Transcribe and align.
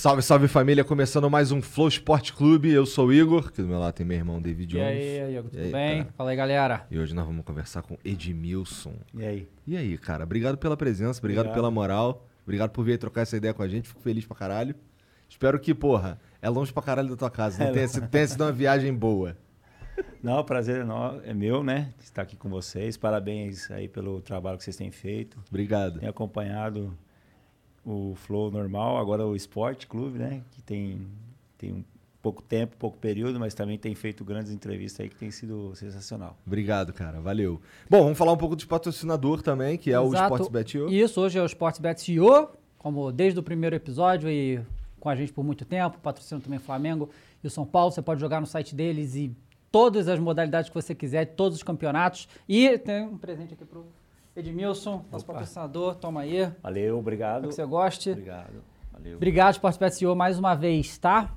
Salve, 0.00 0.22
salve 0.22 0.46
família, 0.46 0.84
começando 0.84 1.28
mais 1.28 1.50
um 1.50 1.60
Flow 1.60 1.88
Sport 1.88 2.30
Clube. 2.32 2.70
Eu 2.70 2.86
sou 2.86 3.08
o 3.08 3.12
Igor, 3.12 3.50
que 3.50 3.60
do 3.60 3.66
meu 3.66 3.80
lado 3.80 3.92
tem 3.94 4.06
meu 4.06 4.16
irmão 4.16 4.40
David 4.40 4.76
E 4.76 4.78
Jones. 4.78 4.86
aí, 4.96 5.36
Igor, 5.36 5.50
tudo 5.50 5.58
E 5.60 5.64
aí, 5.64 5.72
bem? 5.72 5.98
cara? 6.04 6.14
Fala 6.16 6.30
aí, 6.30 6.36
galera. 6.36 6.86
E 6.88 6.96
hoje 7.00 7.12
nós 7.12 7.26
vamos 7.26 7.44
conversar 7.44 7.82
com 7.82 7.98
Edmilson. 8.04 8.94
E 9.12 9.24
aí? 9.26 9.48
E 9.66 9.76
aí, 9.76 9.98
cara, 9.98 10.22
obrigado 10.22 10.56
pela 10.56 10.76
presença, 10.76 11.18
obrigado, 11.18 11.46
Obrigado. 11.46 11.56
pela 11.56 11.68
moral, 11.72 12.24
obrigado 12.44 12.70
por 12.70 12.84
vir 12.84 12.96
trocar 12.96 13.22
essa 13.22 13.36
ideia 13.36 13.52
com 13.52 13.60
a 13.60 13.66
gente, 13.66 13.88
fico 13.88 14.00
feliz 14.00 14.24
pra 14.24 14.36
caralho. 14.36 14.72
Espero 15.28 15.58
que, 15.58 15.74
porra, 15.74 16.20
é 16.40 16.48
longe 16.48 16.72
pra 16.72 16.80
caralho 16.80 17.08
da 17.08 17.16
tua 17.16 17.30
casa, 17.30 17.58
né? 17.64 17.70
É 17.70 17.72
tenha, 17.72 17.88
sido- 17.88 18.06
tenha 18.06 18.26
sido 18.28 18.44
uma 18.44 18.52
viagem 18.52 18.94
boa. 18.94 19.36
Não, 20.22 20.38
o 20.38 20.44
prazer 20.44 20.86
é 20.86 21.30
é 21.30 21.34
meu, 21.34 21.64
né? 21.64 21.92
de 21.98 22.04
Estar 22.04 22.22
aqui 22.22 22.36
com 22.36 22.48
vocês. 22.48 22.96
Parabéns 22.96 23.68
aí 23.72 23.88
pelo 23.88 24.20
trabalho 24.20 24.58
que 24.58 24.62
vocês 24.62 24.76
têm 24.76 24.92
feito. 24.92 25.40
Obrigado. 25.48 25.98
Tenho 25.98 26.10
acompanhado 26.10 26.96
o 27.88 28.14
Flow 28.14 28.50
normal, 28.50 28.98
agora 28.98 29.26
o 29.26 29.34
Esporte 29.34 29.86
Clube, 29.86 30.18
né? 30.18 30.42
Que 30.50 30.60
tem, 30.60 31.00
tem 31.56 31.72
um 31.72 31.84
pouco 32.20 32.42
tempo, 32.42 32.76
pouco 32.76 32.98
período, 32.98 33.40
mas 33.40 33.54
também 33.54 33.78
tem 33.78 33.94
feito 33.94 34.22
grandes 34.24 34.52
entrevistas 34.52 35.00
aí 35.00 35.08
que 35.08 35.16
tem 35.16 35.30
sido 35.30 35.74
sensacional. 35.74 36.36
Obrigado, 36.46 36.92
cara, 36.92 37.18
valeu. 37.20 37.60
Bom, 37.88 38.02
vamos 38.02 38.18
falar 38.18 38.32
um 38.32 38.36
pouco 38.36 38.54
de 38.54 38.66
patrocinador 38.66 39.40
também, 39.40 39.78
que 39.78 39.90
é 39.90 39.98
o 39.98 40.08
Exato. 40.08 40.34
Sportsbet.io. 40.34 40.88
Isso, 40.90 41.20
hoje 41.20 41.38
é 41.38 41.42
o 41.42 41.46
Sportsbet 41.46 42.00
CEO, 42.00 42.50
como 42.76 43.10
desde 43.10 43.40
o 43.40 43.42
primeiro 43.42 43.74
episódio 43.74 44.28
e 44.28 44.60
com 45.00 45.08
a 45.08 45.16
gente 45.16 45.32
por 45.32 45.42
muito 45.42 45.64
tempo, 45.64 45.98
patrocina 45.98 46.40
também 46.40 46.58
Flamengo 46.58 47.08
e 47.42 47.46
o 47.46 47.50
São 47.50 47.64
Paulo. 47.64 47.90
Você 47.90 48.02
pode 48.02 48.20
jogar 48.20 48.40
no 48.40 48.46
site 48.46 48.74
deles 48.74 49.14
e 49.14 49.34
todas 49.72 50.08
as 50.08 50.18
modalidades 50.18 50.68
que 50.68 50.74
você 50.74 50.94
quiser, 50.94 51.24
todos 51.24 51.56
os 51.56 51.62
campeonatos. 51.62 52.28
E 52.46 52.76
tem 52.78 53.04
um 53.04 53.16
presente 53.16 53.54
aqui 53.54 53.64
pro 53.64 53.86
Edmilson, 54.38 55.04
nosso 55.10 55.24
Opa. 55.24 55.32
patrocinador. 55.34 55.94
Toma 55.96 56.20
aí, 56.22 56.36
espero 56.36 56.56
Valeu, 56.62 56.98
obrigado. 56.98 57.48
que 57.48 57.54
você 57.54 57.64
goste. 57.66 58.10
Obrigado. 58.10 58.62
Valeu. 58.92 59.16
Obrigado, 59.16 59.52
Sportsbet 59.54 59.94
CEO, 59.94 60.14
mais 60.16 60.38
uma 60.38 60.54
vez, 60.54 60.96
tá? 60.98 61.32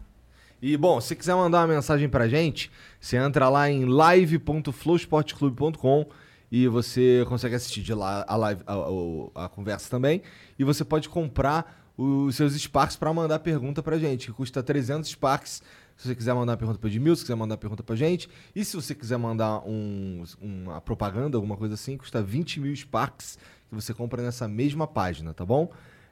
E 0.62 0.78
bom, 0.78 1.02
se 1.02 1.16
quiser 1.16 1.34
mandar 1.36 1.60
uma 1.62 1.68
mensagem 1.74 2.08
pra 2.08 2.28
gente, 2.28 2.72
você 3.00 3.18
entra 3.18 3.50
lá 3.50 3.68
em 3.70 3.86
live.flowsportclube.com 3.86 6.06
e 6.52 6.68
você 6.68 7.26
consegue 7.28 7.56
assistir 7.56 7.82
de 7.82 7.94
lá 7.94 8.24
a 8.28 8.36
live, 8.36 8.62
a, 8.66 8.78
o- 8.78 9.32
a 9.34 9.48
conversa 9.50 9.90
também. 9.90 10.22
E 10.60 10.64
você 10.64 10.84
pode 10.84 11.10
comprar 11.10 11.80
os 11.98 12.36
seus 12.36 12.54
Sparks 12.54 12.96
pra 12.96 13.12
mandar 13.14 13.40
pergunta 13.40 13.82
pra 13.82 13.98
gente, 13.98 14.28
que 14.28 14.34
custa 14.34 14.62
300 14.62 15.10
Sparks. 15.10 15.64
Se 16.02 16.08
você 16.08 16.16
quiser 16.16 16.34
mandar 16.34 16.54
uma 16.54 16.58
pergunta 16.58 16.80
pro 16.80 16.90
Edmilson, 16.90 17.20
se 17.20 17.24
quiser 17.26 17.36
mandar 17.36 17.54
uma 17.54 17.60
pergunta 17.60 17.84
pra 17.84 17.96
gente. 17.96 18.28
E 18.56 18.66
se 18.66 18.76
você 18.76 18.96
quiser 18.96 19.18
mandar 19.20 19.60
um, 19.68 20.24
uma 20.42 20.82
propaganda, 20.82 21.38
alguma 21.38 21.56
coisa 21.56 21.76
assim, 21.76 21.96
custa 21.96 22.24
20 22.24 22.60
mil 22.60 22.76
Sparks 22.76 23.38
que 23.70 23.76
você 23.76 23.94
compra 23.94 24.24
nessa 24.24 24.48
mesma 24.48 24.88
página, 24.88 25.32
tá 25.32 25.46
bom? 25.46 25.70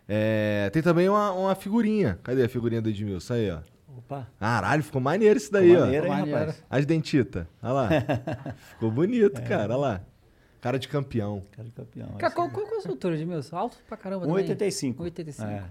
É, 0.08 0.70
tem 0.72 0.84
também 0.84 1.10
uma, 1.10 1.32
uma 1.32 1.56
figurinha. 1.56 2.20
Cadê 2.22 2.44
a 2.44 2.50
figurinha 2.50 2.84
do 2.84 2.90
Edmilson? 2.90 3.34
Aí, 3.34 3.50
ó. 3.50 3.62
Opa, 3.98 4.28
Caralho, 4.40 4.84
ficou 4.84 5.02
maneiro 5.02 5.38
isso 5.38 5.52
daí, 5.52 5.76
ó. 5.76 5.80
maneiro, 5.80 6.06
hein, 6.06 6.12
Maneiro. 6.12 6.40
rapaz? 6.40 6.64
As 6.70 6.86
dentitas. 6.86 7.48
Olha 7.60 7.74
lá. 7.74 7.90
Ficou 8.76 8.92
bonito, 8.92 9.42
cara. 9.42 9.74
Olha 9.74 9.76
lá. 9.76 10.02
Cara 10.62 10.78
de 10.78 10.88
campeão. 10.88 11.44
Cara 11.52 11.68
de 11.68 11.74
campeão. 11.74 12.10
Cara, 12.20 12.32
qual, 12.32 12.48
qual, 12.52 12.64
qual 12.68 12.76
é 12.76 12.78
a 12.78 12.82
sua 12.84 12.92
altura, 12.92 13.16
Edmilson? 13.16 13.56
Alto 13.56 13.78
pra 13.88 13.98
caramba 13.98 14.28
também. 14.28 14.46
1,85. 14.46 14.96
1,85. 14.98 15.44
É. 15.48 15.64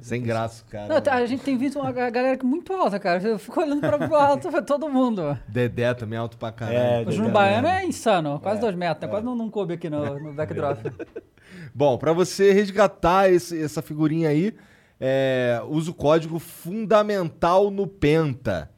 Sem 0.00 0.22
graça, 0.22 0.64
cara. 0.68 1.00
Não, 1.00 1.12
a 1.12 1.26
gente 1.26 1.42
tem 1.42 1.56
visto 1.56 1.78
uma 1.78 1.90
ga- 1.92 2.10
galera 2.10 2.36
que 2.36 2.44
é 2.44 2.48
muito 2.48 2.72
alta, 2.72 2.98
cara. 2.98 3.22
Eu 3.22 3.38
fico 3.38 3.60
olhando 3.60 3.80
pra 3.80 3.96
alto 4.26 4.50
pra 4.50 4.62
todo 4.62 4.88
mundo. 4.88 5.38
Dedé 5.48 5.92
também 5.94 6.18
alto 6.18 6.36
pra 6.36 6.52
caralho. 6.52 6.78
É, 6.78 7.04
O 7.06 7.10
Júnior 7.10 7.32
Baiano 7.32 7.68
é 7.68 7.84
insano, 7.84 8.38
quase 8.40 8.60
dois 8.60 8.74
metros, 8.74 9.02
né? 9.02 9.08
quase 9.08 9.24
não, 9.24 9.34
não 9.34 9.50
coube 9.50 9.74
aqui 9.74 9.88
no, 9.90 10.18
no 10.18 10.32
backdrop. 10.32 10.78
Bom, 11.74 11.96
pra 11.98 12.12
você 12.12 12.52
resgatar 12.52 13.30
esse- 13.30 13.60
essa 13.62 13.82
figurinha 13.82 14.28
aí, 14.30 14.54
é, 15.00 15.60
usa 15.68 15.90
o 15.90 15.94
código 15.94 16.38
fundamental 16.38 17.70
no 17.70 17.86
Penta. 17.86 18.70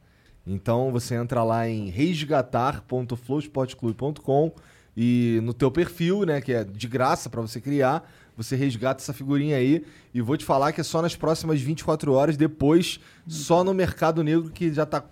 Então 0.45 0.91
você 0.91 1.15
entra 1.15 1.43
lá 1.43 1.67
em 1.67 1.89
resgatar.flowsportclube.com 1.89 4.51
e 4.97 5.39
no 5.43 5.53
teu 5.53 5.69
perfil, 5.71 6.25
né, 6.25 6.41
que 6.41 6.51
é 6.53 6.63
de 6.63 6.87
graça 6.87 7.29
pra 7.29 7.41
você 7.41 7.61
criar, 7.61 8.03
você 8.41 8.55
resgata 8.55 9.01
essa 9.03 9.11
figurinha 9.13 9.57
aí 9.57 9.85
e 10.13 10.21
vou 10.21 10.37
te 10.37 10.45
falar 10.45 10.71
que 10.71 10.79
é 10.79 10.83
só 10.83 11.01
nas 11.01 11.15
próximas 11.15 11.59
24 11.59 12.13
horas, 12.13 12.37
depois 12.37 12.99
só 13.27 13.63
no 13.63 13.73
Mercado 13.73 14.23
Negro 14.23 14.49
que 14.49 14.73
já 14.73 14.85
tá 14.85 15.03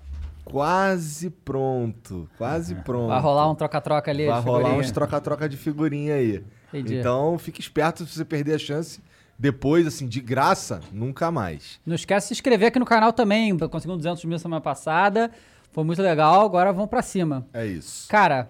quase 0.46 1.30
pronto, 1.30 2.30
quase 2.38 2.74
pronto. 2.86 3.10
Vai 3.10 3.20
rolar 3.20 3.52
um 3.52 3.56
troca-troca 3.56 4.10
ali. 4.10 4.28
Vai 4.28 4.40
de 4.40 4.46
rolar 4.48 4.74
uns 4.76 4.92
troca-troca 4.92 5.50
de 5.50 5.58
figurinha 5.58 6.16
aí. 6.16 6.44
Entendi. 6.74 6.96
Então, 7.00 7.38
fique 7.38 7.60
esperto 7.60 8.06
se 8.06 8.16
você 8.18 8.26
perder 8.26 8.56
a 8.56 8.60
chance. 8.60 9.00
Depois, 9.40 9.86
assim, 9.86 10.08
de 10.08 10.20
graça, 10.20 10.80
nunca 10.92 11.30
mais. 11.30 11.80
Não 11.86 11.94
esquece 11.96 12.26
de 12.26 12.28
se 12.30 12.34
inscrever 12.36 12.70
aqui 12.70 12.80
no 12.80 12.86
canal 12.86 13.14
também. 13.14 13.56
Conseguimos 13.58 13.98
200 14.02 14.26
mil 14.26 14.40
semana 14.40 14.62
passada. 14.62 15.30
Foi 15.72 15.84
muito 15.84 16.02
legal, 16.02 16.46
agora 16.46 16.74
vamos 16.74 16.90
pra 16.90 17.02
cima. 17.04 17.46
É 17.54 17.66
isso. 17.66 18.08
Cara, 18.10 18.50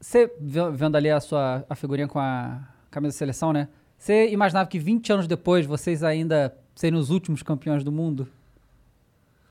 você 0.00 0.30
ve- 0.40 0.70
vendo 0.72 0.94
ali 0.96 1.10
a 1.10 1.20
sua 1.20 1.64
a 1.68 1.74
figurinha 1.74 2.06
com 2.06 2.18
a 2.20 2.60
camisa 2.92 3.14
da 3.14 3.18
seleção, 3.18 3.52
né? 3.52 3.68
Você 3.98 4.28
imaginava 4.30 4.68
que 4.68 4.78
20 4.78 5.12
anos 5.12 5.26
depois 5.26 5.66
vocês 5.66 6.02
ainda 6.04 6.56
seriam 6.74 7.00
os 7.00 7.10
últimos 7.10 7.42
campeões 7.42 7.82
do 7.84 7.90
mundo? 7.92 8.28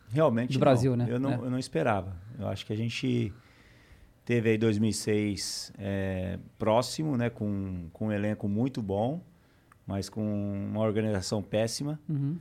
Realmente 0.10 0.50
Do 0.50 0.54
não. 0.56 0.60
Brasil, 0.60 0.96
né? 0.96 1.06
Eu 1.10 1.20
não, 1.20 1.32
É. 1.32 1.36
eu 1.36 1.50
não 1.50 1.58
esperava. 1.60 2.16
Eu 2.38 2.48
acho 2.48 2.66
que 2.66 2.74
a 2.74 2.76
gente 2.76 3.32
teve 4.26 4.50
aí 4.50 4.58
2006 4.58 5.72
é, 5.78 6.38
próximo, 6.60 7.16
né, 7.18 7.30
com, 7.30 7.88
com 7.94 8.08
um 8.08 8.12
elenco 8.12 8.48
muito 8.48 8.82
bom, 8.82 9.22
mas 9.88 10.10
com 10.10 10.22
uma 10.70 10.82
organização 10.82 11.42
péssima. 11.42 12.00
Uhum. 12.10 12.38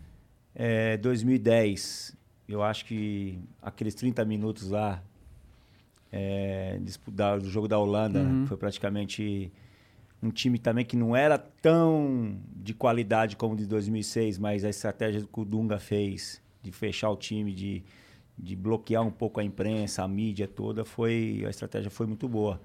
É, 0.55 0.97
2010, 0.97 2.17
eu 2.49 2.61
acho 2.63 2.85
que 2.85 3.39
aqueles 3.63 3.95
30 3.95 4.25
minutos 4.25 4.71
lá 4.71 5.01
é, 6.13 6.79
do 7.41 7.49
jogo 7.49 7.69
da 7.69 7.79
Holanda 7.79 8.19
Uhum. 8.21 8.47
foi 8.47 8.57
praticamente 8.57 9.53
um 10.23 10.31
time 10.31 10.59
também 10.59 10.85
que 10.85 10.97
não 10.97 11.17
era 11.17 11.39
tão 11.39 12.37
de 12.55 12.75
qualidade 12.75 13.37
como 13.37 13.55
o 13.55 13.57
de 13.57 13.67
2006, 13.67 14.39
mas 14.39 14.65
a 14.65 14.69
estratégia 14.69 15.23
que 15.23 15.41
o 15.41 15.45
Dunga 15.45 15.79
fez 15.79 16.43
de 16.63 16.71
fechar 16.71 17.11
o 17.11 17.17
time, 17.17 17.53
de, 17.53 17.83
de 18.39 18.55
bloquear 18.55 19.03
um 19.03 19.11
pouco 19.11 19.41
a 19.41 19.45
imprensa, 19.45 20.03
a 20.03 20.09
mídia 20.09 20.47
toda, 20.47 20.85
foi 20.85 21.43
a 21.47 21.51
estratégia 21.51 21.91
foi 21.91 22.07
muito 22.07 22.29
boa. 22.29 22.61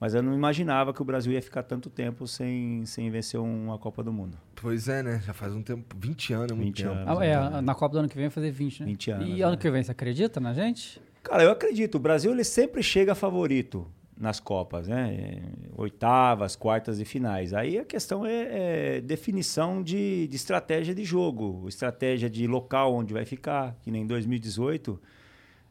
Mas 0.00 0.14
eu 0.14 0.22
não 0.22 0.32
imaginava 0.32 0.92
que 0.92 1.02
o 1.02 1.04
Brasil 1.04 1.32
ia 1.32 1.42
ficar 1.42 1.64
tanto 1.64 1.90
tempo 1.90 2.24
sem, 2.26 2.84
sem 2.86 3.10
vencer 3.10 3.40
uma 3.40 3.76
Copa 3.78 4.00
do 4.00 4.12
Mundo. 4.12 4.38
Pois 4.54 4.86
é, 4.86 5.02
né? 5.02 5.20
Já 5.26 5.32
faz 5.32 5.52
um 5.52 5.60
tempo. 5.62 5.96
20 5.98 6.32
anos, 6.34 6.52
é 6.52 6.54
muito 6.54 6.66
20 6.66 6.76
tempo. 6.84 6.94
anos. 6.94 7.18
Ah, 7.18 7.24
é, 7.24 7.60
na 7.60 7.74
Copa 7.74 7.94
do 7.94 7.98
ano 7.98 8.08
que 8.08 8.14
vem 8.14 8.26
vai 8.26 8.30
fazer 8.30 8.52
20, 8.52 8.80
né? 8.80 8.86
20 8.86 9.10
anos, 9.10 9.28
E 9.28 9.42
ano 9.42 9.50
né? 9.52 9.56
que 9.56 9.68
vem, 9.70 9.82
você 9.82 9.90
acredita 9.90 10.38
na 10.38 10.54
gente? 10.54 11.00
Cara, 11.24 11.42
eu 11.42 11.50
acredito. 11.50 11.96
O 11.96 11.98
Brasil 11.98 12.30
ele 12.30 12.44
sempre 12.44 12.80
chega 12.80 13.12
favorito 13.12 13.88
nas 14.20 14.40
Copas, 14.40 14.88
né? 14.88 15.14
É, 15.14 15.42
Oitavas, 15.76 16.56
quartas 16.56 16.98
e 16.98 17.04
finais. 17.04 17.54
Aí 17.54 17.78
a 17.78 17.84
questão 17.84 18.26
é, 18.26 18.96
é 18.96 19.00
definição 19.00 19.82
de, 19.82 20.26
de 20.26 20.36
estratégia 20.36 20.94
de 20.94 21.04
jogo, 21.04 21.64
estratégia 21.68 22.28
de 22.28 22.46
local 22.46 22.94
onde 22.94 23.12
vai 23.14 23.24
ficar. 23.24 23.76
Que 23.82 23.90
nem 23.90 24.02
em 24.02 24.06
2018, 24.06 25.00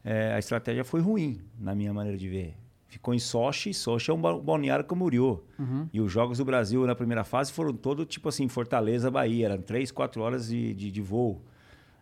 é, 0.04 0.34
a 0.34 0.40
estratégia 0.40 0.84
foi 0.86 1.02
ruim, 1.02 1.42
na 1.60 1.76
minha 1.76 1.94
maneira 1.94 2.18
de 2.18 2.30
ver. 2.30 2.56
Ficou 2.88 3.14
em 3.14 3.20
Sochi, 3.20 3.74
Sochi 3.74 4.10
é 4.10 4.14
um 4.14 4.22
ba- 4.22 4.40
balneário 4.40 4.86
Camboriú. 4.86 5.44
E 5.92 6.00
os 6.00 6.10
jogos 6.10 6.38
do 6.38 6.46
Brasil 6.46 6.88
na 6.88 6.96
primeira 6.96 7.26
fase 7.26 7.52
foram 7.52 7.74
todo 7.74 8.06
tipo 8.06 8.30
assim, 8.30 8.48
Fortaleza, 8.48 9.12
Bahia. 9.12 9.48
Eram 9.48 9.62
três, 9.62 9.92
quatro 9.92 10.22
horas 10.22 10.48
de, 10.48 10.74
de, 10.74 10.90
de 10.90 11.02
voo. 11.02 11.42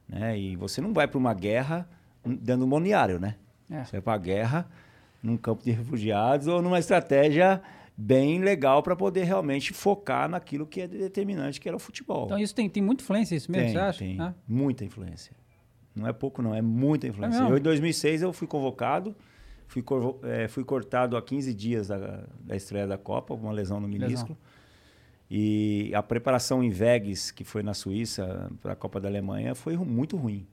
Né? 0.08 0.38
E 0.38 0.56
você 0.56 0.80
não 0.82 0.94
vai 0.94 1.08
para 1.08 1.18
uma 1.18 1.34
guerra 1.34 1.90
dando 2.24 2.66
um 2.66 2.70
balneário, 2.70 3.20
né? 3.20 3.36
É. 3.70 3.84
Você 3.84 3.94
vai 3.94 4.02
para 4.02 4.14
a 4.14 4.18
guerra 4.20 4.70
num 5.26 5.38
campo 5.38 5.64
de 5.64 5.72
refugiados 5.72 6.48
ou 6.48 6.62
numa 6.62 6.78
estratégia 6.80 7.62
bem 7.98 8.40
legal 8.40 8.84
para 8.84 8.96
poder 8.96 9.24
realmente 9.24 9.74
focar 9.74 10.30
naquilo 10.30 10.66
que 10.68 10.82
é 10.82 10.88
determinante, 10.88 11.60
que 11.60 11.68
era 11.68 11.76
o 11.76 11.80
futebol. 11.80 12.26
Então 12.26 12.38
isso 12.38 12.54
tem, 12.54 12.70
tem 12.70 12.84
muita 12.84 13.02
influência, 13.04 13.36
isso 13.36 13.50
mesmo, 13.52 13.66
tem, 13.68 13.74
você 13.74 13.80
acha? 13.80 14.00
tem 14.00 14.22
É. 14.22 14.34
muita 14.48 14.84
influência. 14.86 15.34
Não 15.96 16.06
é 16.08 16.12
pouco, 16.14 16.42
não, 16.42 16.54
é 16.54 16.62
muita 16.62 17.08
influência. 17.08 17.40
mesmo? 17.40 17.54
eu, 17.56 17.58
em 17.58 17.62
2006, 17.62 18.22
eu 18.22 18.34
fui 18.34 18.48
convocado, 18.48 19.16
fui, 19.66 19.82
corvo- 19.82 20.20
eh, 20.24 20.48
fui 20.50 20.64
cortado 20.66 21.16
há 21.16 21.22
15 21.22 21.54
dias 21.54 21.88
da, 21.88 22.26
da 22.42 22.56
estreia 22.56 22.86
da 22.86 22.98
Copa, 22.98 23.34
uma 23.34 23.52
lesão 23.54 23.80
no 23.80 23.88
Lesão. 23.88 24.08
menisco. 24.08 24.38
E 25.32 25.92
a 25.96 26.04
preparação 26.04 26.64
em 26.64 26.70
Vegas, 26.70 27.32
que 27.32 27.44
foi 27.44 27.64
na 27.64 27.74
Suíça, 27.74 28.52
para 28.62 28.74
a 28.74 28.76
Copa 28.76 29.00
da 29.00 29.08
Alemanha, 29.08 29.56
foi 29.56 29.76
muito 29.78 30.18
ruim. 30.18 30.46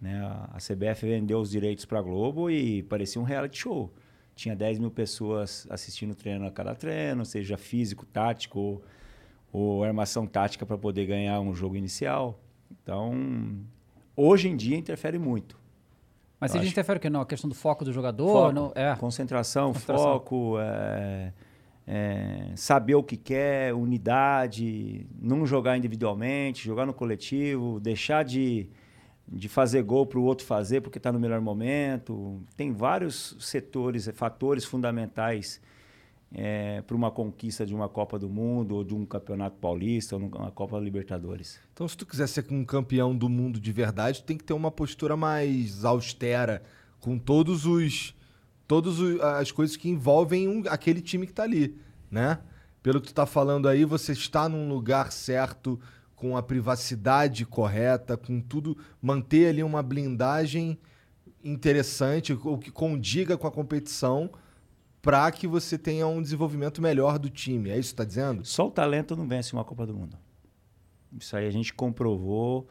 Né? 0.00 0.18
A, 0.20 0.50
a 0.54 0.58
CBF 0.58 1.06
vendeu 1.06 1.38
os 1.38 1.50
direitos 1.50 1.84
para 1.84 1.98
a 1.98 2.02
Globo 2.02 2.50
e 2.50 2.82
parecia 2.84 3.20
um 3.20 3.24
reality 3.24 3.58
show. 3.58 3.92
Tinha 4.38 4.54
10 4.54 4.78
mil 4.78 4.90
pessoas 4.92 5.66
assistindo 5.68 6.14
treino 6.14 6.46
a 6.46 6.50
cada 6.52 6.72
treino, 6.72 7.24
seja 7.24 7.58
físico, 7.58 8.06
tático 8.06 8.60
ou, 8.60 8.82
ou 9.52 9.82
armação 9.82 10.28
tática 10.28 10.64
para 10.64 10.78
poder 10.78 11.06
ganhar 11.06 11.40
um 11.40 11.52
jogo 11.52 11.74
inicial. 11.74 12.38
Então, 12.70 13.58
hoje 14.14 14.46
em 14.48 14.56
dia 14.56 14.76
interfere 14.76 15.18
muito. 15.18 15.58
Mas 16.38 16.52
se 16.52 16.58
interfere 16.58 16.98
o 16.98 17.00
quê? 17.00 17.10
Não, 17.10 17.20
a 17.22 17.26
questão 17.26 17.48
do 17.50 17.54
foco 17.56 17.84
do 17.84 17.92
jogador? 17.92 18.30
Foco, 18.32 18.52
não- 18.52 18.72
é. 18.76 18.94
Concentração, 18.94 19.72
Concentração. 19.72 20.04
foco, 20.04 20.54
é, 20.60 21.32
é, 21.84 22.52
saber 22.54 22.94
o 22.94 23.02
que 23.02 23.16
quer, 23.16 23.74
unidade, 23.74 25.04
não 25.20 25.44
jogar 25.44 25.76
individualmente, 25.76 26.64
jogar 26.64 26.86
no 26.86 26.94
coletivo, 26.94 27.80
deixar 27.80 28.24
de, 28.24 28.70
de 29.30 29.48
fazer 29.48 29.82
gol 29.82 30.06
para 30.06 30.18
o 30.18 30.22
outro 30.22 30.46
fazer 30.46 30.80
porque 30.80 30.98
está 30.98 31.12
no 31.12 31.20
melhor 31.20 31.40
momento. 31.40 32.40
Tem 32.56 32.72
vários 32.72 33.36
setores, 33.40 34.08
eh, 34.08 34.12
fatores 34.12 34.64
fundamentais 34.64 35.60
para 36.86 36.94
uma 36.94 37.10
conquista 37.10 37.64
de 37.64 37.74
uma 37.74 37.88
Copa 37.88 38.18
do 38.18 38.28
Mundo, 38.28 38.74
ou 38.74 38.84
de 38.84 38.94
um 38.94 39.06
Campeonato 39.06 39.56
Paulista, 39.56 40.14
ou 40.14 40.22
uma 40.22 40.50
Copa 40.50 40.78
Libertadores. 40.78 41.58
Então, 41.72 41.88
se 41.88 41.96
tu 41.96 42.04
quiser 42.04 42.26
ser 42.26 42.44
um 42.50 42.66
campeão 42.66 43.16
do 43.16 43.30
mundo 43.30 43.58
de 43.58 43.72
verdade, 43.72 44.22
tem 44.22 44.36
que 44.36 44.44
ter 44.44 44.52
uma 44.52 44.70
postura 44.70 45.16
mais 45.16 45.86
austera, 45.86 46.62
com 47.00 47.18
todos 47.18 47.64
os. 47.64 48.14
Todas 48.66 48.98
as 49.40 49.50
coisas 49.50 49.76
que 49.76 49.88
envolvem 49.88 50.46
um- 50.46 50.64
aquele 50.68 51.00
time 51.00 51.26
que 51.26 51.32
tá 51.32 51.44
ali, 51.44 51.78
né? 52.10 52.38
Pelo 52.82 53.00
que 53.00 53.06
tu 53.06 53.14
tá 53.14 53.24
falando 53.24 53.66
aí, 53.66 53.86
você 53.86 54.12
está 54.12 54.46
num 54.46 54.68
lugar 54.68 55.10
certo, 55.10 55.80
com 56.18 56.36
a 56.36 56.42
privacidade 56.42 57.46
correta, 57.46 58.16
com 58.16 58.40
tudo. 58.40 58.76
Manter 59.00 59.48
ali 59.48 59.62
uma 59.62 59.82
blindagem 59.82 60.78
interessante, 61.44 62.32
ou 62.32 62.58
que 62.58 62.72
condiga 62.72 63.38
com 63.38 63.46
a 63.46 63.52
competição, 63.52 64.30
para 65.00 65.30
que 65.30 65.46
você 65.46 65.78
tenha 65.78 66.06
um 66.08 66.20
desenvolvimento 66.20 66.82
melhor 66.82 67.18
do 67.18 67.30
time. 67.30 67.70
É 67.70 67.78
isso 67.78 67.90
que 67.90 67.94
tu 67.94 67.98
tá 67.98 68.04
dizendo? 68.04 68.44
Só 68.44 68.66
o 68.66 68.70
talento 68.70 69.14
não 69.14 69.28
vence 69.28 69.52
uma 69.52 69.64
Copa 69.64 69.86
do 69.86 69.94
Mundo. 69.94 70.18
Isso 71.16 71.36
aí 71.36 71.46
a 71.46 71.50
gente 71.50 71.72
comprovou. 71.72 72.68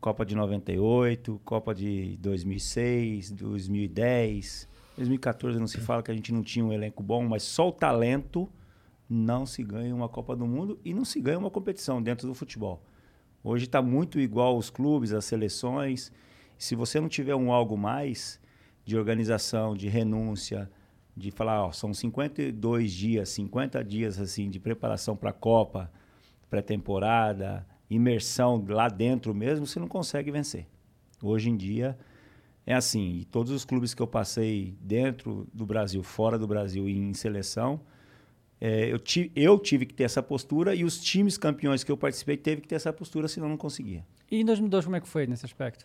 Copa 0.00 0.24
de 0.24 0.36
98, 0.36 1.40
Copa 1.44 1.74
de 1.74 2.16
2006, 2.20 3.32
2010, 3.32 4.68
2014 4.96 5.58
não 5.58 5.66
se 5.66 5.78
fala 5.78 6.04
que 6.04 6.12
a 6.12 6.14
gente 6.14 6.32
não 6.32 6.44
tinha 6.44 6.64
um 6.64 6.72
elenco 6.72 7.02
bom, 7.02 7.26
mas 7.26 7.42
só 7.42 7.68
o 7.68 7.72
talento 7.72 8.48
não 9.08 9.46
se 9.46 9.62
ganha 9.62 9.94
uma 9.94 10.08
Copa 10.08 10.36
do 10.36 10.46
Mundo 10.46 10.78
e 10.84 10.92
não 10.92 11.04
se 11.04 11.20
ganha 11.20 11.38
uma 11.38 11.50
competição 11.50 12.02
dentro 12.02 12.26
do 12.26 12.34
futebol. 12.34 12.82
Hoje 13.42 13.64
está 13.64 13.80
muito 13.80 14.20
igual 14.20 14.56
os 14.58 14.68
clubes, 14.68 15.12
as 15.12 15.24
seleções. 15.24 16.12
Se 16.58 16.74
você 16.74 17.00
não 17.00 17.08
tiver 17.08 17.34
um 17.34 17.52
algo 17.52 17.76
mais 17.76 18.40
de 18.84 18.96
organização, 18.96 19.74
de 19.74 19.88
renúncia, 19.88 20.70
de 21.16 21.30
falar, 21.30 21.66
ó, 21.66 21.72
são 21.72 21.94
52 21.94 22.92
dias, 22.92 23.28
50 23.30 23.82
dias 23.84 24.20
assim 24.20 24.50
de 24.50 24.60
preparação 24.60 25.16
para 25.16 25.30
a 25.30 25.32
Copa, 25.32 25.90
pré-temporada, 26.50 27.66
imersão 27.88 28.64
lá 28.68 28.88
dentro 28.88 29.34
mesmo, 29.34 29.66
você 29.66 29.80
não 29.80 29.88
consegue 29.88 30.30
vencer. 30.30 30.66
Hoje 31.22 31.50
em 31.50 31.56
dia 31.56 31.98
é 32.66 32.74
assim, 32.74 33.20
e 33.20 33.24
todos 33.24 33.50
os 33.50 33.64
clubes 33.64 33.94
que 33.94 34.02
eu 34.02 34.06
passei 34.06 34.76
dentro 34.80 35.48
do 35.54 35.64
Brasil, 35.64 36.02
fora 36.02 36.38
do 36.38 36.46
Brasil 36.46 36.88
e 36.88 36.98
em 36.98 37.14
seleção, 37.14 37.80
é, 38.60 38.92
eu, 38.92 38.98
ti- 38.98 39.30
eu 39.36 39.58
tive 39.58 39.86
que 39.86 39.94
ter 39.94 40.04
essa 40.04 40.22
postura 40.22 40.74
e 40.74 40.84
os 40.84 40.98
times 41.00 41.36
campeões 41.38 41.84
que 41.84 41.90
eu 41.92 41.96
participei 41.96 42.36
teve 42.36 42.60
que 42.62 42.68
ter 42.68 42.74
essa 42.76 42.92
postura, 42.92 43.28
senão 43.28 43.48
não 43.48 43.56
conseguia. 43.56 44.04
E 44.30 44.40
em 44.40 44.44
2002 44.44 44.84
como 44.84 44.96
é 44.96 45.00
que 45.00 45.08
foi 45.08 45.26
nesse 45.26 45.44
aspecto? 45.46 45.84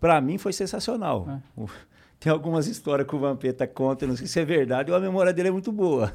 Para 0.00 0.20
mim 0.20 0.36
foi 0.38 0.52
sensacional. 0.52 1.26
É. 1.28 1.60
O- 1.60 1.68
Tem 2.20 2.32
algumas 2.32 2.66
histórias 2.66 3.06
que 3.06 3.14
o 3.14 3.18
Vampeta 3.18 3.66
conta, 3.66 4.06
não 4.06 4.16
sei 4.16 4.26
se 4.26 4.40
é 4.40 4.44
verdade 4.46 4.90
ou 4.90 4.96
a 4.96 5.00
memória 5.00 5.30
dele 5.30 5.48
é 5.48 5.50
muito 5.50 5.70
boa. 5.70 6.10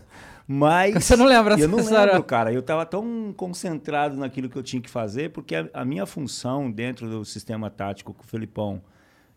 Mas. 0.47 0.95
Você 1.05 1.15
não 1.15 1.25
lembra 1.27 1.59
Eu 1.59 1.67
não 1.67 1.77
lembro, 1.77 2.23
cara. 2.23 2.51
Eu 2.51 2.61
estava 2.61 2.83
tão 2.83 3.31
concentrado 3.37 4.15
naquilo 4.17 4.49
que 4.49 4.55
eu 4.55 4.63
tinha 4.63 4.81
que 4.81 4.89
fazer, 4.89 5.29
porque 5.31 5.53
a, 5.55 5.69
a 5.71 5.85
minha 5.85 6.07
função 6.07 6.71
dentro 6.71 7.07
do 7.07 7.23
sistema 7.23 7.69
tático 7.69 8.11
que 8.15 8.21
o 8.23 8.27
Felipão 8.27 8.81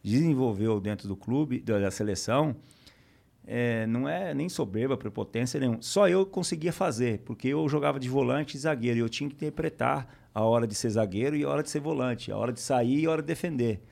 desenvolveu 0.02 0.80
dentro 0.80 1.06
do 1.08 1.14
clube, 1.16 1.60
da, 1.60 1.78
da 1.78 1.90
seleção, 1.90 2.56
é, 3.46 3.86
não 3.86 4.08
é 4.08 4.32
nem 4.34 4.48
soberba, 4.48 4.96
prepotência 4.96 5.58
nenhum. 5.60 5.80
Só 5.80 6.08
eu 6.08 6.24
conseguia 6.24 6.72
fazer, 6.72 7.20
porque 7.20 7.48
eu 7.48 7.68
jogava 7.68 7.98
de 7.98 8.08
volante 8.08 8.56
e 8.56 8.60
zagueiro, 8.60 8.98
e 8.98 9.00
eu 9.00 9.08
tinha 9.08 9.28
que 9.28 9.34
interpretar 9.36 10.08
a 10.34 10.42
hora 10.42 10.66
de 10.66 10.74
ser 10.74 10.90
zagueiro 10.90 11.36
e 11.36 11.44
a 11.44 11.48
hora 11.48 11.62
de 11.62 11.70
ser 11.70 11.80
volante, 11.80 12.30
a 12.32 12.36
hora 12.36 12.52
de 12.52 12.60
sair 12.60 13.00
e 13.00 13.06
a 13.06 13.10
hora 13.10 13.22
de 13.22 13.28
defender. 13.28 13.82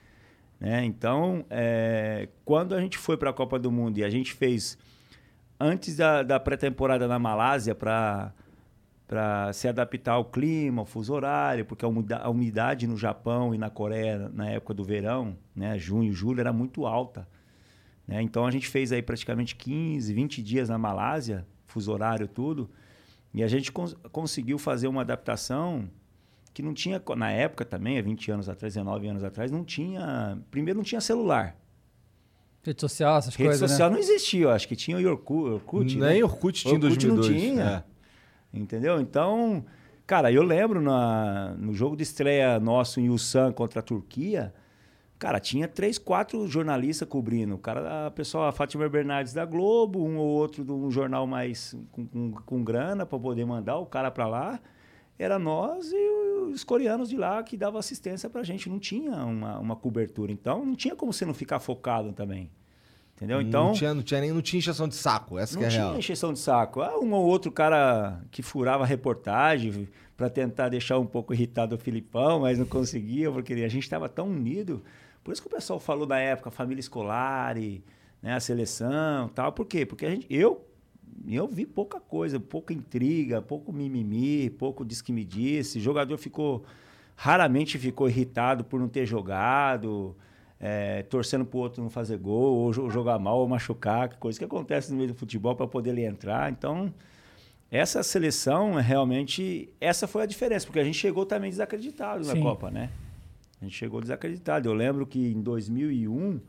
né? 0.59 0.85
Então, 0.85 1.45
é, 1.51 2.29
quando 2.45 2.75
a 2.75 2.81
gente 2.81 2.97
foi 2.99 3.17
para 3.17 3.31
a 3.31 3.33
Copa 3.33 3.59
do 3.59 3.71
Mundo 3.71 3.99
e 3.99 4.05
a 4.05 4.11
gente 4.11 4.33
fez 4.33 4.79
antes 5.59 5.97
da, 5.97 6.23
da 6.23 6.41
pré-temporada 6.41 7.07
na 7.09 7.19
Malásia 7.19 7.75
para 7.75 8.33
para 9.07 9.53
se 9.53 9.67
adaptar 9.67 10.13
ao 10.13 10.25
clima, 10.25 10.83
ao 10.83 10.87
fuso 10.87 11.13
horário, 11.13 11.65
porque 11.65 11.85
a 11.85 11.89
umida- 11.89 12.19
a 12.19 12.31
umidade 12.31 12.87
no 12.87 12.97
Japão 12.97 13.53
e 13.53 13.59
na 13.59 13.69
Coreia 13.69 14.31
na 14.33 14.49
época 14.49 14.73
do 14.73 14.85
verão, 14.85 15.37
né, 15.53 15.77
junho, 15.77 16.13
julho, 16.13 16.39
era 16.39 16.53
muito 16.53 16.87
alta. 16.87 17.27
Né? 18.11 18.21
Então 18.21 18.45
a 18.45 18.51
gente 18.51 18.67
fez 18.67 18.91
aí 18.91 19.01
praticamente 19.01 19.55
15, 19.55 20.13
20 20.13 20.43
dias 20.43 20.69
na 20.69 20.77
Malásia, 20.77 21.47
fuso 21.67 21.93
horário 21.93 22.27
tudo, 22.27 22.69
e 23.33 23.43
a 23.45 23.47
gente 23.49 23.71
cons- 23.71 23.95
conseguiu 24.11 24.59
fazer 24.59 24.89
uma 24.89 25.03
adaptação 25.03 25.89
que 26.53 26.61
não 26.61 26.75
tinha, 26.75 27.01
na 27.17 27.31
época 27.31 27.65
também, 27.65 27.97
há 27.97 28.03
20 28.03 28.33
anos 28.33 28.49
atrás, 28.49 28.75
19 28.75 29.07
anos 29.07 29.23
atrás, 29.23 29.53
não 29.53 29.65
tinha, 29.65 30.37
primeiro 30.51 30.79
não 30.79 30.85
tinha 30.85 31.01
celular. 31.01 31.57
Rede 32.63 32.81
social, 32.81 33.17
essas 33.19 33.35
Rede 33.37 33.51
coisas, 33.51 33.71
social 33.71 33.89
né? 33.89 33.95
não 33.95 34.03
existia, 34.03 34.43
eu 34.43 34.51
acho 34.51 34.67
que 34.67 34.75
tinha 34.75 34.99
o 34.99 35.09
Orkut. 35.11 35.49
Orkut 35.53 35.97
Nem 35.97 36.19
né? 36.19 36.25
Orkut 36.25 36.61
tinha 36.61 36.75
em 36.75 36.77
Orkut 36.85 37.07
2002. 37.07 37.29
não 37.31 37.39
tinha. 37.41 37.85
Entendeu? 38.53 39.01
Então, 39.01 39.65
cara, 40.07 40.33
eu 40.33 40.43
lembro 40.43 40.81
na, 40.81 41.55
no 41.57 41.73
jogo 41.73 41.97
de 41.97 42.03
estreia 42.03 42.59
nosso 42.59 42.99
em 43.01 43.09
Ulsan 43.09 43.53
contra 43.53 43.79
a 43.79 43.83
Turquia, 43.83 44.53
cara, 45.21 45.39
tinha 45.39 45.69
três, 45.69 45.99
quatro 45.99 46.49
jornalistas 46.49 47.07
cobrindo. 47.07 47.55
O 47.55 47.59
cara, 47.59 48.07
a 48.07 48.11
pessoa, 48.11 48.49
a 48.49 48.53
Fátima 48.53 48.89
Bernardes 48.89 49.35
da 49.35 49.45
Globo, 49.45 50.03
um 50.03 50.17
ou 50.17 50.27
outro 50.27 50.65
de 50.65 50.73
um 50.73 50.91
jornal 50.91 51.27
mais 51.27 51.77
com, 51.93 52.07
com, 52.07 52.33
com 52.33 52.65
grana 52.65 53.05
para 53.05 53.19
poder 53.19 53.45
mandar 53.45 53.77
o 53.77 53.85
cara 53.85 54.11
para 54.11 54.27
lá. 54.27 54.59
Era 55.19 55.39
nós 55.39 55.93
e 55.93 56.09
os 56.51 56.65
coreanos 56.65 57.11
de 57.11 57.19
lá 57.19 57.43
que 57.43 57.55
davam 57.55 57.79
assistência 57.79 58.31
pra 58.31 58.43
gente. 58.43 58.71
Não 58.71 58.79
tinha 58.79 59.13
uma, 59.23 59.59
uma 59.59 59.77
cobertura. 59.77 60.33
Então, 60.33 60.65
não 60.65 60.75
tinha 60.75 60.97
como 60.97 61.13
você 61.13 61.27
não 61.27 61.35
ficar 61.35 61.61
focado 61.61 62.15
também. 62.15 62.51
Entendeu? 63.15 63.43
Então, 63.43 63.67
não, 63.67 63.73
tinha, 63.75 63.93
não 63.93 64.03
tinha 64.03 64.21
nem 64.23 64.33
não 64.33 64.41
tinha 64.41 64.57
injeção 64.57 64.89
de 64.89 64.95
saco, 64.95 65.39
essa 65.39 65.53
não 65.53 65.61
que 65.61 65.65
é 65.67 65.69
a 65.69 65.71
tinha 65.71 65.85
real. 65.85 65.99
encheção 65.99 66.33
de 66.33 66.39
saco. 66.39 66.81
Ah, 66.81 66.99
um 66.99 67.13
ou 67.13 67.27
outro 67.27 67.53
cara 67.53 68.23
que 68.31 68.41
furava 68.41 68.85
a 68.85 68.87
reportagem 68.87 69.87
para 70.17 70.31
tentar 70.31 70.71
deixar 70.71 70.99
um 70.99 71.05
pouco 71.05 71.35
irritado 71.35 71.75
o 71.75 71.79
Filipão, 71.79 72.41
mas 72.41 72.59
não 72.59 72.65
conseguia, 72.65 73.31
porque 73.31 73.53
a 73.53 73.69
gente 73.69 73.83
estava 73.83 74.09
tão 74.09 74.27
unido. 74.27 74.83
Por 75.23 75.33
isso 75.33 75.43
que 75.43 75.49
o 75.49 75.51
pessoal 75.51 75.79
falou 75.79 76.07
da 76.07 76.19
época, 76.19 76.51
família 76.51 76.81
escolar, 76.81 77.57
e, 77.59 77.83
né, 78.23 78.35
a 78.35 78.41
seleção 78.41 79.29
tal. 79.29 79.53
Por 79.53 79.67
quê? 79.67 79.85
Porque 79.85 80.07
a 80.07 80.11
gente, 80.11 80.27
eu, 80.31 80.67
eu 81.29 81.47
vi 81.47 81.67
pouca 81.67 82.01
coisa, 82.01 82.41
pouca 82.41 82.73
intriga, 82.73 83.43
pouco 83.43 83.73
mimimi, 83.73 84.51
pouco 84.51 84.85
diz 84.85 85.03
que 85.03 85.13
me 85.13 85.25
disse. 85.25 85.79
O 85.79 85.81
jogador 85.81 86.17
ficou, 86.17 86.65
raramente 87.15 87.79
ficou 87.79 88.09
irritado 88.09 88.65
por 88.65 88.81
não 88.81 88.89
ter 88.89 89.05
jogado 89.07 90.17
é, 90.59 91.03
torcendo 91.05 91.45
pro 91.45 91.59
outro 91.59 91.83
não 91.83 91.89
fazer 91.89 92.19
gol, 92.19 92.55
ou 92.59 92.73
jo- 92.73 92.91
jogar 92.91 93.19
mal, 93.19 93.39
ou 93.39 93.49
machucar, 93.49 94.15
coisa 94.17 94.39
que 94.39 94.45
acontece 94.45 94.91
no 94.91 94.97
meio 94.99 95.09
do 95.09 95.15
futebol 95.15 95.57
para 95.57 95.67
poder 95.67 95.91
ele 95.91 96.05
entrar. 96.05 96.53
Então, 96.53 96.93
essa 97.71 98.03
seleção 98.03 98.75
realmente. 98.75 99.73
Essa 99.81 100.07
foi 100.07 100.23
a 100.23 100.27
diferença, 100.27 100.67
porque 100.67 100.79
a 100.81 100.85
gente 100.85 100.99
chegou 100.99 101.25
também 101.25 101.49
desacreditado 101.51 102.27
na 102.27 102.35
Sim. 102.35 102.43
Copa, 102.43 102.71
né? 102.71 102.91
A 103.61 103.65
gente 103.65 103.77
chegou 103.77 104.01
desacreditado. 104.01 104.69
Eu 104.69 104.75
lembro 104.75 105.07
que 105.07 105.33
em 105.33 105.41
2001 105.41 106.41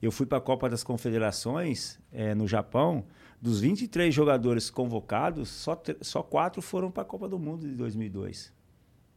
eu 0.00 0.12
fui 0.12 0.26
para 0.26 0.38
a 0.38 0.40
Copa 0.40 0.68
das 0.68 0.84
Confederações 0.84 1.98
é, 2.12 2.34
no 2.34 2.46
Japão. 2.46 3.04
Dos 3.40 3.60
23 3.60 4.14
jogadores 4.14 4.70
convocados, 4.70 5.48
só, 5.48 5.80
só 6.00 6.22
quatro 6.22 6.62
foram 6.62 6.90
para 6.90 7.02
a 7.02 7.06
Copa 7.06 7.28
do 7.28 7.38
Mundo 7.38 7.68
de 7.68 7.74
2002. 7.74 8.52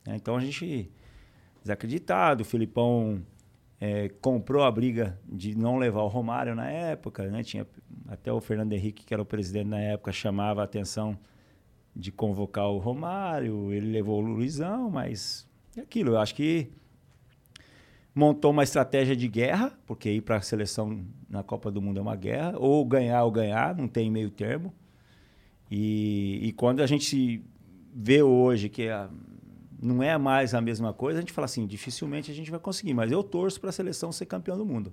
né? 0.06 0.16
Então 0.16 0.36
a 0.36 0.40
gente 0.40 0.92
desacreditado. 1.62 2.42
O 2.42 2.46
Filipão 2.46 3.22
é, 3.80 4.10
comprou 4.22 4.64
a 4.64 4.72
briga 4.72 5.20
de 5.28 5.56
não 5.56 5.78
levar 5.78 6.02
o 6.02 6.08
Romário 6.08 6.56
na 6.56 6.70
época, 6.70 7.28
né? 7.28 7.44
Tinha 7.44 7.68
até 8.08 8.32
o 8.32 8.42
Fernando 8.42 8.74
Henrique, 8.74 9.06
que 9.06 9.14
era 9.14 9.22
o 9.22 9.26
presidente 9.26 9.68
na 9.68 9.80
época, 9.80 10.12
chamava 10.12 10.62
a 10.62 10.64
atenção 10.64 11.18
de 11.96 12.12
convocar 12.12 12.68
o 12.70 12.78
Romário. 12.78 13.72
Ele 13.72 13.92
levou 13.92 14.22
o 14.22 14.26
Luizão, 14.26 14.90
mas 14.90 15.48
é 15.76 15.82
aquilo. 15.82 16.12
Eu 16.12 16.20
acho 16.20 16.34
que 16.34 16.72
montou 18.18 18.50
uma 18.50 18.64
estratégia 18.64 19.16
de 19.16 19.28
guerra, 19.28 19.72
porque 19.86 20.10
ir 20.10 20.22
para 20.22 20.38
a 20.38 20.42
seleção 20.42 21.06
na 21.30 21.44
Copa 21.44 21.70
do 21.70 21.80
Mundo 21.80 22.00
é 22.00 22.02
uma 22.02 22.16
guerra, 22.16 22.56
ou 22.58 22.84
ganhar 22.84 23.24
ou 23.24 23.30
ganhar, 23.30 23.76
não 23.76 23.88
tem 23.88 24.10
meio 24.10 24.32
termo. 24.32 24.74
E, 25.70 26.40
e 26.42 26.52
quando 26.54 26.82
a 26.82 26.88
gente 26.88 27.44
vê 27.94 28.24
hoje 28.24 28.70
que 28.70 28.90
a, 28.90 29.08
não 29.80 30.02
é 30.02 30.18
mais 30.18 30.56
a 30.56 30.62
mesma 30.62 30.94
coisa, 30.94 31.20
a 31.20 31.22
gente 31.22 31.32
fala 31.32 31.46
assim, 31.46 31.68
dificilmente 31.68 32.32
a 32.32 32.34
gente 32.34 32.50
vai 32.50 32.60
conseguir. 32.60 32.96
Mas 32.96 33.12
eu 33.12 33.22
torço 33.22 33.62
para 33.62 33.70
a 33.70 33.74
seleção 33.74 34.12
ser 34.12 34.26
campeão 34.26 34.58
do 34.58 34.66
mundo. 34.66 34.92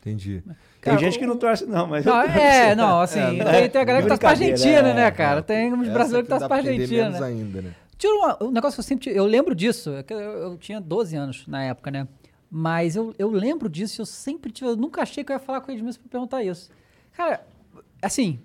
Entendi. 0.00 0.42
Tem 0.46 0.54
Cara, 0.80 0.98
gente 0.98 1.16
o- 1.16 1.18
que 1.20 1.26
não 1.26 1.36
torce, 1.36 1.66
não, 1.66 1.86
mas. 1.86 2.06
Não, 2.06 2.22
é, 2.22 2.74
não, 2.74 3.00
assim, 3.00 3.18
É, 3.40 3.60
tem, 3.60 3.70
tem 3.70 3.80
a 3.80 3.84
galera 3.84 4.02
que 4.02 4.08
torce 4.08 4.20
pra 4.20 4.30
brincadeira, 4.30 4.54
Argentina, 4.54 4.88
é, 4.88 4.94
né, 4.94 5.06
é. 5.06 5.10
cara? 5.10 5.42
Tem 5.42 5.72
uns 5.74 5.88
brasileiros 5.88 6.26
que 6.26 6.30
torcem 6.30 6.48
pra 6.48 6.58
entender 6.60 6.82
Argentina, 6.82 7.04
menos 7.04 7.20
né? 7.20 7.26
ainda, 7.26 7.62
né? 7.62 7.74
Tira 7.98 8.14
uma- 8.14 8.38
um 8.42 8.50
negócio 8.50 8.76
que 8.76 8.80
eu 8.80 8.84
sempre. 8.84 9.04
tive- 9.04 9.18
Eu 9.18 9.26
lembro 9.26 9.54
disso, 9.54 9.90
é 9.90 10.04
eu, 10.10 10.18
eu 10.18 10.56
tinha 10.58 10.80
12 10.80 11.16
anos 11.16 11.46
na 11.46 11.62
época, 11.64 11.90
né? 11.90 12.06
Mas 12.50 12.94
eu, 12.96 13.14
eu 13.18 13.30
lembro 13.30 13.68
disso, 13.68 14.02
eu 14.02 14.06
sempre 14.06 14.50
tive. 14.52 14.70
Eu 14.70 14.76
nunca 14.76 15.02
achei 15.02 15.24
que 15.24 15.32
eu 15.32 15.34
ia 15.34 15.40
falar 15.40 15.60
com 15.60 15.70
o 15.70 15.74
Edmilson 15.74 16.00
pra 16.00 16.08
perguntar 16.10 16.42
isso. 16.42 16.70
Cara, 17.12 17.44
assim, 18.02 18.38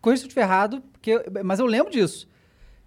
corrija 0.00 0.20
se 0.20 0.24
eu 0.24 0.28
estiver 0.28 0.42
errado, 0.42 0.82
porque, 0.92 1.24
mas 1.44 1.58
eu 1.60 1.66
lembro 1.66 1.92
disso. 1.92 2.26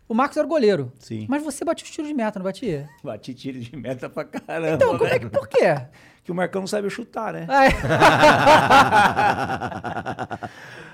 O 0.09 0.13
Marcos 0.13 0.35
era 0.35 0.45
goleiro. 0.45 0.91
Sim. 0.99 1.25
Mas 1.29 1.41
você 1.41 1.63
batia 1.63 1.85
os 1.85 1.91
tiros 1.91 2.09
de 2.09 2.13
meta, 2.13 2.37
não 2.37 2.43
batia? 2.43 2.89
Bati 3.01 3.33
tiro 3.33 3.61
de 3.61 3.73
meta 3.77 4.09
pra 4.09 4.25
caramba. 4.25 4.75
Então, 4.75 4.97
como 4.97 5.09
né? 5.09 5.15
é 5.15 5.19
que. 5.19 5.29
Por 5.29 5.47
quê? 5.47 5.59
Que 6.23 6.31
o 6.31 6.35
Marcão 6.35 6.61
não 6.61 6.67
sabe 6.67 6.87
chutar, 6.87 7.33
né? 7.33 7.47
Ai, 7.49 7.69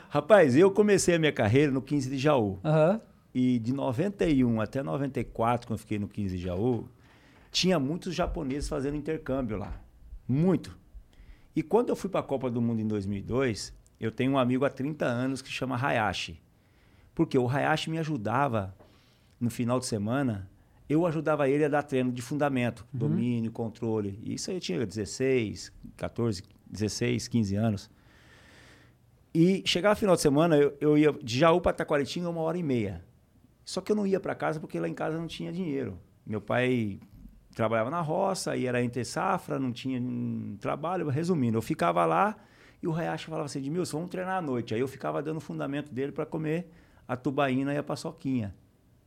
Rapaz, 0.09 0.55
eu 0.55 0.71
comecei 0.71 1.15
a 1.15 1.19
minha 1.19 1.31
carreira 1.33 1.69
no 1.71 1.81
15 1.81 2.09
de 2.09 2.17
Jaú. 2.17 2.59
Aham. 2.63 3.01
E 3.39 3.59
de 3.59 3.71
91 3.71 4.59
até 4.59 4.81
94, 4.81 5.67
quando 5.67 5.77
eu 5.77 5.79
fiquei 5.79 5.99
no 5.99 6.07
15 6.07 6.37
de 6.37 6.43
Jaú, 6.43 6.89
tinha 7.51 7.79
muitos 7.79 8.15
japoneses 8.15 8.67
fazendo 8.67 8.97
intercâmbio 8.97 9.57
lá. 9.57 9.79
Muito. 10.27 10.75
E 11.55 11.61
quando 11.61 11.89
eu 11.89 11.95
fui 11.95 12.09
para 12.09 12.21
a 12.21 12.23
Copa 12.23 12.49
do 12.49 12.59
Mundo 12.59 12.81
em 12.81 12.87
2002, 12.87 13.75
eu 13.99 14.11
tenho 14.11 14.31
um 14.31 14.39
amigo 14.39 14.65
há 14.65 14.71
30 14.71 15.05
anos 15.05 15.43
que 15.43 15.51
chama 15.51 15.77
Hayashi. 15.79 16.41
Porque 17.13 17.37
o 17.37 17.47
Hayashi 17.47 17.91
me 17.91 17.99
ajudava 17.99 18.75
no 19.39 19.51
final 19.51 19.79
de 19.79 19.85
semana, 19.85 20.49
eu 20.89 21.05
ajudava 21.05 21.47
ele 21.47 21.63
a 21.63 21.69
dar 21.69 21.83
treino 21.83 22.11
de 22.11 22.23
fundamento, 22.23 22.87
domínio, 22.91 23.51
controle. 23.51 24.19
E 24.23 24.33
isso 24.33 24.49
aí 24.49 24.57
eu 24.57 24.61
tinha 24.61 24.83
16, 24.83 25.71
14, 25.95 26.41
16, 26.65 27.27
15 27.27 27.55
anos. 27.55 27.87
E 29.31 29.61
chegava 29.63 29.93
final 29.93 30.15
de 30.15 30.23
semana, 30.23 30.57
eu, 30.57 30.75
eu 30.81 30.97
ia 30.97 31.11
de 31.11 31.37
Jaú 31.37 31.61
para 31.61 31.73
Taquaritinga 31.73 32.27
uma 32.27 32.41
hora 32.41 32.57
e 32.57 32.63
meia. 32.63 33.05
Só 33.67 33.81
que 33.81 33.91
eu 33.91 33.97
não 33.97 34.07
ia 34.07 34.17
para 34.17 34.33
casa 34.33 34.61
porque 34.61 34.79
lá 34.79 34.87
em 34.87 34.93
casa 34.93 35.17
não 35.17 35.27
tinha 35.27 35.51
dinheiro. 35.51 35.99
Meu 36.25 36.39
pai 36.39 37.01
trabalhava 37.53 37.89
na 37.89 37.99
roça, 37.99 38.51
aí 38.51 38.65
era 38.65 38.81
entre 38.81 39.03
safra, 39.03 39.59
não 39.59 39.73
tinha 39.73 39.99
hum, 39.99 40.55
trabalho. 40.57 41.09
Resumindo, 41.09 41.57
eu 41.57 41.61
ficava 41.61 42.05
lá 42.05 42.37
e 42.81 42.87
o 42.87 42.95
Hayashi 42.95 43.25
falava 43.25 43.43
assim, 43.43 43.59
Edmilson, 43.59 43.97
vamos 43.97 44.09
treinar 44.09 44.37
à 44.37 44.41
noite. 44.41 44.73
Aí 44.73 44.79
eu 44.79 44.87
ficava 44.87 45.21
dando 45.21 45.35
o 45.35 45.41
fundamento 45.41 45.93
dele 45.93 46.13
para 46.13 46.25
comer 46.25 46.71
a 47.05 47.17
tubaína 47.17 47.73
e 47.73 47.77
a 47.77 47.83
paçoquinha, 47.83 48.55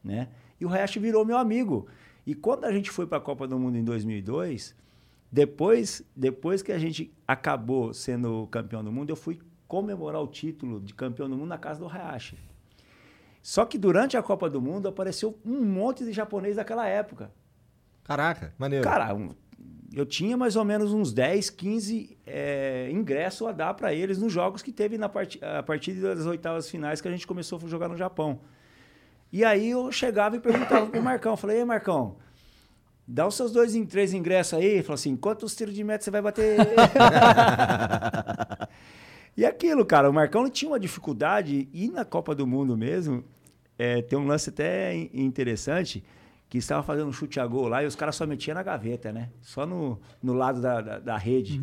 né? 0.05 0.29
E 0.61 0.67
o 0.67 0.69
Hayashi 0.69 0.99
virou 0.99 1.25
meu 1.25 1.38
amigo. 1.38 1.88
E 2.26 2.35
quando 2.35 2.67
a 2.67 2.73
gente 2.73 2.90
foi 2.90 3.07
para 3.07 3.17
a 3.17 3.21
Copa 3.23 3.49
do 3.49 3.59
Mundo 3.59 3.79
em 3.79 3.83
2002, 3.83 4.76
depois, 5.33 6.02
depois 6.14 6.61
que 6.61 6.71
a 6.71 6.79
gente 6.79 7.11
acabou 7.26 7.95
sendo 7.95 8.47
campeão 8.49 8.85
do 8.85 8.93
mundo, 8.93 9.09
eu 9.09 9.17
fui 9.17 9.40
comemorar 9.67 10.21
o 10.21 10.26
título 10.26 10.81
de 10.81 10.93
campeão 10.93 11.31
do 11.31 11.37
mundo 11.38 11.49
na 11.49 11.57
casa 11.57 11.81
do 11.81 11.88
Hayashi. 11.88 12.50
Só 13.43 13.65
que 13.65 13.79
durante 13.79 14.17
a 14.17 14.23
Copa 14.23 14.49
do 14.51 14.61
Mundo 14.61 14.89
apareceu 14.89 15.39
um 15.45 15.65
monte 15.65 16.05
de 16.05 16.13
japonês 16.13 16.57
daquela 16.57 16.87
época. 16.87 17.31
Caraca, 18.05 18.53
maneiro. 18.59 18.85
Cara, 18.85 19.15
um- 19.15 19.31
eu 19.93 20.07
tinha 20.07 20.37
mais 20.37 20.55
ou 20.57 20.65
menos 20.65 20.93
uns 20.93 21.13
10, 21.13 21.51
15 21.51 22.17
é, 22.27 22.89
ingressos 22.93 23.47
a 23.49 23.53
dar 23.53 23.75
para 23.75 23.93
eles 23.93 24.19
nos 24.19 24.33
jogos 24.33 24.63
que 24.63 24.71
teve 24.73 24.97
na 24.99 25.09
parti 25.09 25.43
a 25.45 25.63
partir 25.63 25.95
das 25.95 26.27
oitavas 26.27 26.69
finais 26.71 27.01
que 27.01 27.09
a 27.09 27.11
gente 27.11 27.27
começou 27.27 27.59
a 27.63 27.67
jogar 27.69 27.89
no 27.89 27.97
Japão. 27.97 28.41
E 29.33 29.45
aí 29.45 29.71
eu 29.71 29.91
chegava 29.91 30.37
e 30.37 30.41
perguntava 30.41 30.87
pro 30.87 31.03
Marcão, 31.03 31.37
falei, 31.37 31.59
ei 31.59 31.65
Marcão, 31.65 32.17
dá 33.07 33.27
os 33.27 33.35
seus 33.37 33.53
dois 33.53 33.75
em 33.75 33.85
três 33.87 34.13
ingressos 34.13 34.55
aí. 34.59 34.65
Ele 34.65 34.83
falou 34.83 34.95
assim, 34.95 35.17
quantos 35.17 35.57
tiros 35.57 35.75
de 35.75 35.83
meta 35.83 36.05
você 36.05 36.11
vai 36.11 36.23
bater? 36.23 36.57
e 39.37 39.45
aquilo, 39.45 39.85
cara, 39.85 40.09
o 40.11 40.13
Marcão 40.13 40.49
tinha 40.51 40.71
uma 40.71 40.81
dificuldade, 40.81 41.69
e 41.73 41.89
na 41.89 42.05
Copa 42.05 42.35
do 42.35 42.47
Mundo 42.47 42.77
mesmo, 42.77 43.25
é, 43.79 44.03
tem 44.03 44.19
um 44.19 44.27
lance 44.27 44.51
até 44.51 44.95
in- 44.95 45.11
interessante, 45.15 46.05
que 46.49 46.59
estava 46.59 46.83
fazendo 46.83 47.09
um 47.09 47.13
chute 47.13 47.39
a 47.39 47.47
gol 47.47 47.69
lá 47.69 47.83
e 47.83 47.87
os 47.87 47.95
caras 47.95 48.17
só 48.17 48.27
metiam 48.27 48.55
na 48.55 48.63
gaveta, 48.63 49.13
né? 49.13 49.31
Só 49.41 49.65
no, 49.65 50.01
no 50.23 50.33
lado 50.33 50.61
da, 50.61 50.81
da, 50.81 50.99
da 50.99 51.17
rede. 51.17 51.61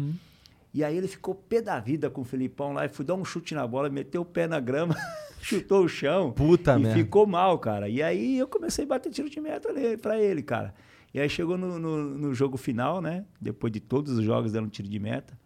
E 0.73 0.83
aí 0.83 0.95
ele 0.95 1.07
ficou 1.07 1.35
pé 1.35 1.61
da 1.61 1.77
vida 1.79 2.09
com 2.09 2.21
o 2.21 2.23
Felipão 2.23 2.71
lá 2.71 2.85
e 2.85 2.89
fui 2.89 3.03
dar 3.03 3.15
um 3.15 3.25
chute 3.25 3.53
na 3.53 3.67
bola, 3.67 3.89
meteu 3.89 4.21
o 4.21 4.25
pé 4.25 4.47
na 4.47 4.59
grama, 4.61 4.95
chutou 5.41 5.83
o 5.83 5.89
chão. 5.89 6.31
Puta 6.31 6.77
e 6.77 6.83
merda. 6.83 6.97
ficou 6.97 7.27
mal, 7.27 7.59
cara. 7.59 7.89
E 7.89 8.01
aí 8.01 8.37
eu 8.37 8.47
comecei 8.47 8.85
a 8.85 8.87
bater 8.87 9.11
tiro 9.11 9.29
de 9.29 9.41
meta 9.41 9.69
pra 10.01 10.17
ele, 10.19 10.41
cara. 10.41 10.73
E 11.13 11.19
aí 11.19 11.27
chegou 11.29 11.57
no, 11.57 11.77
no, 11.77 11.97
no 12.03 12.33
jogo 12.33 12.55
final, 12.57 13.01
né? 13.01 13.25
Depois 13.41 13.73
de 13.73 13.79
todos 13.81 14.13
os 14.17 14.23
jogos 14.23 14.51
dando 14.53 14.69
tiro 14.69 14.87
de 14.87 14.99
meta. 14.99 15.37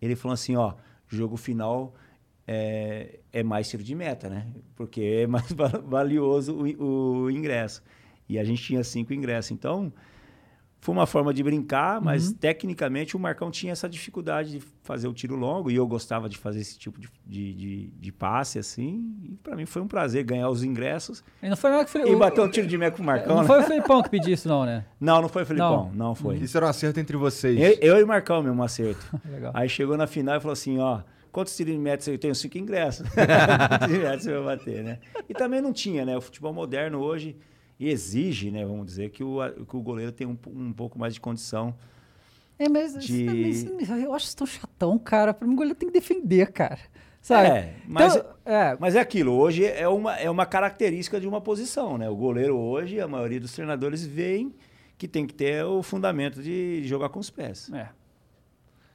Ele 0.00 0.14
falou 0.14 0.34
assim, 0.34 0.54
ó, 0.56 0.74
jogo 1.16 1.36
final 1.36 1.94
é, 2.46 3.20
é 3.32 3.42
mais 3.42 3.68
tiro 3.68 3.82
de 3.82 3.94
meta, 3.94 4.28
né? 4.28 4.46
Porque 4.76 5.00
é 5.24 5.26
mais 5.26 5.50
va- 5.52 5.82
valioso 5.84 6.54
o, 6.54 7.22
o 7.24 7.30
ingresso. 7.30 7.82
E 8.28 8.38
a 8.38 8.44
gente 8.44 8.62
tinha 8.62 8.84
cinco 8.84 9.12
ingressos. 9.12 9.50
Então, 9.52 9.92
foi 10.80 10.94
uma 10.94 11.06
forma 11.06 11.34
de 11.34 11.42
brincar, 11.42 12.00
mas 12.00 12.32
tecnicamente 12.32 13.16
o 13.16 13.20
Marcão 13.20 13.50
tinha 13.50 13.72
essa 13.72 13.88
dificuldade 13.88 14.52
de 14.52 14.60
fazer 14.82 15.08
o 15.08 15.12
tiro 15.12 15.34
longo 15.34 15.70
e 15.70 15.74
eu 15.74 15.86
gostava 15.86 16.28
de 16.28 16.38
fazer 16.38 16.60
esse 16.60 16.78
tipo 16.78 17.00
de, 17.00 17.08
de, 17.26 17.52
de, 17.52 17.86
de 17.88 18.12
passe, 18.12 18.58
assim. 18.58 19.12
E 19.24 19.36
para 19.42 19.56
mim 19.56 19.66
foi 19.66 19.82
um 19.82 19.88
prazer 19.88 20.22
ganhar 20.24 20.48
os 20.48 20.62
ingressos 20.62 21.22
E 21.42 21.48
não 21.48 21.56
foi 21.56 21.70
mais 21.70 21.90
que 21.90 21.98
e 21.98 22.16
bater 22.16 22.40
um 22.40 22.48
tiro 22.48 22.66
de 22.66 22.78
meta 22.78 22.96
com 22.96 23.02
o 23.02 23.06
Marcão. 23.06 23.34
Não 23.34 23.42
né? 23.42 23.46
foi 23.46 23.60
o 23.60 23.62
Felipão 23.64 24.02
que 24.02 24.08
pediu 24.08 24.32
isso, 24.32 24.48
não, 24.48 24.64
né? 24.64 24.84
Não, 25.00 25.22
não 25.22 25.28
foi 25.28 25.42
o 25.42 25.46
Felipão. 25.46 25.90
Não. 25.94 26.08
Não, 26.08 26.14
foi. 26.14 26.36
Isso 26.36 26.56
era 26.56 26.66
um 26.66 26.68
acerto 26.68 26.98
entre 26.98 27.16
vocês. 27.16 27.58
Eu, 27.58 27.94
eu 27.94 28.00
e 28.00 28.02
o 28.02 28.06
Marcão 28.06 28.42
mesmo, 28.42 28.60
um 28.60 28.64
acerto. 28.64 29.04
Legal. 29.30 29.52
Aí 29.54 29.68
chegou 29.68 29.96
na 29.96 30.06
final 30.06 30.36
e 30.36 30.40
falou 30.40 30.52
assim, 30.52 30.78
ó, 30.78 31.00
quantos 31.30 31.56
tiros 31.56 31.72
de 31.72 31.78
meta 31.78 32.02
você 32.02 32.10
tem? 32.10 32.14
Eu 32.14 32.18
tenho 32.18 32.34
cinco 32.34 32.58
ingressos. 32.58 33.06
Quantos 33.14 33.88
de 33.88 33.98
meta 33.98 34.18
você 34.18 34.32
vai 34.32 34.56
bater, 34.56 34.82
né? 34.82 34.98
E 35.28 35.34
também 35.34 35.60
não 35.60 35.72
tinha, 35.72 36.04
né? 36.04 36.16
O 36.16 36.20
futebol 36.20 36.52
moderno 36.52 37.00
hoje 37.00 37.36
exige, 37.86 38.50
né, 38.50 38.64
vamos 38.64 38.86
dizer, 38.86 39.10
que 39.10 39.22
o, 39.22 39.38
que 39.68 39.76
o 39.76 39.80
goleiro 39.80 40.10
tenha 40.12 40.28
um, 40.28 40.36
um 40.46 40.72
pouco 40.72 40.98
mais 40.98 41.14
de 41.14 41.20
condição. 41.20 41.74
É, 42.58 42.68
mas, 42.68 42.94
De- 42.98 43.24
mas 43.24 43.88
eu 44.02 44.12
acho 44.12 44.26
isso 44.26 44.36
tão 44.36 44.46
chatão, 44.46 44.98
cara. 44.98 45.36
Mim, 45.42 45.52
o 45.52 45.56
goleiro 45.56 45.78
tem 45.78 45.88
que 45.88 45.92
defender, 45.92 46.50
cara. 46.50 46.80
Sabe? 47.20 47.48
É, 47.48 47.74
mas, 47.86 48.16
Então, 48.16 48.30
é, 48.44 48.76
mas 48.80 48.94
é 48.96 49.00
aquilo, 49.00 49.32
hoje 49.32 49.64
é 49.64 49.86
uma, 49.88 50.16
é 50.16 50.30
uma 50.30 50.46
característica 50.46 51.20
de 51.20 51.26
uma 51.28 51.40
posição, 51.40 51.98
né? 51.98 52.08
O 52.08 52.16
goleiro 52.16 52.56
hoje, 52.56 53.00
a 53.00 53.06
maioria 53.08 53.38
dos 53.40 53.52
treinadores 53.52 54.04
veem 54.06 54.54
que 54.96 55.06
tem 55.06 55.26
que 55.26 55.34
ter 55.34 55.64
o 55.64 55.82
fundamento 55.82 56.42
de 56.42 56.82
jogar 56.84 57.08
com 57.10 57.18
os 57.20 57.30
pés. 57.30 57.70
é. 57.72 57.88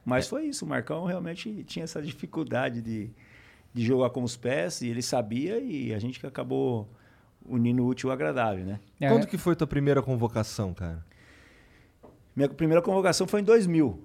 Mas 0.05 0.27
foi 0.27 0.47
isso, 0.47 0.65
o 0.65 0.67
Marcão 0.67 1.05
realmente 1.05 1.63
tinha 1.63 1.83
essa 1.85 2.01
dificuldade 2.01 2.81
de, 2.81 3.09
de 3.73 3.85
jogar 3.85 4.09
com 4.09 4.21
os 4.21 4.35
pés, 4.35 4.81
e 4.81 4.89
ele 4.89 5.01
sabia, 5.01 5.59
e 5.59 5.93
a 5.93 5.99
gente 5.99 6.19
que 6.19 6.27
acabou 6.27 6.89
unindo 7.47 7.83
o 7.83 7.87
útil 7.87 8.09
ao 8.09 8.13
agradável, 8.13 8.65
né? 8.65 8.79
É. 8.99 9.09
Quando 9.09 9.27
que 9.27 9.37
foi 9.37 9.55
tua 9.55 9.67
primeira 9.67 10.01
convocação, 10.01 10.73
cara? 10.73 11.03
Minha 12.35 12.49
primeira 12.49 12.81
convocação 12.81 13.27
foi 13.27 13.41
em 13.41 13.43
2000, 13.43 13.99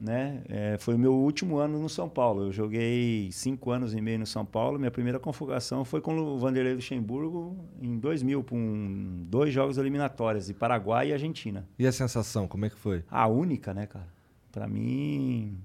né? 0.00 0.42
É, 0.48 0.76
foi 0.78 0.94
o 0.94 0.98
meu 0.98 1.12
último 1.12 1.58
ano 1.58 1.78
no 1.78 1.88
São 1.88 2.08
Paulo. 2.08 2.44
Eu 2.44 2.52
joguei 2.52 3.30
cinco 3.30 3.70
anos 3.70 3.94
e 3.94 4.00
meio 4.00 4.18
no 4.18 4.26
São 4.26 4.44
Paulo. 4.44 4.78
Minha 4.78 4.90
primeira 4.90 5.18
convocação 5.18 5.84
foi 5.84 6.00
com 6.00 6.16
o 6.16 6.38
Vanderlei 6.38 6.74
Luxemburgo 6.74 7.56
em 7.82 7.98
2000, 7.98 8.42
com 8.44 8.56
um, 8.56 9.26
dois 9.28 9.52
jogos 9.52 9.76
eliminatórios, 9.76 10.46
de 10.46 10.54
Paraguai 10.54 11.10
e 11.10 11.12
Argentina. 11.12 11.66
E 11.78 11.86
a 11.86 11.92
sensação, 11.92 12.48
como 12.48 12.64
é 12.64 12.70
que 12.70 12.76
foi? 12.76 13.04
A 13.10 13.26
única, 13.26 13.74
né, 13.74 13.86
cara? 13.86 14.08
Pra 14.50 14.66
mim. 14.66 15.58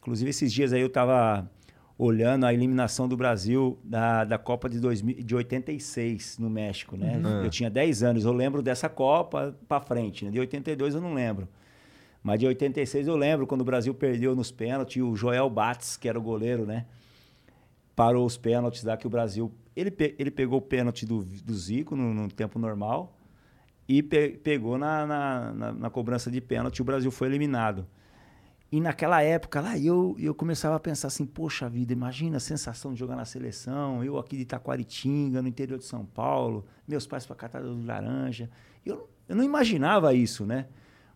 Inclusive, 0.00 0.30
esses 0.30 0.52
dias 0.52 0.72
aí 0.72 0.80
eu 0.80 0.90
tava 0.90 1.48
olhando 1.96 2.44
a 2.44 2.52
eliminação 2.52 3.06
do 3.06 3.16
Brasil 3.16 3.78
da, 3.84 4.24
da 4.24 4.36
Copa 4.38 4.68
de, 4.68 4.80
2000, 4.80 5.22
de 5.22 5.34
86 5.34 6.38
no 6.38 6.50
México, 6.50 6.96
né? 6.96 7.18
Eu 7.44 7.50
tinha 7.50 7.70
10 7.70 8.02
anos, 8.02 8.24
eu 8.24 8.32
lembro 8.32 8.62
dessa 8.62 8.88
Copa 8.88 9.56
pra 9.68 9.80
frente, 9.80 10.24
né? 10.24 10.30
De 10.30 10.40
82 10.40 10.94
eu 10.96 11.00
não 11.00 11.14
lembro. 11.14 11.48
Mas 12.22 12.40
de 12.40 12.46
86 12.46 13.06
eu 13.06 13.16
lembro 13.16 13.46
quando 13.46 13.60
o 13.60 13.64
Brasil 13.64 13.94
perdeu 13.94 14.34
nos 14.34 14.50
pênaltis, 14.50 15.00
o 15.02 15.14
Joel 15.14 15.48
Bates, 15.50 15.96
que 15.96 16.08
era 16.08 16.18
o 16.18 16.22
goleiro, 16.22 16.64
né? 16.66 16.86
Parou 17.94 18.26
os 18.26 18.36
pênaltis 18.36 18.82
lá 18.82 18.96
que 18.96 19.06
o 19.06 19.10
Brasil. 19.10 19.52
Ele, 19.76 19.90
pe- 19.90 20.14
ele 20.18 20.30
pegou 20.30 20.58
o 20.58 20.62
pênalti 20.62 21.06
do, 21.06 21.22
do 21.22 21.54
Zico 21.54 21.94
no, 21.94 22.12
no 22.14 22.28
tempo 22.28 22.58
normal. 22.58 23.16
e 23.88 24.02
pe- 24.02 24.30
pegou 24.42 24.78
na, 24.78 25.06
na, 25.06 25.52
na- 25.52 25.72
na 25.72 25.90
cobrança 25.90 26.30
de 26.30 26.40
pênalti, 26.40 26.80
o 26.82 26.84
Brasil 26.84 27.10
foi 27.10 27.28
eliminado. 27.28 27.86
E 28.74 28.80
naquela 28.80 29.22
época 29.22 29.60
lá, 29.60 29.78
eu, 29.78 30.16
eu 30.18 30.34
começava 30.34 30.74
a 30.74 30.80
pensar 30.80 31.06
assim, 31.06 31.24
poxa 31.24 31.68
vida, 31.68 31.92
imagina 31.92 32.38
a 32.38 32.40
sensação 32.40 32.92
de 32.92 32.98
jogar 32.98 33.14
na 33.14 33.24
seleção, 33.24 34.02
eu 34.02 34.18
aqui 34.18 34.34
de 34.34 34.42
Itaquaritinga, 34.42 35.40
no 35.40 35.46
interior 35.46 35.78
de 35.78 35.84
São 35.84 36.04
Paulo, 36.04 36.66
meus 36.84 37.06
pais 37.06 37.24
para 37.24 37.36
Catarina 37.36 37.72
do 37.72 37.86
Laranja. 37.86 38.50
Eu, 38.84 39.08
eu 39.28 39.36
não 39.36 39.44
imaginava 39.44 40.12
isso, 40.12 40.44
né? 40.44 40.66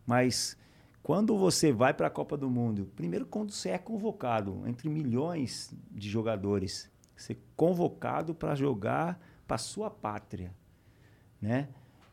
Mas 0.06 0.56
quando 1.02 1.36
você 1.36 1.72
vai 1.72 1.92
para 1.92 2.06
a 2.06 2.10
Copa 2.10 2.36
do 2.36 2.48
Mundo, 2.48 2.92
primeiro 2.94 3.26
quando 3.26 3.50
você 3.50 3.70
é 3.70 3.78
convocado 3.78 4.62
entre 4.64 4.88
milhões 4.88 5.74
de 5.90 6.08
jogadores, 6.08 6.88
ser 7.16 7.42
convocado 7.56 8.36
para 8.36 8.54
jogar 8.54 9.20
para 9.48 9.58
sua 9.58 9.90
pátria, 9.90 10.54
né? 11.42 11.70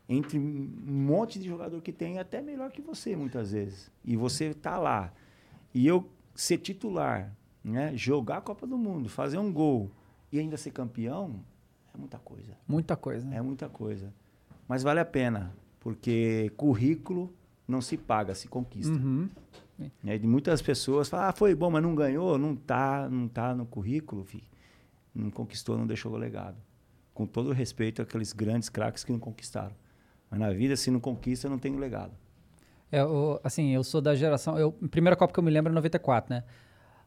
Entre 0.08 0.40
um 0.40 0.72
monte 0.84 1.38
de 1.38 1.46
jogador 1.46 1.80
que 1.80 1.92
tem 1.92 2.18
até 2.18 2.42
melhor 2.42 2.72
que 2.72 2.82
você 2.82 3.14
muitas 3.14 3.52
vezes. 3.52 3.92
E 4.04 4.16
você 4.16 4.52
tá 4.52 4.76
lá. 4.76 5.12
E 5.76 5.86
eu 5.86 6.08
ser 6.34 6.56
titular, 6.56 7.36
né? 7.62 7.94
Jogar 7.94 8.38
a 8.38 8.40
Copa 8.40 8.66
do 8.66 8.78
Mundo, 8.78 9.10
fazer 9.10 9.36
um 9.36 9.52
gol 9.52 9.90
e 10.32 10.38
ainda 10.38 10.56
ser 10.56 10.70
campeão 10.70 11.44
é 11.94 11.98
muita 11.98 12.18
coisa. 12.18 12.56
Muita 12.66 12.96
coisa. 12.96 13.26
né? 13.26 13.36
É 13.36 13.42
muita 13.42 13.68
coisa. 13.68 14.10
Mas 14.66 14.82
vale 14.82 15.00
a 15.00 15.04
pena, 15.04 15.52
porque 15.78 16.50
currículo 16.56 17.30
não 17.68 17.82
se 17.82 17.98
paga, 17.98 18.34
se 18.34 18.48
conquista. 18.48 18.94
Uhum. 18.94 19.28
E 20.02 20.26
muitas 20.26 20.62
pessoas 20.62 21.10
falam, 21.10 21.28
ah, 21.28 21.32
foi 21.32 21.54
bom, 21.54 21.70
mas 21.70 21.82
não 21.82 21.94
ganhou, 21.94 22.38
não 22.38 22.56
tá, 22.56 23.06
não 23.10 23.28
tá 23.28 23.54
no 23.54 23.66
currículo, 23.66 24.24
filho. 24.24 24.46
Não 25.14 25.30
conquistou, 25.30 25.76
não 25.76 25.86
deixou 25.86 26.10
o 26.10 26.16
legado. 26.16 26.56
Com 27.12 27.26
todo 27.26 27.50
o 27.50 27.52
respeito 27.52 28.00
àqueles 28.00 28.32
grandes 28.32 28.70
craques 28.70 29.04
que 29.04 29.12
não 29.12 29.18
conquistaram. 29.18 29.76
Mas 30.30 30.40
na 30.40 30.50
vida, 30.52 30.74
se 30.74 30.90
não 30.90 31.00
conquista, 31.00 31.50
não 31.50 31.58
tem 31.58 31.74
o 31.74 31.78
legado. 31.78 32.12
É, 32.90 33.04
o- 33.04 33.40
assim, 33.42 33.74
eu 33.74 33.82
sou 33.84 34.00
da 34.00 34.14
geração. 34.14 34.58
Eu, 34.58 34.74
a 34.82 34.88
primeira 34.88 35.16
Copa 35.16 35.32
que 35.32 35.38
eu 35.40 35.44
me 35.44 35.50
lembro 35.50 35.72
é 35.72 35.74
94, 35.74 36.32
né? 36.34 36.44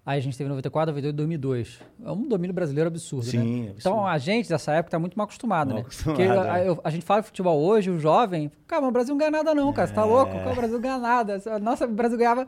Aí 0.06 0.18
a 0.18 0.22
gente 0.22 0.38
teve 0.38 0.48
94, 0.50 0.92
98 0.92 1.14
e 1.14 1.18
2002. 1.18 1.80
É 2.04 2.12
um 2.12 2.28
domínio 2.28 2.54
brasileiro 2.54 2.88
absurdo, 2.88 3.26
né? 3.26 3.32
Sim, 3.32 3.62
absurdo. 3.70 3.76
Então 3.80 4.08
a 4.08 4.18
gente 4.18 4.50
dessa 4.50 4.72
época 4.74 4.92
tá 4.92 5.00
muito 5.00 5.16
mal 5.18 5.26
acostumado, 5.26 5.68
Mal 5.70 5.76
né? 5.78 5.82
acostumado, 5.82 6.16
Porque 6.18 6.24
é. 6.24 6.50
a, 6.52 6.66
eu- 6.66 6.80
a 6.84 6.90
gente 6.90 7.06
fala 7.06 7.22
de 7.22 7.28
futebol 7.28 7.60
hoje, 7.62 7.90
o 7.92 8.00
jovem, 8.00 8.52
cara, 8.66 8.82
mas 8.82 8.90
o 8.90 8.94
Brasil 8.94 9.14
não 9.14 9.20
ganha 9.20 9.32
nada 9.32 9.54
não, 9.54 9.72
cara. 9.72 9.88
Você 9.88 9.94
tá 9.94 10.04
louco? 10.06 10.32
Qual 10.32 10.52
o 10.54 10.56
Brasil 10.56 10.76
não 10.76 10.82
ganha 10.82 10.98
nada? 10.98 11.42
Nossa, 11.62 11.86
o 11.86 11.90
Brasil 11.90 12.18
ganhava 12.18 12.48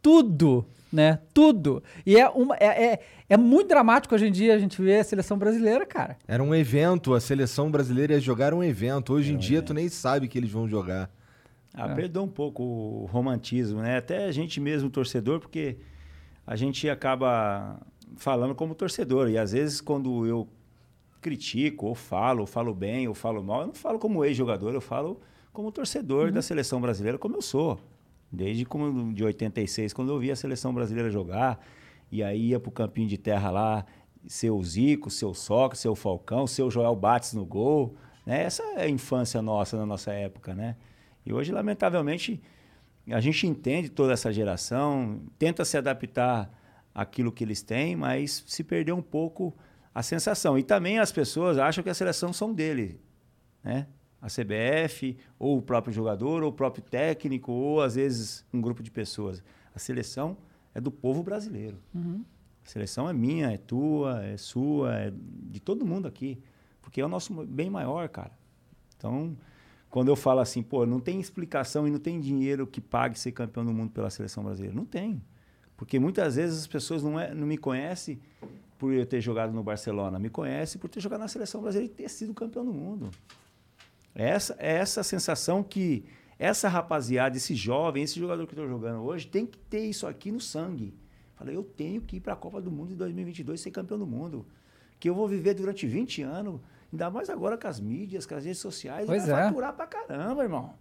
tudo, 0.00 0.64
né? 0.92 1.18
Tudo. 1.32 1.82
E 2.06 2.16
é, 2.18 2.28
uma, 2.28 2.56
é, 2.56 2.84
é, 2.92 3.00
é 3.28 3.36
muito 3.36 3.68
dramático 3.68 4.14
hoje 4.14 4.26
em 4.28 4.32
dia 4.32 4.54
a 4.54 4.58
gente 4.58 4.80
ver 4.80 5.00
a 5.00 5.04
seleção 5.04 5.36
brasileira, 5.38 5.84
cara. 5.84 6.16
Era 6.26 6.42
um 6.42 6.54
evento, 6.54 7.14
a 7.14 7.20
seleção 7.20 7.70
brasileira 7.70 8.14
ia 8.14 8.20
jogar 8.20 8.54
um 8.54 8.62
evento. 8.62 9.12
Hoje 9.12 9.32
em 9.32 9.36
dia 9.36 9.62
tu 9.62 9.74
nem 9.74 9.88
sabe 9.88 10.28
que 10.28 10.38
eles 10.38 10.50
vão 10.50 10.68
jogar. 10.68 11.10
Ah, 11.74 11.88
perdeu 11.88 12.22
um 12.22 12.28
pouco 12.28 12.62
o 12.62 13.06
romantismo, 13.06 13.82
né? 13.82 13.96
Até 13.96 14.26
a 14.26 14.32
gente 14.32 14.60
mesmo, 14.60 14.88
torcedor, 14.88 15.40
porque 15.40 15.76
a 16.46 16.54
gente 16.54 16.88
acaba 16.88 17.80
falando 18.16 18.54
como 18.54 18.76
torcedor. 18.76 19.28
E 19.28 19.36
às 19.36 19.50
vezes, 19.50 19.80
quando 19.80 20.24
eu 20.24 20.48
critico, 21.20 21.86
ou 21.86 21.94
falo, 21.94 22.42
ou 22.42 22.46
falo 22.46 22.72
bem, 22.72 23.08
ou 23.08 23.14
falo 23.14 23.42
mal, 23.42 23.62
eu 23.62 23.66
não 23.68 23.74
falo 23.74 23.98
como 23.98 24.24
ex-jogador, 24.24 24.72
eu 24.72 24.80
falo 24.80 25.20
como 25.52 25.72
torcedor 25.72 26.30
da 26.30 26.42
seleção 26.42 26.80
brasileira, 26.80 27.18
como 27.18 27.36
eu 27.36 27.42
sou. 27.42 27.80
Desde 28.30 28.64
como 28.64 29.12
de 29.12 29.24
86, 29.24 29.92
quando 29.92 30.12
eu 30.12 30.18
vi 30.18 30.30
a 30.30 30.36
seleção 30.36 30.72
brasileira 30.72 31.10
jogar, 31.10 31.60
e 32.10 32.22
aí 32.22 32.50
ia 32.50 32.60
pro 32.60 32.70
campinho 32.70 33.08
de 33.08 33.18
terra 33.18 33.50
lá, 33.50 33.86
seu 34.26 34.62
Zico, 34.62 35.10
seu 35.10 35.34
Sócrates, 35.34 35.80
seu 35.80 35.94
Falcão, 35.94 36.46
seu 36.46 36.70
Joel 36.70 36.94
Bates 36.94 37.32
no 37.32 37.44
gol. 37.44 37.94
Né? 38.24 38.44
Essa 38.44 38.62
é 38.62 38.82
a 38.82 38.88
infância 38.88 39.42
nossa, 39.42 39.76
na 39.76 39.86
nossa 39.86 40.12
época, 40.12 40.54
né? 40.54 40.76
E 41.24 41.32
hoje, 41.32 41.52
lamentavelmente, 41.52 42.40
a 43.10 43.20
gente 43.20 43.46
entende 43.46 43.88
toda 43.88 44.12
essa 44.12 44.32
geração, 44.32 45.22
tenta 45.38 45.64
se 45.64 45.76
adaptar 45.76 46.50
àquilo 46.94 47.32
que 47.32 47.44
eles 47.44 47.62
têm, 47.62 47.96
mas 47.96 48.44
se 48.46 48.62
perdeu 48.62 48.96
um 48.96 49.02
pouco 49.02 49.54
a 49.94 50.02
sensação. 50.02 50.58
E 50.58 50.62
também 50.62 50.98
as 50.98 51.12
pessoas 51.12 51.58
acham 51.58 51.82
que 51.84 51.90
a 51.90 51.94
seleção 51.94 52.32
são 52.32 52.52
dele, 52.52 53.00
né? 53.62 53.86
A 54.20 54.26
CBF, 54.26 55.18
ou 55.38 55.58
o 55.58 55.62
próprio 55.62 55.92
jogador, 55.92 56.42
ou 56.42 56.48
o 56.48 56.52
próprio 56.52 56.82
técnico, 56.82 57.52
ou 57.52 57.82
às 57.82 57.94
vezes 57.94 58.44
um 58.52 58.60
grupo 58.60 58.82
de 58.82 58.90
pessoas. 58.90 59.42
A 59.74 59.78
seleção 59.78 60.36
é 60.74 60.80
do 60.80 60.90
povo 60.90 61.22
brasileiro. 61.22 61.78
A 62.64 62.68
seleção 62.68 63.08
é 63.08 63.12
minha, 63.12 63.52
é 63.52 63.58
tua, 63.58 64.24
é 64.24 64.38
sua, 64.38 64.94
é 64.94 65.12
de 65.50 65.60
todo 65.60 65.84
mundo 65.84 66.08
aqui. 66.08 66.42
Porque 66.80 67.02
é 67.02 67.04
o 67.04 67.08
nosso 67.08 67.34
bem 67.44 67.68
maior, 67.68 68.08
cara. 68.08 68.32
Então, 68.96 69.36
quando 69.94 70.08
eu 70.08 70.16
falo 70.16 70.40
assim, 70.40 70.60
pô, 70.60 70.84
não 70.84 70.98
tem 70.98 71.20
explicação 71.20 71.86
e 71.86 71.90
não 71.92 72.00
tem 72.00 72.18
dinheiro 72.18 72.66
que 72.66 72.80
pague 72.80 73.16
ser 73.16 73.30
campeão 73.30 73.64
do 73.64 73.72
mundo 73.72 73.92
pela 73.92 74.10
seleção 74.10 74.42
brasileira. 74.42 74.74
Não 74.74 74.84
tem. 74.84 75.22
Porque 75.76 76.00
muitas 76.00 76.34
vezes 76.34 76.62
as 76.62 76.66
pessoas 76.66 77.00
não, 77.00 77.20
é, 77.20 77.32
não 77.32 77.46
me 77.46 77.56
conhecem 77.56 78.18
por 78.76 78.92
eu 78.92 79.06
ter 79.06 79.20
jogado 79.20 79.52
no 79.52 79.62
Barcelona, 79.62 80.18
me 80.18 80.28
conhecem 80.28 80.80
por 80.80 80.90
ter 80.90 80.98
jogado 80.98 81.20
na 81.20 81.28
seleção 81.28 81.62
brasileira 81.62 81.92
e 81.92 81.96
ter 81.96 82.08
sido 82.08 82.34
campeão 82.34 82.64
do 82.64 82.72
mundo. 82.72 83.08
Essa 84.12 84.56
é 84.58 84.78
essa 84.78 85.04
sensação 85.04 85.62
que 85.62 86.04
essa 86.40 86.68
rapaziada, 86.68 87.36
esse 87.36 87.54
jovem, 87.54 88.02
esse 88.02 88.18
jogador 88.18 88.48
que 88.48 88.58
eu 88.58 88.64
estou 88.64 88.68
jogando 88.68 89.00
hoje, 89.00 89.28
tem 89.28 89.46
que 89.46 89.58
ter 89.58 89.86
isso 89.86 90.08
aqui 90.08 90.32
no 90.32 90.40
sangue. 90.40 90.92
Falei, 91.36 91.54
eu 91.54 91.62
tenho 91.62 92.00
que 92.00 92.16
ir 92.16 92.20
para 92.20 92.32
a 92.32 92.36
Copa 92.36 92.60
do 92.60 92.68
Mundo 92.68 92.92
em 92.92 92.96
2022 92.96 93.60
e 93.60 93.62
ser 93.62 93.70
campeão 93.70 93.96
do 94.00 94.08
mundo. 94.08 94.44
Que 94.98 95.08
eu 95.08 95.14
vou 95.14 95.28
viver 95.28 95.54
durante 95.54 95.86
20 95.86 96.22
anos, 96.22 96.60
ainda 96.94 97.10
mais 97.10 97.28
agora 97.28 97.58
com 97.58 97.66
as 97.66 97.80
mídias, 97.80 98.24
com 98.24 98.34
as 98.34 98.44
redes 98.44 98.60
sociais, 98.60 99.06
Pois 99.06 99.26
vai 99.26 99.42
é. 99.42 99.46
faturar 99.46 99.72
pra 99.74 99.86
caramba, 99.86 100.42
irmão. 100.42 100.74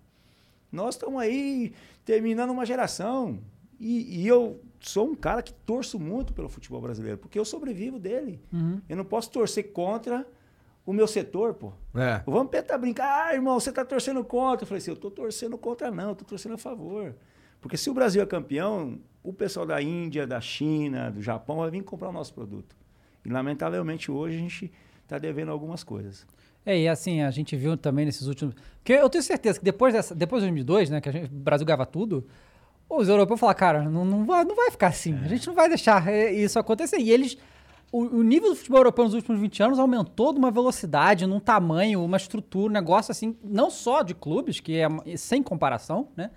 Nós 0.71 0.95
estamos 0.95 1.21
aí 1.21 1.73
terminando 2.05 2.51
uma 2.51 2.65
geração. 2.65 3.39
E, 3.79 4.21
e 4.21 4.27
eu 4.27 4.61
sou 4.79 5.09
um 5.09 5.15
cara 5.15 5.41
que 5.41 5.53
torço 5.53 5.99
muito 5.99 6.33
pelo 6.33 6.47
futebol 6.47 6.81
brasileiro, 6.81 7.17
porque 7.17 7.37
eu 7.37 7.45
sobrevivo 7.45 7.99
dele. 7.99 8.41
Eu 8.87 8.95
não 8.95 9.05
posso 9.05 9.29
torcer 9.29 9.71
contra 9.71 10.25
o 10.85 10.93
meu 10.93 11.07
setor, 11.07 11.53
pô. 11.53 11.73
É. 11.95 12.21
O 12.25 12.31
Vampeta 12.31 12.77
brincar, 12.77 13.27
ah, 13.27 13.33
irmão, 13.33 13.59
você 13.59 13.71
tá 13.71 13.83
torcendo 13.83 14.23
contra. 14.23 14.63
Eu 14.63 14.67
falei 14.67 14.79
assim, 14.79 14.91
eu 14.91 14.97
tô 14.97 15.09
torcendo 15.11 15.57
contra 15.57 15.91
não, 15.91 16.09
eu 16.09 16.15
tô 16.15 16.25
torcendo 16.25 16.53
a 16.53 16.57
favor. 16.57 17.15
Porque 17.61 17.77
se 17.77 17.89
o 17.89 17.93
Brasil 17.93 18.21
é 18.21 18.25
campeão, 18.25 18.99
o 19.23 19.31
pessoal 19.31 19.65
da 19.65 19.81
Índia, 19.81 20.27
da 20.27 20.41
China, 20.41 21.09
do 21.09 21.21
Japão 21.21 21.57
vai 21.57 21.71
vir 21.71 21.83
comprar 21.83 22.09
o 22.09 22.11
nosso 22.11 22.33
produto. 22.33 22.75
E 23.25 23.29
lamentavelmente 23.29 24.11
hoje 24.11 24.35
a 24.35 24.39
gente 24.39 24.71
tá 25.13 25.19
devendo 25.19 25.51
algumas 25.51 25.83
coisas. 25.83 26.25
É, 26.65 26.79
e 26.79 26.87
assim, 26.87 27.21
a 27.21 27.29
gente 27.29 27.55
viu 27.55 27.77
também 27.77 28.05
nesses 28.05 28.25
últimos. 28.27 28.55
Porque 28.77 28.93
eu 28.93 29.09
tenho 29.09 29.23
certeza 29.23 29.59
que 29.59 29.65
depois 29.65 29.93
dessa, 29.93 30.15
depois 30.15 30.41
de 30.41 30.47
2002, 30.49 30.89
né, 30.89 31.01
que 31.01 31.11
gente, 31.11 31.25
o 31.25 31.35
Brasil 31.35 31.65
ganhava 31.65 31.85
tudo, 31.85 32.25
os 32.89 33.07
europeus 33.07 33.39
falaram, 33.39 33.59
cara, 33.59 33.83
não, 33.83 34.03
não, 34.05 34.25
vai, 34.25 34.43
não 34.43 34.55
vai 34.55 34.71
ficar 34.71 34.87
assim. 34.87 35.13
A 35.23 35.27
gente 35.27 35.45
não 35.47 35.53
vai 35.53 35.67
deixar 35.69 36.07
é, 36.07 36.31
isso 36.31 36.57
acontecer. 36.57 36.97
E 36.97 37.11
eles. 37.11 37.37
O, 37.91 38.05
o 38.05 38.23
nível 38.23 38.49
do 38.49 38.55
futebol 38.55 38.79
europeu 38.79 39.03
nos 39.03 39.13
últimos 39.13 39.39
20 39.39 39.61
anos 39.61 39.77
aumentou 39.77 40.33
de 40.33 40.39
uma 40.39 40.49
velocidade, 40.49 41.27
num 41.27 41.39
tamanho, 41.39 42.03
uma 42.03 42.17
estrutura, 42.17 42.71
um 42.71 42.73
negócio 42.73 43.11
assim, 43.11 43.37
não 43.43 43.69
só 43.69 44.01
de 44.01 44.15
clubes, 44.15 44.59
que 44.59 44.79
é 44.79 44.87
sem 45.15 45.43
comparação, 45.43 46.07
né? 46.17 46.31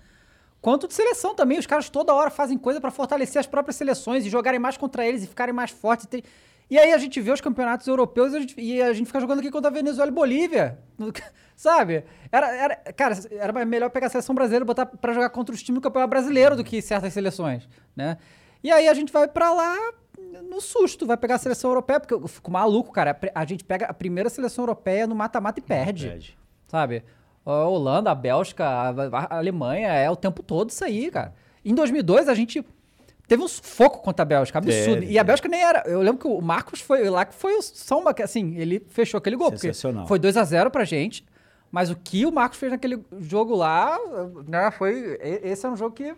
Quanto 0.61 0.87
de 0.87 0.93
seleção 0.93 1.33
também. 1.33 1.57
Os 1.57 1.65
caras 1.65 1.89
toda 1.89 2.13
hora 2.13 2.29
fazem 2.29 2.57
coisa 2.59 2.79
pra 2.79 2.91
fortalecer 2.91 3.39
as 3.39 3.47
próprias 3.47 3.75
seleções 3.75 4.23
e 4.23 4.29
jogarem 4.29 4.59
mais 4.59 4.77
contra 4.77 5.03
eles 5.07 5.23
e 5.23 5.27
ficarem 5.27 5.53
mais 5.53 5.71
fortes. 5.71 6.05
e 6.05 6.09
ter- 6.09 6.23
E 6.69 6.77
aí 6.77 6.91
a 6.91 6.97
gente 6.97 7.21
vê 7.21 7.31
os 7.31 7.39
campeonatos 7.39 7.87
europeus 7.87 8.33
e 8.33 8.35
a 8.35 8.39
gente, 8.39 8.61
e 8.61 8.81
a 8.81 8.93
gente 8.93 9.07
fica 9.07 9.19
jogando 9.21 9.39
aqui 9.39 9.49
contra 9.49 9.69
a 9.69 9.73
Venezuela 9.73 10.11
e 10.11 10.13
Bolívia. 10.13 10.79
Sabe? 11.55 12.03
Era, 12.31 12.55
era, 12.55 12.75
cara, 12.93 13.15
era 13.31 13.65
melhor 13.65 13.89
pegar 13.89 14.07
a 14.07 14.09
seleção 14.09 14.35
brasileira 14.35 14.63
e 14.63 14.67
botar 14.67 14.85
pra 14.85 15.13
jogar 15.13 15.29
contra 15.29 15.55
os 15.55 15.63
times 15.63 15.79
do 15.79 15.83
campeonato 15.83 16.09
brasileiro 16.09 16.55
do 16.55 16.63
que 16.63 16.81
certas 16.81 17.13
seleções, 17.13 17.67
né? 17.95 18.17
E 18.63 18.71
aí 18.71 18.87
a 18.87 18.93
gente 18.93 19.11
vai 19.11 19.27
pra 19.27 19.53
lá 19.53 19.75
no 20.43 20.59
susto, 20.59 21.05
vai 21.05 21.17
pegar 21.17 21.35
a 21.35 21.39
seleção 21.39 21.71
europeia, 21.71 21.99
porque 21.99 22.13
eu 22.13 22.27
fico 22.27 22.51
maluco, 22.51 22.91
cara. 22.91 23.17
A 23.33 23.45
gente 23.45 23.63
pega 23.63 23.85
a 23.85 23.93
primeira 23.93 24.29
seleção 24.29 24.63
europeia 24.63 25.07
no 25.07 25.15
mata-mata 25.15 25.59
e 25.59 25.63
perde 25.63 26.07
Perde. 26.07 26.37
sabe? 26.67 27.03
A 27.45 27.65
Holanda, 27.65 28.11
a 28.11 28.15
Bélgica, 28.15 28.65
a, 28.65 29.37
Alemanha, 29.37 29.87
é 29.87 30.09
o 30.09 30.15
tempo 30.15 30.43
todo 30.43 30.69
isso 30.69 30.83
aí, 30.83 31.09
cara. 31.09 31.33
Em 31.63 31.73
2002, 31.73 32.27
a 32.27 32.33
gente 32.33 32.65
teve 33.27 33.43
um 33.43 33.47
sufoco 33.47 33.99
contra 34.01 34.23
a 34.23 34.25
Bélgica, 34.25 34.57
absurdo. 34.59 35.03
E 35.03 35.19
a. 35.19 35.23
Bélgica 35.23 35.47
nem 35.49 35.61
era... 35.61 35.83
Eu 35.85 36.01
lembro 36.01 36.19
que 36.21 36.27
o 36.27 36.41
Marcos 36.41 36.79
foi 36.81 37.09
lá, 37.09 37.25
que 37.25 37.35
foi 37.35 37.55
o- 37.57 37.61
só 37.61 37.99
uma... 37.99 38.15
Assim, 38.23 38.55
ele 38.57 38.85
fechou 38.89 39.17
aquele 39.17 39.35
gol, 39.35 39.49
Sensacional. 39.51 40.07
foi 40.07 40.17
2 40.19 40.37
a 40.37 40.43
0 40.43 40.71
pra 40.71 40.85
gente. 40.85 41.25
Mas 41.71 41.89
o 41.89 41.95
que 41.95 42.25
o 42.25 42.31
Marcos 42.31 42.57
fez 42.57 42.71
naquele 42.71 43.03
jogo 43.19 43.55
lá, 43.55 43.97
né, 44.47 44.71
foi... 44.71 45.17
Esse 45.21 45.65
é 45.65 45.69
um 45.69 45.75
jogo 45.75 45.93
que... 45.95 46.15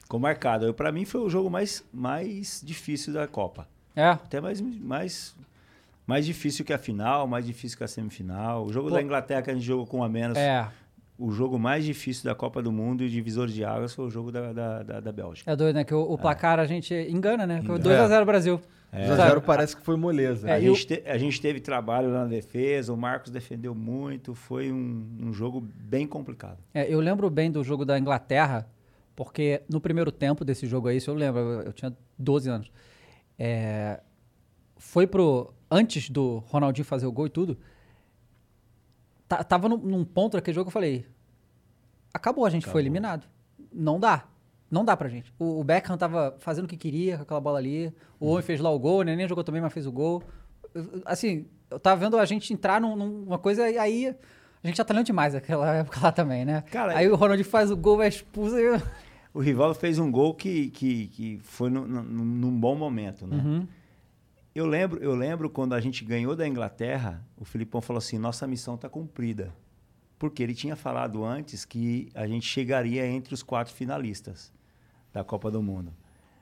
Ficou 0.00 0.18
marcado. 0.18 0.72
Pra 0.74 0.90
mim 0.92 1.04
foi 1.04 1.20
o 1.20 1.28
jogo 1.28 1.50
mais, 1.50 1.84
mais 1.92 2.60
difícil 2.64 3.12
da 3.12 3.26
Copa. 3.26 3.68
É, 3.94 4.08
Até 4.08 4.40
mais, 4.40 4.60
mais, 4.60 5.34
mais 6.06 6.24
difícil 6.24 6.64
que 6.64 6.72
a 6.72 6.78
final, 6.78 7.26
mais 7.26 7.44
difícil 7.46 7.76
que 7.76 7.84
a 7.84 7.88
semifinal. 7.88 8.64
O 8.64 8.72
jogo 8.72 8.88
Pô. 8.88 8.94
da 8.94 9.02
Inglaterra 9.02 9.42
que 9.42 9.50
a 9.50 9.54
gente 9.54 9.64
jogou 9.66 9.86
com 9.86 10.02
a 10.02 10.08
menos. 10.08 10.36
é. 10.38 10.66
O 11.24 11.30
jogo 11.30 11.58
mais 11.58 11.84
difícil 11.84 12.24
da 12.24 12.34
Copa 12.34 12.60
do 12.62 12.72
Mundo 12.72 13.02
e 13.04 13.08
divisor 13.08 13.46
de 13.46 13.64
águas 13.64 13.94
foi 13.94 14.06
o 14.06 14.10
jogo 14.10 14.32
da, 14.32 14.52
da, 14.52 14.82
da, 14.82 15.00
da 15.00 15.12
Bélgica. 15.12 15.50
É 15.50 15.56
doido, 15.56 15.76
né? 15.76 15.84
Que 15.84 15.94
o, 15.94 16.00
o 16.00 16.18
placar 16.18 16.58
a 16.58 16.66
gente 16.66 16.94
engana, 16.94 17.46
né? 17.46 17.60
Engana. 17.62 17.78
2x0 17.78 18.24
Brasil. 18.24 18.60
2x0 18.92 19.16
Sabe? 19.16 19.40
parece 19.46 19.76
que 19.76 19.82
foi 19.82 19.96
moleza. 19.96 20.48
É, 20.50 20.54
a, 20.54 20.58
o- 20.58 20.60
gente 20.60 20.86
te- 20.86 21.02
a 21.08 21.16
gente 21.16 21.40
teve 21.40 21.60
trabalho 21.60 22.10
na 22.10 22.26
defesa, 22.26 22.92
o 22.92 22.96
Marcos 22.96 23.30
defendeu 23.30 23.74
muito, 23.74 24.34
foi 24.34 24.70
um, 24.70 25.06
um 25.20 25.32
jogo 25.32 25.60
bem 25.60 26.06
complicado. 26.06 26.58
É, 26.74 26.92
eu 26.92 27.00
lembro 27.00 27.30
bem 27.30 27.50
do 27.50 27.62
jogo 27.64 27.84
da 27.86 27.98
Inglaterra, 27.98 28.68
porque 29.16 29.62
no 29.68 29.80
primeiro 29.80 30.12
tempo 30.12 30.44
desse 30.44 30.66
jogo 30.66 30.88
aí, 30.88 30.98
isso 30.98 31.10
eu 31.10 31.14
lembro, 31.14 31.40
eu, 31.40 31.62
eu 31.62 31.72
tinha 31.72 31.96
12 32.18 32.50
anos. 32.50 32.70
É, 33.38 34.00
foi 34.76 35.06
pro. 35.06 35.54
Antes 35.70 36.10
do 36.10 36.38
Ronaldinho 36.48 36.84
fazer 36.84 37.06
o 37.06 37.12
gol 37.12 37.26
e 37.26 37.30
tudo, 37.30 37.56
ta- 39.28 39.42
tava 39.42 39.68
num, 39.68 39.78
num 39.78 40.04
ponto 40.04 40.34
daquele 40.36 40.54
jogo 40.54 40.66
que 40.66 40.68
eu 40.68 40.72
falei: 40.72 41.06
acabou, 42.12 42.44
a 42.44 42.50
gente 42.50 42.66
foi 42.66 42.80
eliminado. 42.82 43.26
Não 43.72 43.98
dá. 44.00 44.24
Não 44.70 44.84
dá 44.84 44.96
pra 44.96 45.08
gente. 45.08 45.32
O, 45.38 45.60
o 45.60 45.64
Beckham 45.64 45.96
tava 45.98 46.34
fazendo 46.38 46.64
o 46.64 46.68
que 46.68 46.76
queria 46.76 47.16
com 47.18 47.22
aquela 47.24 47.40
bola 47.40 47.58
ali. 47.58 47.92
O 48.18 48.28
Owen 48.28 48.42
fez 48.42 48.58
lá 48.60 48.70
o 48.70 48.78
gol, 48.78 49.00
o 49.00 49.02
Neném 49.02 49.28
jogou 49.28 49.44
também, 49.44 49.60
mas 49.60 49.72
fez 49.72 49.86
o 49.86 49.92
gol. 49.92 50.22
Assim, 51.04 51.46
eu 51.70 51.78
tava 51.78 52.00
vendo 52.00 52.18
a 52.18 52.24
gente 52.24 52.52
entrar 52.52 52.80
num- 52.80 52.96
numa 52.96 53.38
coisa 53.38 53.68
e 53.70 53.76
aí. 53.78 54.14
A 54.64 54.66
gente 54.68 54.76
já 54.76 54.84
tá 54.84 54.94
lendo 54.94 55.06
demais 55.06 55.34
naquela 55.34 55.68
época 55.76 56.00
lá 56.00 56.12
também, 56.12 56.44
né? 56.44 56.62
Cara, 56.70 56.96
aí 56.96 57.08
o 57.08 57.16
Ronaldinho 57.16 57.48
faz 57.48 57.70
o 57.70 57.76
gol, 57.76 58.02
é 58.02 58.08
expulso. 58.08 58.56
E... 58.58 58.80
O 59.34 59.40
Rivaldo 59.40 59.74
fez 59.74 59.98
um 59.98 60.10
gol 60.12 60.34
que, 60.34 60.68
que, 60.70 61.06
que 61.08 61.40
foi 61.42 61.70
no, 61.70 61.88
no- 61.88 62.02
num 62.02 62.60
bom 62.60 62.74
momento, 62.76 63.26
né? 63.26 63.36
Uhum. 63.42 63.66
Eu 64.54 64.66
lembro, 64.66 65.02
eu 65.02 65.14
lembro 65.14 65.48
quando 65.48 65.72
a 65.74 65.80
gente 65.80 66.04
ganhou 66.04 66.36
da 66.36 66.46
Inglaterra, 66.46 67.26
o 67.38 67.44
Filipão 67.44 67.80
falou 67.80 67.96
assim: 67.96 68.18
nossa 68.18 68.46
missão 68.46 68.74
está 68.74 68.90
cumprida. 68.90 69.50
Porque 70.22 70.40
ele 70.40 70.54
tinha 70.54 70.76
falado 70.76 71.24
antes 71.24 71.64
que 71.64 72.08
a 72.14 72.28
gente 72.28 72.46
chegaria 72.46 73.04
entre 73.04 73.34
os 73.34 73.42
quatro 73.42 73.74
finalistas 73.74 74.52
da 75.12 75.24
Copa 75.24 75.50
do 75.50 75.60
Mundo. 75.60 75.92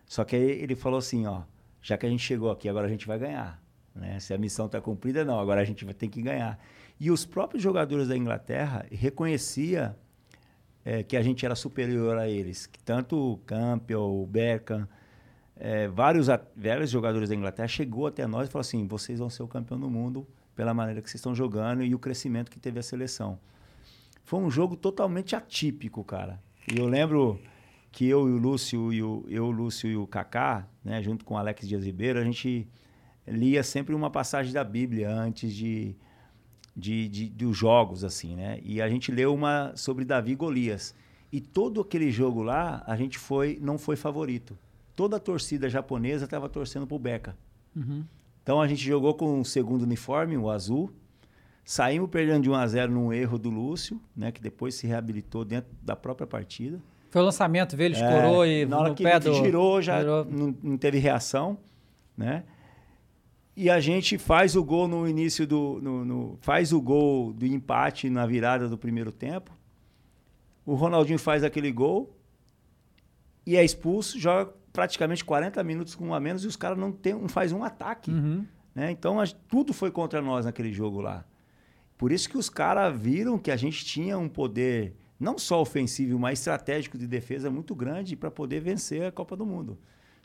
Só 0.05 0.23
que 0.23 0.37
ele 0.37 0.77
falou 0.77 0.99
assim: 0.99 1.25
ó, 1.25 1.45
já 1.81 1.97
que 1.97 2.05
a 2.05 2.11
gente 2.11 2.23
chegou 2.23 2.51
aqui, 2.51 2.69
agora 2.69 2.87
a 2.87 2.91
gente 2.91 3.07
vai 3.07 3.19
ganhar. 3.19 3.59
Né? 3.95 4.21
Se 4.21 4.35
a 4.35 4.37
missão 4.37 4.67
está 4.67 4.83
cumprida, 4.83 5.25
não, 5.25 5.41
agora 5.41 5.63
a 5.63 5.65
gente 5.65 5.83
vai 5.83 5.95
ter 5.95 6.09
que 6.09 6.21
ganhar. 6.21 6.59
E 7.01 7.11
os 7.11 7.25
próprios 7.25 7.63
jogadores 7.63 8.07
da 8.07 8.15
Inglaterra 8.15 8.85
reconhecia 8.93 9.97
é, 10.85 11.03
que 11.03 11.17
a 11.17 11.23
gente 11.23 11.47
era 11.47 11.55
superior 11.55 12.19
a 12.19 12.29
eles. 12.29 12.67
Que 12.67 12.81
tanto 12.81 13.17
o 13.17 13.39
Campbell, 13.39 14.03
o 14.03 14.27
Beckham, 14.27 14.87
é, 15.57 15.89
vários, 15.89 16.27
vários 16.55 16.91
jogadores 16.91 17.31
da 17.31 17.35
Inglaterra 17.35 17.67
chegou 17.67 18.07
até 18.07 18.27
nós 18.27 18.47
e 18.47 18.53
falou 18.53 18.61
assim: 18.61 18.87
vocês 18.87 19.21
vão 19.21 19.31
ser 19.31 19.43
o 19.43 19.49
campeão 19.49 19.81
do 19.81 19.89
mundo 19.89 20.29
pela 20.55 20.75
maneira 20.75 21.01
que 21.01 21.09
vocês 21.09 21.21
estão 21.21 21.35
jogando 21.35 21.83
e 21.83 21.95
o 21.95 21.99
crescimento 21.99 22.51
que 22.51 22.61
teve 22.61 22.79
a 22.79 22.83
seleção. 22.83 23.39
Foi 24.31 24.39
um 24.39 24.49
jogo 24.49 24.77
totalmente 24.77 25.35
atípico, 25.35 26.05
cara. 26.05 26.41
E 26.73 26.79
eu 26.79 26.87
lembro 26.87 27.41
que 27.91 28.07
eu 28.07 28.29
e 28.29 28.33
o 28.33 28.39
Lúcio 28.39 28.93
e 28.93 29.03
o, 29.03 29.25
eu, 29.29 29.47
o 29.47 29.51
Lúcio 29.51 29.91
e 29.91 29.97
o 29.97 30.07
Kaká, 30.07 30.69
né, 30.85 31.03
junto 31.03 31.25
com 31.25 31.35
o 31.35 31.37
Alex 31.37 31.67
Dias 31.67 31.85
Ribeiro, 31.85 32.17
a 32.17 32.23
gente 32.23 32.69
lia 33.27 33.65
sempre 33.65 33.93
uma 33.93 34.09
passagem 34.09 34.53
da 34.53 34.63
Bíblia 34.63 35.11
antes 35.11 35.53
de, 35.53 35.97
de, 36.77 37.09
de- 37.09 37.29
dos 37.29 37.57
jogos, 37.57 38.05
assim, 38.05 38.37
né? 38.37 38.61
E 38.63 38.81
a 38.81 38.89
gente 38.89 39.11
leu 39.11 39.35
uma 39.35 39.73
sobre 39.75 40.05
Davi 40.05 40.31
e 40.31 40.37
Golias. 40.37 40.95
E 41.33 41.41
todo 41.41 41.81
aquele 41.81 42.13
jogo 42.13 42.41
lá, 42.41 42.85
a 42.87 42.95
gente 42.95 43.19
foi, 43.19 43.59
não 43.61 43.79
foi 43.79 43.97
favorito. 43.97 44.57
Toda 44.95 45.17
a 45.17 45.21
torcida 45.21 45.69
japonesa 45.69 46.27
estava 46.27 46.49
torcendo 46.49 46.87
pro 46.87 47.01
Beca. 47.01 47.37
Então 48.45 48.61
a 48.61 48.69
gente 48.69 48.85
jogou 48.85 49.15
com 49.15 49.41
o 49.41 49.45
segundo 49.45 49.83
uniforme, 49.83 50.37
o 50.37 50.49
azul. 50.49 50.93
Saímos 51.71 52.11
perdendo 52.11 52.43
de 52.43 52.51
1 52.51 52.55
a 52.57 52.67
0 52.67 52.91
num 52.93 53.13
erro 53.13 53.39
do 53.39 53.49
Lúcio, 53.49 54.01
né, 54.17 54.33
que 54.33 54.41
depois 54.41 54.75
se 54.75 54.89
reabilitou 54.89 55.45
dentro 55.45 55.71
da 55.81 55.95
própria 55.95 56.27
partida. 56.27 56.81
Foi 57.11 57.23
o 57.23 57.25
lançamento, 57.27 57.77
veio, 57.77 57.87
ele 57.95 57.95
É, 57.97 57.99
escorou 58.05 58.45
e 58.45 58.67
na 58.67 58.77
hora 58.81 58.89
no 58.89 58.95
que, 58.97 59.05
pé 59.05 59.21
do... 59.21 59.33
girou 59.35 59.81
já 59.81 60.01
girou. 60.01 60.25
Não, 60.25 60.53
não 60.65 60.77
teve 60.77 60.99
reação, 60.99 61.57
né? 62.19 62.43
E 63.57 63.71
a 63.71 63.79
gente 63.79 64.19
faz 64.19 64.57
o 64.57 64.65
gol 64.65 64.89
no 64.89 65.07
início 65.07 65.47
do 65.47 65.79
no, 65.81 66.05
no- 66.05 66.39
faz 66.41 66.73
o 66.73 66.81
gol 66.81 67.33
do 67.33 67.47
empate 67.47 68.11
na 68.11 68.27
virada 68.27 68.69
do 68.69 68.77
primeiro 68.77 69.13
tempo. 69.13 69.53
O 70.67 70.75
Ronaldinho 70.75 71.21
faz 71.21 71.45
aquele 71.45 71.71
gol 71.71 72.13
e 73.47 73.57
é 73.57 73.65
expulso, 73.65 74.19
joga 74.19 74.53
praticamente 74.73 75.25
40 75.25 75.63
minutos 75.63 75.95
com 75.95 76.09
um 76.09 76.15
a 76.15 76.19
menos 76.19 76.43
e 76.43 76.49
os 76.49 76.57
caras 76.57 76.77
não 76.77 76.91
tem 76.91 77.15
não 77.15 77.29
faz 77.29 77.53
um 77.53 77.63
ataque, 77.63 78.11
Uhum. 78.11 78.45
né? 78.75 78.91
Então 78.91 79.21
a- 79.21 79.27
tudo 79.49 79.73
foi 79.73 79.93
contra 79.93 80.21
nós 80.21 80.47
naquele 80.47 80.73
jogo 80.73 81.01
lá. 81.01 81.25
Por 82.01 82.11
isso 82.13 82.31
que 82.31 82.39
os 82.39 82.49
caras 82.49 82.99
viram 82.99 83.39
que 83.39 83.51
a 83.51 83.57
gente 83.57 83.85
tinha 83.85 84.19
um 84.19 84.27
poder 84.27 84.97
não 85.19 85.37
só 85.39 85.61
ofensivo, 85.61 86.19
mas 86.19 86.39
estratégico 86.39 86.97
de 86.97 87.07
defesa 87.07 87.51
muito 87.51 87.75
grande 87.75 88.17
para 88.17 88.31
poder 88.31 88.61
vencer 88.61 89.05
a 89.05 89.13
Copa 89.13 89.37
do 89.37 89.45
Mundo. 89.45 89.79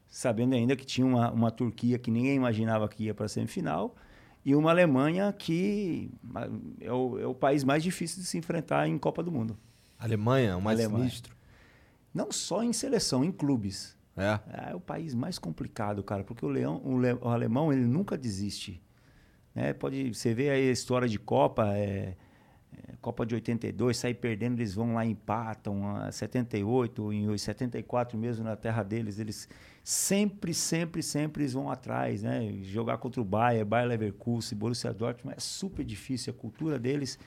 Sabendo 0.07 0.55
ainda 0.55 0.73
que 0.73 0.85
tinha 0.85 1.05
uma, 1.05 1.29
uma 1.31 1.51
Turquia 1.51 1.99
que 1.99 2.09
ninguém 2.09 2.35
imaginava 2.35 2.87
que 2.87 3.03
ia 3.03 3.13
para 3.13 3.25
a 3.25 3.27
semifinal 3.29 3.93
e 4.45 4.55
uma 4.55 4.69
Alemanha 4.71 5.33
que 5.37 6.09
é 6.79 6.93
o, 6.93 7.19
é 7.19 7.27
o 7.27 7.35
país 7.35 7.65
mais 7.65 7.83
difícil 7.83 8.21
de 8.21 8.25
se 8.27 8.37
enfrentar 8.37 8.87
em 8.87 8.97
Copa 8.97 9.21
do 9.21 9.29
Mundo. 9.29 9.57
Alemanha, 9.99 10.55
o 10.55 10.61
mais 10.61 10.79
Alemanha. 10.79 11.03
sinistro. 11.09 11.35
Não 12.13 12.31
só 12.31 12.63
em 12.63 12.71
seleção, 12.71 13.21
em 13.25 13.33
clubes. 13.33 13.97
É. 14.15 14.39
É 14.69 14.73
o 14.73 14.79
país 14.79 15.13
mais 15.13 15.37
complicado, 15.37 16.01
cara, 16.01 16.23
porque 16.23 16.45
o, 16.45 16.47
leão, 16.49 16.79
o, 16.85 16.97
le- 16.97 17.17
o 17.21 17.27
alemão 17.27 17.73
ele 17.73 17.85
nunca 17.85 18.17
desiste. 18.17 18.81
Né? 19.55 19.73
Pode, 19.73 20.13
você 20.13 20.33
vê 20.33 20.49
aí 20.49 20.67
a 20.67 20.71
história 20.71 21.07
de 21.07 21.17
Copa, 21.17 21.75
é, 21.75 22.15
é, 22.73 22.93
Copa 23.01 23.25
de 23.25 23.33
82, 23.35 23.97
sair 23.97 24.13
perdendo, 24.15 24.59
eles 24.59 24.73
vão 24.73 24.93
lá 24.95 25.05
e 25.05 25.11
empatam. 25.11 25.95
A 25.95 26.11
78, 26.11 27.13
em 27.13 27.37
74 27.37 28.17
mesmo, 28.17 28.43
na 28.43 28.57
terra 28.57 28.83
deles, 28.83 29.17
eles 29.17 29.47
sempre, 29.83 30.53
sempre, 30.53 31.01
sempre 31.01 31.43
eles 31.43 31.53
vão 31.53 31.71
atrás. 31.71 32.21
Né? 32.21 32.59
Jogar 32.63 32.97
contra 32.97 33.21
o 33.21 33.25
Bayern, 33.25 33.63
Bayer 33.63 33.87
Leverkusen, 33.87 34.57
Borussia 34.57 34.93
Dortmund, 34.93 35.37
é 35.37 35.39
super 35.39 35.85
difícil. 35.85 36.33
A 36.33 36.35
cultura 36.35 36.77
deles 36.77 37.17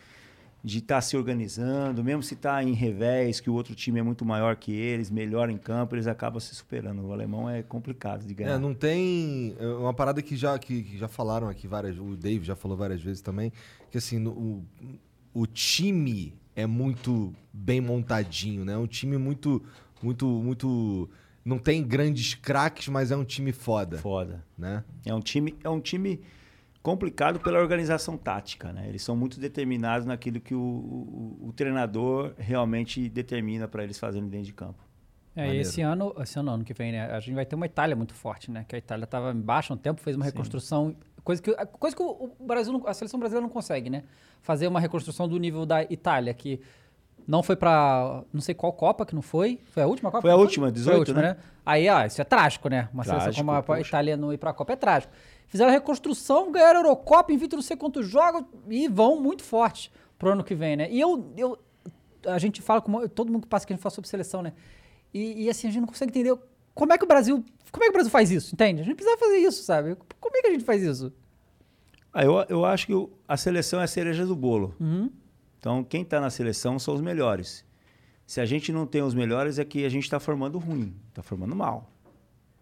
de 0.63 0.79
estar 0.79 1.01
se 1.01 1.17
organizando, 1.17 2.03
mesmo 2.03 2.23
se 2.23 2.35
está 2.35 2.63
em 2.65 2.73
revés, 2.73 3.39
que 3.41 3.49
o 3.49 3.55
outro 3.55 3.75
time 3.75 4.01
é 4.01 4.03
muito 4.03 4.25
maior 4.25 4.57
que 4.57 4.73
eles, 4.73 5.09
melhor 5.11 5.49
em 5.49 5.57
campo, 5.57 5.95
eles 5.95 6.07
acabam 6.07 6.41
se 6.41 6.55
superando. 6.55 7.03
O 7.07 7.13
alemão 7.13 7.49
é 7.49 7.63
complicado 7.63 8.27
de 8.27 8.35
ganhar. 8.35 8.55
É, 8.55 8.59
não 8.59 8.75
tem. 8.75 9.55
é 9.59 9.67
Uma 9.67 9.95
parada 9.95 10.21
que 10.21 10.37
já, 10.37 10.59
que, 10.59 10.83
que 10.83 10.99
já 10.99 11.07
falaram 11.09 11.49
aqui 11.49 11.69
várias. 11.69 11.97
O 11.99 12.17
Dave 12.17 12.45
já 12.45 12.57
falou 12.57 12.77
várias 12.77 13.01
vezes 13.01 13.21
também. 13.23 13.53
Que 13.91 13.99
assim, 13.99 14.19
no- 14.19 14.33
o, 14.33 14.65
o 15.33 15.47
time 15.47 16.35
é 16.57 16.67
muito 16.67 17.33
bem 17.53 17.81
montadinho, 17.81 18.65
né? 18.65 18.73
É 18.73 18.79
um 18.79 18.87
time 18.87 19.17
muito. 19.17 19.63
Muito. 20.03 20.27
Muito. 20.27 21.09
Não 21.45 21.59
tem 21.59 21.83
grandes 21.85 22.35
craques, 22.35 22.89
mas 22.89 23.11
é 23.13 23.17
um 23.17 23.25
time 23.25 23.53
foda. 23.53 23.97
Foda. 23.99 24.45
Né? 24.59 24.83
É 25.07 25.15
um 25.15 25.21
time, 25.21 25.55
é 25.65 25.69
um 25.71 25.81
time 25.81 26.21
complicado 26.83 27.41
pela 27.41 27.59
organização 27.59 28.17
tática, 28.17 28.73
né? 28.73 28.87
Eles 28.89 29.03
são 29.03 29.17
muito 29.17 29.39
determinados 29.41 30.07
naquilo 30.07 30.41
que 30.41 30.55
o, 30.55 30.61
o- 30.61 31.49
o 31.49 31.53
treinador 31.53 32.33
realmente 32.39 33.09
determina 33.09 33.67
para 33.69 33.85
eles 33.85 33.99
fazerem 33.99 34.29
dentro 34.29 34.47
de 34.47 34.53
campo. 34.53 34.83
É, 35.37 35.43
e 35.43 35.47
Maneiro. 35.47 35.69
esse 35.69 35.81
ano, 35.83 36.15
esse 36.21 36.39
ano, 36.39 36.51
ano 36.51 36.65
que 36.65 36.75
vem, 36.75 36.91
né? 36.93 37.11
A 37.13 37.21
gente 37.21 37.35
vai 37.35 37.45
ter 37.47 37.55
uma 37.55 37.67
Itália 37.67 37.95
muito 37.95 38.15
forte, 38.15 38.51
né? 38.51 38.65
Que 38.67 38.75
a 38.75 38.79
Itália 38.79 39.05
estava 39.05 39.31
embaixo 39.33 39.73
há 39.73 39.77
um 39.77 39.79
tempo, 39.79 40.01
fez 40.01 40.17
uma 40.17 40.25
reconstrução. 40.25 40.97
Coisa 41.23 41.43
que, 41.43 41.55
coisa 41.79 41.95
que 41.95 42.03
o 42.03 42.31
Brasil, 42.41 42.73
não- 42.73 42.87
a 42.87 42.95
seleção 42.95 43.21
brasileira 43.21 43.47
não 43.47 43.53
consegue, 43.53 43.89
né? 43.91 44.03
Fazer 44.41 44.67
uma 44.67 44.81
reconstrução 44.81 45.29
do 45.29 45.39
nível 45.39 45.65
da 45.67 45.83
Itália, 45.85 46.33
que 46.35 46.61
não 47.27 47.43
foi 47.43 47.55
pra. 47.55 48.25
não 48.33 48.41
sei 48.41 48.55
qual 48.55 48.73
Copa 48.73 49.05
que 49.05 49.15
não 49.15 49.23
foi. 49.23 49.61
Foi 49.67 49.83
a 49.83 49.87
última 49.87 50.11
Copa? 50.11 50.23
Foi 50.23 50.31
a 50.31 50.37
última, 50.37 50.73
18, 50.73 50.87
foi 50.87 50.95
a 50.95 50.99
última, 50.99 51.23
né? 51.23 51.37
Aí, 51.65 51.89
ó, 51.89 52.05
isso 52.05 52.21
é 52.21 52.25
trágico, 52.25 52.69
né? 52.69 52.89
Uma 52.93 53.05
seleção 53.05 53.25
Trágico, 53.27 53.45
como 53.45 53.51
a, 53.53 53.59
a 53.59 53.63
poxa. 53.63 53.81
Itália 53.89 54.17
não 54.17 54.33
ir 54.33 54.39
pra 54.39 54.53
Copa 54.55 54.73
é 54.73 54.77
trágico. 54.77 55.13
Fizeram 55.49 55.71
a 55.71 55.73
reconstrução, 55.73 56.53
ganharam 56.53 56.81
a 56.81 56.83
Eurocopa, 56.83 57.33
invicto 57.33 57.57
não 57.57 57.63
sei 57.63 57.77
quantos 57.77 58.07
jogos 58.07 58.45
e 58.69 58.87
vão 58.87 59.21
muito 59.21 59.43
forte 59.43 59.91
pro 60.19 60.31
ano 60.31 60.45
que 60.45 60.55
vem, 60.55 60.77
né? 60.77 60.89
E 60.91 61.01
eu. 61.01 61.33
eu 61.37 61.59
a 62.27 62.39
gente 62.39 62.61
fala, 62.61 62.81
com 62.81 63.07
todo 63.09 63.33
mundo 63.33 63.43
que 63.43 63.49
passa 63.49 63.67
que 63.67 63.73
a 63.73 63.77
gente 63.77 63.83
fala 63.83 63.95
sobre 63.95 64.11
seleção, 64.11 64.43
né? 64.43 64.53
E, 65.15 65.45
e, 65.45 65.51
assim, 65.51 65.69
a 65.69 65.71
gente 65.71 65.81
não 65.81 65.89
consegue 65.89 66.11
entender 66.11 66.37
como 66.75 66.93
é 66.93 66.99
que 66.99 67.05
o 67.05 67.09
Brasil. 67.09 67.45
Como 67.73 67.85
é 67.85 67.87
que 67.87 67.91
o 67.91 67.93
Brasil 67.93 68.11
faz 68.11 68.31
isso, 68.31 68.55
entende? 68.55 68.83
A 68.83 68.85
gente 68.85 68.97
precisa 68.97 69.17
fazer 69.17 69.37
isso, 69.37 69.63
sabe? 69.63 69.97
Como 70.21 70.37
é 70.37 70.41
que 70.43 70.49
a 70.49 70.51
gente 70.51 70.65
faz 70.65 70.83
isso? 70.83 71.13
Ah, 72.13 72.25
eu, 72.25 72.45
eu 72.49 72.65
acho 72.65 72.87
que 72.87 73.09
a 73.27 73.37
seleção 73.37 73.81
é 73.81 73.85
a 73.85 73.87
cereja 73.87 74.27
do 74.27 74.35
bolo. 74.35 74.75
Uhum. 74.81 75.11
Então, 75.59 75.85
quem 75.85 76.03
está 76.03 76.21
na 76.21 76.31
seleção 76.31 76.79
são 76.79 76.95
os 76.95 77.01
melhores. 77.01 77.65
Se 78.27 78.41
a 78.41 78.47
gente 78.47 78.73
não 78.73 78.87
tem 78.87 79.03
os 79.03 79.15
melhores, 79.15 79.59
é 79.59 79.65
que 79.65 79.85
a 79.85 79.89
gente 79.89 80.05
está 80.05 80.21
formando 80.21 80.59
ruim, 80.59 80.95
está 81.09 81.23
formando 81.23 81.57
mal. 81.57 81.91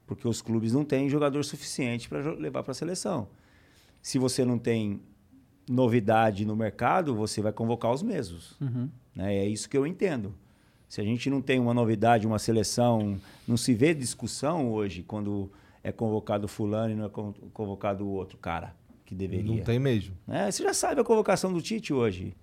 Porque 0.06 0.26
os 0.28 0.40
clubes 0.40 0.72
não 0.72 0.84
têm 0.84 1.08
jogador 1.08 1.42
suficiente 1.44 2.08
para 2.08 2.32
levar 2.34 2.62
para 2.62 2.70
a 2.72 2.74
seleção. 2.74 3.26
Se 4.00 4.18
você 4.18 4.44
não 4.44 4.58
tem 4.58 5.00
novidade 5.68 6.44
no 6.44 6.54
mercado, 6.54 7.14
você 7.14 7.40
vai 7.40 7.52
convocar 7.52 7.92
os 7.92 8.02
mesmos. 8.02 8.56
Né? 9.14 9.36
É 9.36 9.46
isso 9.48 9.68
que 9.68 9.76
eu 9.76 9.86
entendo. 9.86 10.34
Se 10.88 11.00
a 11.00 11.04
gente 11.04 11.28
não 11.28 11.42
tem 11.42 11.58
uma 11.58 11.74
novidade, 11.74 12.26
uma 12.26 12.38
seleção, 12.38 13.20
não 13.48 13.56
se 13.56 13.74
vê 13.74 13.92
discussão 13.92 14.70
hoje 14.72 15.02
quando 15.02 15.50
é 15.82 15.90
convocado 15.90 16.46
fulano 16.46 16.92
e 16.92 16.96
não 16.96 17.06
é 17.06 17.08
con- 17.08 17.34
convocado 17.52 18.04
o 18.06 18.10
outro 18.10 18.38
cara 18.38 18.74
que 19.04 19.14
deveria. 19.14 19.56
Não 19.56 19.64
tem 19.64 19.78
mesmo. 19.80 20.14
né? 20.26 20.48
Você 20.50 20.62
já 20.62 20.72
sabe 20.72 21.00
a 21.00 21.04
convocação 21.04 21.52
do 21.52 21.60
Tite 21.60 21.92
hoje. 21.92 22.36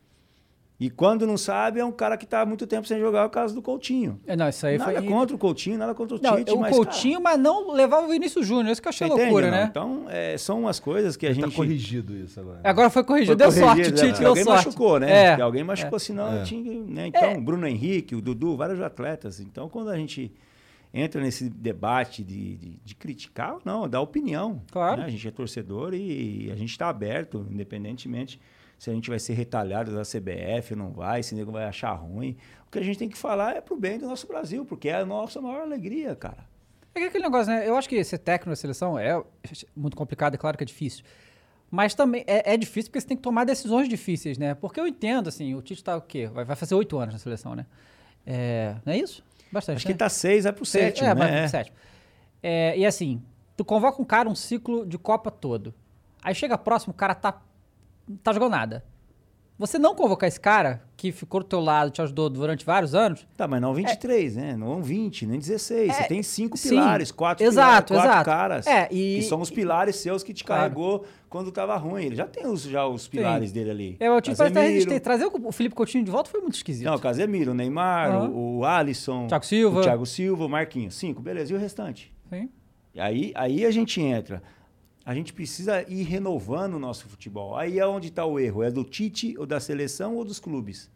E 0.79 0.89
quando 0.89 1.25
não 1.27 1.37
sabe, 1.37 1.79
é 1.79 1.85
um 1.85 1.91
cara 1.91 2.17
que 2.17 2.25
está 2.25 2.41
há 2.41 2.45
muito 2.45 2.65
tempo 2.65 2.87
sem 2.87 2.99
jogar, 2.99 3.21
é 3.21 3.25
o 3.25 3.29
caso 3.29 3.53
do 3.53 3.61
Coutinho. 3.61 4.19
É, 4.25 4.35
não, 4.35 4.49
isso 4.49 4.65
aí 4.65 4.77
nada 4.77 4.91
foi. 4.91 5.07
contra 5.07 5.35
o 5.35 5.39
Coutinho, 5.39 5.77
nada 5.77 5.93
contra 5.93 6.17
o 6.17 6.19
Não, 6.21 6.35
Tite, 6.35 6.51
o 6.51 6.59
mas, 6.59 6.75
Coutinho, 6.75 7.21
mas 7.21 7.39
não 7.39 7.71
levava 7.71 8.07
o 8.07 8.09
Vinícius 8.09 8.45
Júnior. 8.45 8.71
Isso 8.71 8.81
que 8.81 8.87
eu 8.87 8.89
achei 8.89 9.07
cara, 9.07 9.19
loucura, 9.21 9.47
entende, 9.47 9.61
né? 9.63 9.67
Então, 9.69 10.05
é, 10.09 10.37
são 10.37 10.61
umas 10.61 10.79
coisas 10.79 11.15
que 11.15 11.25
a 11.27 11.29
Tá 11.29 11.35
gente... 11.35 11.55
corrigido 11.55 12.17
isso 12.17 12.39
agora. 12.39 12.59
Agora 12.63 12.89
foi 12.89 13.03
corrigido. 13.03 13.27
Foi 13.27 13.35
deu 13.37 13.51
sorte, 13.51 13.63
o 13.63 13.69
corrigido, 13.69 13.95
Tite 13.97 14.11
né? 14.13 14.19
deu 14.19 14.27
Alguém 14.29 14.43
sorte. 14.43 14.65
machucou, 14.65 14.99
né? 14.99 15.11
É. 15.11 15.29
Porque 15.29 15.41
Alguém 15.43 15.63
machucou, 15.63 15.99
senão 15.99 16.33
É. 16.39 16.43
tinha. 16.43 16.83
Né? 16.83 17.07
Então, 17.07 17.41
Bruno 17.43 17.67
Henrique, 17.67 18.15
o 18.15 18.21
Dudu, 18.21 18.57
vários 18.57 18.81
atletas. 18.81 19.39
Então, 19.39 19.69
quando 19.69 19.89
a 19.89 19.95
gente 19.95 20.33
entra 20.93 21.21
nesse 21.21 21.49
debate 21.49 22.23
de, 22.23 22.55
de, 22.57 22.79
de 22.83 22.95
criticar, 22.95 23.57
não, 23.63 23.87
dar 23.87 24.01
opinião. 24.01 24.61
Claro. 24.71 25.01
né? 25.01 25.07
A 25.07 25.09
gente 25.09 25.25
é 25.27 25.31
torcedor 25.31 25.93
e 25.93 26.49
a 26.51 26.55
gente 26.55 26.71
está 26.71 26.89
aberto, 26.89 27.47
independentemente 27.49 28.39
se 28.77 28.89
a 28.89 28.93
gente 28.93 29.09
vai 29.09 29.19
ser 29.19 29.33
retalhado 29.33 29.93
da 29.93 30.01
CBF 30.03 30.75
não 30.75 30.91
vai, 30.91 31.23
se 31.23 31.33
o 31.33 31.37
nego 31.37 31.51
vai 31.51 31.65
achar 31.65 31.93
ruim. 31.93 32.37
O 32.67 32.71
que 32.71 32.79
a 32.79 32.83
gente 32.83 32.97
tem 32.99 33.09
que 33.09 33.17
falar 33.17 33.55
é 33.55 33.61
pro 33.61 33.75
bem 33.75 33.97
do 33.97 34.07
nosso 34.07 34.27
Brasil, 34.27 34.65
porque 34.65 34.89
é 34.89 34.95
a 34.95 35.05
nossa 35.05 35.39
maior 35.41 35.61
alegria, 35.61 36.15
cara. 36.15 36.45
É 36.95 36.99
que 36.99 37.05
aquele 37.07 37.23
negócio, 37.23 37.51
né? 37.51 37.67
Eu 37.67 37.75
acho 37.75 37.89
que 37.89 38.03
ser 38.03 38.19
técnico 38.19 38.49
na 38.49 38.55
seleção 38.55 38.97
é 38.99 39.21
muito 39.75 39.95
complicado, 39.97 40.35
é 40.35 40.37
claro 40.37 40.57
que 40.57 40.63
é 40.63 40.67
difícil. 40.67 41.03
Mas 41.71 41.95
também 41.95 42.23
é, 42.27 42.53
é 42.53 42.57
difícil 42.57 42.91
porque 42.91 43.01
você 43.01 43.07
tem 43.07 43.17
que 43.17 43.23
tomar 43.23 43.45
decisões 43.45 43.89
difíceis, 43.89 44.37
né? 44.37 44.53
Porque 44.53 44.79
eu 44.79 44.85
entendo, 44.85 45.27
assim, 45.27 45.55
o 45.55 45.61
Tite 45.61 45.83
tá 45.83 45.97
o 45.97 46.01
quê? 46.01 46.27
Vai, 46.27 46.45
vai 46.45 46.55
fazer 46.55 46.75
oito 46.75 46.97
anos 46.99 47.15
na 47.15 47.19
seleção, 47.19 47.55
né? 47.55 47.65
É, 48.27 48.75
não 48.85 48.93
é 48.93 48.97
isso? 48.97 49.23
Bastante. 49.51 49.77
Acho 49.77 49.87
né? 49.87 49.93
que 49.93 49.97
tá 49.97 50.07
seis, 50.09 50.43
vai 50.43 50.53
pro 50.53 50.65
Seis- 50.65 50.85
sétimo, 50.85 51.07
é, 51.07 51.15
vai 51.15 51.31
né? 51.31 51.41
pro 51.41 51.49
sétimo. 51.49 51.75
É, 52.43 52.77
e 52.77 52.85
assim, 52.85 53.23
tu 53.57 53.65
convoca 53.65 53.99
um 54.01 54.05
cara 54.05 54.29
um 54.29 54.35
ciclo 54.35 54.85
de 54.85 54.97
Copa 54.99 55.31
todo. 55.31 55.73
Aí 56.21 56.35
chega 56.35 56.57
próximo, 56.59 56.93
o 56.93 56.95
cara 56.95 57.15
tá, 57.15 57.41
tá 58.23 58.33
jogando 58.33 58.51
nada. 58.51 58.83
Você 59.59 59.77
não 59.77 59.93
convocar 59.93 60.27
esse 60.27 60.39
cara, 60.39 60.81
que 60.97 61.11
ficou 61.11 61.39
do 61.39 61.45
teu 61.45 61.59
lado, 61.59 61.91
te 61.91 62.01
ajudou 62.01 62.27
durante 62.27 62.65
vários 62.65 62.95
anos, 62.95 63.25
Tá, 63.37 63.47
mas 63.47 63.61
não 63.61 63.71
23, 63.73 64.35
né? 64.35 64.57
Não 64.57 64.81
20, 64.81 65.27
nem 65.27 65.37
16. 65.37 65.89
É, 65.91 65.93
Você 65.93 66.03
tem 66.07 66.23
cinco 66.23 66.57
sim. 66.57 66.69
pilares, 66.69 67.11
quatro 67.11 67.45
Exato, 67.45 67.93
pilares, 67.93 68.09
quatro 68.09 68.09
exato. 68.09 68.25
caras. 68.25 68.67
É, 68.67 68.87
e- 68.91 69.17
Que 69.17 69.21
são 69.21 69.39
os 69.39 69.51
pilares 69.51 69.95
seus 69.97 70.23
que 70.23 70.33
te 70.33 70.43
Claro. 70.43 70.63
carregou 70.63 71.05
quando 71.29 71.51
tava 71.51 71.77
ruim. 71.77 72.05
Ele 72.05 72.15
já 72.15 72.25
tem 72.25 72.47
os, 72.47 72.63
já 72.63 72.85
os 72.87 73.07
pilares 73.07 73.51
dele 73.51 73.69
ali. 73.69 73.97
é, 73.99 74.11
o 74.11 74.19
time 74.19 74.35
parece 74.35 74.83
até. 74.87 74.99
Trazer 74.99 75.27
o 75.31 75.51
Felipe 75.51 75.75
Coutinho 75.75 76.03
de 76.03 76.09
volta 76.11 76.31
foi 76.31 76.41
muito 76.41 76.55
esquisito. 76.55 76.87
Não, 76.87 76.95
o 76.95 76.99
Casemiro, 76.99 77.51
o 77.51 77.53
Neymar, 77.53 78.09
Aham. 78.09 78.29
o, 78.29 78.57
o 78.57 78.65
Alisson, 78.65 79.27
Thiago 79.27 79.45
Silva. 79.45 79.79
o 79.79 79.83
Thiago 79.83 80.05
Silva, 80.07 80.45
o 80.45 80.49
Marquinhos. 80.49 80.95
Cinco, 80.95 81.21
beleza. 81.21 81.53
E 81.53 81.55
o 81.55 81.59
restante? 81.59 82.11
Sim. 82.27 82.49
E 82.95 82.99
aí, 82.99 83.31
aí 83.35 83.65
a 83.65 83.71
gente 83.71 84.01
entra. 84.01 84.41
A 85.05 85.13
gente 85.13 85.33
precisa 85.33 85.81
ir 85.89 86.03
renovando 86.03 86.75
o 86.75 86.79
nosso 86.79 87.07
futebol. 87.07 87.55
Aí 87.57 87.77
é 87.79 87.85
onde 87.85 88.07
está 88.07 88.25
o 88.25 88.39
erro. 88.39 88.63
É 88.63 88.71
do 88.71 88.83
Tite, 88.83 89.35
ou 89.37 89.45
da 89.45 89.59
seleção, 89.59 90.15
ou 90.15 90.23
dos 90.23 90.39
clubes. 90.39 90.89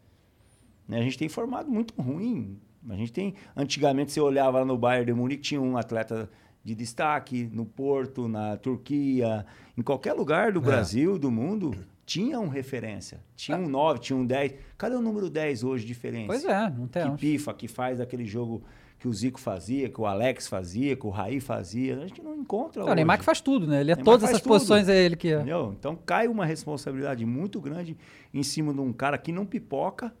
Né? 0.88 0.98
A 0.98 1.02
gente 1.02 1.18
tem 1.18 1.28
formado 1.28 1.70
muito 1.70 1.94
ruim. 2.00 2.58
A 2.88 2.96
gente 2.96 3.12
tem. 3.12 3.34
Antigamente, 3.54 4.12
você 4.12 4.20
olhava 4.20 4.60
lá 4.60 4.64
no 4.64 4.78
Bayern 4.78 5.06
de 5.06 5.12
Munique, 5.12 5.42
tinha 5.42 5.60
um 5.60 5.76
atleta 5.76 6.30
de 6.64 6.74
destaque, 6.74 7.48
no 7.52 7.66
Porto, 7.66 8.28
na 8.28 8.56
Turquia, 8.56 9.44
em 9.76 9.82
qualquer 9.82 10.14
lugar 10.14 10.48
É. 10.48 10.52
do 10.52 10.60
Brasil, 10.60 11.18
do 11.18 11.30
mundo, 11.30 11.74
tinha 12.06 12.40
um 12.40 12.48
referência. 12.48 13.20
Tinha 13.36 13.58
um 13.58 13.68
9, 13.68 14.00
tinha 14.00 14.16
um 14.16 14.24
10. 14.24 14.54
Cadê 14.78 14.94
o 14.96 15.02
número 15.02 15.28
10 15.28 15.64
hoje 15.64 15.84
diferente? 15.86 16.26
Pois 16.26 16.44
é, 16.44 16.70
não 16.70 16.86
que 16.86 16.92
temos. 16.92 17.20
pifa, 17.20 17.52
que 17.52 17.68
faz 17.68 18.00
aquele 18.00 18.24
jogo 18.24 18.62
que 18.98 19.06
o 19.06 19.12
Zico 19.12 19.38
fazia, 19.38 19.88
que 19.88 20.00
o 20.00 20.06
Alex 20.06 20.48
fazia, 20.48 20.96
que 20.96 21.06
o 21.06 21.10
Raí 21.10 21.40
fazia. 21.40 21.98
A 21.98 22.06
gente 22.06 22.20
não 22.20 22.34
encontra 22.34 22.84
Não, 22.84 22.90
o 22.90 22.94
Neymar 22.94 23.18
que 23.18 23.24
faz 23.24 23.40
tudo, 23.40 23.66
né? 23.66 23.80
Ele 23.80 23.92
é 23.92 23.96
todas 23.96 24.28
essas 24.28 24.42
tudo. 24.42 24.52
posições, 24.52 24.88
é 24.88 24.96
ele 24.96 25.14
que 25.14 25.28
é. 25.28 25.36
Entendeu? 25.36 25.74
Então 25.78 25.94
cai 25.94 26.26
uma 26.26 26.44
responsabilidade 26.44 27.24
muito 27.24 27.60
grande 27.60 27.96
em 28.34 28.42
cima 28.42 28.74
de 28.74 28.80
um 28.80 28.92
cara 28.92 29.16
que 29.16 29.30
não 29.30 29.46
pipoca. 29.46 30.12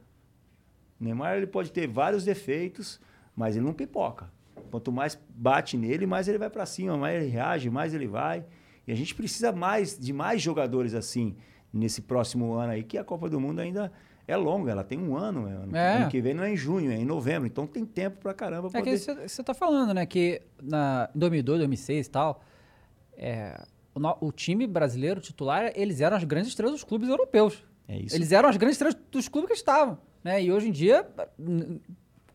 O 1.00 1.04
Neymar 1.04 1.36
ele 1.36 1.46
pode 1.46 1.72
ter 1.72 1.88
vários 1.88 2.24
defeitos, 2.24 3.00
mas 3.34 3.56
ele 3.56 3.64
não 3.64 3.72
pipoca. 3.72 4.30
Quanto 4.70 4.92
mais 4.92 5.18
bate 5.30 5.76
nele, 5.76 6.06
mais 6.06 6.28
ele 6.28 6.38
vai 6.38 6.50
para 6.50 6.64
cima, 6.64 6.96
mais 6.96 7.20
ele 7.20 7.30
reage, 7.30 7.70
mais 7.70 7.94
ele 7.94 8.06
vai. 8.06 8.44
E 8.86 8.92
a 8.92 8.94
gente 8.94 9.14
precisa 9.14 9.50
mais 9.50 9.98
de 9.98 10.12
mais 10.12 10.40
jogadores 10.40 10.94
assim 10.94 11.36
nesse 11.72 12.00
próximo 12.00 12.54
ano 12.54 12.72
aí, 12.72 12.82
que 12.84 12.96
a 12.96 13.04
Copa 13.04 13.28
do 13.28 13.40
Mundo 13.40 13.60
ainda 13.60 13.92
é 14.28 14.36
longa, 14.36 14.70
ela 14.70 14.84
tem 14.84 14.98
um 14.98 15.16
ano, 15.16 15.46
né? 15.46 15.56
ano, 15.56 15.76
É. 15.76 15.96
ano 15.96 16.10
que 16.10 16.20
vem 16.20 16.34
não 16.34 16.44
é 16.44 16.52
em 16.52 16.56
junho, 16.56 16.92
é 16.92 16.96
em 16.96 17.04
novembro, 17.04 17.46
então 17.46 17.66
tem 17.66 17.84
tempo 17.84 18.18
pra 18.18 18.32
caramba 18.34 18.68
pra 18.70 18.78
É 18.78 18.82
que 18.82 18.96
poder... 18.98 19.28
você 19.28 19.42
tá 19.42 19.54
falando, 19.54 19.92
né? 19.94 20.04
Que 20.06 20.42
na, 20.62 21.08
em 21.14 21.18
2002, 21.18 21.58
2006 21.60 22.06
e 22.06 22.10
tal, 22.10 22.42
é, 23.16 23.60
o, 23.94 23.98
no- 23.98 24.16
o 24.20 24.30
time 24.30 24.66
brasileiro 24.66 25.20
titular, 25.20 25.72
eles 25.74 26.00
eram 26.00 26.16
as 26.16 26.24
grandes 26.24 26.50
estrelas 26.50 26.74
dos 26.74 26.84
clubes 26.84 27.08
europeus. 27.08 27.64
É 27.88 27.96
isso. 27.98 28.14
Eles 28.14 28.30
eram 28.30 28.48
as 28.48 28.56
grandes 28.56 28.74
estrelas 28.74 28.96
dos 29.10 29.28
clubes 29.28 29.48
que 29.50 29.56
estavam. 29.56 29.98
Né? 30.22 30.42
E 30.42 30.52
hoje 30.52 30.68
em 30.68 30.72
dia, 30.72 31.06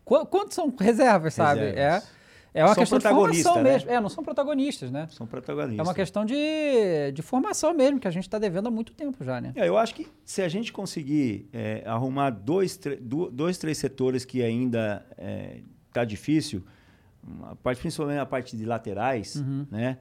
quantos 0.03 0.55
são 0.55 0.73
reservas, 0.79 1.33
sabe? 1.33 1.61
Reservas. 1.61 2.03
É, 2.03 2.07
é 2.53 2.63
uma 2.63 2.73
São 2.75 2.81
questão 2.83 2.99
de 2.99 3.07
formação 3.07 3.55
né? 3.55 3.63
mesmo. 3.63 3.89
É, 3.91 3.99
não 3.99 4.09
são 4.09 4.23
protagonistas, 4.23 4.91
né? 4.91 5.07
São 5.11 5.25
protagonistas. 5.25 5.79
É 5.79 5.83
uma 5.89 5.93
questão 5.93 6.23
de, 6.25 7.11
de 7.13 7.21
formação 7.21 7.73
mesmo, 7.73 7.99
que 7.99 8.07
a 8.07 8.11
gente 8.11 8.23
está 8.23 8.37
devendo 8.37 8.67
há 8.67 8.71
muito 8.71 8.93
tempo 8.93 9.23
já, 9.23 9.41
né? 9.41 9.51
É, 9.55 9.67
eu 9.67 9.77
acho 9.77 9.95
que 9.95 10.07
se 10.23 10.41
a 10.41 10.47
gente 10.47 10.71
conseguir 10.71 11.47
é, 11.51 11.81
arrumar 11.85 12.29
dois, 12.29 12.79
dois, 13.31 13.57
três 13.57 13.77
setores 13.77 14.23
que 14.25 14.41
ainda 14.43 15.05
está 15.87 16.05
difícil, 16.05 16.63
a 17.43 17.55
parte, 17.55 17.79
principalmente 17.79 18.19
a 18.19 18.25
parte 18.25 18.55
de 18.57 18.65
laterais, 18.65 19.35
Uhum. 19.35 19.65
né? 19.71 19.97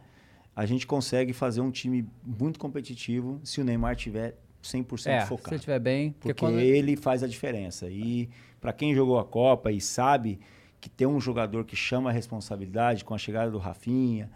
A 0.54 0.66
gente 0.66 0.86
consegue 0.86 1.32
fazer 1.32 1.62
um 1.62 1.70
time 1.70 2.06
muito 2.22 2.58
competitivo 2.58 3.40
se 3.42 3.60
o 3.60 3.64
Neymar 3.64 3.96
tiver 3.96 4.36
100% 4.62 5.06
É, 5.10 5.20
se 5.22 5.26
focado. 5.28 5.48
ele 5.50 5.56
estiver 5.56 5.78
bem. 5.80 6.12
Porque 6.20 6.34
quando- 6.34 6.58
ele 6.58 6.94
faz 6.94 7.22
a 7.22 7.26
diferença. 7.26 7.88
E 7.88 8.28
para 8.60 8.70
quem 8.72 8.94
jogou 8.94 9.18
a 9.18 9.24
Copa 9.24 9.72
e 9.72 9.80
sabe 9.80 10.38
que 10.82 10.90
tem 10.90 11.06
um 11.06 11.20
jogador 11.20 11.64
que 11.64 11.76
chama 11.76 12.10
a 12.10 12.12
responsabilidade 12.12 13.04
com 13.04 13.14
a 13.14 13.18
chegada 13.18 13.48
do 13.52 13.56
Rafinha, 13.58 14.28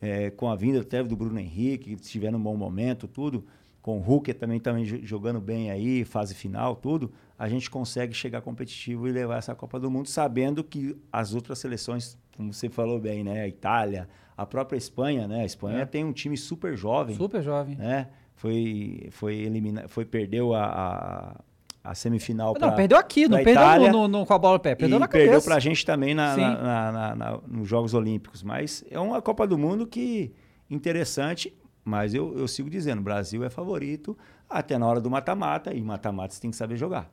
eh, 0.00 0.28
com 0.30 0.50
a 0.50 0.54
vinda 0.54 0.82
até 0.82 1.02
do 1.02 1.16
Bruno 1.16 1.40
Henrique, 1.40 1.96
que 1.96 2.02
estiver 2.02 2.30
num 2.30 2.38
bom 2.38 2.54
momento, 2.54 3.08
tudo, 3.08 3.46
com 3.80 3.96
o 3.96 4.00
Hulk 4.02 4.34
também, 4.34 4.60
também 4.60 4.84
jo- 4.84 5.00
jogando 5.02 5.40
bem 5.40 5.70
aí, 5.70 6.04
fase 6.04 6.34
final, 6.34 6.76
tudo, 6.76 7.10
a 7.38 7.48
gente 7.48 7.70
consegue 7.70 8.12
chegar 8.12 8.42
competitivo 8.42 9.08
e 9.08 9.10
levar 9.10 9.38
essa 9.38 9.54
Copa 9.54 9.80
do 9.80 9.90
Mundo, 9.90 10.06
sabendo 10.08 10.62
que 10.62 10.94
as 11.10 11.32
outras 11.34 11.58
seleções, 11.60 12.18
como 12.36 12.52
você 12.52 12.68
falou 12.68 13.00
bem, 13.00 13.24
né? 13.24 13.40
A 13.42 13.48
Itália, 13.48 14.06
a 14.36 14.44
própria 14.44 14.76
Espanha, 14.76 15.26
né? 15.26 15.40
A 15.40 15.44
Espanha 15.46 15.78
É. 15.78 15.86
tem 15.86 16.04
um 16.04 16.12
time 16.12 16.36
super 16.36 16.76
jovem 16.76 17.16
Super 17.16 17.42
jovem. 17.42 17.74
né? 17.76 18.08
Foi, 18.34 19.08
foi 19.12 19.34
elimina, 19.36 19.88
foi 19.88 20.04
perdeu 20.04 20.52
a, 20.52 20.64
a, 20.66 21.40
a 21.90 21.94
semifinal 21.94 22.48
Não, 22.52 22.60
pra- 22.60 22.72
perdeu 22.72 22.98
aqui, 22.98 23.28
não 23.28 23.36
perdeu 23.36 23.52
Itália 23.54 23.92
no, 23.92 24.08
no- 24.08 24.26
com 24.26 24.32
a 24.34 24.38
bola 24.38 24.54
no 24.54 24.60
pé, 24.60 24.74
perdeu 24.74 24.96
e 24.96 25.00
na 25.00 25.08
cabeça. 25.08 25.30
perdeu 25.30 25.42
pra 25.44 25.58
gente 25.58 25.84
também 25.84 26.14
na, 26.14 26.36
na- 26.36 26.50
na- 26.62 26.92
na- 26.92 27.14
na- 27.16 27.40
nos 27.46 27.68
Jogos 27.68 27.94
Olímpicos. 27.94 28.42
Mas 28.42 28.84
é 28.90 28.98
uma 28.98 29.20
Copa 29.22 29.46
do 29.46 29.56
Mundo 29.58 29.86
que 29.86 30.32
interessante, 30.70 31.52
mas 31.84 32.14
eu, 32.14 32.36
eu 32.38 32.46
sigo 32.48 32.68
dizendo, 32.68 32.98
o 33.00 33.02
Brasil 33.02 33.44
é 33.44 33.50
favorito 33.50 34.16
até 34.48 34.78
na 34.78 34.86
hora 34.86 35.00
do 35.00 35.10
mata-mata, 35.10 35.72
e 35.74 35.80
mata-mata 35.82 36.34
você 36.34 36.40
tem 36.40 36.50
que 36.50 36.56
saber 36.56 36.76
jogar. 36.76 37.10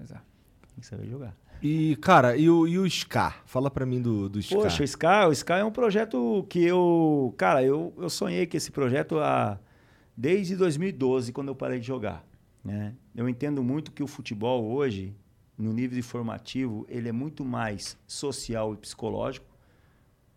Exato. 0.00 0.22
Tem 0.74 0.80
que 0.80 0.86
saber 0.86 1.06
jogar. 1.08 1.34
E, 1.62 1.96
cara, 1.96 2.36
e 2.36 2.50
o, 2.50 2.66
e 2.66 2.78
o 2.78 2.88
Scar? 2.90 3.40
Fala 3.46 3.70
pra 3.70 3.86
mim 3.86 4.02
do, 4.02 4.28
do 4.28 4.42
Scar. 4.42 4.58
Poxa, 4.60 4.82
o 4.82 4.84
Sky, 4.84 5.06
o 5.28 5.32
Sky 5.32 5.52
é 5.54 5.64
um 5.64 5.70
projeto 5.70 6.44
que 6.50 6.62
eu. 6.62 7.32
Cara, 7.38 7.62
eu, 7.62 7.92
eu 7.96 8.10
sonhei 8.10 8.46
com 8.46 8.56
esse 8.56 8.70
projeto 8.70 9.18
há, 9.18 9.58
desde 10.16 10.56
2012, 10.56 11.32
quando 11.32 11.48
eu 11.48 11.54
parei 11.54 11.78
de 11.80 11.86
jogar. 11.86 12.22
Né? 12.64 12.94
Eu 13.14 13.28
entendo 13.28 13.62
muito 13.62 13.92
que 13.92 14.02
o 14.02 14.06
futebol 14.06 14.64
hoje, 14.64 15.14
no 15.56 15.72
nível 15.72 15.96
de 15.96 16.02
formativo, 16.02 16.86
ele 16.88 17.08
é 17.08 17.12
muito 17.12 17.44
mais 17.44 17.96
social 18.06 18.72
e 18.72 18.76
psicológico 18.76 19.46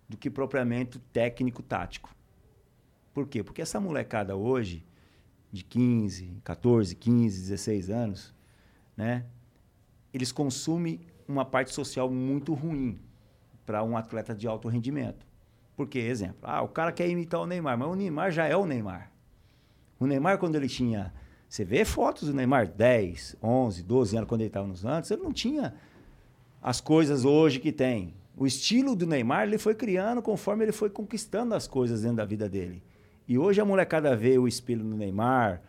do 0.09 0.17
que 0.17 0.29
propriamente 0.29 0.99
técnico-tático. 1.13 2.13
Por 3.13 3.27
quê? 3.27 3.43
Porque 3.43 3.61
essa 3.61 3.79
molecada 3.79 4.35
hoje, 4.35 4.85
de 5.51 5.63
15, 5.63 6.41
14, 6.43 6.95
15, 6.95 7.41
16 7.41 7.89
anos, 7.89 8.35
né? 8.95 9.25
eles 10.13 10.31
consumem 10.31 11.01
uma 11.27 11.45
parte 11.45 11.73
social 11.73 12.09
muito 12.09 12.53
ruim 12.53 12.99
para 13.65 13.83
um 13.83 13.97
atleta 13.97 14.33
de 14.33 14.47
alto 14.47 14.67
rendimento. 14.67 15.25
Porque, 15.75 15.99
exemplo, 15.99 16.39
ah, 16.41 16.61
o 16.61 16.67
cara 16.67 16.91
quer 16.91 17.07
imitar 17.07 17.39
o 17.39 17.45
Neymar, 17.45 17.77
mas 17.77 17.87
o 17.87 17.95
Neymar 17.95 18.31
já 18.31 18.47
é 18.47 18.55
o 18.55 18.65
Neymar. 18.65 19.11
O 19.99 20.07
Neymar, 20.07 20.37
quando 20.37 20.55
ele 20.55 20.67
tinha. 20.67 21.13
Você 21.47 21.63
vê 21.63 21.86
fotos 21.86 22.27
do 22.27 22.33
Neymar 22.33 22.67
10, 22.67 23.38
11, 23.41 23.83
12 23.83 24.17
anos, 24.17 24.29
quando 24.29 24.41
ele 24.41 24.49
estava 24.49 24.67
nos 24.67 24.81
Santos, 24.81 25.10
ele 25.12 25.21
não 25.21 25.31
tinha 25.31 25.73
as 26.62 26.81
coisas 26.81 27.23
hoje 27.23 27.60
que 27.60 27.71
tem. 27.71 28.13
O 28.36 28.45
estilo 28.45 28.95
do 28.95 29.07
Neymar 29.07 29.47
ele 29.47 29.57
foi 29.57 29.73
criando 29.73 30.21
conforme 30.21 30.65
ele 30.65 30.71
foi 30.71 30.89
conquistando 30.89 31.55
as 31.55 31.67
coisas 31.67 32.01
dentro 32.01 32.17
da 32.17 32.25
vida 32.25 32.49
dele. 32.49 32.83
E 33.27 33.38
hoje 33.38 33.60
a 33.60 33.65
molecada 33.65 34.15
vê 34.15 34.38
o 34.38 34.47
espelho 34.47 34.83
do 34.83 34.95
Neymar. 34.95 35.62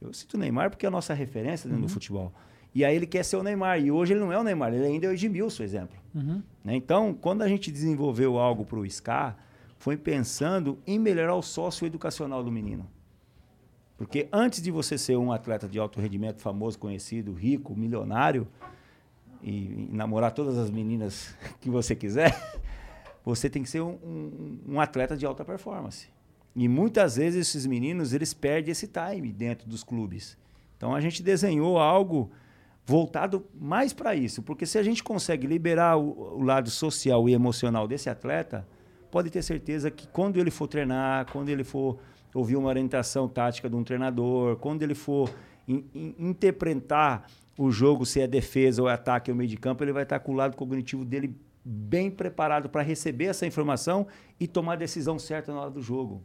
Eu 0.00 0.12
cito 0.12 0.36
o 0.36 0.40
Neymar 0.40 0.70
porque 0.70 0.86
é 0.86 0.88
a 0.88 0.90
nossa 0.90 1.14
referência 1.14 1.68
dentro 1.68 1.84
do 1.84 1.88
futebol. 1.88 2.32
E 2.74 2.84
aí 2.84 2.94
ele 2.94 3.06
quer 3.06 3.24
ser 3.24 3.36
o 3.36 3.42
Neymar. 3.42 3.80
E 3.80 3.90
hoje 3.90 4.12
ele 4.12 4.20
não 4.20 4.32
é 4.32 4.38
o 4.38 4.42
Neymar, 4.42 4.72
ele 4.72 4.84
ainda 4.84 5.06
é 5.06 5.10
o 5.10 5.12
Edmilson, 5.12 5.62
exemplo. 5.62 5.96
Uhum. 6.14 6.42
Né? 6.64 6.76
Então, 6.76 7.12
quando 7.12 7.42
a 7.42 7.48
gente 7.48 7.70
desenvolveu 7.70 8.38
algo 8.38 8.64
para 8.64 8.78
o 8.78 8.88
SCA, 8.88 9.36
foi 9.78 9.96
pensando 9.96 10.78
em 10.86 10.98
melhorar 10.98 11.34
o 11.34 11.42
sócio 11.42 11.86
educacional 11.86 12.42
do 12.42 12.50
menino. 12.50 12.88
Porque 14.02 14.26
antes 14.32 14.60
de 14.60 14.68
você 14.72 14.98
ser 14.98 15.16
um 15.16 15.30
atleta 15.30 15.68
de 15.68 15.78
alto 15.78 16.00
rendimento, 16.00 16.40
famoso, 16.40 16.76
conhecido, 16.76 17.32
rico, 17.32 17.72
milionário, 17.76 18.48
e, 19.40 19.50
e 19.50 19.88
namorar 19.92 20.32
todas 20.32 20.58
as 20.58 20.72
meninas 20.72 21.36
que 21.62 21.70
você 21.70 21.94
quiser, 21.94 22.36
você 23.24 23.48
tem 23.48 23.62
que 23.62 23.70
ser 23.70 23.80
um, 23.80 23.92
um, 24.02 24.58
um 24.70 24.80
atleta 24.80 25.16
de 25.16 25.24
alta 25.24 25.44
performance. 25.44 26.08
E 26.56 26.66
muitas 26.66 27.14
vezes 27.14 27.46
esses 27.46 27.64
meninos 27.64 28.12
eles 28.12 28.34
perdem 28.34 28.72
esse 28.72 28.88
time 28.88 29.32
dentro 29.32 29.68
dos 29.68 29.84
clubes. 29.84 30.36
Então 30.76 30.96
a 30.96 31.00
gente 31.00 31.22
desenhou 31.22 31.78
algo 31.78 32.28
voltado 32.84 33.46
mais 33.54 33.92
para 33.92 34.16
isso, 34.16 34.42
porque 34.42 34.66
se 34.66 34.78
a 34.78 34.82
gente 34.82 35.00
consegue 35.04 35.46
liberar 35.46 35.96
o, 35.96 36.38
o, 36.38 36.42
lado 36.42 36.70
social 36.70 37.28
e 37.28 37.34
emocional 37.34 37.86
desse 37.86 38.10
atleta, 38.10 38.66
pode 39.12 39.30
ter 39.30 39.42
certeza 39.42 39.92
que 39.92 40.08
quando 40.08 40.40
ele 40.40 40.50
for 40.50 40.66
treinar, 40.66 41.30
quando 41.30 41.50
ele 41.50 41.62
for 41.62 42.00
ouvir 42.34 42.56
uma 42.56 42.68
orientação 42.68 43.28
tática 43.28 43.68
de 43.68 43.76
um 43.76 43.84
treinador, 43.84 44.56
quando 44.56 44.82
ele 44.82 44.94
for 44.94 45.32
in, 45.68 45.84
in, 45.94 46.14
interpretar 46.18 47.26
o 47.58 47.70
jogo, 47.70 48.06
se 48.06 48.20
é 48.20 48.26
defesa 48.26 48.82
ou 48.82 48.88
é 48.88 48.94
ataque 48.94 49.30
ou 49.30 49.36
meio 49.36 49.48
de 49.48 49.56
campo, 49.56 49.84
ele 49.84 49.92
vai 49.92 50.04
estar 50.04 50.18
com 50.20 50.32
o 50.32 50.34
lado 50.34 50.56
cognitivo 50.56 51.04
dele 51.04 51.36
bem 51.64 52.10
preparado 52.10 52.68
para 52.68 52.82
receber 52.82 53.26
essa 53.26 53.46
informação 53.46 54.06
e 54.40 54.46
tomar 54.46 54.72
a 54.72 54.76
decisão 54.76 55.18
certa 55.18 55.52
na 55.52 55.60
hora 55.60 55.70
do 55.70 55.80
jogo. 55.80 56.22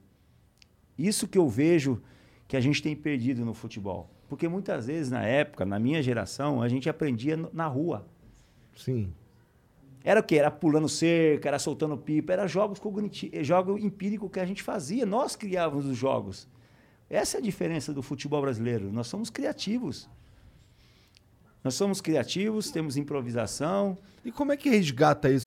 Isso 0.98 1.28
que 1.28 1.38
eu 1.38 1.48
vejo 1.48 2.02
que 2.48 2.58
a 2.58 2.62
gente 2.62 2.82
tem 2.82 2.96
perdido 2.96 3.46
no 3.46 3.54
futebol. 3.54 4.10
Porque 4.28 4.48
muitas 4.48 4.88
vezes, 4.88 5.12
na 5.12 5.24
época, 5.24 5.66
na 5.66 5.80
minha 5.80 6.02
geração, 6.02 6.62
a 6.62 6.68
gente 6.68 6.90
aprendia 6.90 7.38
na 7.54 7.68
rua. 7.68 8.06
Sim. 8.76 9.14
Era 10.04 10.20
o 10.20 10.24
quê? 10.24 10.38
Era 10.38 10.52
pulando 10.52 10.88
cerca, 10.88 11.48
era 11.48 11.60
soltando 11.60 11.98
pipa, 11.98 12.34
era 12.34 12.48
jogos 12.48 12.80
cognitivos, 12.80 13.46
jogo 13.46 13.78
empírico 13.78 14.30
que 14.30 14.40
a 14.40 14.46
gente 14.46 14.64
fazia. 14.64 15.06
Nós 15.06 15.36
criávamos 15.36 15.86
os 15.86 15.98
jogos. 15.98 16.48
Essa 17.10 17.38
é 17.38 17.40
a 17.40 17.44
diferença 17.44 17.94
do 17.94 18.04
futebol 18.04 18.42
brasileiro. 18.42 18.92
Nós 18.92 19.08
somos 19.08 19.30
criativos. 19.30 20.10
Nós 21.64 21.74
somos 21.74 22.00
criativos, 22.00 22.70
temos 22.70 22.96
improvisação. 22.96 23.98
E 24.24 24.32
como 24.32 24.52
é 24.52 24.58
que 24.58 24.70
resgata 24.70 25.30
isso? 25.30 25.47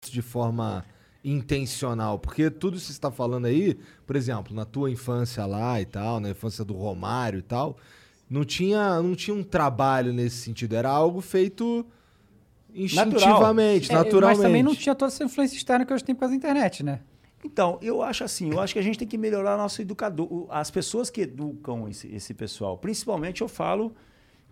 De 0.00 0.22
forma 0.22 0.84
intencional, 1.24 2.18
porque 2.18 2.50
tudo 2.50 2.78
você 2.78 2.92
está 2.92 3.10
falando 3.10 3.46
aí, 3.46 3.78
por 4.06 4.16
exemplo, 4.16 4.54
na 4.54 4.64
tua 4.64 4.90
infância 4.90 5.44
lá 5.46 5.80
e 5.80 5.84
tal, 5.84 6.20
na 6.20 6.30
infância 6.30 6.64
do 6.64 6.74
Romário 6.74 7.40
e 7.40 7.42
tal, 7.42 7.76
não 8.30 8.44
tinha, 8.44 9.02
não 9.02 9.14
tinha 9.14 9.34
um 9.36 9.42
trabalho 9.42 10.12
nesse 10.12 10.36
sentido, 10.36 10.74
era 10.74 10.88
algo 10.88 11.20
feito 11.20 11.84
instintivamente, 12.74 13.90
É, 13.90 13.94
naturalmente. 13.94 14.38
Mas 14.38 14.46
também 14.46 14.62
não 14.62 14.74
tinha 14.74 14.94
toda 14.94 15.12
essa 15.12 15.24
influência 15.24 15.56
externa 15.56 15.84
que 15.84 15.92
hoje 15.92 16.04
tem 16.04 16.14
por 16.14 16.20
causa 16.20 16.32
da 16.32 16.36
internet, 16.36 16.82
né? 16.82 17.00
Então, 17.44 17.78
eu 17.80 18.02
acho 18.02 18.24
assim, 18.24 18.50
eu 18.50 18.60
acho 18.60 18.72
que 18.72 18.78
a 18.78 18.82
gente 18.82 18.98
tem 18.98 19.06
que 19.06 19.16
melhorar 19.16 19.56
nosso 19.56 19.80
educador, 19.80 20.46
as 20.50 20.70
pessoas 20.70 21.08
que 21.08 21.22
educam 21.22 21.88
esse, 21.88 22.08
esse 22.12 22.34
pessoal. 22.34 22.76
Principalmente 22.76 23.42
eu 23.42 23.48
falo, 23.48 23.94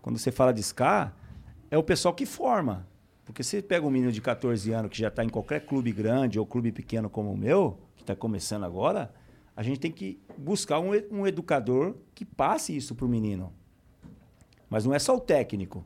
quando 0.01 0.17
você 0.17 0.31
fala 0.31 0.53
de 0.53 0.63
SCA, 0.63 1.13
é 1.69 1.77
o 1.77 1.83
pessoal 1.83 2.13
que 2.13 2.25
forma. 2.25 2.87
Porque 3.27 3.43
você 3.43 3.61
pega 3.61 3.85
um 3.85 3.89
menino 3.91 4.11
de 4.11 4.21
14 4.21 4.71
anos 4.71 4.89
que 4.89 4.97
já 4.97 5.09
está 5.09 5.21
em 5.23 5.27
qualquer 5.29 5.65
clube 5.65 5.91
grande 5.91 6.39
ou 6.39 6.45
clube 6.45 6.71
pequeno 6.71 7.09
como 7.09 7.31
o 7.33 7.37
meu, 7.37 7.77
que 7.97 8.01
está 8.01 8.15
começando 8.15 8.63
agora, 8.63 9.13
a 9.53 9.61
gente 9.61 9.79
tem 9.81 9.91
que 9.91 10.17
buscar 10.37 10.79
um, 10.79 10.91
um 11.11 11.27
educador 11.27 11.95
que 12.15 12.23
passe 12.23 12.75
isso 12.75 12.95
para 12.95 13.05
o 13.05 13.09
menino. 13.09 13.51
Mas 14.69 14.85
não 14.85 14.93
é 14.93 14.99
só 14.99 15.15
o 15.15 15.19
técnico, 15.19 15.85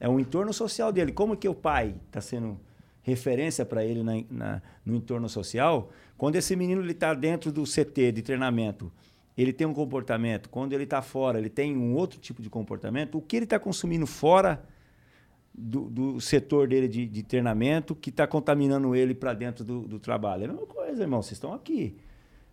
é 0.00 0.08
o 0.08 0.18
entorno 0.18 0.52
social 0.52 0.92
dele. 0.92 1.12
Como 1.12 1.36
que 1.36 1.48
o 1.48 1.54
pai 1.54 1.94
está 2.08 2.20
sendo 2.20 2.58
referência 3.02 3.64
para 3.64 3.84
ele 3.84 4.02
na- 4.02 4.24
na- 4.28 4.62
no 4.84 4.96
entorno 4.96 5.28
social? 5.28 5.90
Quando 6.18 6.36
esse 6.36 6.56
menino 6.56 6.84
está 6.90 7.14
dentro 7.14 7.52
do 7.52 7.64
CT 7.64 8.10
de 8.12 8.22
treinamento, 8.22 8.92
ele 9.38 9.52
tem 9.52 9.66
um 9.66 9.72
comportamento. 9.74 10.48
Quando 10.48 10.72
ele 10.72 10.84
está 10.84 11.00
fora, 11.02 11.38
ele 11.38 11.48
tem 11.48 11.76
um 11.76 11.94
outro 11.94 12.18
tipo 12.18 12.42
de 12.42 12.50
comportamento. 12.50 13.16
O 13.16 13.22
que 13.22 13.36
ele 13.36 13.44
está 13.44 13.58
consumindo 13.60 14.06
fora 14.06 14.62
do, 15.60 15.90
do 15.90 16.20
setor 16.20 16.68
dele 16.68 16.88
de, 16.88 17.06
de 17.06 17.22
treinamento 17.22 17.94
que 17.94 18.10
está 18.10 18.26
contaminando 18.26 18.94
ele 18.94 19.14
para 19.14 19.34
dentro 19.34 19.64
do, 19.64 19.82
do 19.82 19.98
trabalho? 19.98 20.42
É 20.42 20.44
a 20.46 20.48
mesma 20.48 20.66
coisa, 20.66 21.02
irmão. 21.02 21.22
Vocês 21.22 21.32
estão 21.32 21.52
aqui. 21.52 21.96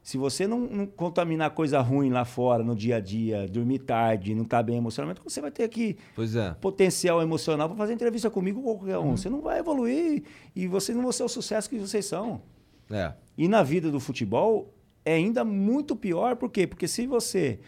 Se 0.02 0.18
você 0.18 0.48
não, 0.48 0.62
não 0.62 0.86
contaminar 0.86 1.52
coisa 1.52 1.82
ruim 1.82 2.10
lá 2.10 2.24
fora, 2.24 2.64
no 2.64 2.74
dia 2.74 2.96
a 2.96 3.00
dia, 3.00 3.46
dormir 3.46 3.80
tarde, 3.80 4.34
não 4.34 4.44
estar 4.44 4.64
bem 4.64 4.78
emocionalmente, 4.78 5.20
você 5.22 5.42
vai 5.42 5.52
ter 5.52 5.64
aqui 5.64 5.98
Pois 6.16 6.34
é. 6.34 6.54
potencial 6.62 7.22
emocional 7.22 7.68
para 7.68 7.78
fazer 7.78 7.94
entrevista 7.94 8.30
comigo 8.30 8.62
ou 8.62 8.78
qualquer 8.78 8.98
um. 9.00 9.08
Uhum. 9.08 9.18
Você 9.18 9.30
não 9.30 9.42
vai 9.42 9.60
evoluir 9.60 10.24
e 10.56 10.66
vocês 10.66 10.96
não 10.96 11.04
vão 11.04 11.12
ser 11.12 11.24
o 11.24 11.28
sucesso 11.28 11.70
que 11.70 11.78
vocês 11.78 12.06
são. 12.06 12.42
É. 12.90 13.12
E 13.38 13.50
na 13.50 13.64
vida 13.64 13.92
do 13.92 14.00
futebol 14.00 14.74
é 15.04 15.16
ainda 15.16 15.44
muito 15.44 15.96
pior, 15.96 16.38
por 16.38 16.50
quê? 16.50 16.66
Porque 16.66 16.88
se 16.88 17.06
você. 17.06 17.60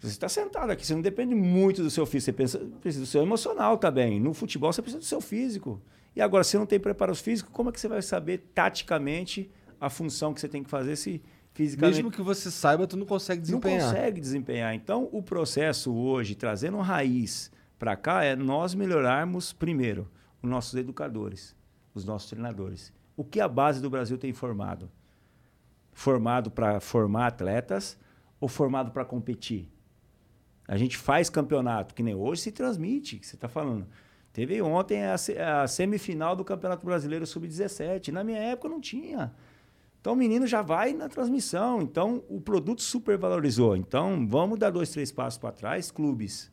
Você 0.00 0.08
está 0.08 0.28
sentado 0.28 0.70
aqui, 0.70 0.86
você 0.86 0.94
não 0.94 1.02
depende 1.02 1.34
muito 1.34 1.82
do 1.82 1.90
seu 1.90 2.06
físico, 2.06 2.24
você 2.24 2.32
pensa, 2.32 2.58
precisa 2.80 3.04
do 3.04 3.06
seu 3.06 3.20
emocional 3.20 3.76
também. 3.76 4.18
No 4.18 4.32
futebol 4.32 4.72
você 4.72 4.80
precisa 4.80 4.98
do 4.98 5.04
seu 5.04 5.20
físico. 5.20 5.80
E 6.16 6.22
agora, 6.22 6.42
se 6.42 6.52
você 6.52 6.58
não 6.58 6.66
tem 6.66 6.80
preparo 6.80 7.14
físico, 7.14 7.50
como 7.50 7.68
é 7.68 7.72
que 7.72 7.78
você 7.78 7.86
vai 7.86 8.00
saber 8.00 8.50
taticamente 8.54 9.50
a 9.78 9.90
função 9.90 10.32
que 10.32 10.40
você 10.40 10.48
tem 10.48 10.62
que 10.62 10.70
fazer 10.70 10.96
se 10.96 11.22
fisicamente. 11.52 11.96
Mesmo 11.96 12.10
que 12.10 12.22
você 12.22 12.50
saiba, 12.50 12.86
tu 12.86 12.96
não 12.96 13.06
consegue 13.06 13.42
desempenhar. 13.42 13.80
Não 13.80 13.88
consegue 13.88 14.20
desempenhar. 14.20 14.74
Então, 14.74 15.08
o 15.12 15.22
processo 15.22 15.92
hoje, 15.92 16.34
trazendo 16.34 16.78
raiz 16.78 17.50
para 17.78 17.96
cá, 17.96 18.24
é 18.24 18.34
nós 18.34 18.74
melhorarmos, 18.74 19.52
primeiro, 19.52 20.10
os 20.42 20.48
nossos 20.48 20.74
educadores, 20.74 21.54
os 21.94 22.04
nossos 22.04 22.30
treinadores. 22.30 22.92
O 23.16 23.24
que 23.24 23.40
a 23.40 23.48
base 23.48 23.80
do 23.80 23.90
Brasil 23.90 24.16
tem 24.16 24.32
formado? 24.32 24.90
Formado 25.92 26.50
para 26.50 26.80
formar 26.80 27.26
atletas 27.26 27.98
ou 28.40 28.48
formado 28.48 28.90
para 28.92 29.04
competir? 29.04 29.70
A 30.70 30.76
gente 30.76 30.96
faz 30.96 31.28
campeonato, 31.28 31.92
que 31.96 32.00
nem 32.00 32.14
hoje 32.14 32.42
se 32.42 32.52
transmite, 32.52 33.18
que 33.18 33.26
você 33.26 33.34
está 33.34 33.48
falando. 33.48 33.88
Teve 34.32 34.62
ontem 34.62 35.02
a, 35.04 35.16
a 35.64 35.66
semifinal 35.66 36.36
do 36.36 36.44
Campeonato 36.44 36.86
Brasileiro 36.86 37.26
Sub-17. 37.26 38.12
Na 38.12 38.22
minha 38.22 38.38
época 38.38 38.68
não 38.68 38.80
tinha. 38.80 39.34
Então 40.00 40.12
o 40.12 40.16
menino 40.16 40.46
já 40.46 40.62
vai 40.62 40.92
na 40.92 41.08
transmissão. 41.08 41.82
Então 41.82 42.22
o 42.28 42.40
produto 42.40 42.82
supervalorizou. 42.82 43.76
Então 43.76 44.24
vamos 44.28 44.60
dar 44.60 44.70
dois, 44.70 44.90
três 44.90 45.10
passos 45.10 45.40
para 45.40 45.50
trás, 45.50 45.90
clubes. 45.90 46.52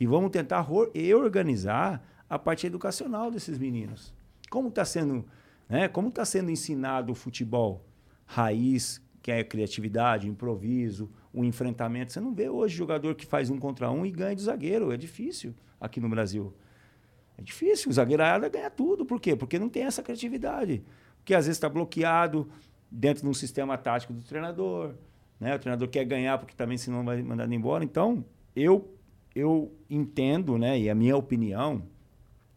E 0.00 0.06
vamos 0.06 0.30
tentar 0.30 0.66
reorganizar 0.94 2.02
a 2.30 2.38
parte 2.38 2.66
educacional 2.66 3.30
desses 3.30 3.58
meninos. 3.58 4.14
Como 4.48 4.68
está 4.68 4.86
sendo, 4.86 5.22
né? 5.68 5.86
Como 5.86 6.08
está 6.08 6.24
sendo 6.24 6.50
ensinado 6.50 7.12
o 7.12 7.14
futebol 7.14 7.84
raiz, 8.24 9.02
que 9.20 9.30
é 9.30 9.44
criatividade, 9.44 10.26
improviso, 10.26 11.10
o 11.32 11.44
enfrentamento. 11.44 12.12
Você 12.12 12.20
não 12.20 12.34
vê 12.34 12.48
hoje 12.48 12.76
jogador 12.76 13.14
que 13.14 13.24
faz 13.24 13.50
um 13.50 13.58
contra 13.58 13.90
um 13.90 14.04
e 14.04 14.10
ganha 14.10 14.34
de 14.34 14.42
zagueiro. 14.42 14.92
É 14.92 14.96
difícil 14.96 15.54
aqui 15.80 16.00
no 16.00 16.08
Brasil. 16.08 16.52
É 17.38 17.42
difícil. 17.42 17.90
O 17.90 17.92
zagueirada 17.92 18.48
ganha 18.48 18.70
tudo. 18.70 19.04
Por 19.04 19.20
quê? 19.20 19.36
Porque 19.36 19.58
não 19.58 19.68
tem 19.68 19.84
essa 19.84 20.02
criatividade. 20.02 20.82
Porque 21.18 21.34
às 21.34 21.46
vezes 21.46 21.56
está 21.56 21.68
bloqueado 21.68 22.48
dentro 22.90 23.22
de 23.22 23.28
um 23.28 23.34
sistema 23.34 23.78
tático 23.78 24.12
do 24.12 24.22
treinador. 24.22 24.94
Né? 25.38 25.54
O 25.54 25.58
treinador 25.58 25.88
quer 25.88 26.04
ganhar 26.04 26.38
porque 26.38 26.54
também 26.54 26.76
senão 26.76 27.04
vai 27.04 27.22
mandar 27.22 27.44
ele 27.44 27.54
embora. 27.54 27.84
Então, 27.84 28.24
eu, 28.54 28.92
eu 29.34 29.72
entendo, 29.88 30.58
né? 30.58 30.78
e 30.78 30.90
a 30.90 30.94
minha 30.94 31.16
opinião, 31.16 31.82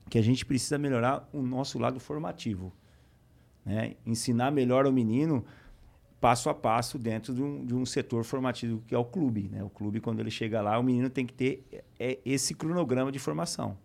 que 0.10 0.18
a 0.18 0.22
gente 0.22 0.46
precisa 0.46 0.78
melhorar 0.78 1.30
o 1.32 1.42
nosso 1.42 1.80
lado 1.80 2.00
formativo. 2.00 2.74
Né? 3.66 3.96
Ensinar 4.06 4.52
melhor 4.52 4.86
o 4.86 4.92
menino 4.92 5.46
passo 6.24 6.50
a 6.50 6.54
passo 6.54 6.98
dentro 6.98 7.34
de 7.34 7.42
um, 7.44 7.66
de 7.66 7.76
um 7.76 7.86
setor 7.86 8.24
formativo 8.24 8.82
que 8.88 8.96
é 8.96 8.98
o 8.98 9.04
clube. 9.04 9.50
Né? 9.52 9.62
O 9.62 9.70
clube, 9.70 10.00
quando 10.00 10.22
ele 10.22 10.32
chega 10.32 10.62
lá, 10.62 10.80
o 10.80 10.84
menino 10.84 11.10
tem 11.10 11.26
que 11.26 11.34
ter 11.34 11.66
é, 12.00 12.18
esse 12.26 12.54
cronograma 12.56 13.12
de 13.12 13.20
formação. 13.20 13.78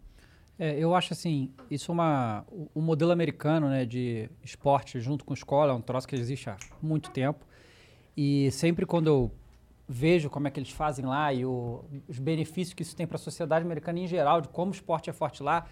É, 0.57 0.79
eu 0.79 0.95
acho 0.95 1.13
assim, 1.13 1.51
isso 1.71 1.91
é 1.91 1.95
uma. 1.95 2.45
O, 2.51 2.69
o 2.77 2.81
modelo 2.81 3.11
americano 3.13 3.69
né, 3.69 3.85
de 3.85 4.29
esporte 4.45 5.01
junto 5.01 5.25
com 5.25 5.35
escola 5.35 5.73
é 5.73 5.75
um 5.75 5.81
troço 5.81 6.07
que 6.07 6.15
existe 6.15 6.49
há 6.49 6.57
muito 6.81 7.11
tempo. 7.11 7.45
E 8.17 8.51
sempre 8.53 8.87
quando 8.87 9.07
eu 9.09 9.31
vejo 9.89 10.29
como 10.31 10.47
é 10.47 10.51
que 10.51 10.61
eles 10.61 10.71
fazem 10.71 11.05
lá 11.07 11.33
e 11.33 11.45
o- 11.45 11.85
os 12.09 12.19
benefícios 12.19 12.75
que 12.75 12.83
isso 12.83 12.95
tem 12.95 13.07
para 13.07 13.17
a 13.17 13.19
sociedade 13.19 13.65
americana 13.65 13.99
em 14.01 14.07
geral, 14.07 14.41
de 14.41 14.49
como 14.49 14.71
o 14.71 14.75
esporte 14.75 15.09
é 15.11 15.13
forte 15.13 15.43
lá, 15.43 15.67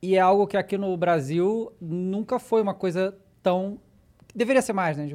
e 0.00 0.16
é 0.16 0.20
algo 0.20 0.46
que 0.46 0.56
aqui 0.56 0.78
no 0.78 0.96
Brasil 0.96 1.72
nunca 1.80 2.38
foi 2.38 2.62
uma 2.62 2.74
coisa 2.74 3.16
tão. 3.42 3.78
Deveria 4.34 4.62
ser 4.62 4.72
mais, 4.72 4.96
né? 4.96 5.08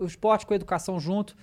O 0.00 0.04
esporte 0.04 0.46
com 0.46 0.52
a 0.52 0.56
educação 0.56 0.98
junto 0.98 1.36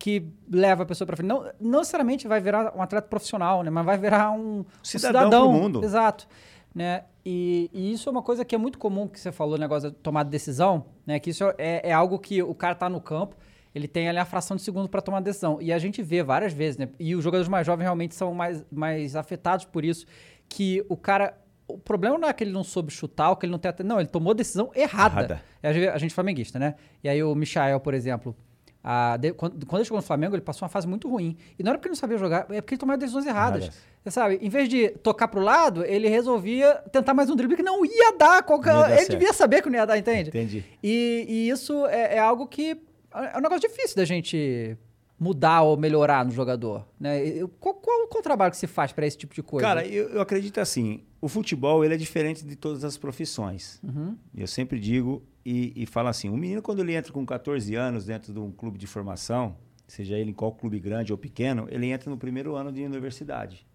que 0.00 0.26
leva 0.50 0.82
a 0.82 0.86
pessoa 0.86 1.06
para 1.06 1.16
frente. 1.16 1.28
Não, 1.28 1.44
não 1.60 1.80
necessariamente 1.80 2.26
vai 2.26 2.40
virar 2.40 2.74
um 2.74 2.80
atleta 2.80 3.06
profissional, 3.06 3.62
né? 3.62 3.68
Mas 3.68 3.84
vai 3.84 3.98
virar 3.98 4.30
um, 4.30 4.60
um 4.60 4.64
Cidadão 4.82 5.24
cidadão. 5.24 5.50
pro 5.50 5.60
mundo. 5.60 5.84
Exato. 5.84 6.26
Né? 6.74 7.04
E, 7.24 7.70
e 7.72 7.92
isso 7.92 8.08
é 8.08 8.12
uma 8.12 8.22
coisa 8.22 8.42
que 8.42 8.54
é 8.54 8.58
muito 8.58 8.78
comum 8.78 9.06
que 9.06 9.20
você 9.20 9.30
falou, 9.30 9.56
o 9.56 9.58
negócio 9.58 9.90
de 9.90 9.96
tomar 9.96 10.22
decisão, 10.22 10.86
né? 11.06 11.20
Que 11.20 11.30
isso 11.30 11.44
é, 11.58 11.90
é 11.90 11.92
algo 11.92 12.18
que 12.18 12.42
o 12.42 12.54
cara 12.54 12.74
tá 12.74 12.88
no 12.88 13.00
campo, 13.00 13.36
ele 13.74 13.86
tem 13.86 14.08
ali 14.08 14.18
a 14.18 14.24
fração 14.24 14.56
de 14.56 14.62
segundo 14.62 14.88
para 14.88 15.02
tomar 15.02 15.20
decisão. 15.20 15.60
E 15.60 15.70
a 15.70 15.78
gente 15.78 16.02
vê 16.02 16.22
várias 16.22 16.54
vezes, 16.54 16.78
né? 16.78 16.88
E 16.98 17.14
os 17.14 17.22
jogadores 17.22 17.48
mais 17.48 17.66
jovens 17.66 17.84
realmente 17.84 18.14
são 18.14 18.32
mais, 18.32 18.64
mais 18.72 19.14
afetados 19.14 19.66
por 19.66 19.84
isso, 19.84 20.06
que 20.48 20.84
o 20.88 20.96
cara... 20.96 21.36
O 21.74 21.78
problema 21.78 22.18
não 22.18 22.28
é 22.28 22.32
que 22.32 22.44
ele 22.44 22.52
não 22.52 22.64
soube 22.64 22.92
chutar, 22.92 23.30
ou 23.30 23.36
que 23.36 23.46
ele 23.46 23.52
não 23.52 23.58
tem... 23.58 23.68
até- 23.68 23.82
Não, 23.84 23.98
ele 24.00 24.08
tomou 24.08 24.34
decisão 24.34 24.70
errada. 24.74 25.20
Errada. 25.20 25.42
É, 25.62 25.68
A 25.68 25.72
gente, 25.72 25.88
a 25.88 26.06
é 26.06 26.10
flamenguista, 26.10 26.58
né? 26.58 26.74
E 27.02 27.08
aí 27.08 27.22
o 27.22 27.34
Michael, 27.34 27.80
por 27.80 27.94
exemplo, 27.94 28.34
a- 28.82 29.16
de- 29.16 29.32
quando, 29.32 29.64
quando 29.66 29.80
ele 29.80 29.84
chegou 29.84 29.98
no 29.98 30.02
Flamengo, 30.02 30.34
ele 30.34 30.42
passou 30.42 30.64
uma 30.64 30.70
fase 30.70 30.86
muito 30.86 31.08
ruim. 31.08 31.36
E 31.58 31.62
não 31.62 31.70
era 31.70 31.78
porque 31.78 31.88
ele 31.88 31.92
não 31.94 32.00
sabia 32.00 32.16
jogar, 32.18 32.46
é 32.50 32.60
porque 32.60 32.74
ele 32.74 32.80
tomava 32.80 32.98
decisões 32.98 33.26
erradas. 33.26 33.70
Você 34.02 34.10
sabe, 34.10 34.38
em 34.40 34.48
vez 34.48 34.68
de 34.68 34.88
tocar 34.88 35.28
pro 35.28 35.40
lado, 35.40 35.84
ele 35.84 36.08
resolvia 36.08 36.74
tentar 36.90 37.12
mais 37.12 37.28
um 37.28 37.36
drible 37.36 37.54
que 37.56 37.62
não 37.62 37.84
ia 37.84 38.16
dar. 38.16 38.42
Qualquer... 38.42 38.70
Ia 38.74 38.80
dar 38.80 38.88
ele 38.92 38.98
certo. 39.00 39.10
devia 39.10 39.32
saber 39.34 39.62
que 39.62 39.68
não 39.68 39.76
ia 39.78 39.84
dar, 39.86 39.98
entende? 39.98 40.30
Entendi. 40.30 40.64
E, 40.82 41.26
e 41.28 41.50
isso 41.50 41.84
é, 41.86 42.16
é 42.16 42.18
algo 42.18 42.46
que 42.46 42.80
é 43.14 43.36
um 43.36 43.40
negócio 43.42 43.68
difícil 43.68 43.96
da 43.96 44.04
gente 44.06 44.76
mudar 45.20 45.60
ou 45.60 45.76
melhorar 45.76 46.24
no 46.24 46.30
jogador. 46.30 46.88
Né? 46.98 47.46
Qual, 47.60 47.74
qual, 47.74 48.08
qual 48.08 48.20
o 48.20 48.22
trabalho 48.22 48.50
que 48.50 48.56
se 48.56 48.66
faz 48.66 48.90
para 48.90 49.06
esse 49.06 49.18
tipo 49.18 49.34
de 49.34 49.42
coisa? 49.42 49.66
Cara, 49.68 49.86
eu, 49.86 50.08
eu 50.08 50.20
acredito 50.22 50.58
assim, 50.58 51.02
o 51.20 51.28
futebol 51.28 51.84
ele 51.84 51.92
é 51.92 51.96
diferente 51.98 52.42
de 52.42 52.56
todas 52.56 52.84
as 52.84 52.96
profissões. 52.96 53.78
Uhum. 53.84 54.16
Eu 54.34 54.46
sempre 54.46 54.80
digo 54.80 55.22
e, 55.44 55.74
e 55.76 55.84
falo 55.84 56.08
assim, 56.08 56.30
um 56.30 56.38
menino 56.38 56.62
quando 56.62 56.80
ele 56.80 56.94
entra 56.94 57.12
com 57.12 57.24
14 57.26 57.74
anos 57.74 58.06
dentro 58.06 58.32
de 58.32 58.38
um 58.38 58.50
clube 58.50 58.78
de 58.78 58.86
formação, 58.86 59.56
seja 59.86 60.16
ele 60.16 60.30
em 60.30 60.34
qual 60.34 60.52
clube 60.52 60.80
grande 60.80 61.12
ou 61.12 61.18
pequeno, 61.18 61.68
ele 61.70 61.88
entra 61.88 62.08
no 62.08 62.16
primeiro 62.16 62.56
ano 62.56 62.72
de 62.72 62.82
universidade. 62.82 63.66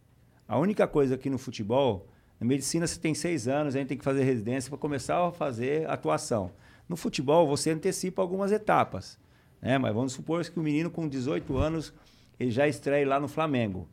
A 0.47 0.57
única 0.57 0.87
coisa 0.87 1.13
aqui 1.13 1.29
no 1.29 1.37
futebol, 1.37 2.07
na 2.39 2.47
medicina 2.47 2.87
você 2.87 2.99
tem 2.99 3.13
seis 3.13 3.47
anos, 3.47 3.75
a 3.75 3.77
gente 3.77 3.89
tem 3.89 3.97
que 3.97 4.03
fazer 4.03 4.23
residência 4.23 4.67
para 4.67 4.79
começar 4.79 5.23
a 5.23 5.31
fazer 5.31 5.87
atuação. 5.87 6.51
No 6.89 6.95
futebol 6.95 7.47
você 7.47 7.69
antecipa 7.69 8.23
algumas 8.23 8.51
etapas, 8.51 9.19
né? 9.66 9.78
Mas 9.78 9.93
vamos 9.93 10.13
supor 10.13 10.43
que 10.45 10.59
o 10.59 10.63
menino 10.63 10.89
com 10.89 11.07
18 11.07 11.57
anos 11.57 11.93
ele 12.39 12.51
já 12.51 12.68
estreia 12.68 13.07
lá 13.07 13.20
no 13.20 13.28
Flamengo. 13.28 13.88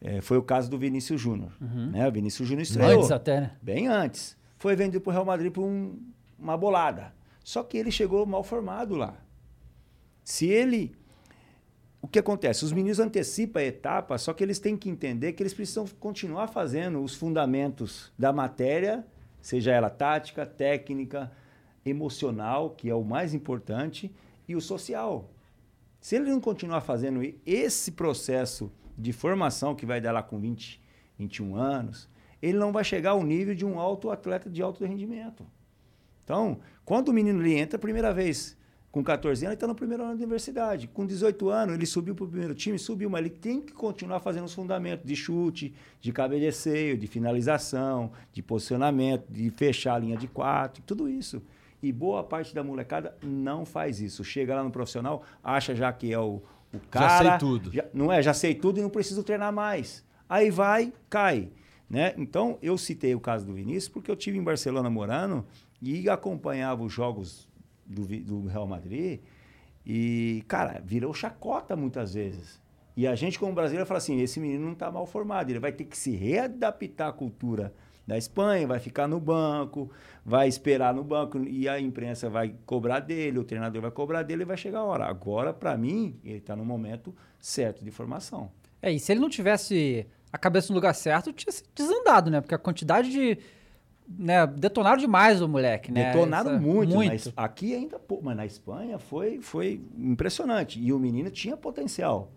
É, 0.00 0.20
foi 0.20 0.36
o 0.36 0.42
caso 0.42 0.68
do 0.70 0.76
Vinícius 0.78 1.20
Júnior. 1.20 1.52
Né? 1.60 2.06
O 2.06 2.12
Vinícius 2.12 2.46
Júnior 2.46 2.62
estreou. 2.62 2.90
Uhum. 2.90 2.98
Antes 2.98 3.10
até, 3.10 3.40
né? 3.40 3.50
Bem 3.62 3.86
antes. 3.88 4.36
Foi 4.58 4.74
vendido 4.76 5.00
para 5.00 5.10
o 5.10 5.12
Real 5.12 5.24
Madrid 5.24 5.50
por 5.52 5.62
um- 5.64 5.98
uma 6.38 6.56
bolada. 6.56 7.14
Só 7.42 7.62
que 7.62 7.76
ele 7.78 7.90
chegou 7.90 8.26
mal 8.26 8.42
formado 8.42 8.94
lá. 8.96 9.14
Se 10.22 10.46
ele. 10.46 10.94
O 12.02 12.08
que 12.08 12.18
acontece? 12.18 12.64
Os 12.64 12.72
meninos 12.72 12.98
antecipam 13.00 13.60
a 13.60 13.64
etapa, 13.64 14.18
só 14.18 14.32
que 14.34 14.42
eles 14.44 14.58
têm 14.58 14.76
que 14.76 14.90
entender 14.90 15.32
que 15.32 15.42
eles 15.42 15.54
precisam 15.54 15.86
continuar 15.98 16.48
fazendo 16.48 17.02
os 17.02 17.14
fundamentos 17.14 18.12
da 18.18 18.30
matéria, 18.30 19.06
seja 19.40 19.72
ela 19.72 19.88
tática, 19.88 20.44
técnica, 20.44 21.32
emocional, 21.84 22.70
que 22.70 22.90
é 22.90 22.94
o 22.94 23.02
mais 23.02 23.32
importante, 23.32 24.10
e 24.46 24.54
o 24.54 24.60
social. 24.60 25.30
Se 26.00 26.16
ele 26.16 26.30
não 26.30 26.40
continuar 26.40 26.80
fazendo 26.80 27.20
esse 27.46 27.92
processo 27.92 28.70
de 28.96 29.12
formação 29.12 29.74
que 29.74 29.86
vai 29.86 30.00
dar 30.00 30.12
lá 30.12 30.22
com 30.22 30.38
20, 30.38 30.80
21 31.18 31.56
anos, 31.56 32.08
ele 32.42 32.58
não 32.58 32.72
vai 32.72 32.84
chegar 32.84 33.12
ao 33.12 33.22
nível 33.22 33.54
de 33.54 33.64
um 33.64 33.78
alto 33.78 34.10
atleta 34.10 34.50
de 34.50 34.60
alto 34.62 34.84
rendimento. 34.84 35.46
Então, 36.22 36.58
quando 36.84 37.08
o 37.08 37.12
menino 37.12 37.40
ele 37.42 37.54
entra 37.54 37.76
a 37.76 37.80
primeira 37.80 38.12
vez 38.12 38.56
com 38.90 39.02
14 39.02 39.44
anos, 39.44 39.52
ele 39.52 39.54
está 39.54 39.66
no 39.66 39.74
primeiro 39.74 40.04
ano 40.04 40.12
da 40.12 40.18
universidade. 40.18 40.86
Com 40.86 41.04
18 41.04 41.48
anos, 41.48 41.74
ele 41.74 41.86
subiu 41.86 42.14
para 42.14 42.24
o 42.24 42.28
primeiro 42.28 42.54
time, 42.54 42.78
subiu, 42.78 43.10
mas 43.10 43.20
ele 43.20 43.30
tem 43.30 43.60
que 43.60 43.72
continuar 43.72 44.20
fazendo 44.20 44.44
os 44.44 44.54
fundamentos 44.54 45.06
de 45.06 45.16
chute, 45.16 45.74
de 46.00 46.12
cabeceio, 46.12 46.96
de 46.96 47.06
finalização, 47.06 48.12
de 48.32 48.42
posicionamento, 48.42 49.26
de 49.28 49.50
fechar 49.50 49.94
a 49.94 49.98
linha 49.98 50.16
de 50.16 50.28
quatro, 50.28 50.82
tudo 50.86 51.08
isso. 51.08 51.42
E 51.82 51.92
boa 51.92 52.24
parte 52.24 52.54
da 52.54 52.62
molecada 52.64 53.16
não 53.22 53.64
faz 53.66 54.00
isso. 54.00 54.24
Chega 54.24 54.54
lá 54.54 54.64
no 54.64 54.70
profissional, 54.70 55.22
acha 55.42 55.74
já 55.74 55.92
que 55.92 56.12
é 56.12 56.18
o, 56.18 56.42
o 56.72 56.78
cara. 56.90 57.30
sei 57.30 57.38
tudo. 57.38 57.70
já- 57.72 57.84
não 57.92 58.10
é, 58.10 58.22
já 58.22 58.32
sei 58.32 58.54
tudo 58.54 58.78
e 58.78 58.82
não 58.82 58.88
preciso 58.90 59.22
treinar 59.22 59.52
mais. 59.52 60.04
Aí 60.28 60.50
vai, 60.50 60.92
cai. 61.10 61.50
Né? 61.90 62.14
Então, 62.16 62.58
eu 62.62 62.78
citei 62.78 63.14
o 63.14 63.20
caso 63.20 63.44
do 63.46 63.52
Vinícius 63.52 63.88
porque 63.88 64.10
eu 64.10 64.16
tive 64.16 64.38
em 64.38 64.42
Barcelona 64.42 64.88
morando 64.88 65.44
e 65.82 66.08
acompanhava 66.08 66.82
os 66.82 66.92
jogos 66.92 67.46
do, 67.86 68.06
do 68.06 68.46
Real 68.46 68.66
Madrid 68.66 69.20
e, 69.86 70.42
cara, 70.48 70.80
virou 70.84 71.12
chacota 71.12 71.76
muitas 71.76 72.14
vezes. 72.14 72.62
E 72.96 73.06
a 73.06 73.14
gente, 73.14 73.38
como 73.38 73.52
brasileiro, 73.52 73.86
fala 73.86 73.98
assim: 73.98 74.20
esse 74.20 74.40
menino 74.40 74.64
não 74.64 74.72
está 74.72 74.90
mal 74.90 75.04
formado, 75.06 75.50
ele 75.50 75.58
vai 75.58 75.72
ter 75.72 75.84
que 75.84 75.96
se 75.98 76.12
readaptar 76.12 77.08
à 77.08 77.12
cultura 77.12 77.74
da 78.06 78.18
Espanha, 78.18 78.66
vai 78.66 78.78
ficar 78.78 79.08
no 79.08 79.18
banco, 79.18 79.90
vai 80.24 80.46
esperar 80.46 80.92
no 80.94 81.02
banco 81.02 81.38
e 81.42 81.68
a 81.68 81.80
imprensa 81.80 82.28
vai 82.28 82.54
cobrar 82.66 83.00
dele, 83.00 83.38
o 83.38 83.44
treinador 83.44 83.80
vai 83.80 83.90
cobrar 83.90 84.22
dele 84.22 84.42
e 84.42 84.46
vai 84.46 84.56
chegar 84.56 84.80
a 84.80 84.84
hora. 84.84 85.06
Agora, 85.06 85.52
para 85.52 85.76
mim, 85.76 86.18
ele 86.24 86.38
está 86.38 86.54
no 86.54 86.64
momento 86.64 87.14
certo 87.40 87.84
de 87.84 87.90
formação. 87.90 88.50
É, 88.82 88.92
e 88.92 89.00
se 89.00 89.12
ele 89.12 89.20
não 89.20 89.30
tivesse 89.30 90.06
a 90.30 90.36
cabeça 90.36 90.68
no 90.70 90.74
lugar 90.74 90.94
certo, 90.94 91.32
tinha 91.32 91.50
se 91.52 91.62
desandado, 91.74 92.30
né? 92.30 92.40
Porque 92.40 92.54
a 92.54 92.58
quantidade 92.58 93.10
de. 93.10 93.38
Né, 94.06 94.46
detonaram 94.46 94.98
demais 94.98 95.40
o 95.40 95.48
moleque, 95.48 95.90
né? 95.90 96.12
Detonaram 96.12 96.50
Essa- 96.50 96.60
muito. 96.60 96.94
muito. 96.94 97.10
Mas 97.10 97.32
aqui 97.34 97.74
ainda, 97.74 97.98
pô, 97.98 98.20
mas 98.22 98.36
na 98.36 98.44
Espanha 98.44 98.98
foi, 98.98 99.40
foi 99.40 99.80
impressionante. 99.96 100.78
E 100.78 100.92
o 100.92 100.98
menino 100.98 101.30
tinha 101.30 101.56
potencial. 101.56 102.30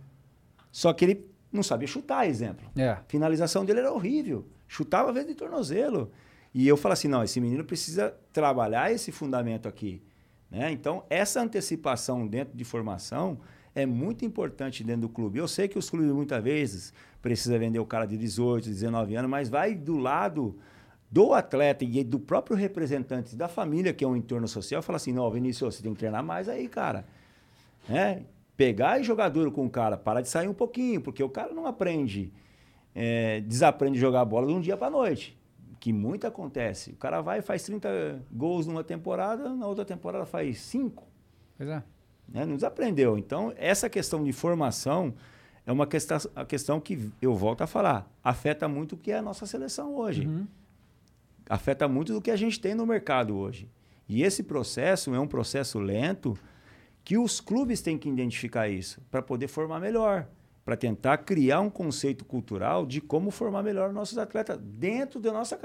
Só 0.72 0.94
que 0.94 1.04
ele 1.04 1.26
não 1.52 1.62
sabia 1.62 1.88
chutar, 1.88 2.26
exemplo. 2.26 2.70
É. 2.78 2.88
A 2.90 3.04
finalização 3.10 3.66
dele 3.66 3.80
era 3.80 3.92
horrível. 3.92 4.46
Chutava 4.68 5.12
vezes 5.12 5.30
de 5.30 5.36
tornozelo. 5.36 6.12
E 6.54 6.68
eu 6.68 6.76
falo 6.76 6.94
assim, 6.94 7.08
não, 7.08 7.24
esse 7.24 7.40
menino 7.40 7.64
precisa 7.64 8.16
trabalhar 8.34 8.92
esse 8.92 9.12
fundamento 9.12 9.68
aqui. 9.68 10.02
Né? 10.50 10.72
Então, 10.72 11.04
essa 11.10 11.42
antecipação 11.42 12.26
dentro 12.26 12.58
de 12.58 12.64
formação 12.64 13.40
é 13.76 13.86
muito 13.86 14.26
importante 14.26 14.84
dentro 14.84 15.02
do 15.02 15.10
clube. 15.10 15.38
Eu 15.38 15.48
sei 15.48 15.68
que 15.68 15.78
os 15.78 15.90
clubes 15.90 16.12
muitas 16.12 16.44
vezes 16.44 16.94
precisam 17.22 17.60
vender 17.60 17.80
o 17.80 17.86
cara 17.86 18.06
de 18.06 18.18
18, 18.18 18.68
19 18.68 19.16
anos, 19.16 19.30
mas 19.30 19.50
vai 19.50 19.76
do 19.76 19.98
lado 19.98 20.58
do 21.10 21.34
atleta 21.34 21.86
e 21.86 22.04
do 22.04 22.20
próprio 22.20 22.56
representante 22.56 23.36
da 23.36 23.48
família, 23.48 23.94
que 23.94 24.04
é 24.04 24.08
um 24.08 24.16
entorno 24.16 24.48
social, 24.48 24.82
fala 24.82 24.98
assim, 24.98 25.14
não, 25.14 25.30
Vinícius, 25.30 25.76
você 25.76 25.84
tem 25.84 25.94
que 25.94 26.00
treinar 26.00 26.24
mais 26.24 26.50
aí, 26.50 26.68
cara. 26.68 27.06
Né? 27.88 28.24
Pegar 28.58 29.00
e 29.00 29.04
jogar 29.04 29.30
duro 29.30 29.52
com 29.52 29.66
o 29.66 29.70
cara, 29.70 29.96
para 29.96 30.22
de 30.22 30.30
sair 30.30 30.48
um 30.48 30.54
pouquinho, 30.54 31.00
porque 31.00 31.24
o 31.24 31.30
cara 31.30 31.54
não 31.54 31.66
aprende, 31.66 32.34
é, 33.00 33.42
desaprende 33.42 34.00
a 34.00 34.02
jogar 34.02 34.26
bola 34.26 34.48
de 34.48 34.54
um 34.54 34.60
dia 34.60 34.76
para 34.76 34.90
noite, 34.90 35.38
que 35.80 35.94
muito 35.94 36.26
acontece. 36.26 36.94
O 36.94 36.96
cara 36.96 37.22
vai 37.22 37.40
e 37.40 37.42
faz 37.44 37.62
30 37.62 38.24
gols 38.32 38.66
numa 38.66 38.84
temporada, 38.84 39.54
na 39.54 39.68
outra 39.68 39.86
temporada 39.86 40.26
faz 40.26 40.60
5 40.62 41.08
Pois 41.56 41.70
é. 41.70 41.84
né? 42.28 42.44
Não 42.44 42.56
desaprendeu. 42.56 43.16
Então, 43.16 43.54
essa 43.56 43.88
questão 43.88 44.24
de 44.24 44.34
formação 44.34 45.14
é 45.64 45.72
uma 45.72 45.86
questão, 45.86 46.18
a 46.36 46.44
questão 46.44 46.80
que 46.80 47.12
eu 47.22 47.36
volto 47.36 47.62
a 47.62 47.68
falar, 47.68 48.12
afeta 48.24 48.68
muito 48.68 48.94
o 48.94 48.98
que 48.98 49.12
é 49.12 49.20
a 49.20 49.22
nossa 49.22 49.46
seleção 49.46 49.96
hoje. 49.96 50.28
Afeta 51.48 51.88
muito 51.88 52.14
do 52.14 52.22
que 52.22 52.32
a 52.32 52.36
gente 52.36 52.60
tem 52.60 52.74
no 52.74 52.86
mercado 52.86 53.38
hoje. 53.38 53.70
E 54.10 54.24
esse 54.24 54.42
processo 54.42 55.14
é 55.14 55.20
um 55.20 55.28
processo 55.28 55.78
lento 55.78 56.36
que 57.04 57.16
os 57.16 57.40
clubes 57.40 57.80
têm 57.80 57.96
que 57.96 58.10
identificar 58.10 58.68
isso 58.68 59.02
para 59.12 59.22
poder 59.22 59.48
formar 59.48 59.80
melhor, 59.80 60.28
para 60.68 60.76
tentar 60.76 61.20
criar 61.20 61.62
um 61.62 61.70
conceito 61.70 62.26
cultural 62.26 62.86
de 62.86 63.00
como 63.00 63.32
formar 63.32 63.64
melhor 63.64 63.94
nossos 63.94 64.18
atletas 64.18 64.58
dentro 64.62 65.18
da 65.18 65.32
nossa 65.32 65.56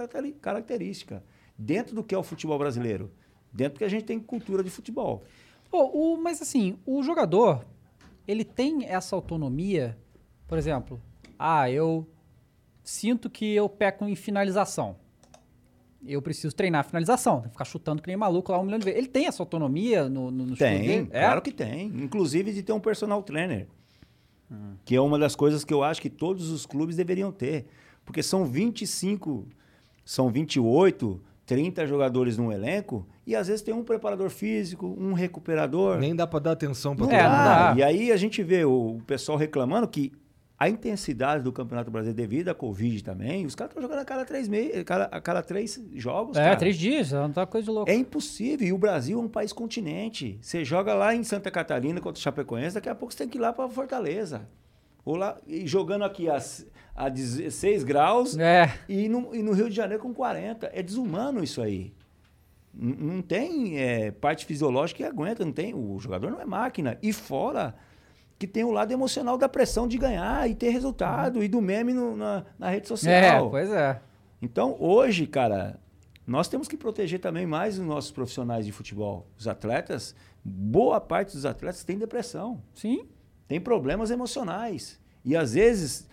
característica, 0.41 1.25
dentro 1.59 1.93
do 1.93 2.05
que 2.05 2.15
é 2.15 2.19
o 2.19 2.23
futebol 2.23 2.57
brasileiro, 2.57 3.11
dentro 3.53 3.75
do 3.75 3.79
que 3.79 3.85
a 3.85 3.89
gente 3.89 4.05
tem 4.05 4.21
cultura 4.21 4.63
de 4.63 4.71
futebol. 4.71 5.25
Pô, 5.69 5.87
o- 5.93 6.17
mas 6.23 6.41
assim, 6.41 6.79
o 6.87 7.03
jogador, 7.03 7.65
ele 8.29 8.45
tem 8.45 8.85
essa 8.87 9.17
autonomia, 9.17 9.99
por 10.47 10.57
exemplo, 10.57 11.03
ah, 11.37 11.69
eu 11.69 12.07
sinto 12.85 13.29
que 13.29 13.53
eu 13.57 13.69
peco 13.69 14.05
em 14.05 14.15
finalização. 14.15 14.95
Eu 16.07 16.23
preciso 16.23 16.55
treinar 16.55 16.83
a 16.83 16.85
finalização, 16.85 17.43
ficar 17.43 17.65
chutando 17.65 18.01
que 18.01 18.07
nem 18.07 18.17
maluco 18.17 18.53
lá 18.53 18.61
um 18.61 18.63
milhão 18.63 18.79
de 18.79 18.85
vezes. 18.85 18.99
Ele 19.01 19.09
tem 19.09 19.27
essa 19.27 19.43
autonomia 19.43 20.09
no, 20.09 20.31
no, 20.31 20.47
no 20.47 20.57
Tem? 20.57 21.09
É? 21.11 21.25
claro 21.25 21.43
que 21.43 21.51
tem. 21.51 21.87
Inclusive 21.89 22.53
de 22.53 22.63
ter 22.63 22.73
um 22.73 22.79
personal 22.81 23.21
trainer. 23.25 23.67
Que 24.85 24.97
é 24.97 25.01
uma 25.01 25.19
das 25.19 25.35
coisas 25.37 25.65
que 25.65 25.73
eu 25.73 25.83
acho 25.83 26.01
que 26.03 26.11
todos 26.11 26.51
os 26.51 26.67
clubes 26.67 26.97
deveriam 26.97 27.31
ter. 27.33 27.67
Porque 28.05 28.23
são 28.23 28.45
25, 28.45 29.47
são 30.05 30.29
28, 30.31 31.21
30 31.47 31.87
jogadores 31.87 32.37
num 32.37 32.51
elenco 32.51 33.07
e 33.27 33.37
às 33.37 33.47
vezes 33.47 33.63
tem 33.63 33.73
um 33.75 33.85
preparador 33.85 34.31
físico, 34.31 34.87
um 34.99 35.13
recuperador. 35.13 35.99
Nem 35.99 36.15
dá 36.15 36.27
pra 36.27 36.39
dar 36.41 36.53
atenção 36.53 36.97
pra 36.97 37.05
Não 37.07 37.11
todo 37.13 37.21
é, 37.21 37.23
mundo. 37.23 37.37
dá. 37.45 37.75
E 37.77 37.83
aí 37.83 38.13
a 38.13 38.17
gente 38.17 38.43
vê 38.43 38.65
o 38.65 39.01
pessoal 39.07 39.39
reclamando 39.39 39.87
que 39.87 40.13
a 40.63 40.69
intensidade 40.69 41.43
do 41.43 41.53
Campeonato 41.53 41.91
Brasileiro 41.91 42.17
devido 42.17 42.49
à 42.49 42.55
Covid 42.55 43.03
também, 43.03 43.45
os 43.47 43.55
caras 43.55 43.71
estão 43.71 43.83
jogando 43.83 44.01
a 44.01 44.05
cada 44.05 44.25
três, 44.25 44.49
meses, 44.49 44.79
a 44.79 44.85
cada, 44.85 45.05
a 45.07 45.21
cada 45.21 45.43
três 45.43 45.81
jogos. 45.95 46.37
É, 46.37 46.45
cara. 46.45 46.57
três 46.57 46.77
dias, 46.77 47.13
não 47.13 47.33
tá 47.33 47.45
coisa 47.47 47.65
de 47.65 47.71
louco. 47.71 47.91
É 47.91 47.95
impossível. 47.95 48.67
E 48.69 48.73
o 48.73 48.79
Brasil 48.79 49.19
é 49.19 49.23
um 49.23 49.29
país 49.29 49.53
continente. 49.53 50.39
Você 50.41 50.65
joga 50.65 50.95
lá 50.95 51.15
em 51.15 51.25
Santa 51.25 51.51
Catarina 51.51 52.01
contra 52.01 52.19
o 52.19 52.23
Chapecoense, 52.23 52.75
daqui 52.75 52.89
a 52.89 52.95
pouco 52.95 53.13
você 53.13 53.19
tem 53.19 53.29
que 53.29 53.39
ir 53.39 53.41
lá 53.41 53.53
para 53.53 53.69
Fortaleza. 53.69 54.49
Ou 55.05 55.17
lá, 55.17 55.37
e 55.47 55.67
jogando 55.67 56.05
aqui 56.05 56.29
a, 56.29 56.39
a 56.95 57.09
16 57.09 57.83
graus 57.83 58.39
É. 58.39 58.73
e, 58.89 59.09
no, 59.09 59.35
e 59.35 59.43
no 59.43 59.53
Rio 59.53 59.69
de 59.69 59.75
Janeiro 59.75 60.03
com 60.03 60.15
40. 60.15 60.71
É 60.73 60.81
desumano 60.81 61.43
isso 61.43 61.61
aí. 61.61 61.93
N- 62.73 62.97
Não 63.01 63.21
tem 63.21 63.79
é, 63.81 64.11
parte 64.13 64.47
fisiológica 64.47 64.99
que 64.99 65.05
aguenta, 65.05 65.45
não 65.45 65.53
tem. 65.53 65.75
O 65.75 65.99
jogador 65.99 66.31
não 66.31 66.41
é 66.41 66.45
máquina. 66.45 66.99
E 67.03 67.13
fora 67.13 67.75
que 68.43 68.47
tem 68.49 68.65
o 68.65 68.73
lado 68.73 68.91
emocional 68.93 69.39
da 69.39 69.49
pressão 69.49 69.87
de 69.87 69.97
ganhar 69.97 70.51
e 70.51 70.55
ter 70.57 70.71
resultado 70.71 71.45
e 71.45 71.47
do 71.47 71.63
meme 71.63 71.95
no- 71.95 72.17
na, 72.17 72.45
na 72.59 72.71
rede 72.71 72.87
É, 72.87 72.89
social. 72.89 73.49
pois 73.51 73.71
é. 73.71 74.01
Então, 74.41 74.75
hoje, 74.81 75.29
cara, 75.29 75.79
nós 76.27 76.49
temos 76.49 76.67
que 76.67 76.77
proteger 76.77 77.21
também 77.21 77.47
mais 77.47 77.79
os 77.79 77.87
nossos 77.87 78.11
profissionais 78.11 78.67
de 78.67 78.73
futebol. 78.73 79.29
Os 79.39 79.47
atletas, 79.47 80.13
boa 80.45 81.01
parte 81.01 81.35
dos 81.35 81.47
atletas 81.47 81.85
tem 81.85 81.97
depressão, 81.97 82.61
Sim. 82.75 83.07
tem 83.47 83.61
problemas 83.61 84.11
emocionais. 84.11 84.99
E 85.25 85.37
às 85.37 85.55
vezes 85.55 86.09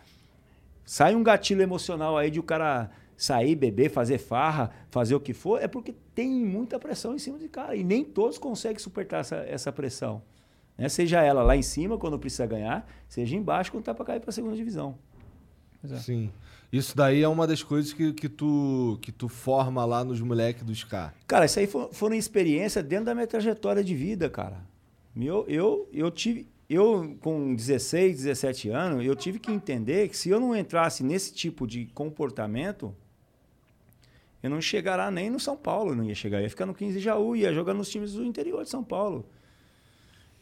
sai 0.85 1.15
um 1.15 1.23
gatilho 1.23 1.63
emocional 1.63 2.15
aí 2.15 2.29
de 2.29 2.39
o 2.39 2.43
cara 2.43 2.91
sair, 3.17 3.55
beber, 3.55 3.89
fazer 3.89 4.19
farra, 4.19 4.69
fazer 4.91 5.15
o 5.15 5.19
que 5.19 5.33
for, 5.33 5.59
é 5.59 5.67
porque 5.67 5.95
tem 6.13 6.29
muita 6.29 6.77
pressão 6.77 7.15
em 7.15 7.19
cima 7.19 7.39
de 7.39 7.49
cara. 7.49 7.75
E 7.75 7.83
nem 7.83 8.03
todos 8.03 8.37
conseguem 8.37 8.77
suportar 8.77 9.21
essa, 9.21 9.37
essa 9.37 9.71
pressão. 9.71 10.21
Né? 10.79 10.89
Seja 10.89 11.21
ela 11.21 11.43
lá 11.43 11.55
em 11.55 11.61
cima, 11.61 11.97
quando 11.97 12.17
precisa 12.17 12.45
ganhar, 12.47 12.89
seja 13.07 13.35
embaixo, 13.35 13.71
quando 13.71 13.83
tá 13.83 13.93
para 13.93 14.05
cair 14.05 14.19
para 14.19 14.29
a 14.29 14.33
segunda 14.33 14.55
divisão. 14.55 14.97
Sim. 15.97 16.31
Isso 16.71 16.95
daí 16.95 17.21
é 17.23 17.27
uma 17.27 17.47
das 17.47 17.63
coisas 17.63 17.93
que, 17.93 18.13
que, 18.13 18.29
tu, 18.29 18.97
que 19.01 19.11
tu 19.11 19.27
forma 19.27 19.83
lá 19.85 20.03
nos 20.03 20.21
moleques 20.21 20.63
dos 20.63 20.83
K. 20.83 21.13
Cara, 21.27 21.45
isso 21.45 21.59
aí 21.59 21.67
fo- 21.67 21.89
foram 21.91 22.15
experiências 22.15 22.83
dentro 22.85 23.05
da 23.05 23.15
minha 23.15 23.25
trajetória 23.27 23.83
de 23.83 23.95
vida, 23.95 24.29
cara. 24.29 24.57
Eu, 25.15 25.45
eu, 25.47 25.89
eu 25.91 26.09
tive. 26.11 26.47
Eu, 26.69 27.17
com 27.21 27.55
16, 27.55 28.17
17 28.17 28.69
anos, 28.69 29.03
eu 29.03 29.15
tive 29.15 29.39
que 29.39 29.51
entender 29.51 30.07
que 30.09 30.15
se 30.15 30.29
eu 30.29 30.39
não 30.39 30.55
entrasse 30.55 31.03
nesse 31.03 31.33
tipo 31.33 31.65
de 31.65 31.87
comportamento, 31.87 32.93
eu 34.43 34.49
não 34.51 34.61
chegará 34.61 35.09
nem 35.09 35.29
no 35.31 35.39
São 35.39 35.57
Paulo, 35.57 35.91
eu 35.91 35.95
não 35.95 36.03
ia 36.03 36.13
chegar. 36.13 36.37
Eu 36.37 36.43
ia 36.43 36.49
ficar 36.49 36.67
no 36.67 36.73
15 36.75 36.93
de 36.93 37.03
Jaú, 37.03 37.35
ia 37.35 37.51
jogar 37.51 37.73
nos 37.73 37.89
times 37.89 38.13
do 38.13 38.23
interior 38.23 38.63
de 38.63 38.69
São 38.69 38.83
Paulo. 38.83 39.25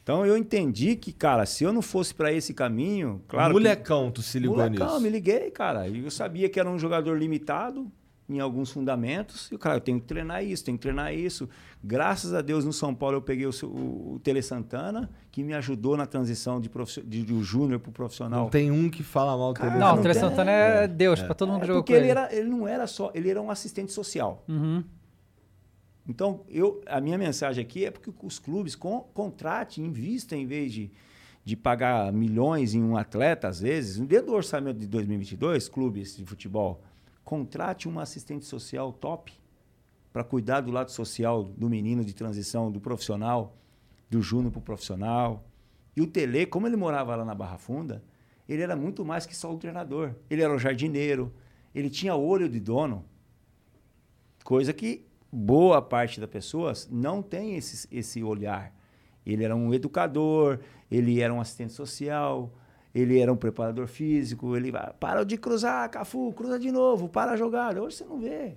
Então 0.08 0.26
eu 0.26 0.38
entendi 0.38 0.96
que, 0.96 1.12
cara, 1.12 1.46
se 1.46 1.66
eu 1.66 1.74
não 1.74 1.82
fosse 1.82 2.16
para 2.16 2.32
esse 2.32 2.54
caminho, 2.54 3.22
claro. 3.28 3.54
que- 3.54 3.60
Molecão, 3.60 4.10
tu 4.10 4.22
se 4.22 4.40
ligou 4.40 4.56
Molecão, 4.56 4.88
nisso. 4.88 5.02
me 5.02 5.10
liguei, 5.10 5.52
cara. 5.52 5.86
E 5.86 6.02
eu 6.06 6.10
sabia 6.10 6.48
que 6.48 6.58
era 6.58 6.70
um 6.70 6.80
jogador 6.80 7.18
limitado 7.20 7.92
em 8.30 8.40
alguns 8.40 8.72
fundamentos. 8.72 9.50
E 9.52 9.56
o 9.56 9.60
cara, 9.60 9.76
eu 9.76 9.82
tenho 9.82 10.00
que 10.00 10.06
treinar 10.06 10.42
isso, 10.46 10.64
tenho 10.64 10.78
que 10.78 10.82
treinar 10.82 11.14
isso. 11.14 11.50
Graças 11.84 12.34
a 12.34 12.40
Deus, 12.42 12.64
no 12.64 12.72
São 12.72 12.96
Paulo, 12.96 13.18
eu 13.18 13.22
peguei 13.22 13.46
o, 13.46 13.52
o, 13.64 14.14
o 14.16 14.20
Tele 14.24 14.42
Santana, 14.42 15.10
que 15.30 15.44
me 15.44 15.54
ajudou 15.54 15.98
na 15.98 16.06
transição 16.06 16.62
de, 16.62 16.70
profissi- 16.70 17.04
de, 17.04 17.24
do 17.24 17.44
júnior 17.44 17.82
pro 17.82 17.92
profissional. 17.92 18.44
Não 18.44 18.50
tem 18.50 18.72
um 18.72 18.90
que 18.90 19.04
fala 19.04 19.38
mal 19.38 19.52
do 19.54 19.60
Tele 19.60 19.78
Não, 19.78 19.96
o 19.96 20.02
Tele. 20.02 20.14
Santana 20.14 20.52
é 20.52 20.88
Deus 20.88 21.22
pra 21.22 21.34
todo 21.34 21.50
mundo 21.50 21.58
É 21.58 21.62
que 21.62 21.68
jogou 21.68 21.84
porque 21.84 21.92
com 21.94 21.98
ele, 22.00 22.12
ele. 22.12 22.18
era, 22.20 22.34
ele 22.34 22.48
não 22.50 22.66
era 22.66 22.88
só, 22.88 23.12
ele 23.14 23.30
era 23.30 23.42
um 23.42 23.52
assistente 23.52 23.92
social. 23.92 24.42
Uhum. 24.48 24.86
Então, 26.08 26.46
eu, 26.48 26.82
a 26.86 27.02
minha 27.02 27.18
mensagem 27.18 27.64
aqui 27.64 27.86
é 27.86 27.92
porque 27.92 28.12
os 28.24 28.40
clubes 28.40 28.76
con, 28.76 29.02
contratem, 29.14 29.86
invistam 29.86 30.38
em 30.38 30.46
vez 30.46 30.72
de, 30.72 30.90
de 31.44 31.56
pagar 31.56 32.14
milhões 32.14 32.74
em 32.74 32.82
um 32.82 32.96
atleta, 32.96 33.48
às 33.48 33.60
vezes, 33.60 33.98
dentro 34.00 34.28
do 34.28 34.34
orçamento 34.34 34.80
de 34.80 34.88
2022, 34.88 35.68
clubes 35.68 36.16
de 36.16 36.26
futebol, 36.26 36.82
contrate 37.24 37.90
um 37.90 38.00
assistente 38.00 38.46
social 38.46 38.94
top 38.94 39.34
para 40.14 40.24
cuidar 40.24 40.62
do 40.62 40.72
lado 40.72 40.92
social 40.92 41.44
do 41.44 41.70
menino 41.70 42.06
de 42.06 42.14
transição, 42.14 42.72
do 42.72 42.80
profissional, 42.80 43.58
do 44.10 44.22
júnior 44.22 44.52
para 44.52 44.60
o 44.60 44.64
profissional. 44.64 45.44
E 45.96 46.02
o 46.02 46.08
Tele, 46.08 46.46
como 46.46 46.68
ele 46.68 46.78
morava 46.78 47.16
lá 47.16 47.26
na 47.26 47.36
Barra 47.36 47.58
Funda, 47.58 48.02
ele 48.48 48.62
era 48.62 48.76
muito 48.76 49.04
mais 49.04 49.26
que 49.26 49.36
só 49.36 49.54
o 49.54 49.58
treinador. 49.58 50.14
Ele 50.30 50.42
era 50.42 50.54
o 50.54 50.58
jardineiro, 50.58 51.34
ele 51.76 51.90
tinha 51.90 52.16
olho 52.16 52.48
de 52.48 52.60
dono, 52.60 53.04
coisa 54.44 54.72
que 54.72 55.07
boa 55.32 55.82
parte 55.82 56.20
das 56.20 56.30
pessoas 56.30 56.88
não 56.92 57.22
tem 57.22 57.56
esse, 57.56 57.88
esse 57.92 58.24
olhar. 58.24 58.74
Ele 59.26 59.44
era 59.44 59.56
um 59.56 59.74
educador, 59.74 60.60
ele 60.90 61.22
era 61.22 61.34
um 61.34 61.42
assistente 61.42 61.74
social, 61.74 62.52
ele 62.96 63.20
era 63.20 63.32
um 63.32 63.36
preparador 63.36 63.88
físico, 63.88 64.56
ele 64.56 64.72
vai, 64.72 64.92
para 65.00 65.24
de 65.24 65.38
cruzar, 65.38 65.90
Cafu, 65.90 66.34
cruza 66.34 66.58
de 66.58 66.72
novo, 66.72 67.10
para 67.10 67.32
a 67.34 67.38
jogada. 67.38 67.82
Hoje 67.82 67.98
você 67.98 68.06
não 68.06 68.20
vê. 68.20 68.56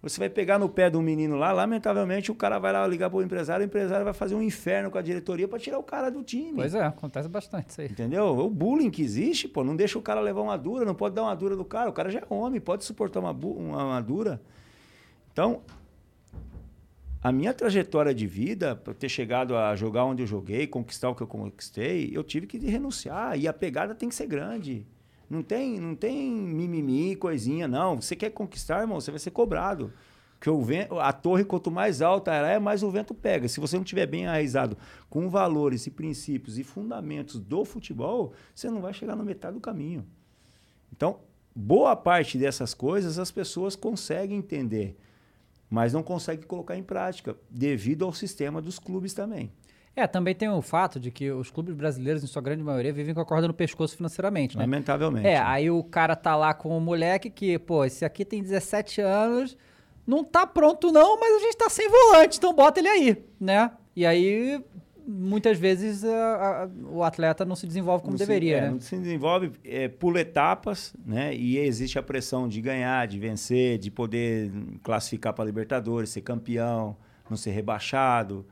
Você 0.00 0.20
vai 0.20 0.28
pegar 0.28 0.60
no 0.60 0.68
pé 0.68 0.88
de 0.88 0.96
um 0.96 1.02
menino 1.02 1.36
lá, 1.36 1.50
lamentavelmente 1.50 2.30
o 2.30 2.34
cara 2.34 2.58
vai 2.60 2.72
lá 2.72 2.86
ligar 2.86 3.10
para 3.10 3.18
o 3.18 3.22
empresário, 3.22 3.64
o 3.64 3.66
empresário 3.66 4.04
vai 4.04 4.14
fazer 4.14 4.36
um 4.36 4.42
inferno 4.42 4.92
com 4.92 4.98
a 4.98 5.02
diretoria 5.02 5.48
para 5.48 5.58
tirar 5.58 5.76
o 5.76 5.82
cara 5.82 6.08
do 6.08 6.22
time. 6.22 6.54
Pois 6.54 6.72
é, 6.72 6.84
acontece 6.84 7.28
bastante 7.28 7.70
isso 7.70 7.80
aí. 7.80 7.88
Entendeu? 7.88 8.26
O 8.26 8.48
bullying 8.48 8.90
que 8.90 9.02
existe, 9.02 9.48
pô, 9.48 9.64
não 9.64 9.74
deixa 9.74 9.98
o 9.98 10.02
cara 10.02 10.20
levar 10.20 10.40
uma 10.40 10.56
dura, 10.56 10.84
não 10.84 10.94
pode 10.94 11.16
dar 11.16 11.22
uma 11.22 11.34
dura 11.34 11.56
do 11.56 11.64
cara. 11.64 11.90
O 11.90 11.92
cara 11.92 12.10
já 12.10 12.20
é 12.20 12.26
homem, 12.30 12.60
pode 12.60 12.84
suportar 12.84 13.18
uma, 13.18 13.32
uma, 13.32 13.84
uma 13.84 14.00
dura. 14.00 14.40
Então, 15.32 15.62
a 17.20 17.32
minha 17.32 17.52
trajetória 17.52 18.14
de 18.14 18.26
vida, 18.26 18.76
para 18.76 18.94
ter 18.94 19.08
chegado 19.08 19.56
a 19.56 19.74
jogar 19.74 20.04
onde 20.04 20.22
eu 20.22 20.26
joguei, 20.26 20.66
conquistar 20.66 21.10
o 21.10 21.14
que 21.14 21.22
eu 21.22 21.26
conquistei, 21.26 22.10
eu 22.12 22.22
tive 22.22 22.46
que 22.46 22.56
arrenunciar. 22.56 23.38
E 23.38 23.48
a 23.48 23.52
pegada 23.52 23.94
tem 23.94 24.08
que 24.08 24.14
ser 24.14 24.26
grande. 24.26 24.86
Não 25.28 25.42
tem, 25.42 25.78
não 25.78 25.94
tem 25.94 26.30
mimimi, 26.30 27.16
coisinha, 27.16 27.66
não. 27.66 28.00
Você 28.00 28.14
quer 28.14 28.30
conquistar, 28.30 28.80
irmão, 28.80 29.00
você 29.00 29.10
vai 29.10 29.20
ser 29.20 29.32
cobrado. 29.32 29.92
Porque 30.38 30.48
o 30.48 30.62
vento, 30.62 30.98
a 31.00 31.12
torre, 31.12 31.44
quanto 31.44 31.68
mais 31.68 32.00
alta 32.00 32.32
ela 32.32 32.48
é, 32.48 32.58
mais 32.60 32.84
o 32.84 32.90
vento 32.90 33.12
pega. 33.12 33.48
Se 33.48 33.58
você 33.58 33.74
não 33.74 33.82
estiver 33.82 34.06
bem 34.06 34.26
arraizado 34.26 34.78
com 35.10 35.28
valores 35.28 35.86
e 35.88 35.90
princípios 35.90 36.58
e 36.58 36.62
fundamentos 36.62 37.40
do 37.40 37.64
futebol, 37.64 38.32
você 38.54 38.70
não 38.70 38.80
vai 38.80 38.94
chegar 38.94 39.16
na 39.16 39.24
metade 39.24 39.54
do 39.54 39.60
caminho. 39.60 40.06
Então, 40.92 41.18
boa 41.54 41.96
parte 41.96 42.38
dessas 42.38 42.72
coisas 42.72 43.18
as 43.18 43.32
pessoas 43.32 43.74
conseguem 43.74 44.38
entender, 44.38 44.96
mas 45.70 45.92
não 45.92 46.02
conseguem 46.02 46.46
colocar 46.46 46.76
em 46.76 46.82
prática, 46.82 47.36
devido 47.50 48.04
ao 48.04 48.12
sistema 48.12 48.60
dos 48.60 48.78
clubes 48.78 49.12
também. 49.12 49.52
É, 49.94 50.06
também 50.06 50.32
tem 50.32 50.48
o 50.48 50.62
fato 50.62 51.00
de 51.00 51.10
que 51.10 51.28
os 51.32 51.50
clubes 51.50 51.74
brasileiros, 51.74 52.22
em 52.22 52.26
sua 52.28 52.40
grande 52.40 52.62
maioria, 52.62 52.92
vivem 52.92 53.12
com 53.12 53.20
a 53.20 53.24
corda 53.24 53.48
no 53.48 53.54
pescoço 53.54 53.96
financeiramente, 53.96 54.56
né? 54.56 54.62
Lamentavelmente. 54.62 55.26
É, 55.26 55.38
aí 55.38 55.70
o 55.70 55.82
cara 55.82 56.14
tá 56.14 56.36
lá 56.36 56.54
com 56.54 56.76
o 56.76 56.80
moleque 56.80 57.28
que, 57.28 57.58
pô, 57.58 57.84
esse 57.84 58.04
aqui 58.04 58.24
tem 58.24 58.40
17 58.40 59.00
anos, 59.00 59.56
não 60.06 60.22
tá 60.22 60.46
pronto 60.46 60.92
não, 60.92 61.18
mas 61.18 61.34
a 61.34 61.38
gente 61.40 61.56
tá 61.56 61.68
sem 61.68 61.88
volante, 61.88 62.38
então 62.38 62.54
bota 62.54 62.78
ele 62.78 62.88
aí, 62.88 63.24
né? 63.40 63.72
E 63.96 64.06
aí, 64.06 64.62
muitas 65.08 65.58
vezes, 65.58 66.04
a- 66.04 66.64
a- 66.64 66.68
o 66.90 67.02
atleta 67.02 67.44
não 67.44 67.56
se 67.56 67.66
desenvolve 67.66 68.02
como 68.02 68.12
Não 68.12 68.18
se- 68.18 68.26
deveria, 68.26 68.56
é, 68.56 68.60
né? 68.60 68.70
Não 68.70 68.80
se 68.80 68.96
desenvolve, 68.98 69.52
é, 69.64 69.88
pula 69.88 70.20
etapas, 70.20 70.92
né? 71.04 71.34
E 71.34 71.56
existe 71.58 71.98
a 71.98 72.02
pressão 72.02 72.46
de 72.46 72.60
ganhar, 72.60 73.06
de 73.06 73.18
vencer, 73.18 73.78
de 73.78 73.90
poder 73.90 74.52
classificar 74.82 75.32
para 75.32 75.44
Libertadores, 75.44 76.10
ser 76.10 76.20
campeão, 76.20 76.96
não 77.30 77.36
ser 77.36 77.50
rebaixado. 77.52 78.44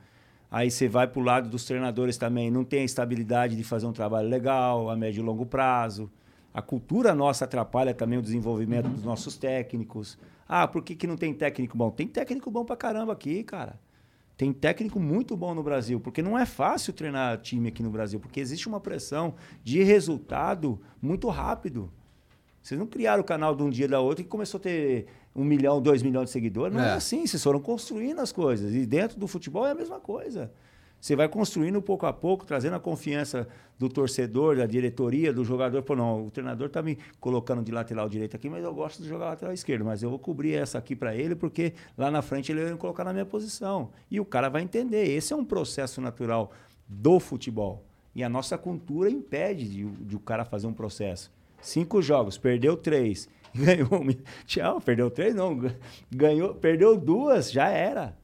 Aí 0.50 0.70
você 0.70 0.88
vai 0.88 1.06
para 1.06 1.20
o 1.20 1.22
lado 1.24 1.48
dos 1.50 1.64
treinadores 1.64 2.16
também, 2.16 2.50
não 2.50 2.64
tem 2.64 2.80
a 2.80 2.84
estabilidade 2.84 3.56
de 3.56 3.64
fazer 3.64 3.84
um 3.86 3.92
trabalho 3.92 4.28
legal 4.28 4.88
a 4.88 4.96
médio 4.96 5.20
e 5.20 5.24
longo 5.24 5.44
prazo. 5.44 6.10
A 6.54 6.62
cultura 6.62 7.14
nossa 7.14 7.44
atrapalha 7.44 7.92
também 7.92 8.18
o 8.18 8.22
desenvolvimento 8.22 8.88
dos 8.88 9.04
nossos 9.04 9.36
técnicos. 9.36 10.16
Ah, 10.48 10.66
por 10.66 10.82
que, 10.82 10.94
que 10.94 11.06
não 11.06 11.16
tem 11.16 11.34
técnico 11.34 11.76
bom? 11.76 11.90
Tem 11.90 12.06
técnico 12.06 12.50
bom 12.50 12.64
pra 12.64 12.76
caramba 12.76 13.12
aqui, 13.12 13.42
cara. 13.42 13.78
Tem 14.36 14.52
técnico 14.52 15.00
muito 15.00 15.34
bom 15.36 15.54
no 15.54 15.62
Brasil, 15.62 15.98
porque 15.98 16.20
não 16.20 16.38
é 16.38 16.44
fácil 16.44 16.92
treinar 16.92 17.38
time 17.40 17.68
aqui 17.68 17.82
no 17.82 17.90
Brasil, 17.90 18.20
porque 18.20 18.38
existe 18.38 18.68
uma 18.68 18.78
pressão 18.80 19.34
de 19.64 19.82
resultado 19.82 20.78
muito 21.00 21.28
rápido. 21.28 21.90
Vocês 22.62 22.78
não 22.78 22.86
criaram 22.86 23.22
o 23.22 23.24
canal 23.24 23.54
de 23.54 23.62
um 23.62 23.70
dia 23.70 23.88
da 23.88 24.00
outra 24.00 24.22
e 24.22 24.26
começou 24.28 24.58
a 24.58 24.62
ter 24.62 25.06
um 25.34 25.44
milhão, 25.44 25.80
dois 25.80 26.02
milhões 26.02 26.26
de 26.26 26.32
seguidores. 26.32 26.74
Não 26.76 26.82
é, 26.82 26.88
É. 26.88 26.92
assim, 26.92 27.26
vocês 27.26 27.42
foram 27.42 27.60
construindo 27.60 28.18
as 28.20 28.32
coisas. 28.32 28.74
E 28.74 28.84
dentro 28.84 29.18
do 29.18 29.26
futebol 29.26 29.66
é 29.66 29.70
a 29.70 29.74
mesma 29.74 30.00
coisa. 30.00 30.52
Você 31.06 31.14
vai 31.14 31.28
construindo 31.28 31.80
pouco 31.80 32.04
a 32.04 32.12
pouco, 32.12 32.44
trazendo 32.44 32.74
a 32.74 32.80
confiança 32.80 33.46
do 33.78 33.88
torcedor, 33.88 34.56
da 34.56 34.66
diretoria, 34.66 35.32
do 35.32 35.44
jogador. 35.44 35.80
Pô, 35.84 35.94
não, 35.94 36.26
o 36.26 36.30
treinador 36.32 36.68
tá 36.68 36.82
me 36.82 36.98
colocando 37.20 37.62
de 37.62 37.70
lateral 37.70 38.08
direito 38.08 38.34
aqui, 38.34 38.50
mas 38.50 38.64
eu 38.64 38.74
gosto 38.74 39.00
de 39.00 39.08
jogar 39.08 39.26
lateral 39.26 39.54
esquerdo. 39.54 39.84
Mas 39.84 40.02
eu 40.02 40.10
vou 40.10 40.18
cobrir 40.18 40.54
essa 40.54 40.78
aqui 40.78 40.96
para 40.96 41.14
ele, 41.14 41.36
porque 41.36 41.74
lá 41.96 42.10
na 42.10 42.22
frente 42.22 42.50
ele 42.50 42.60
vai 42.60 42.72
me 42.72 42.76
colocar 42.76 43.04
na 43.04 43.12
minha 43.12 43.24
posição. 43.24 43.90
E 44.10 44.18
o 44.18 44.24
cara 44.24 44.48
vai 44.48 44.62
entender. 44.62 45.04
Esse 45.04 45.32
é 45.32 45.36
um 45.36 45.44
processo 45.44 46.00
natural 46.00 46.50
do 46.88 47.20
futebol. 47.20 47.84
E 48.12 48.24
a 48.24 48.28
nossa 48.28 48.58
cultura 48.58 49.08
impede 49.08 49.68
de, 49.68 49.84
de 49.84 50.16
o 50.16 50.18
cara 50.18 50.44
fazer 50.44 50.66
um 50.66 50.74
processo. 50.74 51.30
Cinco 51.60 52.02
jogos, 52.02 52.36
perdeu 52.36 52.76
três. 52.76 53.28
Ganhou. 53.54 53.88
Tchau, 54.44 54.80
perdeu 54.80 55.08
três, 55.08 55.36
não. 55.36 55.70
Ganhou, 56.10 56.52
perdeu 56.52 56.96
duas, 56.98 57.52
já 57.52 57.68
era. 57.68 58.16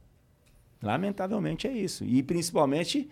Lamentavelmente 0.83 1.67
é 1.67 1.71
isso. 1.71 2.03
E 2.03 2.21
principalmente 2.21 3.09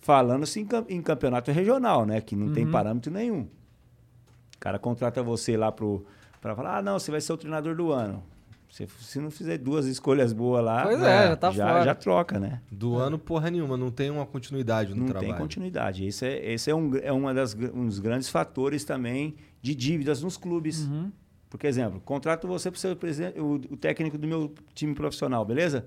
falando-se 0.00 0.60
em, 0.60 0.64
cam- 0.66 0.86
em 0.88 1.02
campeonato 1.02 1.50
regional, 1.50 2.06
né? 2.06 2.20
Que 2.20 2.36
não 2.36 2.52
tem 2.52 2.66
parâmetro 2.70 3.12
nenhum. 3.12 3.40
O 3.42 4.58
cara 4.60 4.78
contrata 4.78 5.22
você 5.22 5.56
lá 5.56 5.70
pro, 5.72 6.04
pra 6.40 6.54
falar, 6.54 6.78
ah, 6.78 6.82
não, 6.82 6.98
você 6.98 7.10
vai 7.10 7.20
ser 7.20 7.32
o 7.32 7.36
treinador 7.36 7.74
do 7.76 7.92
ano. 7.92 8.22
Se, 8.70 8.86
se 9.00 9.18
não 9.18 9.30
fizer 9.30 9.56
duas 9.58 9.86
escolhas 9.86 10.32
boas 10.32 10.62
lá, 10.62 10.82
Pois 10.82 11.00
é, 11.02 11.28
já 11.28 11.36
tá 11.36 11.50
já, 11.50 11.68
fora. 11.68 11.84
já 11.84 11.94
troca, 11.94 12.38
né? 12.38 12.60
Do 12.70 12.96
ano, 12.96 13.18
porra 13.18 13.50
nenhuma, 13.50 13.76
não 13.78 13.90
tem 13.90 14.10
uma 14.10 14.26
continuidade 14.26 14.90
no 14.90 15.00
não 15.00 15.06
trabalho. 15.06 15.26
tem 15.32 15.36
continuidade. 15.40 16.04
Esse 16.04 16.26
é, 16.26 16.52
esse 16.52 16.70
é, 16.70 16.74
um, 16.74 16.94
é 16.96 17.10
uma 17.10 17.32
das, 17.32 17.54
um 17.74 17.86
dos 17.86 17.98
grandes 17.98 18.28
fatores 18.28 18.84
também 18.84 19.36
de 19.62 19.74
dívidas 19.74 20.22
nos 20.22 20.36
clubes. 20.36 20.86
Uhum. 20.86 21.10
Por 21.48 21.58
exemplo, 21.64 21.98
contrato 22.04 22.46
você 22.46 22.70
para 22.70 22.78
ser 23.12 23.40
o, 23.40 23.52
o 23.54 23.76
técnico 23.76 24.18
do 24.18 24.26
meu 24.28 24.52
time 24.74 24.94
profissional, 24.94 25.44
beleza? 25.46 25.86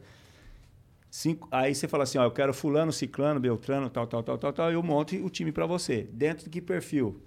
Cinco, 1.14 1.46
aí 1.52 1.76
você 1.76 1.90
fala 1.90 2.04
assim, 2.06 2.18
ó, 2.18 2.24
eu 2.24 2.32
quero 2.32 2.54
fulano, 2.54 2.90
ciclano, 2.94 3.38
beltrano, 3.38 3.90
tal, 3.90 4.08
tal, 4.08 4.24
tal, 4.24 4.38
tal, 4.38 4.54
tal, 4.54 4.72
eu 4.72 4.82
monto 4.82 5.14
o 5.18 5.30
time 5.30 5.52
para 5.52 5.66
você. 5.66 6.08
Dentro 6.14 6.46
de 6.46 6.50
que 6.50 6.62
perfil? 6.62 7.22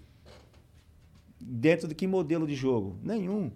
Dentro 1.39 1.87
de 1.87 1.95
que 1.95 2.07
modelo 2.07 2.47
de 2.47 2.55
jogo? 2.55 2.97
Nenhum. 3.03 3.53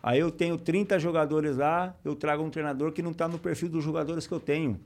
Aí 0.00 0.20
eu 0.20 0.30
tenho 0.30 0.56
30 0.56 1.00
jogadores 1.00 1.56
lá, 1.56 1.96
eu 2.04 2.14
trago 2.14 2.44
um 2.44 2.48
treinador 2.48 2.92
que 2.92 3.02
não 3.02 3.10
está 3.10 3.26
no 3.26 3.40
perfil 3.40 3.68
dos 3.68 3.82
jogadores 3.82 4.24
que 4.26 4.32
eu 4.32 4.38
tenho. 4.38 4.78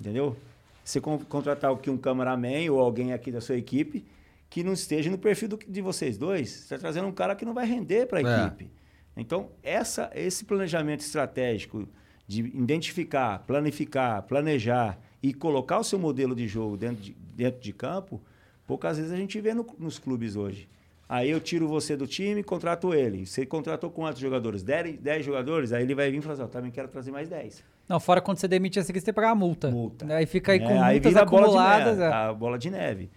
Entendeu? 0.00 0.36
Você 0.84 1.00
con- 1.00 1.18
contratar 1.18 1.72
aqui 1.72 1.90
um 1.90 1.98
cameraman 1.98 2.70
ou 2.70 2.78
alguém 2.80 3.12
aqui 3.12 3.32
da 3.32 3.40
sua 3.40 3.56
equipe 3.56 4.04
que 4.48 4.62
não 4.62 4.72
esteja 4.72 5.10
no 5.10 5.18
perfil 5.18 5.48
do- 5.48 5.58
de 5.66 5.80
vocês 5.80 6.16
dois. 6.16 6.48
Você 6.48 6.58
está 6.62 6.78
trazendo 6.78 7.08
um 7.08 7.12
cara 7.12 7.34
que 7.34 7.44
não 7.44 7.54
vai 7.54 7.66
render 7.66 8.06
para 8.06 8.20
a 8.20 8.22
É. 8.22 8.46
equipe. 8.46 8.70
Então, 9.16 9.50
essa, 9.62 10.10
esse 10.14 10.44
planejamento 10.44 11.00
estratégico 11.00 11.88
de 12.26 12.40
identificar, 12.40 13.40
planificar, 13.46 14.22
planejar 14.22 14.98
e 15.22 15.32
colocar 15.34 15.78
o 15.78 15.84
seu 15.84 15.98
modelo 15.98 16.34
de 16.34 16.46
jogo 16.48 16.76
dentro 16.76 17.02
de, 17.02 17.16
dentro 17.34 17.60
de 17.60 17.72
campo, 17.72 18.20
poucas 18.66 18.96
vezes 18.96 19.12
a 19.12 19.16
gente 19.16 19.40
vê 19.40 19.54
no- 19.54 19.66
nos 19.78 19.98
clubes 19.98 20.34
hoje. 20.36 20.68
Aí 21.08 21.28
eu 21.30 21.40
tiro 21.40 21.68
você 21.68 21.94
do 21.96 22.06
time 22.06 22.40
e 22.40 22.42
contrato 22.42 22.94
ele. 22.94 23.26
Você 23.26 23.44
contratou 23.44 23.90
quantos 23.90 24.18
jogadores? 24.20 24.62
10 24.62 25.24
jogadores? 25.24 25.72
Aí 25.72 25.82
ele 25.82 25.94
vai 25.94 26.10
vir 26.10 26.18
e 26.18 26.20
falar 26.22 26.34
assim, 26.34 26.42
ó, 26.44 26.46
também 26.46 26.70
quero 26.70 26.88
trazer 26.88 27.10
mais 27.10 27.28
10. 27.28 27.62
Não, 27.86 28.00
fora 28.00 28.20
quando 28.22 28.38
você 28.38 28.48
demite 28.48 28.78
esse 28.78 28.90
aqui, 28.90 28.98
você 28.98 29.04
tem 29.06 29.12
que 29.12 29.16
pagar 29.16 29.30
a 29.32 29.34
multa. 29.34 29.70
Multa. 29.70 30.06
Aí 30.14 30.24
fica 30.24 30.52
aí 30.52 30.60
com 30.60 30.70
É, 30.70 30.78
aí 30.80 30.94
multas 30.94 31.12
vira 31.12 31.24
bola 31.26 31.42
de 31.42 31.48
acumuladas. 31.48 31.98
neve, 31.98 32.10
é. 32.10 32.16
a 32.16 32.32
bola 32.32 32.58
de 32.58 32.70
neve. 32.70 33.10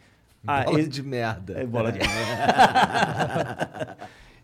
Ah, 0.48 0.64
Bola 0.66 0.80
esse- 0.80 0.90
de 0.90 1.02
merda. 1.04 1.54
É 1.60 1.66
bola 1.66 1.92
de 1.92 2.00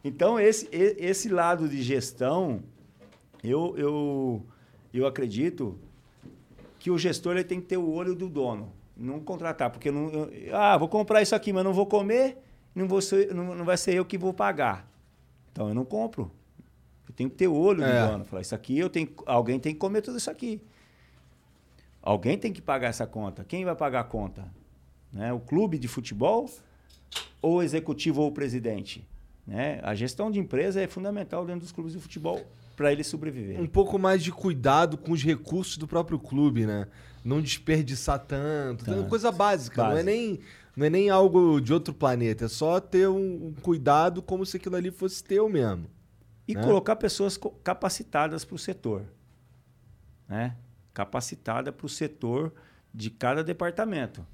Então, 0.04 0.40
esse, 0.40 0.68
esse 0.72 1.30
lado 1.30 1.68
de 1.70 1.82
gestão, 1.84 2.64
eu, 3.44 3.76
eu, 3.78 4.46
eu 4.94 5.08
acredito 5.08 5.78
que 6.80 6.90
o 6.92 6.98
gestor 6.98 7.34
ele 7.34 7.44
tem 7.44 7.60
que 7.62 7.68
ter 7.68 7.78
o 7.78 7.90
olho 7.92 8.16
do 8.16 8.28
dono. 8.30 8.72
Não 8.96 9.20
contratar, 9.20 9.70
porque 9.70 9.90
não, 9.92 10.10
eu- 10.10 10.56
ah, 10.56 10.78
vou 10.78 10.88
comprar 10.88 11.22
isso 11.22 11.34
aqui, 11.36 11.52
mas 11.54 11.64
não 11.64 11.74
vou 11.74 11.86
comer, 11.86 12.38
não, 12.76 12.88
vou 12.88 13.02
ser, 13.02 13.34
não, 13.34 13.56
não 13.56 13.66
vai 13.66 13.78
ser 13.78 13.94
eu 13.96 14.06
que 14.06 14.18
vou 14.18 14.34
pagar. 14.34 14.88
Então 15.52 15.68
eu 15.70 15.74
não 15.76 15.86
compro. 15.86 16.32
Eu 17.08 17.14
tenho 17.16 17.30
que 17.30 17.36
ter 17.36 17.48
o 17.48 17.56
olho 17.56 17.84
É. 17.84 18.06
do 18.06 18.12
dono. 18.12 18.26
Falar, 18.26 18.42
isso 18.42 18.56
aqui 18.56 18.78
eu 18.78 18.90
tenho, 18.90 19.10
alguém 19.26 19.60
tem 19.60 19.74
que 19.74 19.80
comer 19.80 20.02
tudo 20.02 20.18
isso 20.18 20.30
aqui. 20.30 20.62
Alguém 22.02 22.38
tem 22.38 22.52
que 22.52 22.62
pagar 22.62 22.88
essa 22.88 23.06
conta. 23.06 23.44
Quem 23.44 23.64
vai 23.66 23.76
pagar 23.76 24.00
a 24.02 24.04
conta? 24.04 24.46
Né? 25.12 25.32
O 25.34 25.40
clube 25.40 25.78
de 25.78 25.88
futebol 25.88 26.50
ou 27.42 27.56
o 27.58 27.64
executivo 27.64 28.22
ou 28.22 28.30
o 28.30 28.32
presidente? 28.32 29.06
Né? 29.46 29.80
A 29.84 29.94
gestão 29.94 30.32
de 30.32 30.40
empresa 30.40 30.82
é 30.82 30.88
fundamental 30.88 31.46
dentro 31.46 31.62
dos 31.62 31.72
clubes 31.72 31.94
de 31.94 32.00
futebol 32.00 32.42
para 32.82 32.92
ele 32.92 33.04
sobreviver. 33.04 33.62
Um 33.62 33.68
pouco 33.68 34.00
mais 34.00 34.24
de 34.24 34.32
cuidado 34.32 34.98
com 34.98 35.12
os 35.12 35.24
recursos 35.24 35.78
do 35.78 35.88
próprio 35.88 36.18
clube, 36.18 36.66
né? 36.66 36.88
Não 37.24 37.40
desperdiçar 37.40 38.18
tanto. 38.18 38.86
Tanto. 38.86 39.08
Coisa 39.08 39.32
básica, 39.32 39.84
não 39.84 39.98
é, 39.98 40.02
nem, 40.02 40.40
não 40.76 40.88
é 40.88 40.90
nem 40.90 41.12
algo 41.12 41.62
de 41.62 41.72
outro 41.72 41.94
planeta. 41.94 42.46
É 42.46 42.48
só 42.48 42.80
ter 42.80 43.08
um, 43.08 43.50
um 43.50 43.54
cuidado 43.54 44.20
como 44.20 44.44
se 44.48 44.58
aquilo 44.58 44.76
ali 44.76 44.90
fosse 44.90 45.24
teu 45.24 45.48
mesmo. 45.48 45.86
E 46.48 46.56
né? 46.56 46.64
colocar 46.64 46.96
pessoas 46.96 47.40
capacitadas 47.64 48.44
para 48.44 48.56
o 48.56 48.60
setor. 48.60 49.04
Né? 50.28 50.56
Capacitada 50.92 51.72
para 51.72 51.86
o 51.86 51.90
setor 51.90 52.52
de 52.92 53.12
cada 53.12 53.44
departamento. 53.44 54.26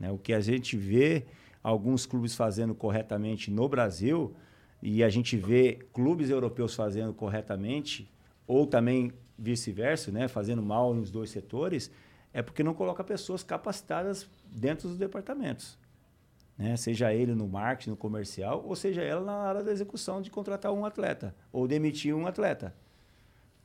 Né? 0.00 0.10
O 0.10 0.18
que 0.18 0.32
a 0.32 0.40
gente 0.40 0.76
vê 0.76 1.24
alguns 1.62 2.04
clubes 2.04 2.34
fazendo 2.34 2.74
corretamente 2.74 3.48
no 3.48 3.68
Brasil, 3.68 4.34
e 4.88 5.02
a 5.02 5.08
gente 5.08 5.36
vê 5.36 5.80
clubes 5.92 6.30
europeus 6.30 6.72
fazendo 6.76 7.12
corretamente, 7.12 8.08
ou 8.46 8.64
também 8.68 9.12
vice-versa, 9.36 10.12
né? 10.12 10.28
fazendo 10.28 10.62
mal 10.62 10.94
nos 10.94 11.10
dois 11.10 11.28
setores, 11.30 11.90
é 12.32 12.40
porque 12.40 12.62
não 12.62 12.72
coloca 12.72 13.02
pessoas 13.02 13.42
capacitadas 13.42 14.28
dentro 14.44 14.86
dos 14.88 14.96
departamentos. 14.96 15.76
né? 16.56 16.76
Seja 16.76 17.12
ele 17.12 17.34
no 17.34 17.48
marketing, 17.48 17.90
no 17.90 17.96
comercial, 17.96 18.62
ou 18.64 18.76
seja 18.76 19.02
ela 19.02 19.22
na 19.24 19.32
área 19.34 19.64
da 19.64 19.72
execução 19.72 20.22
de 20.22 20.30
contratar 20.30 20.70
um 20.72 20.84
atleta 20.86 21.34
ou 21.52 21.66
demitir 21.66 22.14
um 22.14 22.24
atleta. 22.24 22.72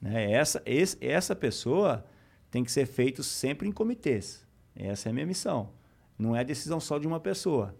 Né? 0.01 0.31
Essa, 0.31 0.59
esse- 0.65 0.97
essa 0.99 1.35
pessoa 1.35 2.03
tem 2.49 2.63
que 2.63 2.71
ser 2.71 2.87
feito 2.87 3.21
sempre 3.21 3.67
em 3.67 3.71
comitês. 3.71 4.43
Essa 4.75 5.07
é 5.07 5.11
a 5.11 5.13
minha 5.13 5.27
missão. 5.27 5.69
Não 6.17 6.35
é 6.35 6.43
decisão 6.43 6.79
só 6.79 6.97
de 6.97 7.05
uma 7.05 7.19
pessoa. 7.19 7.75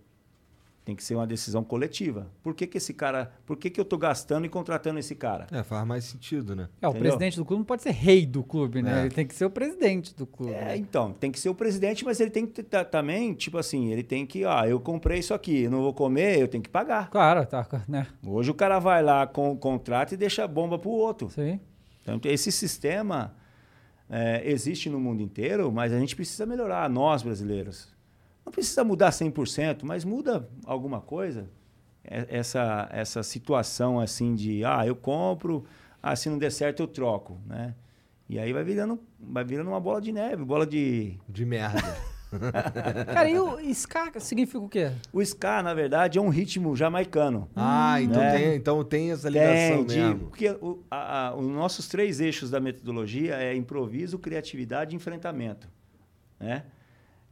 Tem 0.92 0.96
que 0.98 1.06
ser 1.06 1.16
uma 1.16 1.26
decisão 1.26 1.64
coletiva. 1.64 2.28
Por 2.44 2.54
que, 2.54 2.68
que 2.68 2.78
esse 2.78 2.94
cara. 2.94 3.32
Por 3.46 3.56
que, 3.56 3.70
que 3.70 3.80
eu 3.80 3.84
estou 3.84 3.98
gastando 3.98 4.46
e 4.46 4.50
contratando 4.50 5.00
esse 5.00 5.16
cara? 5.16 5.48
É, 5.50 5.64
faz 5.64 5.88
mais 5.88 6.04
sentido, 6.04 6.54
né? 6.54 6.68
É, 6.82 6.86
o 6.86 6.90
Entendeu? 6.90 7.08
presidente 7.08 7.38
do 7.38 7.46
clube 7.46 7.60
não 7.60 7.66
pode 7.66 7.82
ser 7.82 7.92
rei 7.92 8.26
do 8.26 8.44
clube, 8.44 8.82
né? 8.82 9.00
É. 9.00 9.06
Ele 9.06 9.16
tem 9.16 9.26
que 9.26 9.34
ser 9.34 9.46
o 9.46 9.50
presidente 9.50 10.14
do 10.14 10.28
clube. 10.28 10.52
É, 10.54 10.76
então, 10.76 11.14
tem 11.14 11.32
que 11.32 11.40
ser 11.40 11.48
o 11.48 11.56
presidente, 11.56 12.04
mas 12.04 12.20
ele 12.20 12.30
tem 12.30 12.46
que 12.46 12.62
também, 12.62 13.34
tipo 13.34 13.58
assim, 13.58 13.90
ele 13.90 14.04
tem 14.04 14.26
que, 14.26 14.44
ah, 14.44 14.68
eu 14.68 14.82
comprei 14.82 15.20
isso 15.20 15.34
aqui, 15.34 15.62
eu 15.62 15.72
não 15.72 15.80
vou 15.80 15.94
comer, 15.94 16.42
eu 16.42 16.48
tenho 16.50 16.62
que 16.62 16.70
pagar. 16.70 17.10
Claro, 17.10 17.46
tá, 17.46 17.66
né? 17.88 18.06
Hoje 18.22 18.52
o 18.52 18.54
cara 18.54 18.78
vai 18.78 19.02
lá 19.02 19.26
com 19.26 19.50
o 19.54 19.58
contrato 19.58 20.14
e 20.14 20.18
deixa 20.18 20.44
a 20.44 20.48
bomba 20.48 20.78
pro 20.78 20.90
outro. 20.90 21.30
Sim. 21.30 21.58
Então, 22.02 22.20
esse 22.26 22.52
sistema 22.52 23.34
é, 24.10 24.42
existe 24.44 24.90
no 24.90 25.00
mundo 25.00 25.22
inteiro, 25.22 25.72
mas 25.72 25.94
a 25.94 26.00
gente 26.02 26.18
precisa 26.18 26.46
melhorar, 26.46 26.90
nós 26.90 27.24
brasileiros. 27.24 27.88
Não 28.46 28.52
precisa 28.52 28.84
mudar 28.84 29.12
100%, 29.12 29.82
mas 29.84 30.04
muda 30.04 30.48
alguma 30.66 31.00
coisa. 31.02 31.50
É- 32.04 32.28
Essa, 32.30 32.88
essa 32.92 33.22
situação 33.24 34.00
assim 34.00 34.34
de, 34.36 34.66
ah, 34.66 34.86
eu 34.86 34.96
compro, 34.96 35.64
ah, 36.02 36.16
se 36.16 36.30
não 36.30 36.38
der 36.38 36.52
certo 36.52 36.82
eu 36.82 36.88
troco, 36.88 37.38
né? 37.46 37.76
E 38.28 38.40
aí 38.40 38.52
vai 38.54 38.64
virando, 38.64 39.00
vai 39.20 39.44
virando 39.44 39.70
uma 39.70 39.80
bola 39.80 40.02
de 40.02 40.12
neve, 40.12 40.44
bola 40.44 40.66
de... 40.66 41.18
De 41.30 41.46
merda. 41.46 41.82
Cara, 43.14 43.30
e 43.30 43.38
o 43.38 43.60
Ska 43.74 44.18
significa 44.22 44.58
o 44.60 44.70
quê? 44.70 44.92
O 45.12 45.22
ska, 45.22 45.62
na 45.62 45.74
verdade, 45.74 46.18
é 46.18 46.22
um 46.22 46.30
ritmo 46.30 46.74
jamaicano. 46.78 47.50
ah, 47.54 48.02
então, 48.02 48.22
né? 48.22 48.38
tem, 48.38 48.56
então 48.56 48.84
tem 48.86 49.12
essa 49.12 49.28
ligação 49.30 49.84
Tem, 49.84 49.86
de- 49.86 50.00
mesmo. 50.00 50.20
porque 50.30 50.50
o- 50.50 50.82
a- 50.90 51.28
a- 51.28 51.36
os 51.36 51.46
nossos 51.46 51.90
três 51.90 52.22
eixos 52.22 52.50
da 52.50 52.62
metodologia 52.62 53.36
é 53.36 53.54
improviso, 53.54 54.18
criatividade 54.18 54.94
e 54.94 54.96
enfrentamento. 54.96 55.68
Né? 56.40 56.64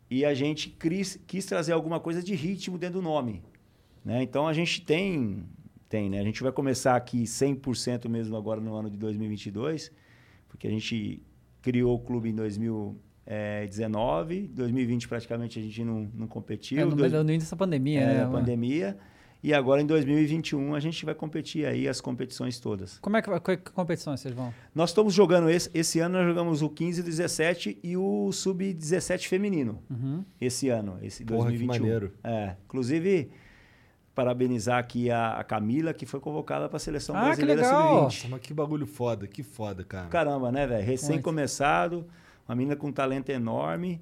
E 0.10 0.26
a 0.26 0.34
gente 0.34 0.70
quis, 0.70 1.20
quis 1.28 1.46
trazer 1.46 1.74
alguma 1.74 2.00
coisa 2.00 2.24
de 2.24 2.34
ritmo 2.34 2.78
dentro 2.78 3.00
do 3.00 3.04
nome. 3.04 3.44
Né? 4.04 4.24
Então 4.24 4.48
a 4.48 4.54
gente 4.54 4.82
tem, 4.82 5.44
tem 5.88 6.10
né? 6.10 6.20
a 6.20 6.24
gente 6.24 6.42
vai 6.42 6.52
começar 6.52 6.96
aqui 6.96 7.24
100% 7.24 8.10
mesmo 8.10 8.36
agora 8.36 8.60
no 8.60 8.74
ano 8.74 8.90
de 8.90 8.98
2022, 8.98 9.92
porque 10.48 10.68
a 10.68 10.72
gente 10.72 11.22
criou 11.62 11.96
o 11.96 12.00
clube 12.00 12.30
em 12.30 12.36
2019, 12.36 14.48
2020 14.48 15.08
praticamente 15.08 15.60
a 15.60 15.62
gente 15.62 15.84
não, 15.84 16.10
não 16.14 16.28
competiu. 16.28 16.80
É, 16.80 16.86
no, 16.86 16.96
dois- 16.96 17.14
início 17.14 17.42
dessa 17.42 17.56
pandemia, 17.56 18.02
é, 18.02 18.26
né? 18.26 18.32
pandemia. 18.32 18.98
E 19.42 19.54
agora 19.54 19.82
em 19.82 19.86
2021 19.86 20.76
a 20.76 20.80
gente 20.82 21.06
vai 21.06 21.16
competir 21.16 21.66
aí 21.66 21.88
as 21.88 22.02
competições 22.02 22.60
todas. 22.60 23.00
Como 23.00 23.16
é 23.16 23.22
que 23.22 23.30
vai? 23.30 23.40
Que 23.40 23.58
competições 23.72 24.20
vocês 24.20 24.34
vão? 24.34 24.54
Nós 24.76 24.90
estamos 24.90 25.14
jogando 25.14 25.50
esse, 25.50 25.70
esse 25.74 26.00
ano 26.02 26.18
nós 26.18 26.28
jogamos 26.28 26.62
o 26.62 26.70
15 26.70 27.02
17 27.02 27.80
e 27.82 27.96
o 27.96 28.32
sub 28.34 28.74
17 28.74 29.30
feminino. 29.30 29.82
Uhum. 29.90 30.26
Esse 30.42 30.68
ano, 30.68 30.98
esse 31.02 31.24
Porra, 31.24 31.52
que 31.52 31.58
2021. 31.58 31.68
maneiro. 31.68 32.14
É, 32.22 32.56
inclusive 32.66 33.32
parabenizar 34.14 34.78
aqui 34.80 35.10
a, 35.10 35.36
a 35.40 35.44
Camila 35.46 35.94
que 35.94 36.06
foi 36.06 36.20
convocada 36.20 36.68
para 36.68 36.76
a 36.76 36.80
seleção 36.80 37.16
Ah, 37.16 37.20
que 37.22 37.26
brasileira 37.28 37.62
legal. 37.62 38.02
Nossa, 38.04 38.18
sub-20. 38.18 38.30
mas 38.32 38.42
que 38.42 38.54
bagulho 38.54 38.86
foda, 38.86 39.26
que 39.28 39.44
foda, 39.44 39.84
cara. 39.86 40.08
Caramba, 40.08 40.52
né, 40.52 40.68
velho? 40.68 40.86
Recém 40.86 41.12
Muito. 41.12 41.24
começado, 41.24 42.06
uma 42.48 42.56
menina 42.56 42.76
com 42.76 42.88
um 42.88 42.92
talento 42.92 43.30
enorme. 43.30 44.02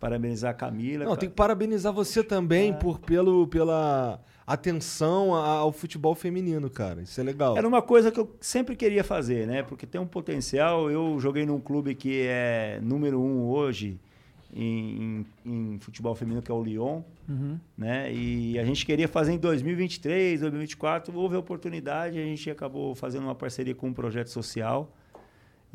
Parabenizar 0.00 0.50
a 0.50 0.54
Camila. 0.54 1.04
Não, 1.04 1.16
tem 1.16 1.28
que 1.28 1.34
parabenizar 1.34 1.92
você 1.92 2.22
também 2.22 2.70
É. 2.70 2.72
por, 2.74 2.98
pelo, 3.00 3.46
pela 3.46 4.20
atenção 4.46 5.34
ao 5.34 5.72
futebol 5.72 6.14
feminino, 6.14 6.68
cara. 6.68 7.00
Isso 7.02 7.18
é 7.20 7.24
legal. 7.24 7.56
Era 7.56 7.66
uma 7.66 7.80
coisa 7.80 8.10
que 8.12 8.20
eu 8.20 8.30
sempre 8.40 8.76
queria 8.76 9.02
fazer, 9.02 9.46
né? 9.46 9.62
Porque 9.62 9.86
tem 9.86 10.00
um 10.00 10.06
potencial. 10.06 10.90
Eu 10.90 11.18
joguei 11.18 11.46
num 11.46 11.58
clube 11.60 11.94
que 11.94 12.22
é 12.26 12.78
número 12.82 13.18
um 13.20 13.48
hoje 13.48 13.98
em, 14.54 15.24
em- 15.44 15.74
em 15.74 15.78
futebol 15.80 16.14
feminino, 16.14 16.42
que 16.42 16.50
é 16.50 16.54
o 16.54 16.62
Lyon, 16.62 17.02
Uhum. 17.28 17.58
né? 17.76 18.12
E 18.12 18.58
a 18.58 18.64
gente 18.64 18.84
queria 18.84 19.08
fazer 19.08 19.32
em 19.32 19.38
2023, 19.38 20.40
2024. 20.40 21.16
Houve 21.18 21.36
a 21.36 21.38
oportunidade, 21.38 22.18
a 22.18 22.22
gente 22.22 22.50
acabou 22.50 22.94
fazendo 22.94 23.24
uma 23.24 23.34
parceria 23.34 23.74
com 23.74 23.88
um 23.88 23.92
projeto 23.94 24.28
social. 24.28 24.92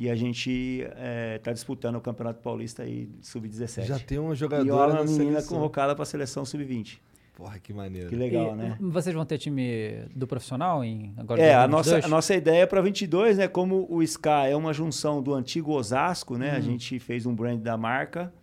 E 0.02 0.10
a 0.10 0.16
gente 0.16 0.88
está 1.36 1.52
disputando 1.52 1.98
o 1.98 2.00
Campeonato 2.02 2.40
Paulista 2.42 2.84
aí, 2.84 3.10
sub-17. 3.22 3.84
Já 3.84 4.00
tem 4.00 4.18
uma 4.18 4.32
E 4.32 4.36
jogadora 4.38 4.94
na 4.94 5.02
uma 5.02 5.04
menina 5.06 5.26
seleção. 5.32 5.58
convocada 5.58 5.94
para 5.94 6.04
a 6.04 6.06
seleção 6.06 6.46
sub-20. 6.46 7.00
Porra, 7.36 7.60
que 7.60 7.74
maneiro. 7.74 8.08
Que 8.08 8.16
legal, 8.16 8.54
E 8.54 8.56
né? 8.56 8.78
Vocês 8.80 9.14
vão 9.14 9.26
ter 9.26 9.38
time 9.38 10.06
do 10.16 10.26
profissional 10.26 10.86
em 10.86 11.14
agora 11.18 11.42
É, 11.42 11.54
a 11.54 11.68
2022? 11.68 11.72
nossa, 12.02 12.06
a 12.06 12.10
nossa 12.10 12.34
ideia 12.34 12.66
para 12.66 12.80
22, 12.82 13.38
né? 13.40 13.50
Como 13.50 13.86
o 13.90 14.02
SCA 14.08 14.48
é 14.48 14.56
uma 14.56 14.72
junção 14.72 15.22
do 15.22 15.34
antigo 15.34 15.74
Osasco, 15.74 16.38
né? 16.38 16.52
Uhum. 16.52 16.56
A 16.58 16.62
gente 16.62 16.98
fez 17.00 17.26
um 17.26 17.36
brand 17.36 17.60
da 17.60 17.76
marca 17.76 18.34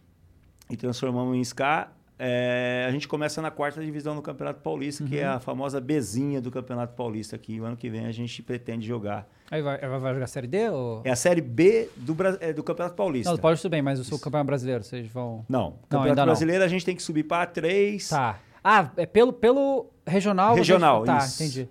e 0.71 0.77
transformamos 0.77 1.35
em 1.39 1.43
SCA. 1.43 1.89
É, 2.19 2.87
a 2.89 2.91
gente 2.91 3.07
começa 3.07 3.43
na 3.43 3.51
quarta 3.51 3.81
divisão 3.85 4.15
do 4.17 4.23
Campeonato 4.23 4.61
Paulista, 4.61 5.05
que 5.05 5.19
é 5.19 5.29
Uhum. 5.29 5.37
a 5.37 5.41
famosa 5.41 5.81
Bezinha 5.81 6.41
do 6.41 6.51
Campeonato 6.51 6.95
Paulista 6.95 7.37
aqui. 7.37 7.61
O 7.61 7.65
ano 7.65 7.77
que 7.77 7.91
vem 7.91 8.07
a 8.07 8.13
gente 8.13 8.43
pretende 8.43 8.87
jogar. 8.87 9.29
Aí 9.51 9.61
vai, 9.61 9.79
vai 9.79 10.15
jogar 10.15 10.27
Série 10.27 10.47
D? 10.47 10.71
Ou... 10.71 11.03
É 11.05 11.11
a 11.11 11.17
Série 11.17 11.41
B 11.43 11.89
do, 11.97 12.17
é, 12.41 12.53
do 12.53 12.63
Campeonato 12.63 12.97
Paulista. 12.97 13.31
Não, 13.31 13.37
do 13.37 13.41
Paulista 13.43 13.69
bem, 13.69 13.83
mas 13.83 14.01
o 14.01 14.05
seu 14.05 14.19
campeonato 14.19 14.47
brasileiro, 14.47 14.83
vocês 14.83 15.07
vão... 15.09 15.45
Não, 15.49 15.71
Não, 15.71 15.79
Campeonato 15.89 16.17
não. 16.17 16.25
Brasileiro 16.27 16.65
a 16.65 16.69
gente 16.69 16.85
tem 16.85 16.97
que 16.97 17.03
subir 17.03 17.25
para 17.25 17.47
A3. 17.53 18.09
Tá. 18.09 18.39
Ah, 18.65 18.91
é 18.97 19.05
pelo, 19.07 19.33
pelo 19.33 19.87
regional? 20.07 20.55
Regional, 20.57 21.05
Tá, 21.05 21.19
isso. 21.19 21.43
entendi. 21.43 21.69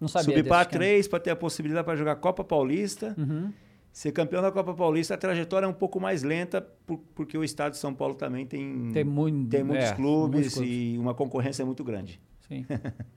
Não 0.00 0.08
sabia 0.08 0.36
subir 0.36 0.48
para 0.48 0.62
esquema. 0.62 0.84
A3 0.84 1.08
para 1.08 1.20
ter 1.20 1.30
a 1.30 1.36
possibilidade 1.36 1.84
para 1.84 1.94
jogar 1.96 2.16
Copa 2.16 2.42
Paulista. 2.42 3.14
Uhum. 3.16 3.52
Ser 3.92 4.10
campeão 4.12 4.40
da 4.40 4.50
Copa 4.50 4.72
Paulista, 4.72 5.14
a 5.14 5.18
trajetória 5.18 5.66
é 5.66 5.68
um 5.68 5.72
pouco 5.74 6.00
mais 6.00 6.22
lenta, 6.22 6.62
por- 6.86 6.98
porque 7.14 7.36
o 7.36 7.44
estado 7.44 7.72
de 7.72 7.78
São 7.78 7.92
Paulo 7.94 8.14
também 8.14 8.46
tem, 8.46 8.90
Tem, 8.92 9.04
muito, 9.04 9.50
tem 9.50 9.62
muitos, 9.62 9.84
é, 9.90 9.94
clubes 9.94 10.32
muitos 10.40 10.54
clubes. 10.54 10.70
e 10.72 10.96
uma 10.98 11.14
concorrência 11.14 11.64
muito 11.66 11.84
grande. 11.84 12.20
Sim. 12.48 12.64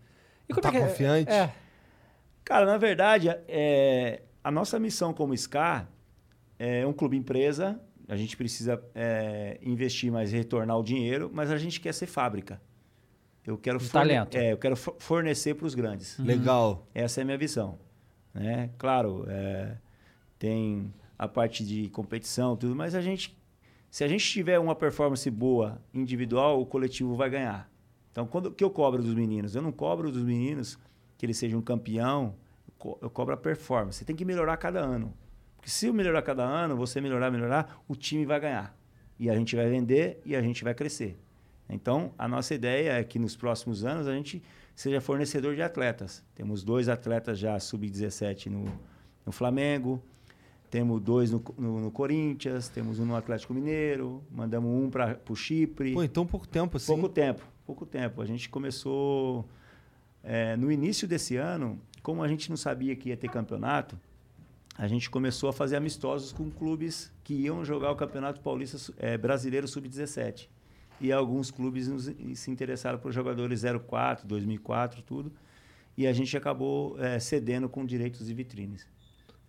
E 0.47 0.53
como 0.53 0.61
Tá 0.61 0.69
é 0.69 0.71
que 0.73 0.77
é- 0.77 0.81
confiante? 0.87 1.31
É. 1.31 1.51
Cara, 2.43 2.67
na 2.67 2.77
verdade, 2.77 3.29
é, 3.47 4.21
a 4.43 4.51
nossa 4.51 4.77
missão 4.77 5.11
como 5.11 5.33
SCAR 5.35 5.89
é 6.59 6.85
um 6.85 6.93
clube 6.93 7.17
empresa, 7.17 7.79
a 8.07 8.15
gente 8.15 8.37
precisa 8.37 8.79
é, 8.93 9.57
investir 9.63 10.11
mais 10.11 10.31
e 10.31 10.35
retornar 10.37 10.77
o 10.77 10.83
dinheiro, 10.83 11.31
mas 11.33 11.49
a 11.49 11.57
gente 11.57 11.79
quer 11.81 11.93
ser 11.95 12.05
fábrica. 12.05 12.61
Eu 13.43 13.57
quero, 13.57 13.79
forne- 13.79 14.13
talento. 14.13 14.35
É, 14.37 14.51
eu 14.51 14.57
quero 14.59 14.75
fo- 14.75 14.95
fornecer 14.99 15.55
para 15.55 15.65
os 15.65 15.73
grandes. 15.73 16.19
Legal. 16.19 16.87
Essa 16.93 17.21
é 17.21 17.23
a 17.23 17.25
minha 17.25 17.37
visão. 17.39 17.79
Né? 18.31 18.69
Claro, 18.77 19.25
é, 19.27 19.77
tem 20.37 20.93
a 21.17 21.27
parte 21.27 21.65
de 21.65 21.89
competição, 21.89 22.55
tudo, 22.57 22.75
mas 22.75 22.93
a 22.95 23.01
gente, 23.01 23.37
se 23.89 24.03
a 24.03 24.07
gente 24.07 24.25
tiver 24.25 24.59
uma 24.59 24.75
performance 24.75 25.29
boa 25.29 25.81
individual, 25.93 26.61
o 26.61 26.65
coletivo 26.65 27.15
vai 27.15 27.29
ganhar. 27.29 27.69
Então, 28.11 28.25
quando 28.25 28.51
que 28.51 28.63
eu 28.63 28.69
cobro 28.69 29.01
dos 29.03 29.13
meninos? 29.13 29.55
Eu 29.55 29.61
não 29.61 29.71
cobro 29.71 30.11
dos 30.11 30.23
meninos 30.23 30.77
que 31.17 31.25
eles 31.25 31.37
sejam 31.37 31.61
campeão, 31.61 32.35
eu 32.67 32.73
co- 32.77 32.97
eu 33.01 33.09
cobro 33.09 33.33
a 33.33 33.37
performance. 33.37 33.97
Você 33.99 34.05
tem 34.05 34.15
que 34.15 34.25
melhorar 34.25 34.55
cada 34.57 34.79
ano. 34.79 35.13
Porque 35.57 35.69
se 35.69 35.87
eu 35.87 35.93
melhorar 35.93 36.21
cada 36.21 36.43
ano, 36.43 36.75
você 36.75 37.01
melhorar, 37.01 37.31
melhorar, 37.31 37.81
o 37.87 37.95
time 37.95 38.25
vai 38.25 38.39
ganhar. 38.39 38.77
E 39.19 39.29
a 39.29 39.35
gente 39.35 39.55
vai 39.55 39.69
vender 39.69 40.21
e 40.25 40.35
a 40.35 40.41
gente 40.41 40.63
vai 40.63 40.73
crescer. 40.73 41.17
Então, 41.69 42.13
a 42.17 42.27
nossa 42.27 42.53
ideia 42.53 42.91
é 42.99 43.03
que 43.03 43.17
nos 43.17 43.35
próximos 43.35 43.83
anos 43.83 44.07
a 44.07 44.13
gente 44.13 44.43
seja 44.75 45.01
fornecedor 45.01 45.55
de 45.55 45.61
atletas. 45.61 46.23
Temos 46.35 46.63
dois 46.63 46.87
atletas 46.89 47.39
já 47.39 47.59
sub-17 47.59 48.47
no, 48.47 48.65
no 49.25 49.31
Flamengo, 49.31 50.01
temos 50.69 51.01
dois 51.01 51.31
no, 51.31 51.43
no- 51.57 51.79
no 51.79 51.91
Corinthians, 51.91 52.67
temos 52.69 52.99
um 52.99 53.05
no 53.05 53.15
Atlético 53.15 53.53
Mineiro, 53.53 54.23
mandamos 54.31 54.69
um 54.69 54.89
para 54.89 55.19
o 55.29 55.35
Chipre. 55.35 55.93
Pô, 55.93 56.03
então 56.03 56.25
pouco 56.25 56.47
tempo 56.47 56.77
assim. 56.77 56.87
Pouco 56.87 57.07
tempo, 57.09 57.41
pouco 57.65 57.85
tempo. 57.85 58.21
A 58.21 58.25
gente 58.25 58.49
começou 58.49 59.45
é, 60.23 60.55
no 60.57 60.71
início 60.71 61.07
desse 61.07 61.35
ano, 61.37 61.79
como 62.01 62.23
a 62.23 62.27
gente 62.27 62.49
não 62.49 62.57
sabia 62.57 62.95
que 62.95 63.09
ia 63.09 63.17
ter 63.17 63.29
campeonato, 63.29 63.97
a 64.77 64.87
gente 64.87 65.09
começou 65.09 65.49
a 65.49 65.53
fazer 65.53 65.75
amistosos 65.77 66.33
com 66.33 66.49
clubes 66.51 67.11
que 67.23 67.33
iam 67.33 67.63
jogar 67.63 67.91
o 67.91 67.95
Campeonato 67.95 68.41
Paulista 68.41 68.93
é, 68.97 69.17
Brasileiro 69.17 69.67
Sub-17. 69.67 70.49
E 70.99 71.11
alguns 71.11 71.49
clubes 71.51 71.87
nos- 71.87 72.11
se 72.35 72.51
interessaram 72.51 72.97
por 72.99 73.11
jogadores 73.11 73.63
04, 73.63 74.27
2004, 74.27 75.01
tudo. 75.01 75.31
E 75.97 76.05
a 76.05 76.11
gente 76.11 76.35
acabou 76.35 76.97
é, 76.99 77.19
cedendo 77.19 77.69
com 77.69 77.85
direitos 77.85 78.25
de 78.27 78.33
vitrines. 78.33 78.85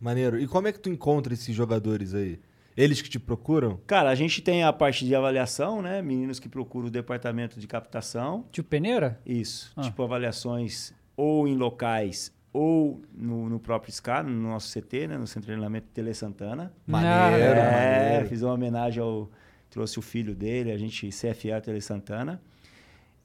Maneiro. 0.01 0.39
E 0.39 0.47
como 0.47 0.69
é 0.69 0.73
que 0.73 0.81
tu 0.81 0.89
encontra 0.89 1.33
esses 1.35 1.55
jogadores 1.55 2.15
aí? 2.15 2.39
Eles 2.77 3.01
que 3.01 3.09
te 3.09 3.19
procuram? 3.19 3.81
Cara, 3.87 4.11
a 4.11 4.15
gente 4.15 4.43
tem 4.43 4.63
a 4.63 4.71
parte 4.73 5.07
de 5.07 5.15
avaliação, 5.15 5.81
né? 5.81 6.03
Meninos 6.03 6.39
que 6.39 6.49
procuram 6.49 6.89
o 6.89 6.91
departamento 6.91 7.59
de 7.59 7.67
captação. 7.67 8.45
Tipo 8.53 8.69
peneira? 8.69 9.19
Isso. 9.25 9.73
Ah. 9.75 9.81
Tipo 9.81 10.03
avaliações 10.03 10.93
ou 11.17 11.49
em 11.49 11.57
locais 11.57 12.31
ou 12.53 13.03
no, 13.15 13.49
no 13.49 13.59
próprio 13.59 13.93
SCA, 13.93 14.23
no 14.23 14.31
nosso 14.31 14.79
CT, 14.79 15.09
né? 15.09 15.19
No 15.19 15.27
Centro 15.27 15.43
de 15.43 15.47
Treinamento 15.49 15.89
Tele 15.95 16.13
Santana. 16.13 16.73
Maneiro, 16.87 17.43
é, 17.43 18.03
maneiro. 18.03 18.29
fiz 18.29 18.43
uma 18.43 18.53
homenagem 18.53 19.03
ao... 19.03 19.31
Trouxe 19.71 19.99
o 19.99 20.03
filho 20.03 20.35
dele, 20.35 20.71
a 20.71 20.79
gente, 20.79 21.09
CFA 21.09 21.61
Tele 21.63 21.81
Santana. 21.81 22.41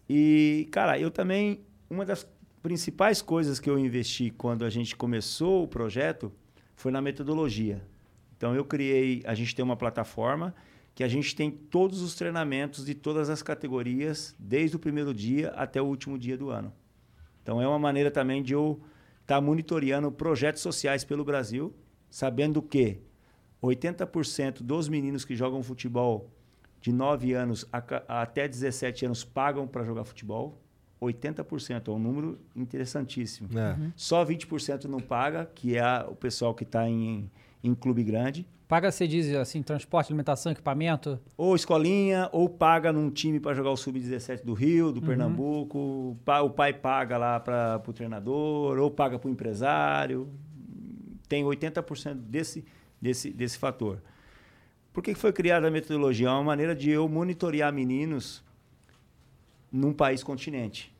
E, 0.10 0.68
cara, 0.72 0.98
eu 0.98 1.12
também... 1.12 1.62
Uma 1.90 2.06
das 2.06 2.28
principais 2.64 3.22
coisas 3.22 3.60
que 3.60 3.70
eu 3.70 3.78
investi 3.78 4.32
quando 4.32 4.64
a 4.64 4.70
gente 4.70 4.96
começou 4.96 5.64
o 5.64 5.68
projeto 5.68 6.32
foi 6.82 6.92
na 6.92 7.02
metodologia. 7.02 7.80
Então, 8.36 8.56
eu 8.56 8.66
criei... 8.66 9.22
A 9.26 9.36
gente 9.36 9.56
tem 9.56 9.64
uma 9.64 9.78
plataforma 9.78 10.56
que 10.96 11.04
a 11.04 11.08
gente 11.08 11.36
tem 11.36 11.52
todos 11.52 12.02
os 12.02 12.16
treinamentos 12.16 12.84
de 12.84 12.96
todas 12.96 13.30
as 13.30 13.44
categorias, 13.44 14.36
desde 14.40 14.76
o 14.76 14.80
primeiro 14.80 15.14
dia 15.14 15.50
até 15.50 15.80
o 15.80 15.86
último 15.86 16.18
dia 16.18 16.36
do 16.36 16.50
ano. 16.50 16.74
Então, 17.44 17.62
é 17.62 17.68
uma 17.68 17.78
maneira 17.78 18.10
também 18.10 18.42
de 18.42 18.54
eu 18.54 18.82
estar 19.22 19.40
monitoreando 19.40 20.12
projetos 20.12 20.62
sociais 20.64 21.04
pelo 21.06 21.24
Brasil, 21.24 21.72
sabendo 22.10 22.64
que 22.64 23.00
80% 23.62 24.64
dos 24.64 24.90
meninos 24.90 25.24
que 25.24 25.36
jogam 25.36 25.62
futebol 25.62 26.32
de 26.82 26.92
9 26.92 27.34
anos 27.34 27.64
a 27.72 27.80
ca- 27.80 28.04
até 28.08 28.48
17 28.48 29.06
anos 29.06 29.24
pagam 29.24 29.68
para 29.68 29.84
jogar 29.84 30.04
futebol. 30.04 30.60
80% 31.02 31.88
é 31.88 31.92
um 31.92 32.00
número 32.00 32.38
interessantíssimo. 32.56 33.50
É. 33.58 33.76
Só 33.96 34.24
20% 34.24 34.86
não 34.86 35.00
paga, 35.00 35.50
que 35.56 35.76
é 35.76 35.80
a- 35.82 36.06
o 36.08 36.16
pessoal 36.16 36.54
que 36.54 36.64
está 36.64 36.88
em, 36.88 37.30
em 37.64 37.74
clube 37.74 38.04
grande. 38.04 38.46
Paga, 38.68 38.90
você 38.90 39.06
diz 39.06 39.34
assim, 39.36 39.62
transporte, 39.62 40.08
alimentação, 40.14 40.52
equipamento? 40.52 41.20
Ou 41.36 41.54
escolinha, 41.56 42.30
ou 42.32 42.48
paga 42.48 42.94
num 42.94 43.10
time 43.10 43.38
para 43.38 43.54
jogar 43.54 43.72
o 43.72 43.76
Sub-17 43.76 44.46
do 44.46 44.54
Rio, 44.54 44.88
Uhum. 44.88 44.92
do 44.94 45.02
Pernambuco. 45.02 45.78
O 46.26 46.50
pai, 46.50 46.72
paga 46.72 47.18
lá 47.18 47.38
para 47.40 47.82
o 47.86 47.92
treinador, 47.92 48.78
ou 48.80 48.90
paga 48.90 49.20
para 49.20 49.28
o 49.28 49.32
empresário. 49.32 50.30
Tem 51.28 51.44
80% 51.44 52.14
desse, 52.16 52.64
desse, 53.02 53.30
desse 53.32 53.58
fator. 53.58 54.02
Por 54.94 55.04
que 55.04 55.14
que 55.14 55.20
foi 55.20 55.34
criada 55.34 55.68
a 55.68 55.72
metodologia? 55.72 56.28
É 56.28 56.32
uma 56.32 56.44
maneira 56.44 56.74
de 56.76 56.90
eu 56.90 57.08
monitorear 57.10 57.74
meninos 57.74 58.42
num 59.72 59.94
país 59.94 60.24
continente, 60.24 60.94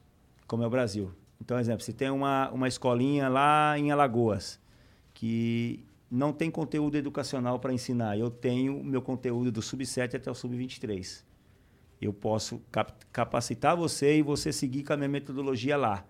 como 0.48 0.64
é 0.64 0.68
o 0.68 0.70
Brasil. 0.70 1.12
Então, 1.42 1.60
exemplo, 1.60 1.84
se 1.84 1.92
tem 1.94 2.10
uma, 2.10 2.50
uma 2.52 2.68
escolinha 2.68 3.28
lá 3.28 3.78
em 3.78 3.92
Alagoas, 3.92 4.60
que 5.14 5.84
não 6.10 6.32
tem 6.32 6.52
conteúdo 6.52 6.96
educacional 6.96 7.60
para 7.60 7.74
ensinar, 7.74 8.18
eu 8.18 8.30
tenho 8.30 8.78
o 8.80 8.84
meu 8.84 9.02
conteúdo 9.02 9.52
do 9.52 9.62
sub-7 9.62 10.16
até 10.16 10.30
o 10.30 10.36
sub-23. 10.36 11.24
Eu 12.02 12.14
posso 12.14 12.62
cap- 12.72 13.06
capacitar 13.12 13.76
você 13.76 14.18
e 14.18 14.22
você 14.22 14.52
seguir 14.52 14.84
com 14.84 14.94
a 14.94 14.98
minha 14.98 15.10
metodologia 15.10 15.78
lá. 15.78 16.06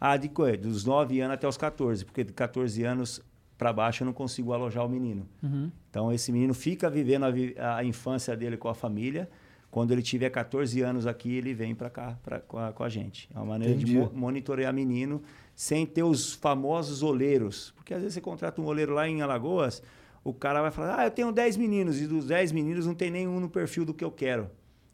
Ah, 0.00 0.16
de, 0.16 0.28
dos 0.60 0.84
9 0.84 1.20
anos 1.20 1.34
até 1.34 1.46
os 1.46 1.56
14, 1.56 2.04
porque 2.04 2.24
de 2.24 2.32
14 2.32 2.82
anos 2.84 3.20
para 3.58 3.72
baixo 3.72 4.02
eu 4.02 4.06
não 4.06 4.12
consigo 4.14 4.52
alojar 4.52 4.84
o 4.86 4.88
menino. 4.88 5.28
Uhum. 5.42 5.70
Então, 5.90 6.10
esse 6.12 6.32
menino 6.32 6.54
fica 6.54 6.88
vivendo 6.88 7.24
a, 7.24 7.30
vi- 7.30 7.54
a 7.58 7.84
infância 7.84 8.34
dele 8.36 8.56
com 8.56 8.68
a 8.68 8.74
família. 8.74 9.28
Quando 9.70 9.92
ele 9.92 10.02
tiver 10.02 10.30
14 10.30 10.80
anos 10.82 11.06
aqui, 11.06 11.36
ele 11.36 11.54
vem 11.54 11.74
para 11.74 11.88
cá 11.88 12.18
pra, 12.24 12.40
com, 12.40 12.58
a, 12.58 12.72
com 12.72 12.82
a 12.82 12.88
gente. 12.88 13.28
É 13.32 13.38
uma 13.38 13.46
maneira 13.46 13.74
de 13.74 13.84
Entendi. 13.84 13.98
mo- 13.98 14.10
monitorear 14.12 14.74
menino 14.74 15.22
sem 15.54 15.86
ter 15.86 16.02
os 16.02 16.32
famosos 16.34 17.02
oleiros. 17.04 17.72
Porque 17.76 17.94
às 17.94 18.00
vezes 18.00 18.14
você 18.14 18.20
contrata 18.20 18.60
um 18.60 18.64
oleiro 18.66 18.94
lá 18.94 19.08
em 19.08 19.22
Alagoas, 19.22 19.80
o 20.24 20.34
cara 20.34 20.60
vai 20.60 20.70
falar: 20.72 20.98
Ah, 20.98 21.04
eu 21.06 21.10
tenho 21.10 21.30
10 21.30 21.56
meninos, 21.56 22.00
e 22.00 22.06
dos 22.08 22.26
10 22.26 22.50
meninos 22.50 22.84
não 22.86 22.94
tem 22.94 23.10
nenhum 23.10 23.38
no 23.38 23.48
perfil 23.48 23.84
do 23.84 23.94
que 23.94 24.04
eu 24.04 24.10
quero. 24.10 24.50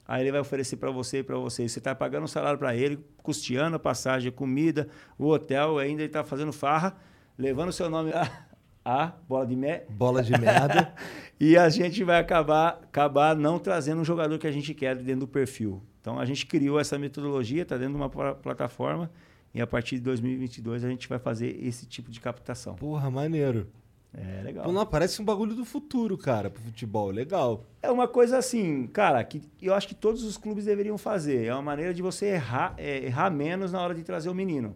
Aí 0.06 0.22
ele 0.22 0.30
vai 0.30 0.40
oferecer 0.40 0.76
para 0.76 0.90
você 0.90 1.18
e 1.18 1.22
para 1.22 1.36
você. 1.38 1.66
Você 1.68 1.78
está 1.80 1.94
pagando 1.94 2.24
um 2.24 2.28
salário 2.28 2.58
para 2.58 2.76
ele, 2.76 2.98
custeando 3.22 3.76
a 3.76 3.78
passagem, 3.78 4.28
a 4.28 4.32
comida, 4.32 4.88
o 5.18 5.26
hotel, 5.28 5.78
ainda 5.78 6.02
ele 6.02 6.08
está 6.10 6.22
fazendo 6.22 6.52
farra, 6.52 6.96
levando 7.36 7.70
o 7.70 7.72
seu 7.72 7.88
nome 7.90 8.12
a, 8.12 8.45
a 8.88 9.12
bola 9.28 9.44
de 9.44 9.56
mé. 9.56 9.84
Bola 9.90 10.22
de 10.22 10.32
merda. 10.32 10.94
E 11.38 11.54
a 11.54 11.68
gente 11.68 12.02
vai 12.02 12.18
acabar, 12.18 12.80
acabar 12.84 13.36
não 13.36 13.58
trazendo 13.58 14.00
um 14.00 14.04
jogador 14.06 14.38
que 14.38 14.46
a 14.46 14.50
gente 14.50 14.72
quer 14.72 14.96
dentro 14.96 15.20
do 15.20 15.28
perfil. 15.28 15.82
Então 16.00 16.18
a 16.18 16.24
gente 16.24 16.46
criou 16.46 16.80
essa 16.80 16.98
metodologia, 16.98 17.60
está 17.60 17.76
dentro 17.76 17.92
de 17.92 17.98
uma 18.00 18.08
pla- 18.08 18.34
plataforma, 18.34 19.10
e 19.52 19.60
a 19.60 19.66
partir 19.66 19.96
de 19.96 20.00
2022 20.00 20.82
a 20.82 20.88
gente 20.88 21.06
vai 21.06 21.18
fazer 21.18 21.62
esse 21.62 21.84
tipo 21.84 22.10
de 22.10 22.20
captação. 22.22 22.74
Porra, 22.76 23.10
maneiro. 23.10 23.66
É 24.14 24.42
legal. 24.44 24.64
Pô, 24.64 24.72
não, 24.72 24.86
parece 24.86 25.20
um 25.20 25.26
bagulho 25.26 25.54
do 25.54 25.66
futuro, 25.66 26.16
cara, 26.16 26.48
pro 26.48 26.62
futebol. 26.62 27.10
Legal. 27.10 27.66
É 27.82 27.90
uma 27.90 28.08
coisa 28.08 28.38
assim, 28.38 28.86
cara, 28.86 29.22
que 29.22 29.42
eu 29.60 29.74
acho 29.74 29.86
que 29.88 29.94
todos 29.94 30.22
os 30.24 30.38
clubes 30.38 30.64
deveriam 30.64 30.96
fazer. 30.96 31.44
É 31.44 31.52
uma 31.52 31.60
maneira 31.60 31.92
de 31.92 32.00
você 32.00 32.28
errar, 32.28 32.72
é, 32.78 33.04
errar 33.04 33.28
menos 33.28 33.72
na 33.72 33.82
hora 33.82 33.94
de 33.94 34.02
trazer 34.02 34.30
o 34.30 34.34
menino. 34.34 34.74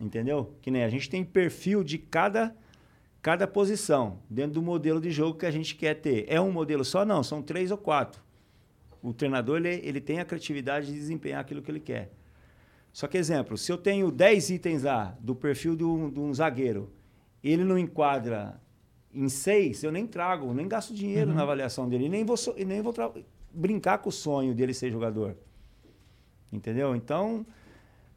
Entendeu? 0.00 0.54
Que 0.62 0.70
nem 0.70 0.84
a 0.84 0.88
gente 0.88 1.10
tem 1.10 1.24
perfil 1.24 1.82
de 1.82 1.98
cada, 1.98 2.54
cada 3.24 3.46
posição 3.46 4.18
dentro 4.28 4.52
do 4.52 4.62
modelo 4.62 5.00
de 5.00 5.10
jogo 5.10 5.38
que 5.38 5.46
a 5.46 5.50
gente 5.50 5.74
quer 5.76 5.94
ter. 5.94 6.26
É 6.28 6.38
um 6.38 6.52
modelo 6.52 6.84
só? 6.84 7.06
Não, 7.06 7.22
são 7.22 7.40
três 7.40 7.70
ou 7.70 7.78
quatro. 7.78 8.22
O 9.02 9.14
treinador 9.14 9.56
ele, 9.56 9.80
ele 9.82 9.98
tem 9.98 10.20
a 10.20 10.26
criatividade 10.26 10.88
de 10.88 10.92
desempenhar 10.92 11.40
aquilo 11.40 11.62
que 11.62 11.70
ele 11.70 11.80
quer. 11.80 12.12
Só 12.92 13.06
que, 13.08 13.16
exemplo, 13.16 13.56
se 13.56 13.72
eu 13.72 13.78
tenho 13.78 14.10
10 14.10 14.50
itens 14.50 14.82
lá 14.82 15.16
do 15.18 15.34
perfil 15.34 15.74
de 15.74 15.82
um, 15.82 16.10
de 16.10 16.20
um 16.20 16.34
zagueiro, 16.34 16.92
ele 17.42 17.64
não 17.64 17.78
enquadra 17.78 18.60
em 19.10 19.30
seis, 19.30 19.82
eu 19.82 19.90
nem 19.90 20.06
trago, 20.06 20.52
nem 20.52 20.68
gasto 20.68 20.92
dinheiro 20.92 21.30
Uhum. 21.30 21.36
na 21.36 21.44
avaliação 21.44 21.88
dele, 21.88 22.04
e 22.04 22.08
nem 22.10 22.26
vou, 22.26 22.36
nem 22.66 22.82
vou 22.82 22.92
brincar 23.50 23.98
com 23.98 24.10
o 24.10 24.12
sonho 24.12 24.54
dele 24.54 24.74
ser 24.74 24.90
jogador. 24.90 25.34
Entendeu? 26.52 26.94
Então, 26.94 27.46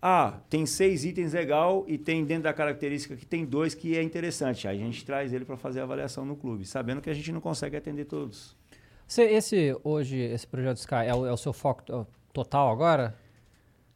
ah, 0.10 0.40
tem 0.50 0.66
seis 0.66 1.04
itens 1.04 1.34
legal 1.34 1.84
e 1.88 1.98
tem 1.98 2.24
dentro 2.24 2.44
da 2.44 2.54
característica 2.54 3.16
que 3.16 3.26
tem 3.26 3.44
dois 3.46 3.74
que 3.76 3.98
é 3.98 4.02
interessante. 4.02 4.68
Aí 4.68 4.82
a 4.82 4.86
gente 4.86 5.04
traz 5.06 5.34
ele 5.34 5.44
para 5.44 5.58
fazer 5.58 5.82
a 5.82 5.84
avaliação 5.84 6.24
no 6.26 6.36
clube, 6.36 6.66
sabendo 6.66 7.02
que 7.02 7.10
a 7.10 7.14
gente 7.14 7.32
não 7.32 7.42
consegue 7.42 7.76
atender 7.76 8.06
todos. 8.06 8.56
Você- 9.06 9.24
esse, 9.24 9.76
hoje, 9.84 10.18
esse 10.18 10.46
projeto 10.48 10.78
Sky 10.78 10.96
é 11.08 11.14
o, 11.16 11.26
é 11.26 11.32
o 11.34 11.38
seu 11.38 11.52
foco 11.54 11.84
to- 11.84 12.08
total 12.32 12.72
agora? 12.72 13.16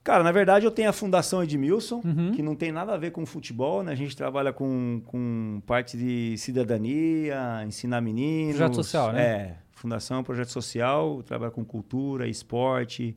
Cara, 0.04 0.24
na 0.24 0.32
verdade 0.32 0.66
eu 0.66 0.72
tenho 0.72 0.90
a 0.90 0.94
Fundação 0.94 1.44
Edmilson, 1.44 2.02
Uhum. 2.04 2.32
que 2.34 2.42
não 2.42 2.56
tem 2.56 2.72
nada 2.72 2.94
a 2.94 2.98
ver 2.98 3.12
com 3.12 3.24
futebol, 3.26 3.84
né? 3.84 3.92
A 3.92 3.96
gente 3.96 4.18
trabalha 4.18 4.52
com, 4.52 5.02
com 5.06 5.62
parte 5.68 5.96
de 5.96 6.36
cidadania, 6.38 7.64
ensinar 7.68 8.02
meninos. 8.02 8.56
Projeto 8.58 8.76
social, 8.76 9.12
né? 9.14 9.22
É, 9.24 9.56
Fundação 9.74 10.18
é 10.18 10.20
um 10.20 10.24
projeto 10.24 10.50
social, 10.50 11.22
trabalha 11.24 11.52
com 11.52 11.64
cultura, 11.64 12.28
esporte, 12.28 13.16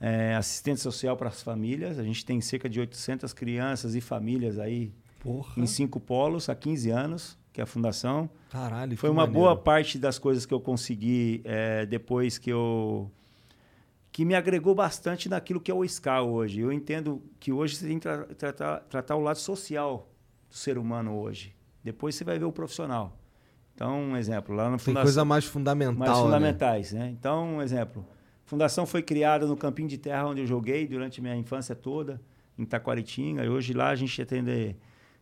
é, 0.00 0.34
assistente 0.34 0.80
social 0.80 1.16
para 1.16 1.28
as 1.28 1.42
famílias. 1.42 1.98
A 1.98 2.02
gente 2.04 2.24
tem 2.24 2.40
cerca 2.40 2.68
de 2.68 2.80
800 2.80 3.32
crianças 3.32 3.94
e 3.94 4.00
famílias 4.00 4.58
aí 4.58 4.92
Porra. 5.20 5.52
em 5.56 5.66
cinco 5.66 5.98
polos 6.00 6.48
há 6.48 6.54
15 6.54 6.90
anos, 6.90 7.38
que 7.52 7.60
é 7.60 7.64
a 7.64 7.66
Fundação. 7.66 8.28
Caralho, 8.50 8.96
Foi 8.96 9.08
uma 9.10 9.22
maneiro. 9.22 9.40
boa 9.40 9.56
parte 9.56 9.98
das 9.98 10.18
coisas 10.18 10.44
que 10.46 10.52
eu 10.54 10.60
consegui 10.60 11.40
é, 11.44 11.86
depois 11.86 12.38
que 12.38 12.50
eu 12.50 13.10
que 14.12 14.24
me 14.24 14.34
agregou 14.34 14.74
bastante 14.74 15.28
naquilo 15.28 15.60
que 15.60 15.70
é 15.70 15.74
o 15.74 15.86
SCA 15.86 16.22
hoje. 16.22 16.60
Eu 16.60 16.72
entendo 16.72 17.22
que 17.38 17.52
hoje 17.52 17.76
você 17.76 17.86
tem 17.86 17.98
que 17.98 18.02
tra- 18.02 18.24
tratar, 18.24 18.80
tratar 18.88 19.14
o 19.16 19.20
lado 19.20 19.38
social 19.38 20.08
do 20.48 20.56
ser 20.56 20.78
humano 20.78 21.18
hoje. 21.20 21.54
Depois 21.84 22.14
você 22.14 22.24
vai 22.24 22.38
ver 22.38 22.46
o 22.46 22.52
profissional. 22.52 23.14
Então, 23.74 24.00
um 24.00 24.16
exemplo, 24.16 24.54
lá 24.54 24.64
na 24.70 24.78
Tem 24.78 24.86
Fundação... 24.86 25.02
coisa 25.02 25.24
mais 25.26 25.44
fundamental. 25.44 25.98
mais 25.98 26.10
né? 26.16 26.22
fundamentais, 26.24 26.92
né? 26.92 27.10
Então, 27.10 27.56
um 27.56 27.62
exemplo. 27.62 28.06
A 28.46 28.48
fundação 28.48 28.86
foi 28.86 29.02
criada 29.02 29.44
no 29.44 29.56
Campinho 29.56 29.88
de 29.88 29.98
Terra, 29.98 30.28
onde 30.28 30.42
eu 30.42 30.46
joguei 30.46 30.86
durante 30.86 31.20
minha 31.20 31.34
infância 31.34 31.74
toda, 31.74 32.20
em 32.56 32.64
Taquaritinga. 32.64 33.44
E 33.44 33.48
hoje 33.48 33.72
lá 33.72 33.88
a 33.88 33.96
gente 33.96 34.22
atende 34.22 34.76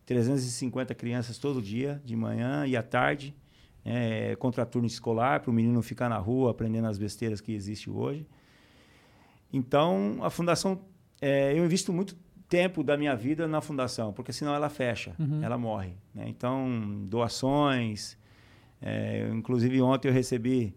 350 0.05 0.93
crianças 0.93 1.39
todo 1.39 1.59
dia, 1.59 1.99
de 2.05 2.15
manhã 2.15 2.67
e 2.67 2.77
à 2.77 2.83
tarde, 2.83 3.35
é, 3.83 4.35
contra 4.35 4.63
turno 4.63 4.85
escolar, 4.85 5.39
para 5.39 5.49
o 5.49 5.53
menino 5.53 5.81
ficar 5.81 6.07
na 6.07 6.19
rua 6.19 6.51
aprendendo 6.51 6.87
as 6.87 6.99
besteiras 6.99 7.41
que 7.41 7.51
existe 7.51 7.89
hoje. 7.89 8.27
Então, 9.51 10.19
a 10.21 10.29
fundação, 10.29 10.81
é, 11.19 11.57
eu 11.57 11.65
invisto 11.65 11.91
muito 11.91 12.15
tempo 12.47 12.83
da 12.83 12.95
minha 12.95 13.15
vida 13.15 13.47
na 13.47 13.59
fundação, 13.59 14.13
porque 14.13 14.31
senão 14.31 14.53
ela 14.53 14.69
fecha, 14.69 15.15
ela 15.43 15.57
morre. 15.57 15.93
né? 16.13 16.25
Então, 16.27 17.03
doações. 17.09 18.15
é, 18.79 19.27
inclusive, 19.33 19.81
ontem 19.81 20.09
eu 20.09 20.13
recebi 20.13 20.75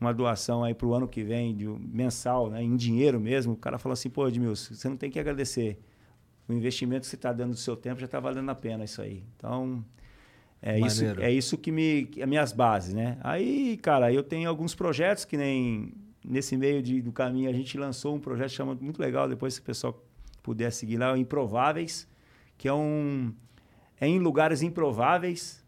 uma 0.00 0.12
doação 0.12 0.62
aí 0.62 0.74
para 0.74 0.86
o 0.86 0.94
ano 0.94 1.08
que 1.08 1.22
vem, 1.22 1.56
de, 1.56 1.66
mensal, 1.66 2.50
né, 2.50 2.62
em 2.62 2.76
dinheiro 2.76 3.18
mesmo. 3.18 3.54
O 3.54 3.56
cara 3.56 3.78
falou 3.78 3.94
assim: 3.94 4.10
pô, 4.10 4.28
Edmilson, 4.28 4.74
você 4.74 4.88
não 4.88 4.96
tem 4.96 5.10
que 5.10 5.18
agradecer. 5.18 5.78
O 6.48 6.52
investimento 6.52 7.00
que 7.02 7.06
você 7.08 7.16
está 7.16 7.32
dando 7.32 7.50
do 7.50 7.56
seu 7.56 7.76
tempo 7.76 7.98
já 7.98 8.06
está 8.06 8.20
valendo 8.20 8.48
a 8.50 8.54
pena 8.54 8.84
isso 8.84 9.02
aí. 9.02 9.24
Então, 9.36 9.84
é 10.62 10.78
isso, 10.78 11.04
é 11.20 11.30
isso 11.30 11.58
que 11.58 11.72
me. 11.72 12.08
as 12.20 12.28
minhas 12.28 12.52
bases, 12.52 12.94
né? 12.94 13.18
Aí, 13.22 13.76
cara, 13.78 14.12
eu 14.12 14.22
tenho 14.22 14.48
alguns 14.48 14.74
projetos 14.74 15.24
que 15.24 15.36
nem. 15.36 15.92
Nesse 16.24 16.56
meio 16.56 16.82
de, 16.82 17.00
do 17.00 17.12
caminho, 17.12 17.48
a 17.48 17.52
gente 17.52 17.78
lançou 17.78 18.16
um 18.16 18.18
projeto 18.18 18.50
chamado 18.50 18.82
muito 18.82 19.00
legal, 19.00 19.28
depois 19.28 19.54
se 19.54 19.60
o 19.60 19.62
pessoal 19.62 20.04
puder 20.42 20.72
seguir 20.72 20.96
lá, 20.96 21.12
o 21.12 21.16
Improváveis, 21.16 22.08
que 22.58 22.66
é 22.68 22.72
um. 22.72 23.32
É 24.00 24.06
em 24.06 24.18
lugares 24.18 24.60
improváveis 24.60 25.64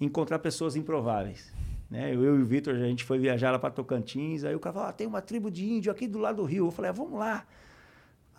encontrar 0.00 0.38
pessoas 0.38 0.76
improváveis. 0.76 1.51
Né? 1.92 2.14
Eu, 2.14 2.24
eu 2.24 2.38
e 2.38 2.42
o 2.42 2.46
Vitor, 2.46 2.74
a 2.74 2.78
gente 2.78 3.04
foi 3.04 3.18
viajar 3.18 3.50
lá 3.50 3.58
para 3.58 3.70
Tocantins, 3.70 4.44
aí 4.44 4.54
o 4.54 4.58
cara 4.58 4.72
falou: 4.72 4.88
ah, 4.88 4.92
tem 4.94 5.06
uma 5.06 5.20
tribo 5.20 5.50
de 5.50 5.70
índio 5.70 5.92
aqui 5.92 6.08
do 6.08 6.18
lado 6.18 6.36
do 6.36 6.44
rio. 6.44 6.66
Eu 6.66 6.70
falei: 6.70 6.88
ah, 6.88 6.92
vamos 6.92 7.18
lá. 7.18 7.46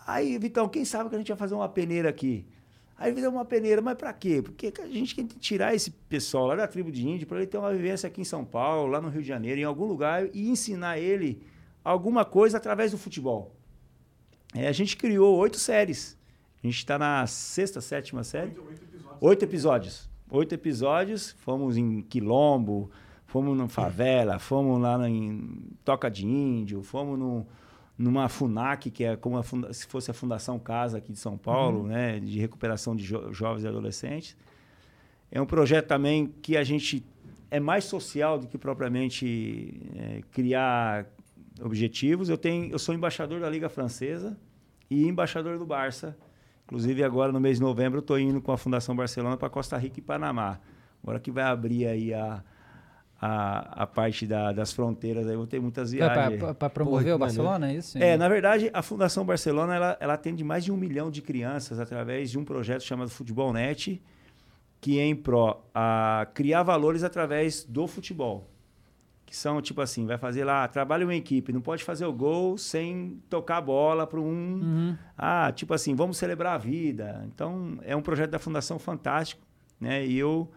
Aí, 0.07 0.39
Vitão, 0.39 0.67
quem 0.67 0.83
sabe 0.83 1.07
que 1.07 1.15
a 1.15 1.19
gente 1.19 1.27
vai 1.27 1.37
fazer 1.37 1.53
uma 1.53 1.69
peneira 1.69 2.09
aqui? 2.09 2.47
Aí 2.97 3.13
fizemos 3.13 3.37
uma 3.37 3.45
peneira, 3.45 3.79
mas 3.79 3.95
para 3.95 4.11
quê? 4.11 4.41
Porque 4.41 4.73
a 4.81 4.87
gente 4.87 5.15
tem 5.15 5.27
que 5.27 5.37
tirar 5.37 5.75
esse 5.75 5.91
pessoal 5.91 6.47
lá 6.47 6.55
da 6.55 6.67
tribo 6.67 6.91
de 6.91 7.07
índio 7.07 7.27
para 7.27 7.37
ele 7.37 7.45
ter 7.45 7.59
uma 7.59 7.71
vivência 7.71 8.07
aqui 8.07 8.21
em 8.21 8.25
São 8.25 8.43
Paulo, 8.43 8.91
lá 8.91 8.99
no 8.99 9.09
Rio 9.09 9.21
de 9.21 9.27
Janeiro, 9.27 9.61
em 9.61 9.63
algum 9.63 9.85
lugar, 9.85 10.27
e 10.33 10.49
ensinar 10.49 10.97
ele 10.97 11.43
alguma 11.83 12.25
coisa 12.25 12.57
através 12.57 12.91
do 12.91 12.97
futebol. 12.97 13.55
É, 14.55 14.67
a 14.67 14.71
gente 14.71 14.97
criou 14.97 15.37
oito 15.37 15.59
séries. 15.59 16.17
A 16.63 16.65
gente 16.65 16.77
está 16.77 16.97
na 16.97 17.27
sexta, 17.27 17.81
sétima 17.81 18.23
série. 18.23 18.57
Oito 19.21 19.45
episódios. 19.45 20.09
Oito 20.31 20.55
episódios. 20.55 21.35
Fomos 21.39 21.77
em 21.77 22.01
Quilombo, 22.01 22.89
fomos 23.33 23.57
na 23.57 23.67
favela, 23.67 24.37
fomos 24.37 24.79
lá 24.79 25.09
em 25.09 25.49
Toca 25.83 26.07
de 26.07 26.23
Índio, 26.23 26.83
fomos 26.83 27.43
numa 27.97 28.29
FUNAC, 28.29 28.91
que 28.91 29.03
é 29.03 29.15
como 29.15 29.41
funda- 29.41 29.73
se 29.73 29.87
fosse 29.87 30.11
a 30.11 30.13
Fundação 30.13 30.59
Casa 30.59 30.99
aqui 30.99 31.11
de 31.11 31.17
São 31.17 31.35
Paulo, 31.35 31.87
né, 31.87 32.19
de 32.19 32.39
recuperação 32.39 32.95
de 32.95 33.03
jo- 33.03 33.33
jovens 33.33 33.63
e 33.63 33.67
adolescentes. 33.67 34.37
É 35.31 35.41
um 35.41 35.47
projeto 35.47 35.87
também 35.87 36.27
que 36.43 36.55
a 36.55 36.63
gente 36.63 37.03
é 37.49 37.59
mais 37.59 37.85
social 37.85 38.37
do 38.37 38.45
que 38.45 38.55
propriamente 38.55 39.81
é, 39.95 40.21
criar 40.29 41.07
objetivos. 41.59 42.29
Eu 42.29 42.37
tenho, 42.37 42.71
eu 42.71 42.77
sou 42.77 42.93
embaixador 42.93 43.39
da 43.39 43.49
Liga 43.49 43.67
Francesa 43.67 44.37
e 44.91 45.07
embaixador 45.07 45.57
do 45.57 45.65
Barça. 45.65 46.15
Inclusive 46.65 47.03
agora 47.03 47.31
no 47.31 47.39
mês 47.39 47.57
de 47.57 47.63
novembro 47.63 47.97
eu 47.97 48.01
estou 48.01 48.19
indo 48.19 48.39
com 48.41 48.51
a 48.51 48.57
Fundação 48.57 48.95
Barcelona 48.95 49.37
para 49.37 49.49
Costa 49.49 49.75
Rica 49.75 49.99
e 49.99 50.03
Panamá. 50.03 50.59
Agora 51.01 51.19
que 51.19 51.31
vai 51.31 51.43
abrir 51.45 51.87
aí 51.87 52.13
a, 52.13 52.43
a, 53.25 53.83
a 53.83 53.87
parte 53.87 54.27
da- 54.27 54.51
das 54.51 54.73
fronteiras, 54.73 55.25
aí 55.25 55.31
eu 55.31 55.37
vou 55.37 55.47
ter 55.47 55.57
muitas 55.57 55.93
viagens. 55.93 56.41
Para 56.59 56.69
promover 56.69 57.03
Porra, 57.05 57.15
o 57.15 57.19
Barcelona, 57.19 57.71
é 57.71 57.75
isso? 57.75 57.97
É, 57.97 58.17
na 58.17 58.27
verdade, 58.27 58.69
a 58.73 58.81
Fundação 58.81 59.23
Barcelona 59.23 59.73
ela, 59.73 59.97
ela 60.01 60.13
atende 60.15 60.43
mais 60.43 60.65
de 60.65 60.73
um 60.73 60.75
milhão 60.75 61.09
de 61.09 61.21
crianças 61.21 61.79
através 61.79 62.29
de 62.29 62.37
um 62.37 62.43
projeto 62.43 62.81
chamado 62.81 63.09
Futebol 63.09 63.53
Net, 63.53 64.01
que 64.81 64.99
é 64.99 65.05
em 65.05 65.15
pró 65.15 65.63
a 65.73 66.27
criar 66.33 66.63
valores 66.63 67.01
através 67.01 67.63
do 67.63 67.87
futebol. 67.87 68.49
Que 69.25 69.33
são 69.33 69.61
tipo 69.61 69.79
assim, 69.79 70.05
vai 70.05 70.17
fazer 70.17 70.43
lá, 70.43 70.67
trabalha 70.67 71.05
uma 71.05 71.15
equipe, 71.15 71.53
não 71.53 71.61
pode 71.61 71.81
fazer 71.81 72.05
o 72.05 72.11
gol 72.11 72.57
sem 72.57 73.21
tocar 73.29 73.57
a 73.57 73.61
bola 73.61 74.05
para 74.05 74.19
um. 74.19 74.97
Ah, 75.17 75.49
tipo 75.55 75.73
assim, 75.73 75.95
vamos 75.95 76.17
celebrar 76.17 76.55
a 76.55 76.57
vida. 76.57 77.23
Então, 77.33 77.79
é 77.83 77.95
um 77.95 78.01
projeto 78.01 78.31
da 78.31 78.37
Fundação 78.39 78.77
fantástico, 78.77 79.41
né? 79.79 80.05
E 80.05 80.19
eu 80.19 80.51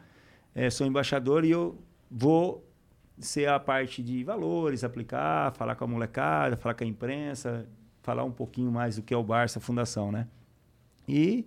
eh, 0.52 0.68
sou 0.68 0.84
embaixador 0.84 1.44
e 1.44 1.52
eu 1.52 1.78
vou 2.10 2.64
ser 3.18 3.48
a 3.48 3.58
parte 3.58 4.02
de 4.02 4.22
valores, 4.24 4.84
aplicar, 4.84 5.52
falar 5.52 5.74
com 5.74 5.84
a 5.84 5.86
molecada, 5.86 6.56
falar 6.56 6.74
com 6.74 6.84
a 6.84 6.86
imprensa, 6.86 7.66
falar 8.02 8.24
um 8.24 8.30
pouquinho 8.32 8.70
mais 8.70 8.96
do 8.96 9.02
que 9.02 9.12
é 9.14 9.16
o 9.16 9.22
Barça 9.22 9.58
Fundação, 9.60 10.12
né? 10.12 10.26
E 11.08 11.46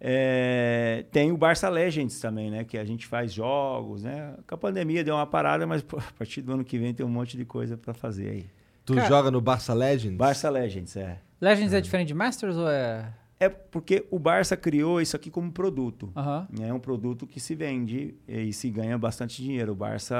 é, 0.00 1.04
tem 1.10 1.30
o 1.30 1.36
Barça 1.36 1.68
Legends 1.68 2.18
também, 2.20 2.50
né? 2.50 2.64
Que 2.64 2.78
a 2.78 2.84
gente 2.84 3.06
faz 3.06 3.32
jogos, 3.32 4.02
né? 4.02 4.34
Com 4.46 4.54
a 4.54 4.58
pandemia 4.58 5.04
deu 5.04 5.14
uma 5.14 5.26
parada, 5.26 5.66
mas 5.66 5.82
pô, 5.82 5.98
a 5.98 6.12
partir 6.18 6.42
do 6.42 6.52
ano 6.52 6.64
que 6.64 6.78
vem 6.78 6.94
tem 6.94 7.04
um 7.04 7.10
monte 7.10 7.36
de 7.36 7.44
coisa 7.44 7.76
para 7.76 7.92
fazer 7.92 8.30
aí. 8.30 8.46
Tu 8.84 8.94
Cara- 8.94 9.08
joga 9.08 9.30
no 9.30 9.40
Barça 9.40 9.74
Legends? 9.74 10.16
Barça 10.16 10.48
Legends, 10.50 10.96
é. 10.96 11.18
Legends 11.40 11.72
é 11.72 11.80
diferente 11.80 12.08
de 12.08 12.14
Masters 12.14 12.56
ou 12.56 12.68
é. 12.68 13.12
É 13.42 13.48
porque 13.48 14.06
o 14.10 14.18
Barça 14.18 14.54
criou 14.54 15.00
isso 15.00 15.16
aqui 15.16 15.30
como 15.30 15.50
produto. 15.50 16.12
Aham. 16.14 16.46
É 16.60 16.70
um 16.74 16.78
produto 16.78 17.26
que 17.26 17.40
se 17.40 17.54
vende 17.54 18.14
e 18.28 18.52
se 18.52 18.68
ganha 18.70 18.98
bastante 18.98 19.42
dinheiro. 19.42 19.72
O 19.72 19.74
Barça 19.74 20.14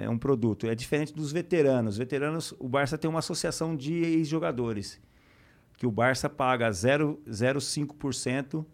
é 0.00 0.08
um 0.08 0.16
produto. 0.16 0.66
É 0.66 0.74
diferente 0.74 1.12
dos 1.12 1.30
veteranos. 1.30 1.98
Veteranos, 1.98 2.54
o 2.58 2.66
Barça 2.66 2.96
tem 2.96 3.08
uma 3.10 3.18
associação 3.18 3.76
de 3.76 3.92
ex-jogadores, 3.92 4.98
que 5.76 5.86
o 5.86 5.90
Barça 5.90 6.26
paga 6.30 6.72
0 6.72 7.20
0,5% 7.28 8.64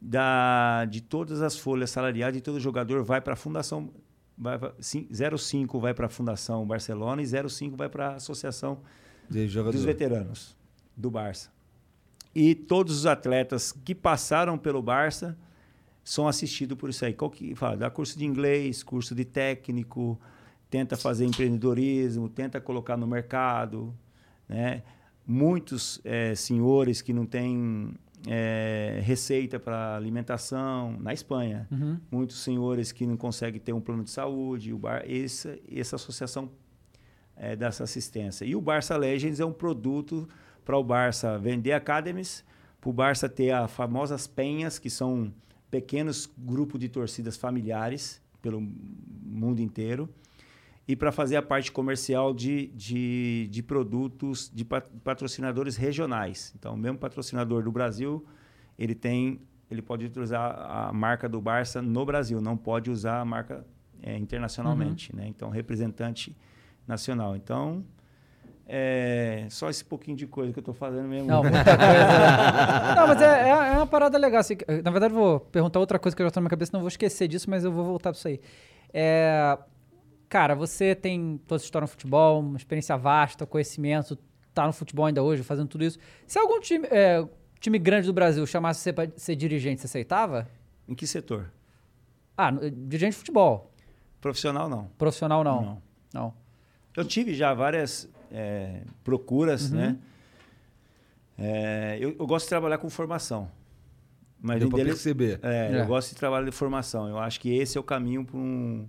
da 0.00 0.84
de 0.86 1.00
todas 1.02 1.42
as 1.42 1.56
folhas 1.58 1.90
salariais 1.90 2.32
de 2.32 2.40
todo 2.40 2.58
jogador 2.60 3.02
vai 3.02 3.20
para 3.20 3.32
a 3.32 3.36
fundação 3.36 3.90
vai 4.36 4.56
pra- 4.58 4.72
sim, 4.80 5.06
0,5 5.12 5.80
vai 5.80 5.92
para 5.92 6.06
a 6.06 6.08
fundação 6.08 6.64
Barcelona 6.64 7.20
e 7.20 7.24
0,5 7.26 7.76
vai 7.76 7.88
para 7.88 8.10
a 8.10 8.14
associação 8.14 8.78
dos 9.72 9.84
veteranos 9.84 10.56
do 10.96 11.10
Barça. 11.10 11.50
E 12.40 12.54
todos 12.54 12.98
os 12.98 13.06
atletas 13.06 13.72
que 13.72 13.96
passaram 13.96 14.56
pelo 14.56 14.80
Barça 14.80 15.36
são 16.04 16.28
assistidos 16.28 16.78
por 16.78 16.88
isso 16.88 17.04
aí. 17.04 17.12
Qual 17.12 17.28
que 17.28 17.52
fala? 17.56 17.76
Dá 17.76 17.90
curso 17.90 18.16
de 18.16 18.24
inglês, 18.24 18.84
curso 18.84 19.12
de 19.12 19.24
técnico, 19.24 20.16
tenta 20.70 20.96
fazer 20.96 21.24
empreendedorismo, 21.24 22.28
tenta 22.28 22.60
colocar 22.60 22.96
no 22.96 23.08
mercado, 23.08 23.92
né? 24.48 24.84
Muitos 25.26 26.00
eh, 26.04 26.32
senhores 26.36 27.02
que 27.02 27.12
não 27.12 27.26
têm 27.26 27.92
eh, 28.26 29.00
receita 29.02 29.58
para 29.58 29.96
alimentação 29.96 30.96
na 31.00 31.12
Espanha, 31.12 31.66
Uhum. 31.72 31.98
muitos 32.08 32.38
senhores 32.44 32.92
que 32.92 33.04
não 33.04 33.16
conseguem 33.16 33.60
ter 33.60 33.72
um 33.72 33.80
plano 33.80 34.04
de 34.04 34.10
saúde, 34.10 34.72
o 34.72 34.78
bar, 34.78 35.02
essa, 35.06 35.58
essa 35.70 35.96
associação 35.96 36.50
é, 37.36 37.56
dessa 37.56 37.82
assistência. 37.82 38.44
E 38.44 38.54
o 38.54 38.60
Barça 38.60 38.96
Legends 38.96 39.40
é 39.40 39.44
um 39.44 39.52
produto 39.52 40.28
para 40.68 40.76
o 40.76 40.84
Barça 40.84 41.38
vender 41.38 41.72
academies, 41.72 42.44
para 42.78 42.90
o 42.90 42.92
Barça 42.92 43.26
ter 43.26 43.52
as 43.52 43.72
famosas 43.72 44.26
penhas, 44.26 44.78
que 44.78 44.90
são 44.90 45.32
pequenos 45.70 46.30
grupos 46.36 46.78
de 46.78 46.90
torcidas 46.90 47.38
familiares 47.38 48.20
pelo 48.42 48.60
mundo 48.60 49.62
inteiro, 49.62 50.10
e 50.86 50.94
para 50.94 51.10
fazer 51.10 51.36
a 51.36 51.42
parte 51.42 51.72
comercial 51.72 52.34
de, 52.34 52.66
de, 52.74 53.48
de 53.50 53.62
produtos 53.62 54.52
de 54.54 54.62
pat- 54.62 54.90
patrocinadores 55.02 55.74
regionais. 55.74 56.52
Então, 56.54 56.74
o 56.74 56.76
mesmo 56.76 56.98
patrocinador 56.98 57.62
do 57.62 57.72
Brasil, 57.72 58.26
ele 58.78 58.94
tem, 58.94 59.40
ele 59.70 59.80
pode 59.80 60.04
utilizar 60.04 60.54
a 60.70 60.92
marca 60.92 61.26
do 61.30 61.40
Barça 61.40 61.80
no 61.80 62.04
Brasil, 62.04 62.42
não 62.42 62.58
pode 62.58 62.90
usar 62.90 63.20
a 63.20 63.24
marca 63.24 63.66
é, 64.02 64.18
internacionalmente, 64.18 65.16
né? 65.16 65.26
Então, 65.28 65.48
representante 65.48 66.36
nacional. 66.86 67.34
Então, 67.34 67.82
é 68.70 69.46
só 69.48 69.70
esse 69.70 69.82
pouquinho 69.84 70.14
de 70.16 70.26
coisa 70.26 70.52
que 70.52 70.58
eu 70.58 70.60
estou 70.60 70.74
fazendo 70.74 71.08
mesmo. 71.08 71.26
Não, 71.26 71.42
muita 71.42 71.64
coisa. 71.64 72.94
não, 72.94 73.06
mas 73.08 73.22
é, 73.22 73.42
é, 73.44 73.48
é 73.48 73.76
uma 73.76 73.86
parada 73.86 74.18
legal. 74.18 74.40
assim, 74.40 74.56
que- 74.56 74.66
na 74.82 74.90
verdade, 74.90 75.14
eu 75.14 75.18
vou 75.18 75.40
perguntar 75.40 75.78
outra 75.80 75.98
coisa 75.98 76.14
que 76.14 76.22
eu 76.22 76.26
já 76.26 76.30
tô 76.30 76.38
na 76.40 76.42
minha 76.42 76.50
cabeça, 76.50 76.70
não 76.74 76.80
vou 76.80 76.88
esquecer 76.88 77.26
disso, 77.28 77.48
mas 77.48 77.64
eu 77.64 77.72
vou 77.72 77.84
voltar 77.84 78.10
pra 78.12 78.18
isso 78.18 78.28
aí. 78.28 78.40
É, 78.92 79.56
cara, 80.28 80.54
você 80.54 80.94
tem 80.94 81.40
toda 81.46 81.56
essa 81.56 81.64
história 81.64 81.84
no 81.84 81.88
futebol, 81.88 82.40
uma 82.40 82.58
experiência 82.58 82.96
vasta, 82.96 83.46
conhecimento, 83.46 84.18
tá 84.52 84.66
no 84.66 84.72
futebol 84.72 85.06
ainda 85.06 85.22
hoje, 85.22 85.42
fazendo 85.42 85.68
tudo 85.68 85.84
isso. 85.84 85.98
Se 86.26 86.38
algum 86.38 86.60
time, 86.60 86.86
é, 86.90 87.26
time 87.60 87.78
grande 87.78 88.06
do 88.06 88.12
Brasil 88.12 88.46
chamasse 88.46 88.80
você 88.80 88.92
pra 88.92 89.08
ser 89.16 89.34
dirigente, 89.34 89.80
você 89.80 89.86
aceitava? 89.86 90.46
Em 90.86 90.94
que 90.94 91.06
setor? 91.06 91.50
Ah, 92.36 92.50
dirigente 92.50 93.12
de 93.12 93.18
futebol. 93.18 93.70
Profissional, 94.20 94.68
não. 94.68 94.90
Profissional, 94.98 95.42
não. 95.42 95.62
Não. 95.62 95.82
Não. 96.12 96.34
Eu 96.96 97.04
tive 97.04 97.34
já 97.34 97.54
várias 97.54 98.08
é, 98.32 98.82
procuras, 99.04 99.70
né? 99.70 99.96
É, 101.36 101.96
eu, 102.00 102.16
eu 102.18 102.26
gosto 102.26 102.46
de 102.46 102.48
trabalhar 102.50 102.78
com 102.78 102.90
formação. 102.90 103.50
Mas 104.40 104.60
Deu 104.60 104.68
pra 104.68 104.78
dele- 104.78 104.90
perceber. 104.90 105.40
É, 105.42 105.72
É. 105.76 105.80
eu 105.82 105.86
gosto 105.86 106.10
de 106.10 106.16
trabalho 106.16 106.46
de 106.46 106.52
formação. 106.52 107.08
Eu 107.08 107.18
acho 107.18 107.40
que 107.40 107.52
esse 107.56 107.76
é 107.76 107.80
o 107.80 107.84
caminho 107.84 108.24
para 108.24 108.36
um. 108.38 108.88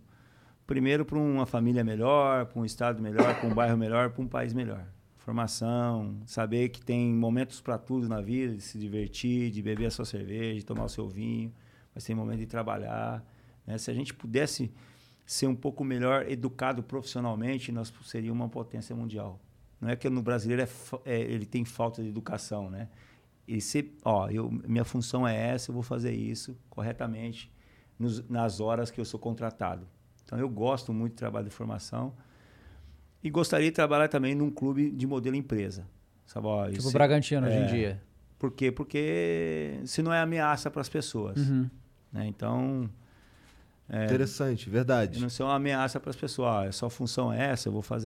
Primeiro, 0.67 1.03
para 1.03 1.17
uma 1.17 1.45
família 1.47 1.83
melhor, 1.83 2.45
para 2.45 2.59
um 2.61 2.65
estado 2.65 3.01
melhor, 3.01 3.39
para 3.39 3.47
um 3.49 3.53
bairro 3.53 3.75
melhor, 3.77 4.11
para 4.11 4.21
um 4.21 4.27
país 4.27 4.53
melhor. 4.53 4.85
Formação, 5.17 6.17
saber 6.25 6.69
que 6.69 6.81
tem 6.81 7.11
momentos 7.11 7.59
para 7.61 7.77
tudo 7.77 8.07
na 8.07 8.21
vida, 8.21 8.55
de 8.55 8.61
se 8.61 8.77
divertir, 8.77 9.49
de 9.49 9.61
beber 9.63 9.87
a 9.87 9.91
sua 9.91 10.05
cerveja, 10.05 10.59
de 10.59 10.65
tomar 10.65 10.85
o 10.85 10.89
seu 10.89 11.07
vinho, 11.07 11.51
mas 11.93 12.03
tem 12.03 12.15
momento 12.15 12.39
de 12.39 12.45
trabalhar. 12.45 13.23
né? 13.65 13.77
Se 13.79 13.89
a 13.89 13.93
gente 13.93 14.13
pudesse 14.13 14.71
ser 15.31 15.45
um 15.45 15.55
pouco 15.55 15.83
melhor 15.83 16.27
educado 16.27 16.81
profissionalmente, 16.81 17.71
nós 17.71 17.93
seríamos 18.05 18.41
uma 18.41 18.49
potência 18.49 18.95
mundial. 18.95 19.39
Não 19.79 19.87
é 19.87 19.95
que 19.95 20.09
no 20.09 20.23
brasileiro 20.23 20.63
é 20.63 20.67
é, 21.05 21.19
ele 21.21 21.45
tem 21.45 21.63
falta 21.63 22.01
de 22.01 22.09
educação, 22.09 22.67
né? 22.69 22.89
E 23.47 23.61
se, 23.61 23.93
ó, 24.03 24.27
eu, 24.29 24.49
minha 24.67 24.83
função 24.83 25.27
é 25.27 25.35
essa, 25.49 25.69
eu 25.69 25.73
vou 25.73 25.83
fazer 25.83 26.13
isso 26.13 26.57
corretamente 26.67 27.51
nos- 27.99 28.27
nas 28.27 28.59
horas 28.59 28.89
que 28.89 28.99
eu 28.99 29.05
sou 29.05 29.19
contratado. 29.19 29.87
Então 30.25 30.37
eu 30.39 30.49
gosto 30.49 30.91
muito 30.91 31.13
do 31.13 31.17
trabalho 31.17 31.45
de 31.45 31.51
formação 31.53 32.11
e 33.23 33.29
gostaria 33.29 33.67
de 33.67 33.75
trabalhar 33.75 34.07
também 34.07 34.33
num 34.33 34.49
clube 34.49 34.89
de 34.89 35.05
modelo 35.05 35.35
empresa. 35.35 35.85
Sabe, 36.25 36.47
ó, 36.47 36.65
Tipo 36.65 36.79
isso- 36.79 36.89
o 36.89 36.91
Bragantino 36.91 37.45
hoje 37.45 37.55
em 37.55 37.61
é. 37.61 37.65
dia. 37.67 38.01
Por 38.39 38.51
quê? 38.51 38.71
Porque 38.71 39.79
se 39.85 40.01
não 40.01 40.11
é 40.11 40.21
ameaça 40.21 40.71
para 40.71 40.81
as 40.81 40.89
pessoas. 40.89 41.37
Uhum. 41.47 41.69
né? 42.11 42.25
Então, 42.27 42.89
é, 43.89 44.05
Interessante, 44.05 44.69
verdade. 44.69 45.19
não 45.19 45.29
ser 45.29 45.43
uma 45.43 45.55
ameaça 45.55 45.99
para 45.99 46.11
as 46.11 46.15
pessoas. 46.15 46.47
Ah, 46.47 46.61
a 46.63 46.71
sua 46.71 46.89
função 46.89 47.31
é 47.33 47.51
essa, 47.51 47.67
eu 47.67 47.73
vou 47.73 47.81
fazer. 47.81 48.05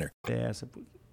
Essa, 0.27 0.69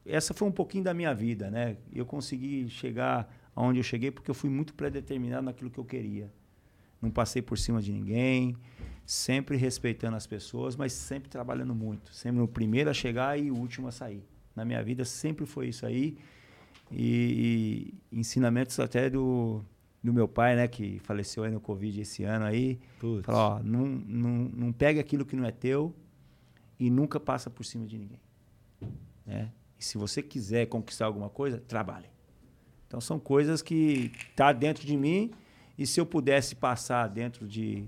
essa 0.09 0.32
foi 0.32 0.49
um 0.49 0.53
pouquinho 0.53 0.84
da 0.84 0.95
minha 0.95 1.14
vida, 1.14 1.51
né? 1.51 1.76
Eu 1.93 2.07
consegui 2.07 2.68
chegar 2.70 3.30
aonde 3.55 3.78
eu 3.78 3.82
cheguei 3.82 4.11
porque 4.11 4.30
eu 4.30 4.34
fui 4.34 4.49
muito 4.49 4.72
predeterminado 4.72 5.43
naquilo 5.43 5.70
que 5.70 5.78
eu 5.78 5.84
queria. 5.84 6.32
Não 7.01 7.11
passei 7.11 7.43
por 7.43 7.59
cima 7.59 7.82
de 7.82 7.93
ninguém, 7.93 8.57
sempre 9.05 9.57
respeitando 9.57 10.16
as 10.16 10.26
pessoas, 10.26 10.76
mas 10.76 10.93
sempre 10.93 11.28
trabalhando 11.28 11.74
muito. 11.74 12.12
Sempre 12.14 12.41
o 12.41 12.49
primeiro 12.49 12.89
a 12.89 12.95
chegar 12.95 13.39
e 13.39 13.51
o 13.51 13.57
último 13.57 13.89
a 13.89 13.93
sair. 13.93 14.24
Na 14.57 14.64
minha 14.64 14.82
vida 14.82 15.05
sempre 15.05 15.45
foi 15.45 15.68
isso 15.68 15.84
aí. 15.84 16.16
E, 16.91 17.93
e 18.12 18.18
ensinamentos 18.18 18.80
até 18.80 19.11
do, 19.11 19.62
do 20.03 20.12
meu 20.12 20.26
pai, 20.26 20.57
né? 20.57 20.66
Que 20.66 20.99
faleceu 21.01 21.45
aí 21.45 21.51
no 21.51 21.61
Covid 21.61 22.01
esse 22.01 22.24
ano 22.24 22.47
aí. 22.47 22.80
Putz. 22.99 23.26
Fala, 23.26 23.57
ó, 23.57 23.62
não, 23.62 23.86
não, 23.86 24.30
não 24.55 24.72
pegue 24.72 24.99
aquilo 24.99 25.24
que 25.24 25.36
não 25.36 25.45
é 25.45 25.53
teu 25.53 25.95
e 26.80 26.91
nunca 26.91 27.20
passa 27.20 27.51
por 27.51 27.64
cima 27.64 27.86
de 27.86 27.99
ninguém 27.99 28.28
né? 29.29 29.51
E 29.79 29.85
se 29.85 29.97
você 29.97 30.22
quiser 30.22 30.66
conquistar 30.66 31.07
alguma 31.07 31.29
coisa, 31.29 31.62
trabalhe. 31.68 32.09
Então 32.89 33.01
são 33.01 33.20
coisas 33.20 33.62
que 33.62 34.11
tá 34.35 34.51
dentro 34.53 34.85
de 34.85 34.97
mim 34.97 35.31
e 35.76 35.87
se 35.87 36.01
eu 36.01 36.07
pudesse 36.07 36.57
passar 36.57 37.07
dentro 37.07 37.47
de 37.47 37.87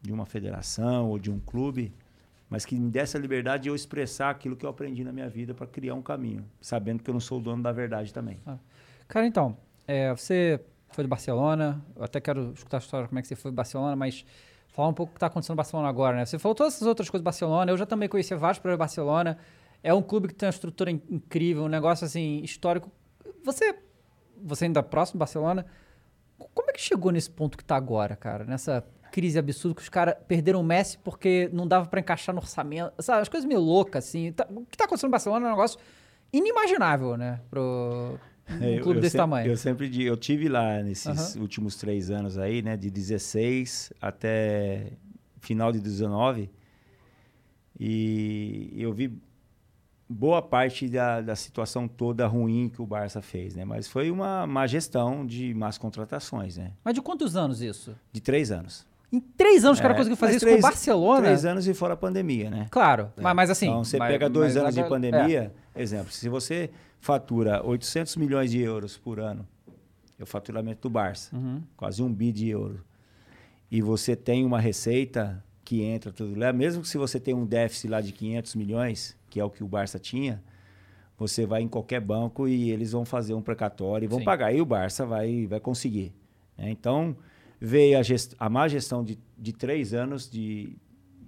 de 0.00 0.12
uma 0.12 0.26
federação 0.26 1.08
ou 1.08 1.18
de 1.18 1.30
um 1.30 1.38
clube, 1.38 1.94
mas 2.50 2.66
que 2.66 2.74
me 2.74 2.90
desse 2.90 3.16
a 3.16 3.20
liberdade 3.20 3.62
de 3.62 3.68
eu 3.68 3.74
expressar 3.74 4.30
aquilo 4.30 4.56
que 4.56 4.66
eu 4.66 4.70
aprendi 4.70 5.04
na 5.04 5.12
minha 5.12 5.28
vida 5.28 5.54
para 5.54 5.66
criar 5.66 5.94
um 5.94 6.02
caminho, 6.02 6.44
sabendo 6.60 7.02
que 7.02 7.08
eu 7.08 7.14
não 7.14 7.20
sou 7.20 7.38
o 7.38 7.40
dono 7.40 7.62
da 7.62 7.70
verdade 7.70 8.12
também. 8.12 8.40
Cara, 9.06 9.26
então, 9.26 9.56
é, 9.86 10.10
você 10.10 10.60
foi 10.90 11.04
de 11.04 11.08
Barcelona, 11.08 11.80
eu 11.94 12.02
até 12.02 12.20
quero 12.20 12.52
escutar 12.52 12.78
a 12.78 12.80
história 12.80 13.06
como 13.06 13.18
é 13.18 13.22
que 13.22 13.28
você 13.28 13.36
foi 13.36 13.52
de 13.52 13.54
Barcelona, 13.54 13.94
mas 13.94 14.26
falar 14.68 14.88
um 14.88 14.92
pouco 14.92 15.10
o 15.10 15.14
que 15.14 15.18
está 15.18 15.28
acontecendo 15.28 15.54
no 15.54 15.58
Barcelona 15.58 15.88
agora, 15.88 16.16
né? 16.16 16.24
Você 16.26 16.38
falou 16.38 16.54
todas 16.54 16.74
essas 16.74 16.88
outras 16.88 17.08
coisas 17.08 17.22
do 17.22 17.24
Barcelona, 17.24 17.70
eu 17.70 17.78
já 17.78 17.86
também 17.86 18.08
conhecia 18.08 18.36
vários 18.36 18.58
para 18.58 18.76
Barcelona, 18.76 19.38
é 19.82 19.92
um 19.92 20.02
clube 20.02 20.28
que 20.28 20.34
tem 20.34 20.46
uma 20.46 20.50
estrutura 20.50 20.90
in- 20.90 21.02
incrível, 21.10 21.64
um 21.64 21.68
negócio 21.68 22.04
assim, 22.04 22.40
histórico. 22.42 22.90
Você, 23.44 23.74
você 24.42 24.64
ainda 24.66 24.82
próximo 24.82 25.16
do 25.16 25.20
Barcelona, 25.20 25.66
co- 26.38 26.48
como 26.54 26.70
é 26.70 26.72
que 26.72 26.80
chegou 26.80 27.10
nesse 27.10 27.30
ponto 27.30 27.56
que 27.56 27.62
está 27.64 27.76
agora, 27.76 28.14
cara? 28.16 28.44
Nessa 28.44 28.84
crise 29.10 29.38
absurda 29.38 29.74
que 29.74 29.82
os 29.82 29.88
caras 29.88 30.14
perderam 30.26 30.60
o 30.60 30.64
Messi 30.64 30.96
porque 30.98 31.50
não 31.52 31.66
dava 31.68 31.86
para 31.86 32.00
encaixar 32.00 32.34
no 32.34 32.40
orçamento, 32.40 32.92
sabe? 33.02 33.22
As 33.22 33.28
coisas 33.28 33.46
meio 33.46 33.60
loucas, 33.60 34.06
assim. 34.06 34.32
Tá- 34.32 34.46
o 34.50 34.64
que 34.66 34.74
está 34.74 34.84
acontecendo 34.84 35.08
no 35.08 35.12
Barcelona 35.12 35.46
é 35.46 35.48
um 35.48 35.52
negócio 35.52 35.78
inimaginável, 36.32 37.16
né? 37.16 37.40
Pro 37.50 38.18
um 38.50 38.64
É, 38.64 38.78
clube 38.80 38.98
eu 38.98 39.00
desse 39.02 39.16
tamanho. 39.16 39.46
Eu 39.50 39.56
sempre 39.56 39.88
digo, 39.88 40.08
eu 40.08 40.16
tive 40.16 40.48
lá 40.48 40.82
nesses 40.82 41.34
Aham. 41.36 41.42
últimos 41.42 41.76
três 41.76 42.10
anos 42.10 42.38
aí, 42.38 42.62
né, 42.62 42.76
de 42.76 42.90
16 42.90 43.92
até 44.00 44.92
final 45.40 45.72
de 45.72 45.80
19, 45.80 46.50
e 47.78 48.72
eu 48.76 48.92
vi 48.92 49.18
boa 50.12 50.40
parte 50.42 50.88
da, 50.88 51.20
da 51.20 51.34
situação 51.34 51.88
toda 51.88 52.26
ruim 52.26 52.68
que 52.68 52.80
o 52.82 52.86
Barça 52.86 53.20
fez, 53.22 53.54
né? 53.54 53.64
Mas 53.64 53.88
foi 53.88 54.10
uma 54.10 54.46
má 54.46 54.66
gestão 54.66 55.26
de 55.26 55.52
más 55.54 55.78
contratações, 55.78 56.56
né? 56.56 56.72
Mas 56.84 56.94
de 56.94 57.00
quantos 57.02 57.34
anos 57.36 57.60
isso? 57.60 57.94
De 58.12 58.20
três 58.20 58.50
anos. 58.50 58.86
Em 59.12 59.20
três 59.20 59.64
anos 59.64 59.76
os 59.76 59.80
É, 59.80 59.82
caras 59.82 59.96
conseguiram 59.98 60.16
fazer 60.16 60.32
mas 60.32 60.36
isso 60.36 60.46
três- 60.46 60.60
com 60.60 60.66
o 60.66 60.70
Barcelona? 60.70 61.22
Três 61.22 61.44
anos 61.44 61.66
e 61.68 61.74
fora 61.74 61.94
a 61.94 61.96
pandemia, 61.96 62.48
né? 62.50 62.66
Claro, 62.70 63.12
mas, 63.20 63.34
mas 63.36 63.50
assim... 63.50 63.66
Então, 63.66 63.84
você 63.84 63.98
mas- 63.98 64.10
pega 64.12 64.28
dois 64.30 64.54
mas 64.54 64.62
anos 64.62 64.74
de 64.74 64.84
pandemia, 64.84 65.52
exemplo, 65.76 66.10
se 66.12 66.28
você 66.28 66.70
fatura 67.00 67.62
800 67.66 68.16
milhões 68.16 68.50
de 68.50 68.60
euros 68.60 68.96
por 68.96 69.18
ano, 69.20 69.46
é 70.18 70.22
o 70.22 70.26
faturamento 70.26 70.82
do 70.82 70.90
Barça, 70.90 71.34
Uhum. 71.36 71.60
quase 71.76 72.02
um 72.02 72.12
bi 72.12 72.32
de 72.32 72.48
euro, 72.48 72.82
e 73.70 73.82
você 73.82 74.14
tem 74.16 74.44
uma 74.46 74.60
receita 74.60 75.42
que 75.64 75.82
entra 75.82 76.10
tudo 76.12 76.38
lá, 76.38 76.52
mesmo 76.52 76.82
que 76.82 76.88
se 76.88 76.96
você 76.98 77.18
tem 77.20 77.34
um 77.34 77.44
déficit 77.44 77.88
lá 77.88 78.00
de 78.00 78.12
500 78.12 78.54
milhões, 78.54 79.16
que 79.32 79.40
é 79.40 79.44
o 79.44 79.48
que 79.48 79.64
o 79.64 79.66
Barça 79.66 79.98
tinha, 79.98 80.42
você 81.18 81.46
vai 81.46 81.62
em 81.62 81.68
qualquer 81.68 82.00
banco 82.00 82.46
e 82.46 82.70
eles 82.70 82.92
vão 82.92 83.04
fazer 83.06 83.32
um 83.32 83.40
precatório 83.40 84.04
e 84.04 84.08
vão 84.08 84.18
Sim. 84.18 84.24
pagar, 84.26 84.52
e 84.54 84.60
o 84.60 84.66
Barça 84.66 85.06
vai, 85.06 85.46
vai 85.46 85.58
conseguir. 85.58 86.12
né? 86.58 86.68
Então, 86.68 87.16
veio 87.58 87.98
a, 87.98 88.02
gest 88.02 88.34
a 88.38 88.50
má 88.50 88.68
gestão 88.68 89.02
de, 89.02 89.18
de 89.38 89.52
três 89.54 89.94
anos, 89.94 90.30
de, 90.30 90.76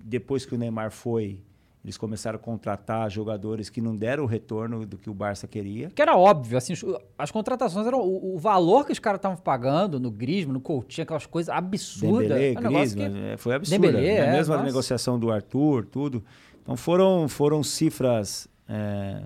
depois 0.04 0.44
que 0.44 0.54
o 0.54 0.58
Neymar 0.58 0.90
foi, 0.90 1.38
eles 1.82 1.96
começaram 1.96 2.36
a 2.36 2.38
contratar 2.42 3.10
jogadores 3.10 3.70
que 3.70 3.80
não 3.80 3.94
deram 3.96 4.24
o 4.24 4.26
retorno 4.26 4.84
do 4.84 4.98
que 4.98 5.08
o 5.08 5.14
Barça 5.14 5.46
queria. 5.46 5.90
Que 5.90 6.02
era 6.02 6.14
óbvio, 6.16 6.58
assim, 6.58 6.72
as 7.18 7.30
contratações 7.30 7.86
eram... 7.86 8.00
O, 8.00 8.34
o 8.34 8.38
valor 8.38 8.84
que 8.86 8.92
os 8.92 8.98
caras 8.98 9.18
estavam 9.18 9.36
pagando 9.38 9.98
no 10.00 10.10
Griezmann, 10.10 10.54
no 10.54 10.60
Coutinho, 10.60 11.04
aquelas 11.04 11.24
coisas 11.26 11.54
absurdas. 11.54 12.28
Dembélé, 12.28 12.52
É 12.52 12.58
um 12.58 12.62
Griezmann, 12.62 13.12
que- 13.12 13.18
é, 13.18 13.36
foi 13.36 13.54
absurdo. 13.54 13.80
Dembélé, 13.82 14.06
é, 14.16 14.32
Mesmo 14.32 14.54
a 14.54 14.62
negociação 14.62 15.18
do 15.18 15.30
Arthur, 15.30 15.84
tudo. 15.86 16.22
Então 16.64 16.78
foram, 16.78 17.28
foram 17.28 17.62
cifras 17.62 18.48
é, 18.66 19.22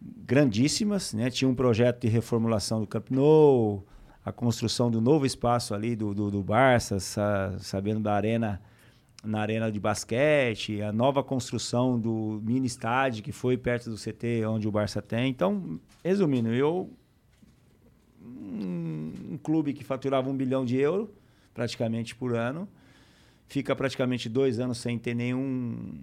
grandíssimas, 0.00 1.12
né? 1.12 1.28
Tinha 1.30 1.48
um 1.48 1.54
projeto 1.54 2.02
de 2.02 2.08
reformulação 2.08 2.80
do 2.80 2.86
Camp 2.86 3.10
Nou, 3.10 3.84
a 4.24 4.30
construção 4.30 4.88
do 4.88 5.00
novo 5.00 5.26
espaço 5.26 5.74
ali 5.74 5.96
do, 5.96 6.14
do, 6.14 6.30
do 6.30 6.42
Barça, 6.44 7.00
sa, 7.00 7.56
sabendo 7.58 8.00
da 8.00 8.14
arena 8.14 8.62
na 9.24 9.40
arena 9.40 9.72
de 9.72 9.80
basquete, 9.80 10.82
a 10.82 10.92
nova 10.92 11.24
construção 11.24 11.98
do 11.98 12.42
mini 12.44 12.66
estádio 12.66 13.24
que 13.24 13.32
foi 13.32 13.56
perto 13.56 13.88
do 13.88 13.96
CT 13.96 14.44
onde 14.46 14.68
o 14.68 14.70
Barça 14.70 15.00
tem. 15.00 15.30
Então, 15.30 15.80
resumindo, 16.04 16.50
eu 16.50 16.90
um, 18.22 19.12
um 19.32 19.38
clube 19.38 19.72
que 19.72 19.82
faturava 19.82 20.28
um 20.28 20.36
bilhão 20.36 20.62
de 20.62 20.76
euros 20.76 21.08
praticamente 21.54 22.14
por 22.14 22.36
ano 22.36 22.68
fica 23.46 23.74
praticamente 23.74 24.28
dois 24.28 24.58
anos 24.58 24.78
sem 24.78 24.98
ter 24.98 25.14
nenhum 25.14 25.94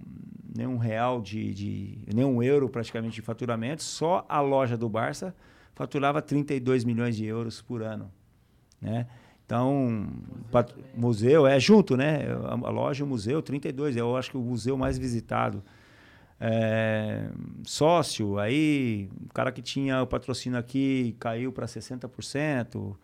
nenhum 0.54 0.76
real 0.76 1.20
de, 1.22 1.54
de 1.54 1.98
nenhum 2.14 2.42
euro 2.42 2.68
praticamente 2.68 3.14
de 3.14 3.22
faturamento. 3.22 3.82
Só 3.82 4.24
a 4.28 4.40
loja 4.40 4.76
do 4.76 4.88
Barça 4.88 5.34
faturava 5.74 6.20
32 6.20 6.84
milhões 6.84 7.16
de 7.16 7.24
euros 7.24 7.62
por 7.62 7.82
ano, 7.82 8.10
né? 8.80 9.06
Então, 9.44 10.08
pat- 10.50 10.74
museu 10.94 11.46
é 11.46 11.58
junto, 11.58 11.96
né? 11.96 12.20
A, 12.44 12.70
loja 12.70 13.02
e 13.02 13.04
o 13.04 13.06
museu, 13.06 13.42
32, 13.42 13.96
eu 13.96 14.16
acho 14.16 14.30
que 14.30 14.36
o 14.36 14.40
museu 14.40 14.76
mais 14.76 14.96
visitado. 14.96 15.62
É, 16.40 17.28
sócio, 17.64 18.38
aí 18.38 19.08
o 19.28 19.32
cara 19.32 19.52
que 19.52 19.62
tinha 19.62 20.02
o 20.02 20.06
patrocínio 20.06 20.58
aqui 20.58 21.14
caiu 21.20 21.52
para 21.52 21.66
60%, 21.66 22.96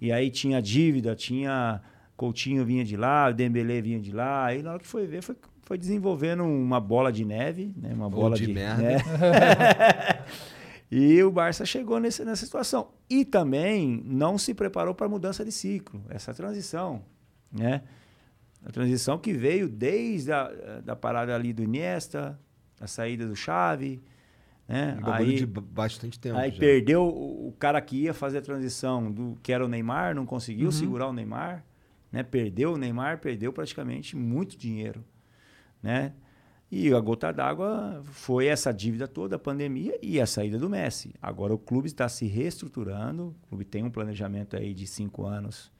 e 0.00 0.12
aí 0.12 0.30
tinha 0.30 0.60
dívida, 0.60 1.14
tinha 1.14 1.80
Coutinho 2.22 2.64
vinha 2.64 2.84
de 2.84 2.96
lá, 2.96 3.28
o 3.30 3.34
Dembélé 3.34 3.80
vinha 3.80 3.98
de 3.98 4.12
lá, 4.12 4.46
aí 4.46 4.62
na 4.62 4.70
hora 4.70 4.78
que 4.78 4.86
foi 4.86 5.08
ver, 5.08 5.22
foi, 5.24 5.34
foi 5.62 5.76
desenvolvendo 5.76 6.44
uma 6.44 6.78
bola 6.78 7.10
de 7.10 7.24
neve, 7.24 7.74
né? 7.76 7.92
Uma 7.92 8.08
bola 8.08 8.36
de 8.36 8.46
de, 8.46 8.52
merda. 8.52 8.80
né? 8.80 8.98
E 10.88 11.20
o 11.22 11.32
Barça 11.32 11.64
chegou 11.64 11.98
nesse, 11.98 12.22
nessa 12.22 12.44
situação. 12.44 12.90
E 13.08 13.24
também 13.24 14.02
não 14.04 14.36
se 14.36 14.52
preparou 14.52 14.94
para 14.94 15.06
a 15.06 15.08
mudança 15.08 15.42
de 15.42 15.50
ciclo, 15.50 16.00
essa 16.10 16.32
transição. 16.34 17.02
Né? 17.50 17.80
A 18.64 18.70
transição 18.70 19.18
que 19.18 19.32
veio 19.32 19.68
desde 19.70 20.30
a 20.30 20.52
da 20.84 20.94
parada 20.94 21.34
ali 21.34 21.52
do 21.52 21.62
Iniesta, 21.62 22.38
a 22.78 22.86
saída 22.86 23.26
do 23.26 23.34
Xavi. 23.34 24.02
Né? 24.68 24.98
Aí, 25.04 25.36
de 25.36 25.46
ba- 25.46 25.62
bastante 25.62 26.20
tempo. 26.20 26.36
aí 26.36 26.50
já. 26.52 26.58
perdeu 26.58 27.02
o, 27.04 27.48
o 27.48 27.52
cara 27.58 27.80
que 27.80 27.96
ia 27.96 28.12
fazer 28.14 28.38
a 28.38 28.42
transição, 28.42 29.10
do 29.10 29.38
que 29.42 29.50
era 29.50 29.64
o 29.64 29.68
Neymar, 29.68 30.14
não 30.14 30.26
conseguiu 30.26 30.70
segurar 30.70 31.08
o 31.08 31.12
Neymar. 31.12 31.64
Né? 32.12 32.22
Perdeu 32.22 32.74
o 32.74 32.76
Neymar, 32.76 33.18
perdeu 33.18 33.52
praticamente 33.52 34.14
muito 34.14 34.56
dinheiro. 34.56 35.02
Né? 35.82 36.12
E 36.70 36.92
a 36.92 37.00
gota 37.00 37.32
d'água 37.32 38.02
foi 38.04 38.46
essa 38.46 38.72
dívida 38.72 39.08
toda, 39.08 39.36
a 39.36 39.38
pandemia 39.38 39.98
e 40.02 40.20
a 40.20 40.26
saída 40.26 40.58
do 40.58 40.70
Messi. 40.70 41.14
Agora 41.20 41.52
o 41.52 41.58
clube 41.58 41.86
está 41.86 42.08
se 42.08 42.26
reestruturando, 42.26 43.34
o 43.42 43.48
clube 43.48 43.64
tem 43.64 43.82
um 43.82 43.90
planejamento 43.90 44.56
aí 44.56 44.72
de 44.72 44.86
cinco 44.86 45.26
anos 45.26 45.70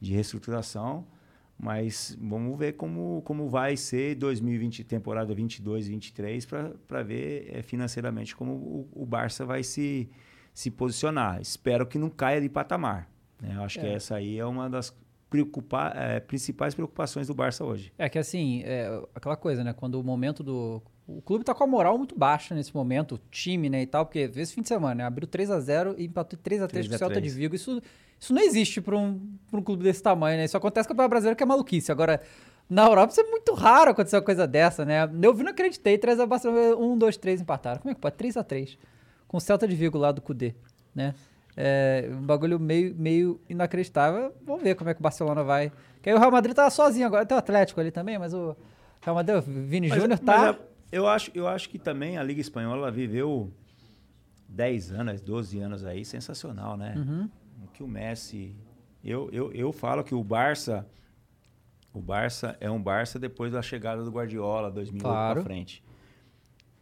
de 0.00 0.14
reestruturação, 0.14 1.06
mas 1.58 2.16
vamos 2.18 2.58
ver 2.58 2.72
como, 2.72 3.20
como 3.22 3.50
vai 3.50 3.76
ser 3.76 4.14
2020, 4.14 4.82
temporada 4.84 5.34
22, 5.34 5.88
23, 5.88 6.46
para 6.46 7.02
ver 7.02 7.50
eh, 7.54 7.60
financeiramente 7.62 8.34
como 8.34 8.52
o, 8.52 8.88
o 8.92 9.04
Barça 9.04 9.44
vai 9.44 9.62
se, 9.62 10.08
se 10.54 10.70
posicionar. 10.70 11.38
Espero 11.42 11.86
que 11.86 11.98
não 11.98 12.08
caia 12.08 12.40
de 12.40 12.48
patamar. 12.48 13.10
Né? 13.42 13.56
Eu 13.56 13.62
acho 13.62 13.78
que 13.78 13.84
É. 13.84 13.92
essa 13.92 14.14
aí 14.14 14.38
é 14.38 14.46
uma 14.46 14.70
das 14.70 14.96
preocupa 15.30 15.92
eh, 15.94 16.20
principais 16.20 16.74
preocupações 16.74 17.28
do 17.28 17.34
Barça 17.34 17.64
hoje. 17.64 17.92
É 17.96 18.08
que 18.08 18.18
assim, 18.18 18.62
é 18.64 19.00
aquela 19.14 19.36
coisa, 19.36 19.62
né? 19.62 19.72
Quando 19.72 19.94
o 19.94 20.04
momento 20.04 20.42
do. 20.42 20.82
O 21.06 21.22
clube 21.22 21.44
tá 21.44 21.54
com 21.54 21.64
a 21.64 21.66
moral 21.66 21.96
muito 21.96 22.16
baixa 22.16 22.54
nesse 22.54 22.74
momento, 22.74 23.16
o 23.16 23.20
time, 23.30 23.68
né, 23.68 23.82
e 23.82 23.86
tal, 23.86 24.06
porque 24.06 24.30
esse 24.36 24.54
fim 24.54 24.62
de 24.62 24.68
semana, 24.68 24.94
né, 24.94 25.04
abriu 25.04 25.26
3 25.26 25.50
a 25.50 25.58
0 25.58 25.96
e 25.98 26.04
empatou 26.04 26.38
3 26.40 26.62
a 26.62 26.68
3 26.68 26.86
com 26.86 26.94
o 26.94 26.98
3 26.98 27.02
a 27.02 27.04
Celta 27.04 27.20
de 27.20 27.28
3. 27.28 27.34
Vigo. 27.34 27.56
Isso, 27.56 27.82
isso 28.18 28.32
não 28.32 28.40
existe 28.40 28.80
para 28.80 28.96
um, 28.96 29.20
pra 29.50 29.58
um 29.58 29.62
clube 29.62 29.82
desse 29.82 30.02
tamanho, 30.02 30.36
né? 30.36 30.44
Isso 30.44 30.56
acontece 30.56 30.86
com 30.86 30.92
o 30.92 30.94
Campeonato 30.94 31.10
Brasileiro, 31.10 31.36
que 31.36 31.42
é 31.42 31.46
maluquice. 31.46 31.90
Agora, 31.90 32.20
na 32.68 32.86
Europa, 32.86 33.10
isso 33.12 33.20
é 33.20 33.24
muito 33.24 33.54
raro 33.54 33.90
acontecer 33.90 34.16
uma 34.16 34.22
coisa 34.22 34.46
dessa, 34.46 34.84
né? 34.84 35.10
Eu 35.20 35.34
vi, 35.34 35.42
não 35.42 35.50
acreditei, 35.50 35.98
3 35.98 36.20
a 36.20 36.26
Barcelona, 36.26 36.76
1, 36.76 36.98
2, 36.98 37.16
3 37.16 37.40
empataram. 37.40 37.80
Como 37.80 37.90
é 37.90 37.94
que 37.94 38.00
pode? 38.00 38.14
3 38.14 38.36
a 38.36 38.44
3 38.44 38.78
com 39.26 39.36
o 39.36 39.40
Celta 39.40 39.66
de 39.66 39.74
Vigo 39.76 39.96
lá 39.96 40.10
do 40.10 40.20
Cudê, 40.20 40.54
né? 40.94 41.14
É 41.56 42.08
um 42.12 42.22
bagulho 42.22 42.58
meio, 42.58 42.94
meio 42.94 43.40
inacreditável. 43.48 44.34
Vamos 44.44 44.62
ver 44.62 44.74
como 44.76 44.88
é 44.90 44.94
que 44.94 45.00
o 45.00 45.02
Barcelona 45.02 45.42
vai. 45.42 45.72
Que 46.00 46.08
aí 46.10 46.14
o 46.16 46.18
Real 46.18 46.30
Madrid 46.30 46.54
tá 46.54 46.70
sozinho 46.70 47.06
agora. 47.06 47.26
Tem 47.26 47.34
o 47.36 47.38
Atlético 47.38 47.80
ali 47.80 47.90
também, 47.90 48.18
mas 48.18 48.32
o 48.32 48.56
Real 49.02 49.16
Madrid, 49.16 49.36
o 49.38 49.42
Vini 49.42 49.88
Mas- 49.88 50.00
Júnior 50.00 50.18
mas 50.22 50.40
tá. 50.40 50.50
é- 50.50 50.58
eu, 50.92 51.06
acho, 51.06 51.30
eu 51.34 51.46
acho 51.46 51.68
que 51.68 51.78
também 51.78 52.16
a 52.18 52.22
Liga 52.22 52.40
Espanhola 52.40 52.90
viveu 52.90 53.52
10 54.48 54.90
anos, 54.92 55.20
12 55.20 55.58
anos 55.60 55.84
aí, 55.84 56.04
sensacional, 56.04 56.76
né? 56.76 56.94
Uhum. 56.96 57.28
Que 57.74 57.82
o 57.82 57.88
Messi. 57.88 58.54
Eu, 59.04 59.28
eu, 59.32 59.52
eu 59.52 59.72
falo 59.72 60.02
que 60.04 60.14
o 60.14 60.22
Barça. 60.24 60.86
O 61.92 62.00
Barça 62.00 62.56
é 62.60 62.70
um 62.70 62.80
Barça 62.80 63.18
depois 63.18 63.52
da 63.52 63.60
chegada 63.62 64.04
do 64.04 64.10
Guardiola, 64.10 64.70
2008 64.70 65.02
Claro. 65.02 65.34
pra 65.34 65.42
frente. 65.44 65.82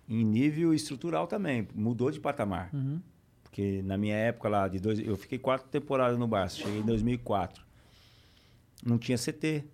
Em 0.08 0.22
nível 0.24 0.72
estrutural 0.74 1.26
também, 1.26 1.66
mudou 1.74 2.10
de 2.10 2.20
patamar. 2.20 2.70
Uhum. 2.74 3.00
Porque 3.48 3.82
na 3.82 3.96
minha 3.96 4.14
época 4.14 4.48
lá, 4.48 4.68
de 4.68 4.78
dois, 4.78 5.00
eu 5.00 5.16
fiquei 5.16 5.38
quatro 5.38 5.66
temporadas 5.68 6.18
no 6.18 6.28
Barça, 6.28 6.56
cheguei 6.56 6.80
em 6.80 6.84
2004. 6.84 7.64
Não 8.84 8.98
tinha 8.98 9.16
CT. 9.16 9.64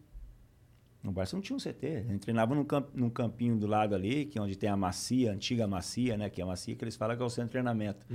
No 1.03 1.13
Barça 1.13 1.37
não 1.37 1.43
tinha 1.43 1.55
um 1.55 1.61
CT. 1.61 1.87
A 1.87 2.13
gente 2.13 2.21
treinava 2.21 2.55
num, 2.55 2.65
camp, 2.65 2.89
num 2.95 3.11
campinho 3.11 3.57
do 3.57 3.67
lado 3.67 3.95
ali, 3.95 4.25
que 4.25 4.39
é 4.39 4.41
onde 4.41 4.57
tem 4.57 4.71
a 4.71 4.77
macia, 4.77 5.33
a 5.33 5.35
antiga 5.35 5.67
macia, 5.67 6.17
né? 6.17 6.31
Que 6.31 6.41
é 6.41 6.45
a 6.45 6.47
macia 6.47 6.75
que 6.75 6.83
eles 6.83 6.97
falam 6.97 7.15
que 7.15 7.23
é 7.23 7.27
o 7.27 7.29
centro 7.29 7.49
de 7.49 7.53
treinamento. 7.53 8.07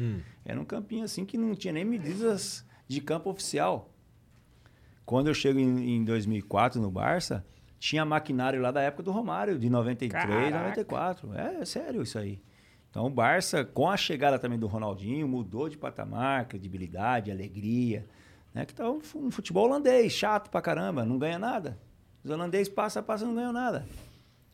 Era 0.44 0.60
um 0.60 0.66
campinho 0.66 1.04
assim 1.04 1.24
que 1.24 1.38
não 1.38 1.54
tinha 1.54 1.72
nem 1.72 1.86
medidas 1.86 2.66
de 2.88 3.00
campo 3.00 3.30
oficial. 3.30 3.94
Quando 5.06 5.28
eu 5.28 5.36
chego 5.36 5.60
em, 5.60 5.98
em 5.98 6.04
2004 6.04 6.82
no 6.82 6.90
Barça, 6.90 7.46
tinha 7.78 8.04
maquinário 8.04 8.60
lá 8.60 8.72
da 8.72 8.82
época 8.82 9.04
do 9.04 9.12
Romário, 9.12 9.60
de 9.60 9.70
93, 9.70 10.28
Caraca. 10.28 10.58
94. 10.58 11.34
É, 11.36 11.62
é 11.62 11.66
sério 11.66 12.02
isso 12.02 12.18
aí. 12.18 12.42
Então 12.90 13.06
o 13.06 13.10
Barça, 13.10 13.64
com 13.64 13.88
a 13.90 13.96
chegada 13.96 14.40
também 14.40 14.58
do 14.58 14.66
Ronaldinho, 14.68 15.28
mudou 15.28 15.70
de 15.70 15.78
patamar, 15.78 16.46
credibilidade, 16.48 17.32
alegria. 17.32 18.06
Né? 18.54 18.66
Que 18.66 18.74
tá 18.74 18.90
um, 18.90 19.00
fu- 19.00 19.30
futebol 19.30 19.66
holandês, 19.66 20.12
chato 20.12 20.50
pra 20.50 20.62
caramba, 20.62 21.06
não 21.06 21.18
ganha 21.20 21.38
nada. 21.38 21.78
Os 22.24 22.32
holandeses 22.32 22.68
passa, 22.68 23.02
passa, 23.02 23.26
não 23.26 23.36
ganham 23.36 23.54
nada. 23.54 23.86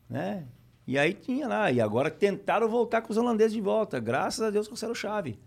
Né? 0.08 0.44
E 0.86 0.98
aí 0.98 1.14
tinha 1.14 1.48
lá, 1.48 1.72
e 1.72 1.80
agora 1.80 2.10
tentaram 2.10 2.68
voltar 2.68 3.02
com 3.02 3.10
os 3.10 3.16
holandeses 3.16 3.54
de 3.54 3.60
volta. 3.60 3.98
Graças 3.98 4.40
a 4.42 4.50
Deus 4.50 4.68
o 4.68 4.94
Chave, 4.94 5.38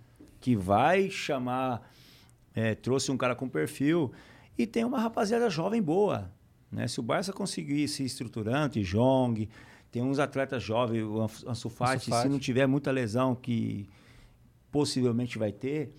que 0.42 0.56
vai 0.56 1.10
chamar, 1.10 1.90
é, 2.54 2.76
trouxe 2.76 3.12
um 3.12 3.18
cara 3.18 3.36
com 3.36 3.48
perfil 3.48 4.12
e 4.58 4.66
tem 4.68 4.84
uma 4.84 5.00
rapaziada 5.00 5.50
jovem 5.50 5.82
boa. 5.82 6.30
Né? 6.72 6.88
Se 6.88 7.00
o 7.00 7.04
Barça 7.04 7.32
conseguir 7.32 7.88
se 7.88 8.04
estruturando, 8.04 8.82
Jong, 8.82 9.48
tem 9.92 10.02
uns 10.04 10.20
atletas 10.20 10.62
jovens, 10.62 11.04
o 11.04 11.22
Ansu 11.22 11.50
Ansu 11.50 11.70
Fati, 11.70 11.96
Ansu 11.96 12.10
Fati. 12.10 12.22
se 12.24 12.30
não 12.30 12.40
tiver 12.40 12.68
muita 12.68 12.92
lesão, 12.92 13.34
que 13.36 13.90
possivelmente 14.72 15.38
vai 15.38 15.52
ter, 15.52 15.92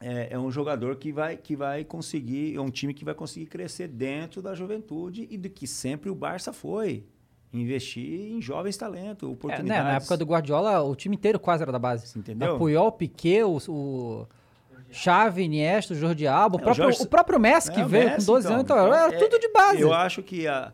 é, 0.00 0.28
é 0.30 0.38
um 0.38 0.50
jogador 0.50 0.96
que 0.96 1.12
vai, 1.12 1.36
que 1.36 1.56
vai 1.56 1.84
conseguir, 1.84 2.54
é 2.56 2.60
um 2.60 2.70
time 2.70 2.94
que 2.94 3.04
vai 3.04 3.14
conseguir 3.14 3.46
crescer 3.46 3.88
dentro 3.88 4.40
da 4.40 4.54
juventude 4.54 5.26
e 5.30 5.36
do 5.36 5.50
que 5.50 5.66
sempre 5.66 6.08
o 6.08 6.14
Barça 6.14 6.52
foi. 6.52 7.04
Investir 7.52 8.30
em 8.32 8.40
jovens 8.40 8.76
talentos, 8.76 9.28
É, 9.28 9.32
oportunidades. 9.32 9.84
né, 9.84 9.90
na 9.90 9.96
época 9.96 10.16
do 10.16 10.24
Guardiola, 10.24 10.80
o 10.82 10.94
time 10.94 11.16
inteiro 11.16 11.38
quase 11.40 11.64
era 11.64 11.72
da 11.72 11.80
base. 11.80 12.16
entendeu? 12.16 12.54
A 12.54 12.58
Puyol, 12.58 12.92
Piquet, 12.92 13.42
o, 13.42 13.58
o 13.68 14.26
Xavi, 14.92 15.42
Iniesta, 15.42 15.92
o 15.92 15.96
Jordi 15.96 16.28
Alba, 16.28 16.56
o 16.56 16.60
É, 16.60 16.62
o 16.62 16.64
próprio, 16.64 16.84
Jorge- 16.84 17.02
o 17.02 17.06
próprio 17.08 17.40
Messi, 17.40 17.72
que 17.72 17.80
É, 17.80 17.84
veio 17.84 18.04
Messi, 18.10 18.24
com 18.26 18.32
12 18.34 18.46
anos, 18.46 18.62
então, 18.62 18.78
era 18.78 19.12
é, 19.12 19.18
tudo 19.18 19.36
de 19.40 19.48
base. 19.52 19.80
Eu 19.80 19.92
acho 19.92 20.22
que 20.22 20.46
a- 20.46 20.72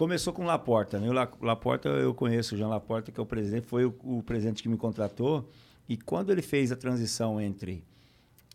começou 0.00 0.32
com 0.32 0.46
Laporta. 0.46 0.98
Né? 0.98 1.10
O 1.10 1.12
La- 1.12 1.30
Laporta, 1.42 1.86
eu 1.90 2.14
conheço 2.14 2.54
o 2.54 2.58
Jean 2.58 2.68
Laporta, 2.68 3.12
que 3.12 3.20
é 3.20 3.22
o 3.22 3.26
presidente, 3.26 3.66
foi 3.66 3.84
o, 3.84 3.94
o 4.02 4.22
presidente 4.22 4.62
que 4.62 4.68
me 4.70 4.78
contratou. 4.78 5.50
E 5.86 5.94
quando 5.94 6.30
ele 6.32 6.40
fez 6.40 6.72
a 6.72 6.76
transição 6.76 7.38
entre 7.38 7.84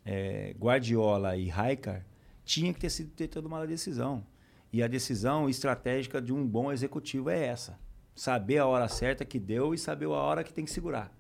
eh, 0.04 0.56
Guardiola 0.58 1.38
e 1.38 1.48
Raikar, 1.48 2.04
tinha 2.44 2.74
que 2.74 2.80
ter 2.80 2.90
sido 2.90 3.12
ter 3.12 3.28
tomado 3.28 3.62
a 3.62 3.66
decisão. 3.68 4.26
E 4.74 4.82
a 4.82 4.88
decisão 4.88 5.48
estratégica 5.48 6.20
de 6.20 6.34
um 6.34 6.44
bom 6.48 6.72
executivo 6.72 7.30
é 7.30 7.46
essa. 7.46 7.78
Saber 8.16 8.58
a 8.58 8.66
hora 8.66 8.88
certa 8.88 9.24
que 9.24 9.38
deu 9.38 9.72
e 9.72 9.78
saber 9.78 10.06
a 10.06 10.10
hora 10.10 10.44
que 10.44 10.52
tem 10.52 10.66
que 10.66 10.72
segurar. 10.72 11.16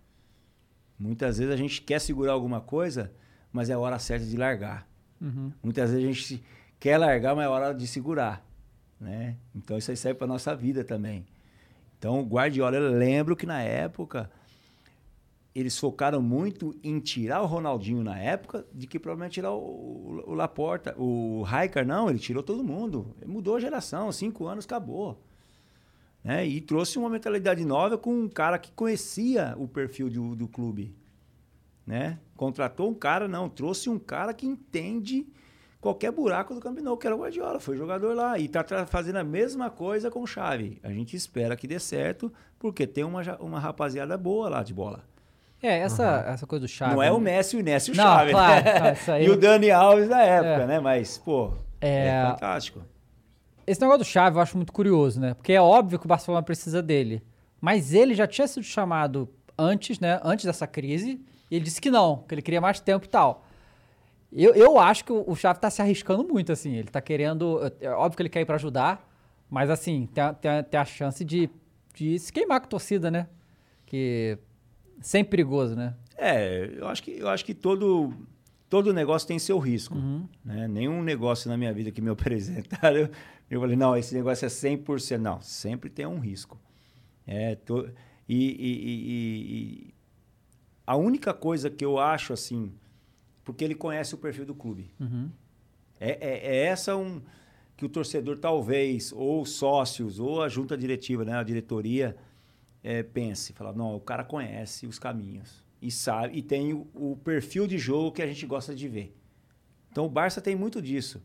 Muitas 0.97 1.37
vezes 1.37 1.53
a 1.53 1.57
gente 1.57 1.83
quer 1.83 2.01
segurar 2.01 2.31
alguma 2.33 2.59
coisa, 2.61 3.13
mas 3.51 3.69
é 3.69 3.73
a 3.73 3.79
hora 3.79 3.99
certa 3.99 4.25
de 4.25 4.35
largar. 4.37 4.87
Uhum. 5.21 5.51
Muitas 5.61 5.91
vezes 5.91 6.03
a 6.03 6.07
gente 6.11 6.43
quer 6.79 6.97
largar, 6.97 7.35
mas 7.35 7.45
é 7.45 7.47
hora 7.47 7.73
de 7.73 7.85
segurar. 7.85 8.43
Né? 8.99 9.37
Então 9.53 9.77
isso 9.77 9.91
aí 9.91 9.97
serve 9.97 10.17
para 10.17 10.27
nossa 10.27 10.55
vida 10.55 10.83
também. 10.83 11.25
Então 11.97 12.19
o 12.19 12.23
Guardiola, 12.23 12.77
eu 12.77 12.91
lembro 12.91 13.35
que 13.35 13.45
na 13.45 13.61
época 13.61 14.29
eles 15.55 15.77
focaram 15.79 16.21
muito 16.21 16.75
em 16.83 16.99
tirar 16.99 17.41
o 17.41 17.45
Ronaldinho 17.45 18.03
na 18.03 18.19
época, 18.19 18.65
de 18.73 18.85
que 18.85 18.99
provavelmente 18.99 19.35
tirar 19.35 19.53
o, 19.53 20.21
o 20.27 20.33
Laporta. 20.33 20.93
O 20.97 21.43
Raikar 21.43 21.85
não, 21.85 22.09
ele 22.09 22.19
tirou 22.19 22.43
todo 22.43 22.61
mundo. 22.61 23.15
Ele 23.21 23.31
mudou 23.31 23.55
a 23.55 23.59
geração, 23.61 24.11
cinco 24.11 24.47
anos 24.47 24.65
acabou. 24.65 25.17
Né? 26.21 26.45
E 26.45 26.59
trouxe 26.59 26.99
uma 26.99 27.09
mentalidade 27.09 27.63
nova 27.63 27.97
com 27.97 28.13
um 28.13 28.27
cara 28.27 28.59
que 28.59 28.69
conhecia 28.73 29.55
o 29.57 29.65
perfil 29.65 30.09
do, 30.09 30.35
do 30.35 30.47
clube. 30.47 30.93
Né? 31.87 32.19
Contratou 32.35 32.89
um 32.89 32.93
cara, 32.93 33.25
não, 33.25 33.47
trouxe 33.47 33.89
um 33.89 33.97
cara 33.97 34.33
que 34.33 34.45
entende 34.45 35.25
qualquer 35.85 36.11
buraco 36.11 36.55
do 36.55 36.59
Camp 36.59 36.79
Nou, 36.79 36.97
que 36.97 37.05
era 37.05 37.15
o 37.15 37.19
Guardiola, 37.19 37.59
foi 37.59 37.77
jogador 37.77 38.15
lá 38.15 38.39
e 38.39 38.45
está 38.45 38.63
fazendo 38.87 39.17
a 39.17 39.23
mesma 39.23 39.69
coisa 39.69 40.09
com 40.09 40.21
o 40.23 40.25
Xavi. 40.25 40.79
A 40.81 40.89
gente 40.89 41.15
espera 41.15 41.55
que 41.55 41.67
dê 41.67 41.79
certo, 41.79 42.33
porque 42.57 42.87
tem 42.87 43.03
uma, 43.03 43.21
uma 43.39 43.59
rapaziada 43.59 44.17
boa 44.17 44.49
lá 44.49 44.63
de 44.63 44.73
bola. 44.73 45.03
É, 45.61 45.77
essa, 45.79 46.25
essa 46.27 46.47
coisa 46.47 46.65
do 46.65 46.67
Xavi. 46.67 46.95
Não 46.95 47.03
é 47.03 47.11
o 47.11 47.19
Messi, 47.19 47.55
o 47.55 47.59
e 47.59 47.61
o 47.61 47.65
Não, 47.95 48.03
Xavi. 48.03 48.31
claro, 48.31 48.63
né? 48.83 48.93
isso 48.93 49.11
aí- 49.11 49.25
E 49.25 49.29
o 49.29 49.37
Dani 49.37 49.69
Alves 49.69 50.09
da 50.09 50.21
época, 50.23 50.63
É. 50.63 50.67
né? 50.67 50.79
Mas, 50.79 51.19
pô, 51.19 51.51
é, 51.79 52.07
É. 52.07 52.25
fantástico. 52.31 52.81
Esse 53.67 53.79
negócio 53.79 53.99
do 53.99 54.05
Xavi 54.05 54.37
eu 54.37 54.41
acho 54.41 54.57
muito 54.57 54.73
curioso, 54.73 55.19
né? 55.19 55.35
Porque 55.35 55.53
é 55.53 55.61
óbvio 55.61 55.99
que 55.99 56.05
o 56.05 56.09
Barcelona 56.09 56.41
precisa 56.41 56.81
dele. 56.81 57.23
Mas 57.61 57.93
ele 57.93 58.15
já 58.15 58.25
tinha 58.25 58.47
sido 58.47 58.63
chamado 58.63 59.29
antes, 59.57 59.99
né? 59.99 60.19
Antes 60.23 60.45
dessa 60.45 60.65
crise. 60.65 61.21
E 61.51 61.55
ele 61.57 61.65
disse 61.65 61.79
que 61.79 61.91
não, 61.91 62.23
que 62.27 62.33
ele 62.33 62.41
queria 62.41 62.59
mais 62.59 62.79
tempo 62.79 63.05
e 63.05 63.09
tal. 63.09 63.44
Eu, 64.35 64.53
eu 64.53 64.77
acho 64.77 65.05
que 65.05 65.11
o 65.13 65.23
o 65.29 65.35
Xavi 65.35 65.59
tá 65.59 65.69
se 65.69 65.81
arriscando 65.81 66.23
muito, 66.27 66.51
assim. 66.51 66.73
Ele 66.75 66.89
tá 66.89 66.99
querendo... 67.01 67.59
É 67.79 67.89
óbvio 67.89 68.17
que 68.17 68.21
ele 68.23 68.29
quer 68.29 68.41
ir 68.41 68.45
pra 68.45 68.55
ajudar. 68.55 69.09
Mas, 69.49 69.69
assim, 69.69 70.07
tem, 70.13 70.23
a- 70.23 70.33
tem, 70.33 70.51
a- 70.51 70.63
tem 70.63 70.79
a 70.79 70.85
chance 70.85 71.23
de, 71.23 71.49
de 71.93 72.19
se 72.19 72.33
queimar 72.33 72.59
com 72.59 72.65
a 72.65 72.69
torcida, 72.69 73.09
né? 73.09 73.27
Que... 73.85 74.37
Sempre 75.01 75.31
perigoso, 75.31 75.75
né? 75.75 75.93
É, 76.17 76.69
eu 76.77 76.87
acho 76.87 77.03
que, 77.03 77.11
eu 77.11 77.27
acho 77.29 77.43
que 77.45 77.53
todo, 77.53 78.13
todo 78.69 78.93
negócio 78.93 79.27
tem 79.27 79.37
seu 79.37 79.59
risco. 79.59 79.95
Uhum. 79.95 80.27
Né? 80.43 80.67
Nenhum 80.67 81.03
negócio 81.03 81.49
na 81.49 81.55
minha 81.57 81.71
vida 81.73 81.91
que 81.91 82.01
me 82.01 82.09
apresentaram, 82.11 82.97
eu, 82.97 83.09
eu 83.49 83.59
falei, 83.61 83.75
não, 83.75 83.95
esse 83.95 84.15
negócio 84.15 84.45
é 84.45 84.49
100%. 84.49 85.17
Não, 85.17 85.39
sempre 85.41 85.89
tem 85.89 86.05
um 86.05 86.19
risco. 86.19 86.59
É, 87.27 87.57
e- 88.27 88.35
e- 88.35 88.55
e- 88.57 89.53
e 89.89 89.93
a 90.87 90.95
única 90.95 91.33
coisa 91.33 91.69
que 91.69 91.83
eu 91.85 91.99
acho 91.99 92.33
assim, 92.33 92.71
porque 93.45 93.63
ele 93.63 93.75
conhece 93.75 94.13
o 94.13 94.17
perfil 94.17 94.45
do 94.45 94.53
clube. 94.53 94.91
Uhum. 94.99 95.29
É, 95.99 96.11
é- 96.11 96.47
é 96.57 96.65
essa 96.65 96.97
um 96.97 97.21
que 97.77 97.85
o 97.85 97.89
torcedor 97.89 98.37
talvez, 98.37 99.13
ou 99.13 99.41
os 99.41 99.51
sócios, 99.51 100.19
ou 100.19 100.41
a 100.41 100.49
junta 100.49 100.77
diretiva, 100.77 101.23
né, 101.23 101.33
a 101.33 101.43
diretoria, 101.43 102.17
é, 102.83 103.01
pense, 103.03 103.53
fala, 103.53 103.71
não, 103.71 103.95
o 103.95 103.99
cara 103.99 104.23
conhece 104.23 104.85
os 104.87 104.97
caminhos 104.99 105.63
e 105.81 105.89
sabe 105.91 106.37
e 106.37 106.41
tem 106.41 106.73
o, 106.73 106.87
o 106.93 107.15
perfil 107.23 107.65
de 107.67 107.77
jogo 107.77 108.11
que 108.11 108.21
a 108.21 108.27
gente 108.27 108.45
gosta 108.45 108.73
de 108.75 108.87
ver. 108.87 109.15
Então 109.91 110.05
o 110.05 110.09
Barça 110.09 110.41
tem 110.41 110.55
muito 110.55 110.81
disso. 110.81 111.21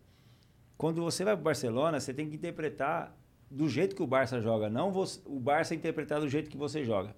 Quando 0.76 1.02
você 1.02 1.24
vai 1.24 1.34
para 1.34 1.40
o 1.40 1.44
Barcelona, 1.44 1.98
você 2.00 2.14
tem 2.14 2.28
que 2.28 2.36
interpretar 2.36 3.16
do 3.50 3.68
jeito 3.68 3.94
que 3.96 4.02
o 4.02 4.06
Barça 4.06 4.40
joga, 4.40 4.68
não 4.70 4.90
você- 4.92 5.20
o 5.26 5.38
Barça 5.40 5.74
interpretar 5.74 6.20
do 6.20 6.28
jeito 6.28 6.48
que 6.50 6.56
você 6.56 6.84
joga. 6.84 7.14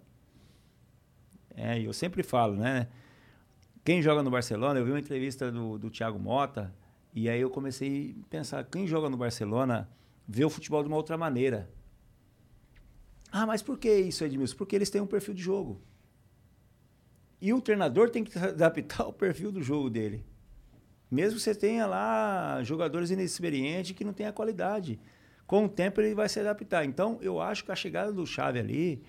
É, 1.55 1.79
eu 1.81 1.93
sempre 1.93 2.23
falo, 2.23 2.57
né? 2.57 2.89
Quem 3.84 4.00
joga 4.00 4.22
no 4.22 4.30
Barcelona, 4.30 4.78
eu 4.78 4.84
vi 4.84 4.92
uma 4.92 5.00
entrevista 5.00 5.50
do, 5.50 5.78
do 5.78 5.90
Thiago 5.90 6.18
Mota, 6.18 6.72
e 7.14 7.28
aí 7.28 7.40
eu 7.40 7.50
comecei 7.50 8.16
a 8.22 8.28
pensar, 8.28 8.64
quem 8.64 8.86
joga 8.86 9.10
no 9.10 9.16
Barcelona 9.16 9.88
vê 10.26 10.44
o 10.44 10.50
futebol 10.50 10.82
de 10.82 10.88
uma 10.88 10.96
outra 10.96 11.16
maneira. 11.16 11.68
Ah, 13.30 13.46
mas 13.46 13.62
por 13.62 13.78
que 13.78 13.92
isso, 13.92 14.24
Edmilson? 14.24 14.56
Porque 14.56 14.76
eles 14.76 14.90
têm 14.90 15.00
um 15.00 15.06
perfil 15.06 15.34
de 15.34 15.42
jogo. 15.42 15.80
E 17.40 17.52
o 17.52 17.60
treinador 17.60 18.09
tem 18.09 18.22
que 18.22 18.38
adaptar 18.38 19.02
ao 19.04 19.12
perfil 19.12 19.50
do 19.50 19.62
jogo 19.62 19.90
dele. 19.90 20.24
Mesmo 21.10 21.36
que 21.36 21.42
você 21.42 21.54
tenha 21.54 21.84
lá 21.86 22.62
jogadores 22.62 23.10
inexperientes 23.10 23.92
que 23.92 24.04
não 24.04 24.12
tenham 24.12 24.32
qualidade. 24.32 24.98
Com 25.46 25.64
o 25.64 25.68
tempo 25.68 26.00
ele 26.00 26.14
vai 26.14 26.28
se 26.28 26.40
adaptar. 26.40 26.84
Então, 26.84 27.18
eu 27.20 27.40
acho 27.40 27.64
que 27.64 27.72
a 27.72 27.76
chegada 27.76 28.12
do 28.12 28.24
Xavi 28.26 28.59
ali, 28.59 29.02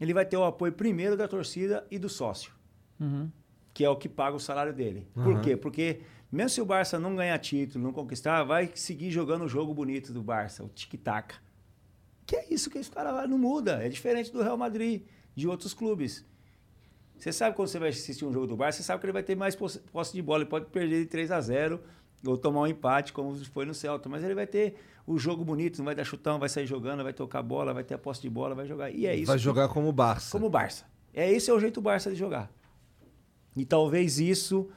ele 0.00 0.14
vai 0.14 0.24
ter 0.24 0.36
o 0.36 0.44
apoio 0.44 0.72
primeiro 0.72 1.16
da 1.16 1.28
torcida 1.28 1.86
e 1.90 1.98
do 1.98 2.08
sócio, 2.08 2.52
Uhum. 2.98 3.30
Que 3.72 3.84
é 3.84 3.88
o 3.90 3.96
que 3.96 4.08
paga 4.08 4.36
o 4.36 4.40
salário 4.40 4.72
dele. 4.72 5.06
Por 5.14 5.32
Aham. 5.34 5.40
quê? 5.42 5.56
Porque 5.56 6.00
mesmo 6.30 6.50
se 6.50 6.60
o 6.60 6.64
Barça 6.64 6.98
não 6.98 7.14
ganhar 7.16 7.38
título, 7.38 7.82
não 7.84 7.92
conquistar, 7.92 8.42
vai 8.44 8.70
seguir 8.74 9.10
jogando 9.10 9.44
o 9.44 9.48
jogo 9.48 9.72
bonito 9.74 10.12
do 10.12 10.22
Barça, 10.22 10.62
o 10.64 10.68
tic-tac. 10.68 11.34
Que 12.26 12.36
é 12.36 12.46
isso 12.52 12.70
que 12.70 12.78
esse 12.78 12.90
cara 12.90 13.10
lá 13.10 13.26
não 13.26 13.38
muda. 13.38 13.84
É 13.84 13.88
diferente 13.88 14.32
do 14.32 14.42
Real 14.42 14.56
Madrid, 14.56 15.02
de 15.34 15.48
outros 15.48 15.74
clubes. 15.74 16.24
Você 17.18 17.32
sabe 17.32 17.54
quando 17.54 17.68
você 17.68 17.78
vai 17.78 17.90
assistir 17.90 18.24
um 18.24 18.32
jogo 18.32 18.46
do 18.46 18.56
Barça, 18.56 18.78
você 18.78 18.84
sabe 18.84 19.00
que 19.00 19.06
ele 19.06 19.12
vai 19.12 19.22
ter 19.22 19.34
mais 19.36 19.54
posse 19.54 20.12
de 20.12 20.22
bola. 20.22 20.42
Ele 20.42 20.50
pode 20.50 20.66
perder 20.66 21.00
de 21.00 21.06
3 21.06 21.30
a 21.30 21.40
0 21.40 21.80
ou 22.26 22.36
tomar 22.38 22.60
um 22.62 22.66
empate, 22.66 23.12
como 23.12 23.34
foi 23.46 23.64
no 23.66 23.74
Celta. 23.74 24.08
Mas 24.08 24.22
ele 24.24 24.34
vai 24.34 24.46
ter 24.46 24.76
o 25.06 25.18
jogo 25.18 25.44
bonito, 25.44 25.78
não 25.78 25.84
vai 25.84 25.94
dar 25.94 26.04
chutão, 26.04 26.38
vai 26.38 26.48
sair 26.48 26.66
jogando, 26.66 27.02
vai 27.02 27.12
tocar 27.12 27.42
bola, 27.42 27.74
vai 27.74 27.84
ter 27.84 27.94
a 27.94 27.98
posse 27.98 28.22
de 28.22 28.30
bola, 28.30 28.54
vai 28.54 28.66
jogar. 28.66 28.90
E 28.90 29.06
é 29.06 29.14
isso. 29.14 29.26
Vai 29.26 29.36
que- 29.36 29.42
jogar 29.42 29.68
como 29.68 29.88
o 29.88 29.92
Barça. 29.92 30.30
como 30.32 30.46
o 30.46 30.50
Barça. 30.50 30.84
É 31.12 31.30
esse 31.30 31.50
é 31.50 31.54
o 31.54 31.58
jeito 31.60 31.74
do 31.74 31.82
Barça 31.82 32.10
de 32.10 32.16
jogar. 32.16 32.50
E 33.56 33.64
talvez 33.64 34.18
isso 34.18 34.68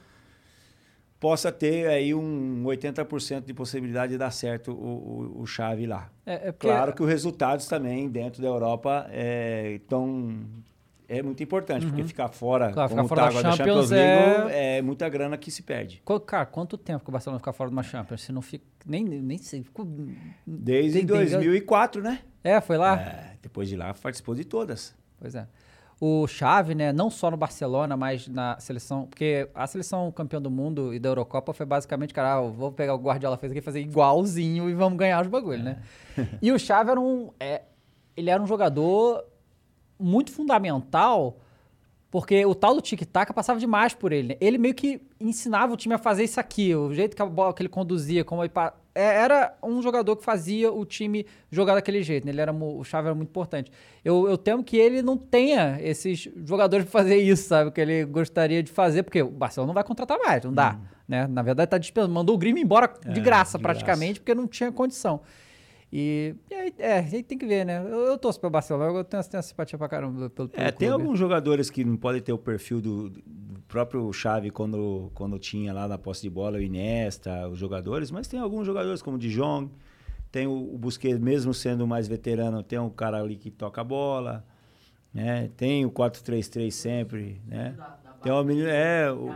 possa 1.20 1.52
ter 1.54 1.88
aí 1.88 2.14
um 2.14 2.64
80% 2.66 3.46
de 3.46 3.54
possibilidade 3.54 4.12
de 4.12 4.18
dar 4.18 4.32
certo 4.32 4.72
o, 4.74 5.36
o, 5.38 5.42
o 5.42 5.46
Xavi 5.48 5.86
lá. 5.86 6.10
É, 6.26 6.50
é 6.50 6.52
porque- 6.52 6.68
Claro 6.68 6.94
que 6.94 7.02
os 7.02 7.08
resultados 7.08 7.66
também 7.66 8.10
dentro 8.10 8.42
da 8.42 8.48
Europa 8.50 9.08
é, 9.10 9.80
tão, 9.88 10.38
é 11.08 11.24
muito 11.24 11.42
importante, 11.42 11.86
porque 11.86 12.04
ficar 12.04 12.28
fora, 12.28 12.74
Claro, 12.74 12.90
como 12.90 13.04
ficar 13.04 13.16
fora 13.16 13.22
tá 13.22 13.28
da 13.42 13.56
Champions 13.56 13.58
Champions 13.58 13.90
League, 13.92 14.52
é... 14.54 14.82
muita 14.82 15.08
grana 15.08 15.38
que 15.38 15.50
se 15.50 15.64
perde. 15.64 16.04
Cara, 16.28 16.46
quanto 16.46 16.78
tempo 16.78 17.06
que 17.06 17.10
o 17.10 17.14
Barcelona 17.14 17.40
ficar 17.40 17.54
fora 17.54 17.70
de 17.70 17.76
uma 17.76 17.84
Champions? 17.84 18.22
Se 18.22 18.32
não 18.34 18.42
fica. 18.42 18.66
Nem, 18.86 19.06
nem 19.06 19.38
sei. 19.38 19.64
Ficou... 19.64 19.88
Desde 20.46 21.00
Tem- 21.00 21.08
tem- 21.08 21.30
2004, 21.30 22.02
né? 22.02 22.20
É, 22.44 22.60
foi 22.60 22.78
lá? 22.78 23.00
É, 23.00 23.38
depois 23.42 23.70
de 23.70 23.78
lá 23.78 23.94
participou 23.94 24.36
de 24.36 24.44
todas. 24.44 24.94
Pois 25.18 25.36
é. 25.36 25.48
O 26.06 26.28
Xavi, 26.28 26.76
né, 26.76 26.92
não 26.92 27.10
só 27.10 27.32
no 27.32 27.38
Barcelona, 27.38 27.96
mas 27.96 28.28
na 28.28 28.60
seleção, 28.60 29.06
porque 29.06 29.48
a 29.56 29.66
seleção 29.66 30.12
campeã 30.12 30.42
do 30.42 30.52
mundo 30.52 30.94
e 30.94 31.00
da 31.00 31.08
Eurocopa 31.08 31.54
foi 31.54 31.66
basicamente, 31.66 32.14
cara, 32.14 32.34
ah, 32.34 32.42
vou 32.42 32.74
pegar 32.74 32.94
o 32.94 32.98
Guardiola 32.98 33.38
fez 33.38 33.54
aqui 33.54 33.60
e 33.60 33.62
fazer 33.62 33.80
igualzinho 33.80 34.70
e 34.70 34.74
vamos 34.74 35.00
ganhar 35.00 35.22
os 35.22 35.30
bagulhos, 35.30 35.64
né? 35.64 35.82
e 36.42 36.52
o 36.52 36.60
Xavi 36.60 36.92
era 36.92 37.00
um, 37.00 37.32
é, 37.40 37.62
ele 38.18 38.30
era 38.30 38.44
um 38.44 38.46
jogador 38.46 39.24
muito 39.98 40.30
fundamental, 40.34 41.38
porque 42.12 42.46
o 42.46 42.54
tal 42.54 42.76
do 42.76 42.82
tic-tac 42.82 43.32
passava 43.32 43.58
demais 43.58 43.94
por 43.94 44.12
ele. 44.12 44.28
né? 44.28 44.38
Ele 44.42 44.58
meio 44.58 44.74
que 44.74 45.02
ensinava 45.22 45.72
o 45.72 45.78
time 45.78 45.96
a 45.96 45.98
fazer 45.98 46.26
isso 46.26 46.38
aqui, 46.38 46.76
o 46.76 46.94
jeito 46.94 47.16
que 47.16 47.22
a 47.22 47.26
bola 47.26 47.54
que 47.54 47.62
ele 47.62 47.70
conduzia, 47.70 48.26
como 48.26 48.44
ele 48.44 48.52
é, 48.54 48.74
era 48.96 49.56
um 49.64 49.82
jogador 49.82 50.16
que 50.16 50.24
fazia 50.24 50.72
o 50.72 50.86
time 50.86 51.26
jogar 51.52 51.76
daquele 51.76 52.04
jeito. 52.04 52.26
né? 52.26 52.32
Ele 52.32 52.42
era 52.42 52.54
o 52.54 52.84
Xavi 52.84 53.08
era 53.08 53.16
muito 53.16 53.30
importante. 53.30 53.72
Eu, 54.06 54.28
eu 54.28 54.38
temo 54.38 54.64
que 54.64 54.78
ele 54.78 55.02
não 55.02 55.18
tenha 55.18 55.78
esses 55.82 56.28
jogadores 56.46 56.86
para 56.90 56.92
fazer 57.02 57.18
isso, 57.18 57.48
sabe? 57.48 57.70
O 57.70 57.72
que 57.72 57.82
ele 57.82 58.06
gostaria 58.06 58.62
de 58.62 58.72
fazer, 58.72 59.04
porque 59.04 59.22
o 59.22 59.30
Barcelona 59.32 59.68
não 59.68 59.74
vai 59.74 59.84
contratar 59.84 60.18
mais, 60.20 60.44
não 60.44 60.54
dá. 60.54 60.78
Né? 61.08 61.28
Na 61.28 61.42
verdade, 61.42 61.70
tá 61.70 61.78
dispensando. 61.78 62.14
Mandou 62.14 62.36
o 62.36 62.38
Grêmio 62.38 62.62
embora 62.62 62.92
de. 63.06 63.20
É, 63.20 63.24
graça, 63.24 63.58
de 63.58 63.62
praticamente, 63.64 64.20
porque 64.20 64.34
não 64.36 64.48
tinha 64.48 64.72
condição. 64.72 65.22
E, 65.96 66.34
e 66.50 66.54
aí, 66.56 66.74
é, 66.80 67.00
aí 67.00 67.22
tem 67.22 67.38
que 67.38 67.46
ver, 67.46 67.66
né? 67.66 67.80
Eu, 67.86 68.00
eu 68.08 68.18
torço 68.18 68.40
pro 68.40 68.50
Barcelona, 68.50 68.98
eu 68.98 69.04
tenho, 69.04 69.24
tenho 69.24 69.44
simpatia 69.44 69.78
pra 69.78 69.88
caramba 69.88 70.28
pelo, 70.30 70.50
pelo 70.50 70.64
É, 70.66 70.72
tem 70.72 70.88
clube. 70.90 71.04
alguns 71.04 71.20
jogadores 71.20 71.70
que 71.70 71.84
não 71.84 71.96
podem 71.96 72.20
ter 72.20 72.34
o 72.34 72.38
perfil 72.38 72.82
do, 72.82 73.10
do 73.12 73.53
próprio 73.74 74.14
Xavi 74.14 74.52
quando, 74.52 75.10
quando 75.16 75.40
tinha 75.40 75.74
lá 75.74 75.88
na 75.88 75.98
posse 75.98 76.22
de 76.22 76.30
bola 76.30 76.60
o 76.60 76.62
Iniesta, 76.62 77.48
os 77.50 77.58
jogadores, 77.58 78.12
mas 78.12 78.28
tem 78.28 78.40
alguns 78.40 78.68
jogadores 78.68 79.02
como 79.02 79.18
o 79.18 79.20
De 79.20 79.32
Jong, 79.32 79.72
tem 80.32 80.46
o, 80.46 80.52
o 80.52 80.78
Busquets, 80.78 81.18
mesmo 81.18 81.56
sendo 81.56 81.88
mais 81.88 82.08
veterano, 82.08 82.62
tem 82.62 82.78
um 82.78 82.90
cara 82.92 83.20
ali 83.20 83.36
que 83.36 83.50
toca 83.50 83.82
a 83.82 83.84
bola, 83.84 84.46
né? 85.12 85.50
Tem 85.58 85.84
o 85.86 85.92
4-3-3 85.92 86.70
sempre, 86.70 87.42
né? 87.48 87.76
Tem 88.22 88.32
o 88.32 88.44
menino, 88.44 88.68
é, 88.70 89.12
o, 89.12 89.32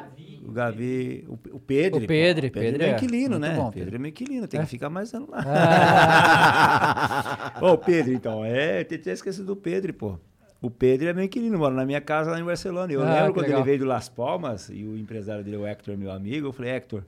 o 0.47 0.51
Gavi, 0.51 1.25
o, 1.27 1.33
o 1.55 1.59
Pedro. 1.59 2.03
O 2.03 2.07
Pedro, 2.07 2.51
Pedro 2.51 2.83
é 2.83 2.85
é. 2.85 2.87
meio 2.89 2.95
inquilino, 2.95 3.39
Muito 3.39 3.41
né? 3.41 3.55
bom, 3.55 3.71
Pedro 3.71 3.85
Pedro. 3.85 3.95
é 3.95 3.99
meio 3.99 4.11
inquilino, 4.11 4.47
tem 4.47 4.59
É. 4.59 4.63
que 4.63 4.69
ficar 4.69 4.89
mais 4.91 5.11
ano 5.15 5.27
lá. 5.31 5.43
Ah. 5.45 7.53
Ô, 7.61 7.71
o 7.71 7.77
Pedro, 7.79 8.13
então. 8.13 8.45
É, 8.45 8.81
eu 8.81 9.01
tinha 9.01 9.13
esquecido 9.13 9.47
do 9.47 9.55
Pedro, 9.55 9.91
pô. 9.95 10.19
O 10.61 10.69
Pedro 10.71 11.07
é 11.07 11.13
meu 11.13 11.23
inquilino, 11.23 11.57
mora 11.57 11.73
na 11.75 11.85
minha 11.85 12.01
casa 12.01 12.31
lá 12.31 12.39
em 12.39 12.43
Barcelona. 12.43 12.91
Eu 12.91 13.01
Ah, 13.03 13.13
lembro 13.13 13.33
quando 13.33 13.45
legal. 13.45 13.59
ele 13.59 13.65
veio 13.65 13.79
do 13.79 13.85
Las 13.85 14.09
Palmas 14.09 14.69
e 14.69 14.83
o 14.83 14.97
empresário 14.97 15.43
dele, 15.43 15.57
o 15.57 15.67
Hector, 15.67 15.95
meu 15.97 16.11
amigo, 16.11 16.47
eu 16.47 16.51
falei, 16.53 16.71
Hector, 16.71 17.03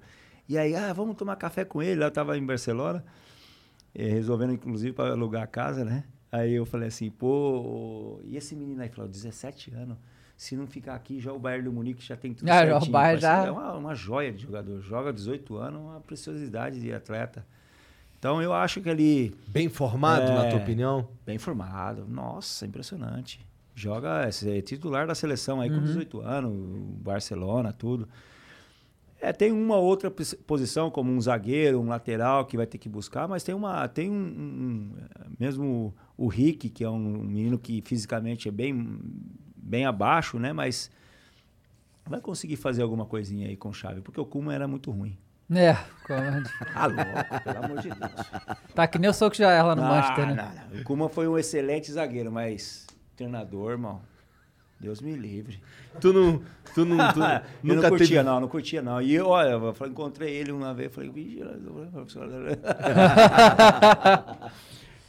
e 0.48 0.58
aí, 0.58 0.76
ah, 0.76 0.94
vamos 0.94 1.16
tomar 1.16 1.36
café 1.36 1.66
com 1.66 1.82
ele. 1.82 2.00
Lá 2.00 2.08
eu 2.08 2.12
tava 2.12 2.38
em 2.38 2.46
Barcelona, 2.46 3.04
eh, 3.96 4.08
resolvendo 4.10 4.54
inclusive 4.54 4.94
para 4.94 5.12
alugar 5.12 5.44
a 5.44 5.48
casa, 5.48 5.84
né? 5.84 6.04
Aí 6.32 6.54
eu 6.54 6.66
falei 6.66 6.90
assim, 6.90 7.10
pô, 7.10 8.20
e 8.24 8.38
esse 8.38 8.56
menino 8.56 8.82
aí? 8.84 8.90
Falou, 8.90 9.10
17 9.10 9.74
anos. 9.74 9.98
Se 10.38 10.56
não 10.56 10.68
ficar 10.68 10.94
aqui, 10.96 11.20
já 11.20 11.34
o 11.34 11.40
Bayern 11.40 11.66
do 11.66 11.74
Munique 11.74 12.06
já 12.06 12.16
tem 12.16 12.34
tudo 12.34 12.48
Ah, 12.50 12.66
já 12.66 12.68
o 12.68 12.80
certinho. 12.80 12.92
Bayern 12.94 13.20
já- 13.22 13.46
É 13.48 13.52
uma, 13.52 13.74
uma 13.74 13.96
joia 13.96 14.32
de 14.32 14.44
jogador. 14.44 14.80
Joga 14.82 15.12
18 15.12 15.58
anos, 15.58 15.82
uma 15.82 16.00
preciosidade 16.00 16.80
de 16.80 16.94
atleta. 16.94 17.46
Então 18.20 18.42
eu 18.42 18.54
acho 18.54 18.82
que 18.82 18.90
ele... 18.90 19.34
Bem 19.48 19.70
formado, 19.70 20.26
na 20.34 20.46
É. 20.46 20.50
tua 20.50 20.60
opinião? 20.60 21.08
Bem 21.26 21.38
formado. 21.38 22.06
Nossa, 22.08 22.66
impressionante. 22.66 23.40
Joga, 23.74 24.28
é 24.46 24.62
titular 24.62 25.08
da 25.08 25.16
seleção 25.16 25.62
aí 25.62 25.70
com 25.70 25.80
18 25.82 26.20
anos, 26.20 26.52
Barcelona, 27.02 27.72
tudo. 27.72 28.10
É, 29.22 29.32
tem 29.32 29.52
uma 29.54 29.78
outra 29.78 30.12
pos- 30.12 30.34
posição, 30.46 30.92
como 30.92 31.12
um 31.12 31.20
zagueiro, 31.22 31.80
um 31.80 31.88
lateral, 31.88 32.46
que 32.46 32.58
vai 32.58 32.66
ter 32.68 32.78
que 32.78 32.88
buscar, 32.90 33.28
mas 33.28 33.42
tem 33.44 33.56
uma. 33.56 33.88
Tem 33.88 34.10
um. 34.10 34.14
um- 34.14 34.18
um- 34.18 34.94
mesmo 35.40 35.94
o 36.18 36.28
Rick, 36.28 36.70
que 36.70 36.84
é 36.84 36.90
um 36.90 37.00
menino 37.24 37.58
que 37.58 37.82
fisicamente 37.86 38.48
é 38.48 38.52
bem, 38.52 39.00
bem 39.56 39.86
abaixo, 39.86 40.38
né? 40.40 40.52
Mas 40.54 40.90
vai 42.06 42.20
conseguir 42.22 42.56
fazer 42.58 42.82
alguma 42.82 43.06
coisinha 43.06 43.48
aí 43.48 43.56
com 43.58 43.72
chave, 43.74 44.02
porque 44.02 44.20
o 44.20 44.26
Kuma 44.26 44.54
era 44.54 44.68
muito 44.68 44.90
ruim. 44.92 45.18
É, 45.52 45.74
como- 46.06 46.44
Ah, 46.76 46.86
louco, 46.88 47.44
pelo 47.44 47.66
amor 47.66 47.82
de 47.82 47.90
Deus. 47.90 48.12
tá 48.76 48.88
que 48.88 49.00
nem 49.00 49.10
o 49.10 49.14
soco 49.14 49.36
já 49.36 49.52
erra 49.52 49.76
no 49.76 49.84
Ah, 49.84 49.90
Manchester, 49.90 50.28
né? 50.28 50.34
não, 50.36 50.74
não. 50.76 50.82
O 50.82 50.84
Kuma 50.84 51.10
foi 51.10 51.28
um 51.28 51.38
excelente 51.38 51.92
zagueiro, 51.92 52.32
mas 52.32 52.86
treinador, 53.16 53.72
irmão. 53.72 54.02
Deus 54.80 55.02
me 55.02 55.14
livre. 55.14 55.62
Tu 56.00 56.14
não. 56.14 56.42
Tu 56.74 56.86
não. 56.86 57.12
Tu 57.12 57.20
eu 57.64 57.76
nunca 57.76 57.82
não 57.82 57.90
curtia, 57.90 58.08
teve. 58.08 58.24
não, 58.24 58.40
não 58.40 58.48
curtia, 58.48 58.82
não. 58.82 59.02
E 59.02 59.20
olha, 59.20 59.50
eu 59.50 59.74
falei, 59.74 59.92
encontrei 59.92 60.34
ele 60.36 60.52
uma 60.54 60.74
vez, 60.74 60.94
falei, 60.94 61.10
"Vixe, 61.10 61.44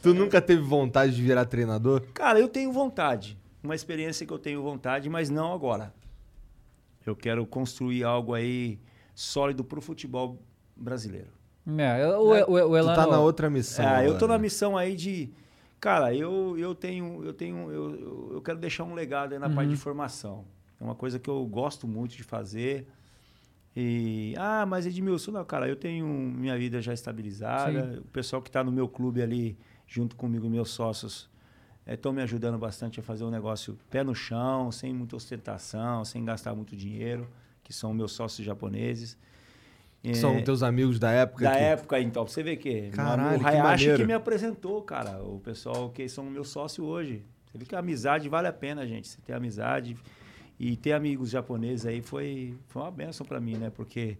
Tu 0.03 0.15
nunca 0.15 0.41
teve 0.41 0.63
vontade 0.63 1.15
de 1.15 1.23
virar 1.23 1.45
treinador? 1.45 2.01
Cara, 2.15 2.41
eu 2.41 2.49
tenho 2.49 2.73
vontade. 2.73 3.39
Uma 3.63 3.75
experiência 3.75 4.27
que 4.27 4.33
eu 4.33 4.39
tenho 4.39 4.63
vontade, 4.63 5.09
mas 5.11 5.29
não 5.29 5.53
agora. 5.53 5.93
Eu 7.05 7.15
quero 7.15 7.45
construir 7.47 8.03
algo 8.05 8.35
aí 8.35 8.79
sólido 9.21 9.63
pro 9.63 9.81
futebol 9.81 10.39
brasileiro. 10.75 11.29
É, 11.67 12.07
o, 12.07 12.21
o, 12.23 12.31
o, 12.31 12.33
o 12.33 12.69
Tu 12.71 12.77
Elano, 12.77 12.97
tá 12.97 13.07
na 13.07 13.21
outra 13.21 13.51
missão. 13.51 13.87
É, 13.87 14.07
eu 14.07 14.17
tô 14.19 14.27
na 14.27 14.39
missão 14.39 14.77
aí 14.77 14.97
de. 14.97 15.31
Cara, 15.79 16.15
eu, 16.15 16.59
eu 16.59 16.75
tenho. 16.75 17.23
Eu 17.25 17.33
tenho. 17.33 17.71
Eu, 17.71 18.31
eu- 18.35 18.43
quero 18.43 18.59
deixar 18.59 18.85
um 18.85 18.95
legado 18.95 19.33
aí 19.35 19.39
na 19.39 19.49
parte 19.51 19.69
de 19.71 19.77
formação. 19.77 20.45
É 20.81 20.85
uma 20.85 20.95
coisa 20.95 21.19
que 21.19 21.29
eu 21.29 21.45
gosto 21.47 21.87
muito 21.87 22.17
de 22.17 22.23
fazer. 22.23 22.87
E. 23.77 24.35
Ah, 24.39 24.65
mas 24.67 24.87
Edmilson, 24.87 25.33
não, 25.33 25.45
cara, 25.45 25.69
eu 25.69 25.77
tenho 25.77 26.07
minha 26.07 26.57
vida 26.59 26.81
já 26.81 26.93
estabilizada. 26.95 27.71
O 28.01 28.09
pessoal 28.09 28.41
que 28.43 28.49
está 28.49 28.65
no 28.65 28.73
meu 28.73 28.89
clube 28.89 29.23
ali, 29.23 29.57
junto 29.87 30.17
comigo, 30.17 30.49
meus 30.49 30.71
sócios, 30.71 31.29
estão 31.87 32.13
me 32.13 32.23
ajudando 32.23 32.59
bastante 32.59 33.01
a 33.01 33.03
fazer 33.03 33.25
um 33.25 33.31
negócio 33.31 33.79
pé 33.91 34.03
no 34.03 34.15
chão, 34.15 34.73
sem 34.73 34.93
muita 34.95 35.15
ostentação, 35.17 36.05
sem 36.05 36.25
gastar 36.25 36.55
muito 36.55 36.75
dinheiro, 36.75 37.29
que 37.71 37.77
são 37.77 37.95
meus 37.95 38.11
sócios 38.11 38.45
japoneses. 38.45 39.17
Que 40.03 40.13
São 40.15 40.33
É, 40.35 40.43
teus 40.43 40.61
amigos 40.63 40.99
da 40.99 41.13
época. 41.13 41.45
da 41.45 41.53
que- 41.53 41.59
época, 41.59 42.01
então, 42.01 42.27
você 42.27 42.43
ver 42.43 42.57
que 42.57 42.89
Caralho, 42.91 43.37
o 43.37 43.39
que 43.41 43.47
Hayashi 43.47 43.85
que, 43.85 43.89
maneiro. 43.91 44.07
me 44.09 44.13
apresentou, 44.15 44.83
cara. 44.83 45.23
O 45.23 45.39
pessoal 45.39 45.89
que 45.91 46.09
são 46.09 46.25
meus 46.25 46.49
sócios 46.49 46.85
hoje. 46.85 47.23
Você 47.47 47.59
vê 47.59 47.65
que 47.65 47.77
a 47.77 47.79
amizade 47.79 48.29
vale 48.29 48.49
a 48.49 48.53
pena, 48.53 48.85
gente. 48.87 49.07
Você 49.07 49.21
ter 49.21 49.35
amizade 49.35 49.97
e 50.59 50.75
ter 50.77 50.93
amigos 50.95 51.31
japoneses 51.31 51.87
aí 51.87 52.01
foi, 52.03 52.59
foi 52.67 52.83
uma 52.83 52.91
benção 52.91 53.25
pra 53.25 53.39
mim, 53.39 53.57
né? 53.57 53.71
Porque 53.71 54.17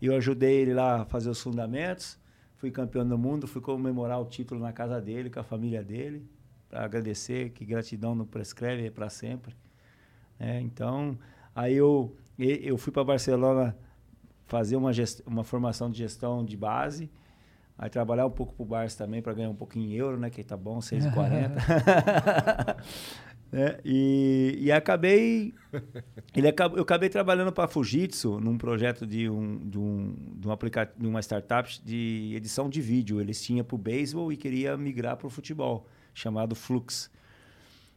eu 0.00 0.14
ajudei 0.16 0.54
ele 0.62 0.72
lá 0.72 1.02
a 1.02 1.04
fazer 1.04 1.28
os 1.28 1.40
fundamentos, 1.42 2.18
fui 2.56 2.70
campeão 2.70 3.06
do 3.06 3.18
mundo, 3.18 3.46
fui 3.46 3.60
comemorar 3.60 4.20
o 4.20 4.24
título 4.24 4.60
na 4.62 4.72
casa 4.72 4.98
dele, 5.00 5.28
com 5.28 5.40
a 5.40 5.44
família 5.44 5.82
dele, 5.82 6.24
para 6.70 6.84
agradecer, 6.84 7.50
que 7.50 7.64
gratidão 7.66 8.14
não 8.14 8.24
prescreve 8.24 8.88
para 8.90 9.10
sempre. 9.10 9.54
né? 10.38 10.60
então, 10.60 11.18
aí 11.54 11.74
eu, 11.74 12.14
e- 12.38 12.60
eu 12.64 12.76
fui 12.76 12.92
para 12.92 13.04
Barcelona 13.04 13.76
fazer 14.46 14.76
uma, 14.76 14.90
uma 15.26 15.44
formação 15.44 15.90
de 15.90 15.98
gestão 15.98 16.44
de 16.44 16.56
base, 16.56 17.10
aí 17.78 17.88
trabalhar 17.90 18.26
um 18.26 18.30
pouco 18.30 18.54
pro 18.54 18.64
Barça 18.64 18.98
também 19.04 19.20
para 19.22 19.32
ganhar 19.32 19.50
um 19.50 19.54
pouquinho 19.54 19.90
em 19.90 19.94
euro, 19.94 20.18
né? 20.18 20.30
Que 20.30 20.42
tá 20.44 20.56
bom, 20.56 20.78
6,40. 20.78 22.76
né? 23.50 23.78
E, 23.84 24.58
e 24.60 24.72
acabei, 24.72 25.54
ele 26.34 26.48
acabou, 26.48 26.78
eu 26.78 26.82
acabei 26.82 27.08
trabalhando 27.08 27.52
para 27.52 27.68
Fujitsu 27.68 28.40
num 28.40 28.58
projeto 28.58 29.06
de 29.06 29.28
um 29.28 29.58
de 29.68 29.78
um 29.78 30.14
de 30.36 30.48
um 30.48 30.50
aplica, 30.50 30.92
de 30.96 31.06
uma 31.06 31.20
startup 31.20 31.68
de 31.84 32.32
edição 32.36 32.68
de 32.68 32.80
vídeo. 32.80 33.20
Eles 33.20 33.40
tinham 33.42 33.64
para 33.64 33.74
o 33.74 33.78
beisebol 33.78 34.32
e 34.32 34.36
queria 34.36 34.76
migrar 34.76 35.16
para 35.16 35.26
o 35.26 35.30
futebol, 35.30 35.86
chamado 36.12 36.54
Flux. 36.54 37.10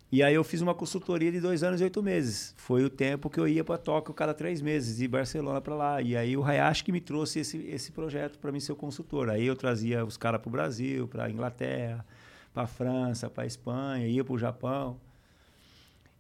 E 0.10 0.24
aí 0.24 0.36
eu 0.36 0.44
fiz 0.44 0.62
uma 0.62 0.74
consultoria 0.74 1.30
de 1.32 1.42
dois 1.42 1.64
anos 1.64 1.82
e 1.82 1.84
oito 1.84 2.02
meses. 2.02 2.54
Foi 2.56 2.84
o 2.84 2.90
tempo 2.90 3.30
que 3.30 3.38
eu 3.38 3.48
ia 3.48 3.64
para 3.64 3.78
Tóquio 3.78 4.14
cada 4.14 4.34
três 4.34 4.62
meses, 4.62 4.98
de 4.98 5.08
Barcelona 5.08 5.60
para 5.60 5.76
lá. 5.76 6.02
E 6.02 6.16
aí 6.16 6.38
o 6.38 6.44
Hayashi 6.44 6.84
que 6.86 6.92
me 6.94 7.02
trouxe 7.02 7.40
esse, 7.40 7.58
esse 7.68 7.92
projeto 7.92 8.40
para 8.40 8.50
mim 8.52 8.60
ser 8.62 8.72
o 8.72 8.76
consultor. 8.76 9.30
Aí 9.30 9.46
eu 9.46 9.56
trazia 9.56 10.06
os 10.06 10.16
caras 10.16 10.40
para 10.40 10.48
o 10.48 10.52
Brasil, 10.52 11.08
para 11.10 11.30
Inglaterra, 11.30 12.06
para 12.54 12.66
França, 12.66 13.30
para 13.30 13.46
Espanha, 13.46 14.08
ia 14.08 14.24
para 14.24 14.34
o 14.34 14.38
Japão. 14.38 14.98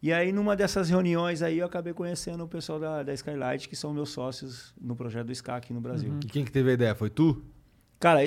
E 0.01 0.11
aí 0.11 0.33
numa 0.33 0.53
dessas 0.53 0.89
reuniões 0.89 1.41
aí 1.41 1.59
eu 1.59 1.65
acabei 1.65 1.93
conhecendo 1.93 2.43
o 2.43 2.47
pessoal 2.47 2.79
da, 2.79 3.03
da 3.03 3.13
Skylight, 3.13 3.69
que 3.69 3.75
são 3.75 3.93
meus 3.93 4.09
sócios 4.09 4.73
no 4.79 4.97
projeto 4.97 5.27
do 5.27 5.35
SCA 5.35 5.55
aqui 5.55 5.73
no 5.73 5.79
Brasil. 5.79 6.13
E 6.25 6.27
quem 6.27 6.43
que 6.43 6.51
teve 6.51 6.71
a 6.71 6.73
ideia? 6.73 6.93
Foi 6.93 7.09
tu? 7.09 7.41
Cara, 7.99 8.19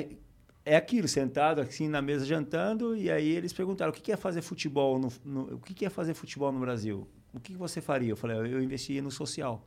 é- 0.65 0.75
aquilo, 0.75 1.07
sentado 1.07 1.61
assim 1.61 1.87
na 1.87 2.01
mesa 2.01 2.25
jantando, 2.25 2.95
e 2.95 3.09
aí 3.09 3.29
eles 3.29 3.53
perguntaram 3.53 3.91
o 3.91 3.95
que 3.95 4.11
é 4.11 4.17
fazer 4.17 4.41
futebol 4.41 4.99
no, 4.99 5.11
no- 5.23 5.55
o 5.55 5.59
que 5.59 5.85
é 5.85 5.89
fazer 5.89 6.13
futebol 6.13 6.51
no 6.51 6.59
Brasil? 6.59 7.07
O 7.33 7.39
que 7.39 7.53
que 7.53 7.57
você 7.59 7.81
faria? 7.81 8.09
Eu 8.11 8.17
falei, 8.17 8.37
eu 8.37 8.61
investia 8.61 9.01
no 9.01 9.09
social, 9.11 9.65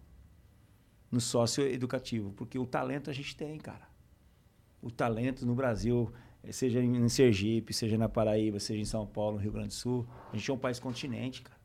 no 1.10 1.20
sócio 1.20 1.64
educativo, 1.66 2.32
porque 2.32 2.58
o 2.58 2.66
talento 2.66 3.08
a 3.10 3.12
gente 3.12 3.36
tem, 3.36 3.58
cara. 3.58 3.88
O 4.82 4.90
talento 4.90 5.46
no 5.46 5.54
Brasil, 5.54 6.12
eh, 6.42 6.52
seja 6.52 6.80
em 6.82 7.08
Sergipe, 7.08 7.72
seja 7.72 7.96
na 7.96 8.08
Paraíba, 8.08 8.60
seja 8.60 8.80
em 8.80 8.84
São 8.84 9.06
Paulo, 9.06 9.36
no 9.36 9.42
Rio 9.42 9.52
Grande 9.52 9.68
do 9.68 9.74
Sul, 9.74 10.06
a 10.32 10.36
gente 10.36 10.50
é 10.50 10.54
um 10.54 10.58
país 10.58 10.78
continente, 10.78 11.40
cara. 11.42 11.58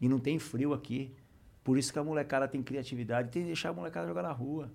E 0.00 0.08
não 0.08 0.18
tem 0.18 0.38
frio 0.38 0.72
aqui. 0.72 1.12
Por 1.64 1.76
isso 1.76 1.92
que 1.92 1.98
a 1.98 2.04
molecada 2.04 2.46
tem 2.46 2.62
criatividade, 2.62 3.30
tem 3.30 3.42
que 3.42 3.46
deixar 3.48 3.70
a 3.70 3.72
molecada 3.72 4.06
jogar 4.06 4.22
na 4.22 4.30
rua. 4.30 4.70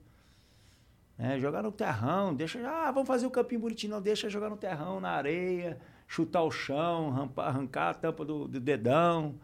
Né? 1.21 1.39
jogar 1.39 1.61
no 1.61 1.71
terrão, 1.71 2.33
deixa. 2.33 2.59
Ah, 2.67 2.91
vamos 2.91 3.07
fazer 3.07 3.27
o 3.27 3.31
campinho 3.31 3.61
bonitinho, 3.61 3.93
não, 3.93 4.01
deixa 4.01 4.27
jogar 4.27 4.49
no 4.49 4.57
terrão, 4.57 4.99
na 4.99 5.11
areia, 5.11 5.77
chutar 6.07 6.41
o 6.41 6.49
chão, 6.49 7.11
rampar- 7.11 7.49
arrancar 7.49 7.89
a 7.91 7.93
tampa 7.93 8.25
do, 8.25 8.47
do 8.47 8.59
dedão, 8.59 9.35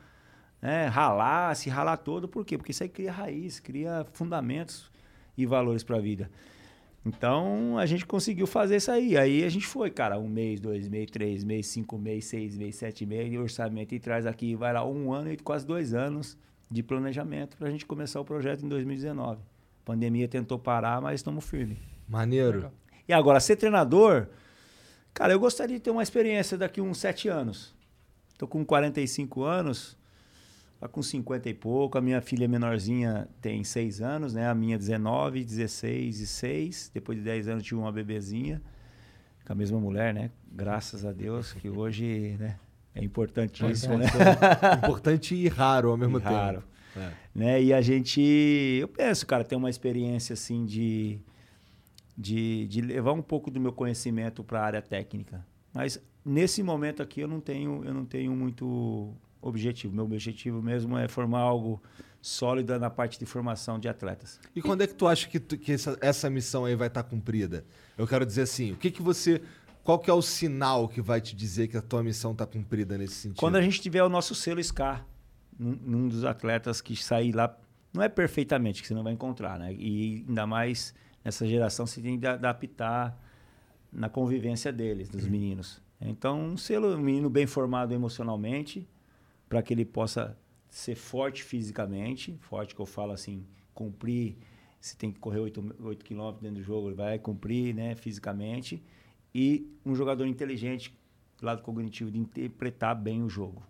né? 0.60 0.88
ralar, 0.88 1.56
se 1.56 1.70
ralar 1.70 1.98
todo. 1.98 2.28
Por 2.28 2.44
quê? 2.44 2.58
Porque 2.58 2.72
isso 2.72 2.82
aí 2.82 2.90
cria 2.90 3.12
raiz, 3.12 3.60
cria 3.60 4.08
fundamentos 4.12 4.91
e 5.38 5.45
valores 5.45 5.84
para 5.84 5.98
a 5.98 6.02
vida. 6.02 6.32
Então 7.06 7.78
a 7.78 7.86
gente 7.86 8.06
conseguiu 8.08 8.48
fazer 8.48 8.78
isso 8.78 8.91
aí. 8.91 9.16
Aí 9.16 9.44
a 9.44 9.49
gente 9.49 9.68
foi, 9.68 9.91
cara, 9.91 10.18
um 10.18 10.28
mês, 10.28 10.60
dois 10.60 10.90
meses, 10.90 11.12
três 11.12 11.44
meses, 11.44 11.68
cinco 11.68 11.98
meses, 11.98 12.26
seis 12.26 12.58
meses, 12.58 12.76
sete 12.78 13.06
meses, 13.06 13.32
e 13.32 13.38
orçamento 13.38 13.94
e 13.94 13.99
traz 13.99 14.26
aqui, 14.26 14.56
vai 14.56 14.74
lá 14.74 14.84
um 14.84 15.14
ano 15.14 15.32
e 15.32 15.38
quase 15.38 15.66
dois 15.66 15.94
anos 15.94 16.36
de 16.70 16.82
planejamento 16.82 17.56
para 17.56 17.68
a 17.68 17.72
gente 17.72 17.86
começar 17.86 18.20
o 18.20 18.26
projeto 18.26 18.66
em 18.66 18.68
2019. 18.68 19.40
Pandemia 19.88 20.27
tentou 20.27 20.59
parar, 20.59 20.99
mas 20.99 21.22
estamos 21.22 21.45
firmes. 21.45 21.77
Maneiro. 22.09 22.69
E 23.07 23.14
agora, 23.14 23.39
ser 23.39 23.55
treinador, 23.55 24.27
cara, 25.14 25.31
eu 25.31 25.39
gostaria 25.39 25.77
de 25.77 25.81
ter 25.81 25.91
uma 25.91 26.03
experiência 26.03 26.57
daqui 26.57 26.81
uns 26.81 26.97
sete 26.97 27.30
anos. 27.30 27.73
Tô 28.38 28.45
com 28.45 28.65
45 28.65 29.43
anos, 29.43 29.97
tá 30.77 30.89
com 30.89 31.01
50 31.01 31.47
e 31.49 31.53
pouco. 31.53 31.97
A 31.97 32.01
minha 32.01 32.19
filha 32.19 32.49
menorzinha 32.49 33.30
tem 33.41 33.64
6 33.64 34.01
anos, 34.01 34.34
né? 34.34 34.49
A 34.49 34.53
minha 34.53 34.77
19, 34.77 35.41
16 35.45 36.19
e 36.19 36.27
6. 36.27 36.91
Depois 36.93 37.18
de 37.18 37.23
10 37.23 37.47
anos 37.47 37.64
tive 37.64 37.80
uma 37.80 37.91
bebezinha 37.91 38.61
com 39.45 39.53
a 39.53 39.55
mesma 39.55 39.80
mulher, 39.80 40.14
né? 40.14 40.31
Graças 40.51 41.05
a 41.05 41.14
Deus, 41.14 41.53
que 41.53 41.69
hoje, 41.69 42.35
né? 42.38 42.59
É 42.93 43.01
importantíssimo, 43.01 43.97
né? 43.97 44.07
Importante 44.84 45.34
e 45.34 45.47
raro 45.47 45.91
ao 45.91 45.97
mesmo 45.97 46.18
E 46.19 46.22
raro. 46.22 46.61
É. 46.98 47.11
né? 47.34 47.64
E 47.64 47.74
a 47.74 47.82
gente, 47.82 48.19
eu 48.82 48.88
penso, 48.88 49.26
cara, 49.26 49.44
ter 49.44 49.56
uma 49.56 49.69
experiência 49.69 50.34
assim 50.34 50.65
de, 50.65 51.19
de, 52.18 52.68
de 52.68 52.82
levar 52.82 53.14
um 53.14 53.22
pouco 53.22 53.52
do 53.52 53.60
meu 53.60 53.72
conhecimento 53.72 54.44
para 54.44 54.60
a 54.61 54.65
área 54.65 54.82
técnica. 54.82 55.45
Mas 55.74 56.02
nesse 56.26 56.64
momento 56.64 57.02
aqui 57.03 57.22
eu 57.22 57.28
não 57.28 57.40
tenho, 57.40 57.84
eu 57.86 57.94
não 57.94 58.06
tenho 58.06 58.36
muito 58.36 59.14
objetivo. 59.41 59.94
Meu 59.94 60.06
objetivo 60.06 60.61
mesmo 60.61 60.98
é 60.98 61.07
formar 61.07 61.40
algo 61.40 61.82
sólido 62.22 62.78
na 62.80 62.90
parte 62.90 63.19
de 63.19 63.26
formação 63.26 63.80
de 63.80 63.88
atletas. 63.88 64.40
E 64.56 64.61
quando 64.61 64.82
é 64.82 64.88
que 64.88 64.95
tu 64.95 65.07
acha 65.07 65.28
que, 65.30 65.40
tu- 65.40 65.57
que 65.57 65.72
essa, 65.72 65.98
essa 66.02 66.30
missão 66.30 66.65
aí 66.65 66.76
vai 66.76 66.88
estar 66.88 67.03
cumprida? 67.03 67.64
Eu 67.98 68.07
quero 68.07 68.26
dizer 68.26 68.41
assim, 68.41 68.72
o 68.72 68.76
que 68.76 68.90
que 68.91 69.02
você... 69.02 69.41
Qual 69.84 69.98
que 69.98 70.10
é 70.10 70.14
o 70.14 70.22
sinal 70.22 70.90
que 70.90 71.02
vai 71.02 71.22
te 71.22 71.34
dizer 71.34 71.69
que 71.69 71.78
a 71.78 71.82
tua 71.82 72.03
missão 72.03 72.34
está 72.34 72.45
cumprida 72.45 72.98
nesse 72.98 73.14
sentido? 73.14 73.40
Quando 73.40 73.56
a 73.56 73.61
gente 73.61 73.80
tiver 73.80 74.03
o 74.03 74.10
nosso 74.10 74.36
selo 74.36 74.61
SCAR, 74.61 75.06
num, 75.58 75.78
num 75.82 76.08
dos 76.08 76.24
atletas 76.24 76.82
que 76.82 76.96
sair 76.96 77.34
lá, 77.34 77.58
não 77.94 78.04
é 78.04 78.10
perfeitamente 78.10 78.82
que 78.82 78.88
você 78.88 78.94
não 78.94 79.04
vai 79.04 79.14
encontrar, 79.14 79.58
né? 79.58 79.74
E 79.74 80.26
ainda 80.28 80.46
mais 80.46 80.94
nessa 81.24 81.46
geração 81.46 81.86
você 81.86 82.02
tem 82.02 82.20
que 82.20 82.28
adaptar 82.28 83.18
na 83.92 84.10
convivência 84.10 84.72
deles, 84.72 85.10
dos 85.10 85.28
meninos. 85.28 85.82
Então, 86.00 86.40
um 86.40 86.58
selo, 86.58 86.96
um 86.96 87.02
menino 87.02 87.30
bem 87.30 87.48
formado 87.48 87.94
emocionalmente, 87.94 88.88
para 89.50 89.62
que 89.62 89.74
ele 89.74 89.86
possa 89.86 90.38
ser 90.70 90.96
forte 90.96 91.44
fisicamente, 91.44 92.38
forte 92.42 92.76
que 92.76 92.82
eu 92.82 92.86
falo 92.86 93.14
assim, 93.14 93.46
cumprir, 93.74 94.38
se 94.80 94.96
tem 94.96 95.12
que 95.12 95.20
correr 95.20 95.40
8, 95.40 95.76
8 95.80 96.06
quilômetros 96.06 96.42
dentro 96.42 96.58
do 96.58 96.64
jogo, 96.64 96.90
ele 96.90 96.96
vai 96.96 97.18
cumprir, 97.18 97.74
né, 97.74 97.96
fisicamente, 97.96 98.84
e 99.34 99.72
um 99.86 99.96
jogador 99.96 100.26
inteligente, 100.26 100.96
do 101.40 101.46
lado 101.46 101.62
cognitivo, 101.62 102.12
de 102.12 102.20
interpretar 102.20 102.96
bem 102.96 103.24
o 103.24 103.30
jogo. 103.30 103.64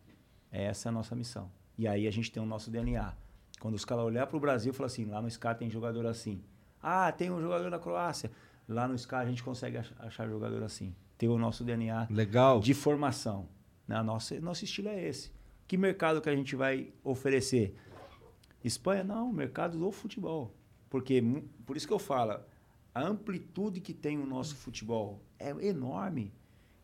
Essa 0.52 0.88
é 0.88 0.90
a 0.90 0.94
nossa 0.94 1.16
missão. 1.16 1.50
E 1.78 1.88
aí 1.88 2.08
a 2.08 2.12
gente 2.12 2.32
tem 2.32 2.42
o 2.42 2.46
nosso 2.46 2.70
DNA. 2.72 3.14
Quando 3.60 3.76
os 3.76 3.86
caras 3.86 4.04
olhar 4.06 4.28
para 4.28 4.38
o 4.38 4.40
Brasil 4.40 4.72
e 4.72 4.76
falar 4.76 4.88
assim, 4.88 5.06
lá 5.06 5.22
no 5.22 5.30
SCA 5.30 5.54
tem 5.56 5.70
jogador 5.70 6.06
assim. 6.06 6.42
Ah, 6.82 7.12
tem 7.12 7.32
um 7.32 7.42
jogador 7.42 7.70
da 7.70 7.80
Croácia. 7.80 8.32
Lá 8.68 8.88
no 8.88 8.96
Sky 8.96 9.16
a 9.16 9.26
gente 9.26 9.44
consegue 9.44 9.78
ach- 9.78 9.94
achar 10.00 10.28
jogador 10.28 10.62
assim. 10.64 10.94
Tem 11.18 11.28
o 11.30 11.38
nosso 11.38 11.64
DNA 11.64 12.08
Legal. 12.10 12.60
de 12.60 12.74
formação. 12.74 13.48
Né? 13.88 14.02
Nosso, 14.04 14.40
nosso 14.42 14.64
estilo 14.66 14.90
é 14.90 15.04
esse. 15.08 15.32
Que 15.68 15.78
mercado 15.78 16.22
que 16.22 16.30
a 16.30 16.36
gente 16.36 16.56
vai 16.56 16.92
oferecer? 17.04 17.76
Espanha, 18.64 19.04
não, 19.04 19.32
mercado 19.32 19.78
do 19.78 19.92
futebol. 19.92 20.54
Porque, 20.90 21.22
por 21.66 21.76
isso 21.78 21.88
que 21.88 21.94
eu 21.94 22.00
falo, 22.00 22.40
a 22.94 23.02
amplitude 23.02 23.82
que 23.82 23.94
tem 23.94 24.18
o 24.18 24.26
nosso 24.26 24.56
futebol 24.56 25.22
é 25.40 25.50
enorme. 25.66 26.34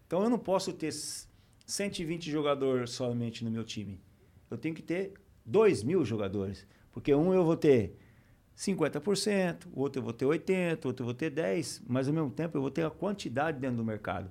Então 0.08 0.24
eu 0.24 0.30
não 0.30 0.40
posso 0.40 0.74
ter 0.74 0.88
s- 0.88 1.28
120 1.66 2.30
jogadores 2.30 2.92
somente 2.92 3.44
no 3.44 3.52
meu 3.52 3.64
time. 3.64 4.00
Eu 4.54 4.58
tenho 4.58 4.76
que 4.76 4.84
ter 4.84 5.14
2 5.46 5.84
mil 5.84 6.06
jogadores. 6.06 6.66
Porque 6.92 7.14
um 7.14 7.34
eu 7.34 7.44
vou 7.44 7.58
ter 7.58 7.98
50%, 8.56 9.66
o 9.74 9.82
outro 9.82 10.00
eu 10.00 10.04
vou 10.04 10.14
ter 10.14 10.26
80%, 10.26 10.86
o 10.86 10.88
outro 10.90 11.02
eu 11.04 11.06
vou 11.06 11.14
ter 11.14 11.32
10%, 11.32 11.82
mas 11.88 12.08
ao 12.08 12.14
mesmo 12.14 12.30
tempo 12.30 12.58
eu 12.58 12.62
vou 12.62 12.70
ter 12.72 12.86
a 12.86 12.90
quantidade 12.90 13.60
dentro 13.60 13.78
do 13.78 13.84
mercado. 13.84 14.30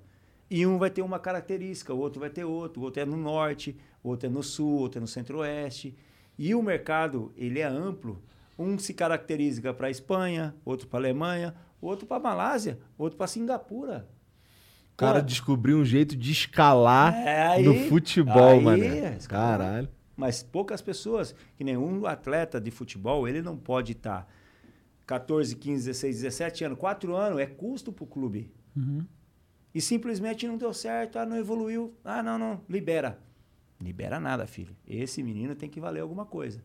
E 0.48 0.64
um 0.66 0.78
vai 0.78 0.90
ter 0.90 1.02
uma 1.02 1.18
característica, 1.18 1.92
o 1.92 1.98
outro 1.98 2.20
vai 2.20 2.30
ter 2.30 2.44
outro, 2.44 2.80
o 2.80 2.84
outro 2.84 3.02
é 3.02 3.04
no 3.06 3.16
norte, 3.16 3.76
o 4.02 4.10
outro 4.10 4.26
é 4.28 4.30
no 4.30 4.42
sul, 4.42 4.70
o 4.74 4.80
outro 4.82 4.98
é 4.98 5.00
no 5.00 5.06
centro-oeste. 5.08 5.96
E 6.38 6.54
o 6.54 6.62
mercado, 6.62 7.32
ele 7.36 7.58
é 7.58 7.64
amplo. 7.64 8.22
Um 8.58 8.78
se 8.78 8.94
caracteriza 8.94 9.72
para 9.74 9.86
a 9.88 9.90
Espanha, 9.90 10.54
outro 10.64 10.86
para 10.86 10.98
a 10.98 11.02
Alemanha, 11.02 11.54
outro 11.80 12.06
para 12.06 12.18
a 12.18 12.20
Malásia, 12.20 12.78
outro 12.96 13.16
para 13.16 13.26
Singapura. 13.26 14.08
O 14.92 14.96
cara 14.96 15.20
descobriu 15.20 15.78
um 15.78 15.84
jeito 15.84 16.14
de 16.14 16.30
escalar 16.30 17.14
É, 17.14 17.42
aí- 17.48 17.64
no 17.64 17.74
futebol, 17.88 18.60
mano. 18.60 18.84
Caralho. 19.26 19.88
Mas 20.16 20.42
poucas 20.42 20.82
pessoas, 20.82 21.34
que 21.56 21.64
nenhum 21.64 22.04
atleta 22.06 22.60
de 22.60 22.70
futebol, 22.70 23.26
ele 23.26 23.40
não 23.42 23.56
pode 23.56 23.92
estar 23.92 24.28
14, 25.06 25.56
15, 25.56 25.86
16, 25.86 26.16
17 26.22 26.64
anos, 26.64 26.78
4 26.78 27.14
anos 27.16 27.38
é 27.40 27.46
custo 27.46 27.92
para 27.92 28.04
o 28.04 28.06
clube. 28.06 28.50
E 29.74 29.80
simplesmente 29.80 30.46
não 30.46 30.56
deu 30.58 30.72
certo, 30.74 31.18
ah, 31.18 31.24
não 31.26 31.36
evoluiu. 31.36 31.94
Ah, 32.04 32.22
não, 32.22 32.38
não, 32.38 32.60
libera. 32.68 33.18
Libera 33.80 34.20
nada, 34.20 34.46
filho. 34.46 34.76
Esse 34.86 35.22
menino 35.22 35.54
tem 35.54 35.68
que 35.68 35.80
valer 35.80 36.00
alguma 36.00 36.24
coisa. 36.26 36.62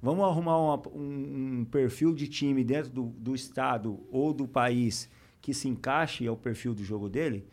Vamos 0.00 0.24
arrumar 0.24 0.58
uma- 0.58 0.88
um, 0.90 1.60
um 1.60 1.64
perfil 1.64 2.14
de 2.14 2.28
time 2.28 2.62
dentro 2.62 2.90
do, 2.90 3.04
do 3.04 3.34
estado 3.34 3.98
ou 4.10 4.32
do 4.34 4.46
país 4.46 5.08
que 5.40 5.54
se 5.54 5.68
encaixe 5.68 6.26
ao 6.26 6.36
perfil 6.36 6.74
do 6.74 6.84
jogo 6.84 7.08
dele. 7.08 7.48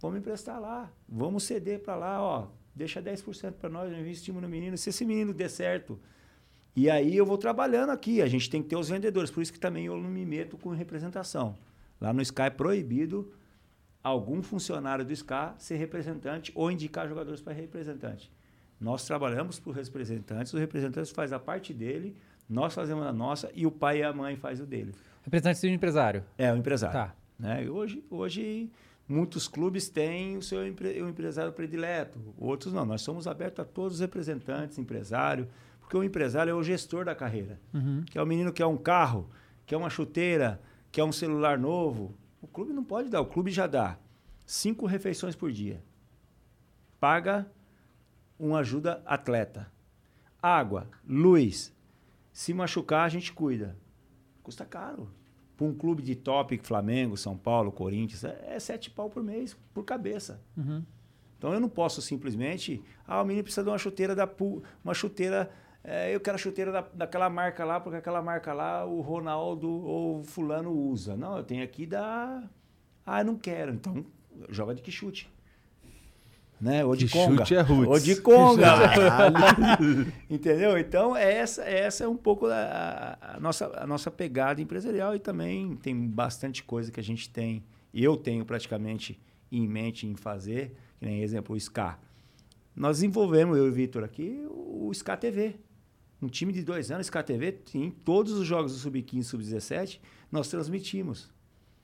Vamos 0.00 0.18
emprestar 0.18 0.60
lá. 0.60 0.90
Vamos 1.08 1.42
ceder 1.44 1.80
para 1.80 1.96
lá, 1.96 2.22
ó. 2.22 2.48
Deixa 2.80 3.02
10% 3.02 3.52
para 3.60 3.68
nós, 3.68 3.90
nós 3.90 4.00
investimos 4.00 4.40
no 4.40 4.48
menino. 4.48 4.74
Se 4.78 4.88
esse 4.88 5.04
menino 5.04 5.34
der 5.34 5.50
certo. 5.50 6.00
E 6.74 6.88
aí 6.88 7.14
eu 7.14 7.26
vou 7.26 7.36
trabalhando 7.36 7.90
aqui. 7.90 8.22
A 8.22 8.26
gente 8.26 8.48
tem 8.48 8.62
que 8.62 8.70
ter 8.70 8.76
os 8.76 8.88
vendedores. 8.88 9.30
Por 9.30 9.42
isso 9.42 9.52
que 9.52 9.60
também 9.60 9.84
eu 9.84 9.98
não 9.98 10.08
me 10.08 10.24
meto 10.24 10.56
com 10.56 10.70
representação. 10.70 11.58
Lá 12.00 12.10
no 12.10 12.22
Sky 12.22 12.42
é 12.42 12.50
proibido 12.50 13.34
algum 14.02 14.42
funcionário 14.42 15.04
do 15.04 15.14
SCA 15.14 15.54
ser 15.58 15.76
representante 15.76 16.52
ou 16.54 16.70
indicar 16.70 17.06
jogadores 17.06 17.42
para 17.42 17.52
representante. 17.52 18.32
Nós 18.80 19.04
trabalhamos 19.04 19.60
para 19.60 19.72
os 19.72 19.76
representantes, 19.76 20.54
os 20.54 20.58
representantes 20.58 21.10
fazem 21.10 21.36
a 21.36 21.38
parte 21.38 21.74
dele, 21.74 22.16
nós 22.48 22.72
fazemos 22.72 23.06
a 23.06 23.12
nossa 23.12 23.50
e 23.54 23.66
o 23.66 23.70
pai 23.70 23.98
e 23.98 24.02
a 24.02 24.10
mãe 24.10 24.36
fazem 24.36 24.64
o 24.64 24.66
dele. 24.66 24.94
Representante 25.22 25.60
de 25.60 25.68
empresário. 25.68 26.24
É, 26.38 26.50
o 26.50 26.56
empresário. 26.56 26.94
Tá. 26.94 27.14
Né? 27.38 27.64
E 27.64 27.68
hoje, 27.68 28.02
hoje, 28.08 28.70
muitos 29.10 29.48
clubes 29.48 29.88
têm 29.88 30.36
o 30.36 30.42
seu 30.42 30.66
empre- 30.66 31.00
o 31.02 31.08
empresário 31.08 31.52
predileto, 31.52 32.18
outros 32.38 32.72
não. 32.72 32.84
Nós 32.86 33.02
somos 33.02 33.26
abertos 33.26 33.60
a 33.60 33.64
todos 33.64 33.94
os 33.94 34.00
representantes, 34.00 34.78
empresário, 34.78 35.48
porque 35.80 35.96
o 35.96 36.04
empresário 36.04 36.50
é 36.50 36.54
o 36.54 36.62
gestor 36.62 37.04
da 37.04 37.14
carreira. 37.14 37.60
Que 38.10 38.18
é 38.18 38.22
o 38.22 38.26
menino 38.26 38.52
que 38.52 38.62
é 38.62 38.66
um 38.66 38.76
carro, 38.76 39.28
que 39.66 39.74
é 39.74 39.78
uma 39.78 39.90
chuteira, 39.90 40.60
que 40.92 41.00
é 41.00 41.04
um 41.04 41.12
celular 41.12 41.58
novo. 41.58 42.14
O 42.40 42.46
clube 42.46 42.72
não 42.72 42.84
pode 42.84 43.08
dar, 43.10 43.20
o 43.20 43.26
clube 43.26 43.50
já 43.50 43.66
dá 43.66 43.98
cinco 44.46 44.86
refeições 44.86 45.34
por 45.36 45.50
dia. 45.52 45.82
Paga 46.98 47.50
uma 48.38 48.58
ajuda 48.60 49.02
atleta. 49.06 49.70
Água, 50.42 50.88
luz. 51.06 51.72
Se 52.32 52.54
machucar, 52.54 53.04
a 53.04 53.08
gente 53.08 53.32
cuida. 53.32 53.76
Custa 54.42 54.64
caro. 54.64 55.10
Para 55.60 55.66
um 55.66 55.74
clube 55.74 56.02
de 56.02 56.16
top, 56.16 56.58
Flamengo, 56.62 57.18
São 57.18 57.36
Paulo, 57.36 57.70
Corinthians, 57.70 58.24
é, 58.24 58.54
é 58.54 58.58
sete 58.58 58.88
pau 58.88 59.10
por 59.10 59.22
mês, 59.22 59.54
por 59.74 59.84
cabeça. 59.84 60.40
Então 61.36 61.52
eu 61.52 61.60
não 61.60 61.68
posso 61.68 62.00
simplesmente. 62.00 62.82
Ah, 63.06 63.20
o 63.20 63.26
menino 63.26 63.42
precisa 63.42 63.62
de 63.62 63.68
uma 63.68 63.76
chuteira 63.76 64.14
da 64.14 64.26
uma 64.82 64.94
chuteira. 64.94 65.50
é, 65.84 66.14
eu 66.14 66.18
quero 66.18 66.36
a 66.36 66.38
chuteira 66.38 66.72
da, 66.72 66.80
daquela 66.80 67.28
marca 67.28 67.62
lá, 67.62 67.78
porque 67.78 67.98
aquela 67.98 68.22
marca 68.22 68.54
lá 68.54 68.86
o 68.86 69.02
Ronaldo 69.02 69.68
ou 69.68 70.20
o 70.20 70.24
fulano 70.24 70.72
usa. 70.72 71.14
Não, 71.14 71.36
eu 71.36 71.44
tenho 71.44 71.62
aqui 71.62 71.84
da. 71.84 72.42
Ah, 73.04 73.20
eu 73.20 73.26
não 73.26 73.36
quero. 73.36 73.74
Então, 73.74 74.02
joga 74.48 74.74
de 74.74 74.80
que 74.80 74.90
chute. 74.90 75.30
Né? 76.60 76.84
Ou 76.84 76.94
de 76.94 77.06
Que 77.06 77.12
conga. 77.12 77.44
chute 77.44 77.54
é 77.54 77.60
roots. 77.60 77.88
Ou 77.88 77.98
de 77.98 78.16
conga. 78.20 78.66
Entendeu? 80.28 80.76
Então, 80.78 81.16
essa, 81.16 81.62
essa 81.62 82.04
é 82.04 82.08
um 82.08 82.16
pouco 82.16 82.46
a, 82.46 83.16
a 83.20 83.40
nossa, 83.40 83.72
a 83.82 83.86
nossa 83.86 84.10
pegada 84.10 84.60
empresarial 84.60 85.14
e 85.14 85.18
também 85.18 85.74
tem 85.76 85.96
bastante 86.06 86.62
coisa 86.62 86.92
que 86.92 87.00
a 87.00 87.02
gente 87.02 87.30
tem, 87.30 87.64
eu 87.94 88.16
tenho 88.16 88.44
praticamente 88.44 89.18
em 89.50 89.66
mente 89.66 90.06
em 90.06 90.14
fazer, 90.14 90.76
que 90.98 91.06
nem 91.06 91.22
exemplo 91.22 91.56
o 91.56 91.60
SCA. 91.60 91.98
Nós 92.76 92.98
desenvolvemos, 92.98 93.56
eu 93.56 93.66
e 93.66 93.70
o 93.70 93.72
Vitor 93.72 94.04
aqui, 94.04 94.46
o 94.48 94.92
SCA 94.94 95.16
TV. 95.16 95.56
Um 96.22 96.28
time 96.28 96.52
de 96.52 96.62
dois 96.62 96.90
anos, 96.90 97.06
SCA 97.06 97.22
TV, 97.22 97.58
em 97.74 97.90
todos 97.90 98.34
os 98.34 98.46
jogos 98.46 98.72
do 98.72 98.78
Sub-15 98.78 99.22
Sub-17, 99.22 99.98
nós 100.30 100.48
transmitimos. 100.48 101.30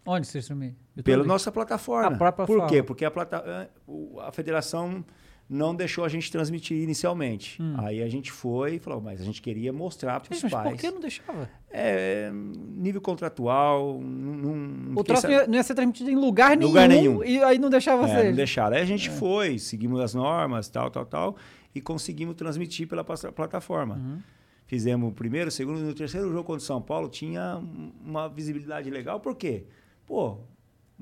Onde 0.06 0.26
você 0.26 0.38
streamou? 0.38 0.70
Pela 1.04 1.24
nossa 1.24 1.50
plataforma. 1.52 2.08
A 2.14 2.16
própria 2.18 2.46
Por 2.46 2.66
quê? 2.66 2.82
Porque 2.82 3.04
a, 3.04 3.10
plata- 3.10 3.70
o- 3.86 4.18
a 4.20 4.30
federação 4.32 5.04
não 5.48 5.74
deixou 5.76 6.04
a 6.04 6.08
gente 6.08 6.30
transmitir 6.32 6.76
inicialmente. 6.76 7.60
Aí 7.78 8.02
a 8.02 8.08
gente 8.08 8.32
foi 8.32 8.74
e 8.76 8.78
falou, 8.80 9.00
mas 9.00 9.20
a 9.20 9.24
gente 9.24 9.40
queria 9.40 9.72
mostrar 9.72 10.18
para 10.20 10.32
os 10.32 10.38
Hum. 10.38 10.40
Gente, 10.42 10.52
mas 10.52 10.62
pais. 10.64 10.74
por 10.74 10.80
que 10.80 10.90
não 10.90 11.00
deixava? 11.00 11.50
É, 11.70 12.30
nível 12.32 13.00
contratual, 13.00 14.00
não, 14.02 14.98
O 14.98 15.04
troço 15.04 15.26
não 15.46 15.54
ia, 15.54 15.62
ser 15.62 15.74
transmitido 15.74 16.10
em 16.10 16.16
lugar 16.16 16.56
nenhum. 16.56 16.68
Lugar 16.68 16.88
nenhum. 16.88 17.22
E 17.24 17.42
aí 17.44 17.58
não 17.58 17.70
deixava 17.70 18.06
É, 18.06 18.08
vocês. 18.08 18.28
não 18.30 18.34
deixaram. 18.36 18.76
Aí 18.76 18.82
a 18.82 18.86
gente 18.86 19.08
foi, 19.10 19.58
seguimos 19.58 20.00
as 20.00 20.14
normas, 20.14 20.68
tal, 20.68 20.90
tal, 20.90 21.06
tal, 21.06 21.36
e 21.74 21.80
conseguimos 21.80 22.34
transmitir 22.34 22.88
pela 22.88 23.04
plataforma. 23.04 23.96
Uhum. 23.96 24.18
Fizemos 24.66 25.08
o 25.10 25.12
primeiro, 25.12 25.46
o 25.46 25.52
segundo 25.52 25.78
e 25.78 25.82
no 25.82 25.94
terceiro 25.94 26.28
jogo 26.28 26.42
contra 26.42 26.60
o 26.62 26.66
São 26.66 26.82
Paulo 26.82 27.08
tinha 27.08 27.62
uma 28.04 28.28
visibilidade 28.28 28.90
legal. 28.90 29.20
Por 29.20 29.36
quê? 29.36 29.64
Pô, 30.06 30.38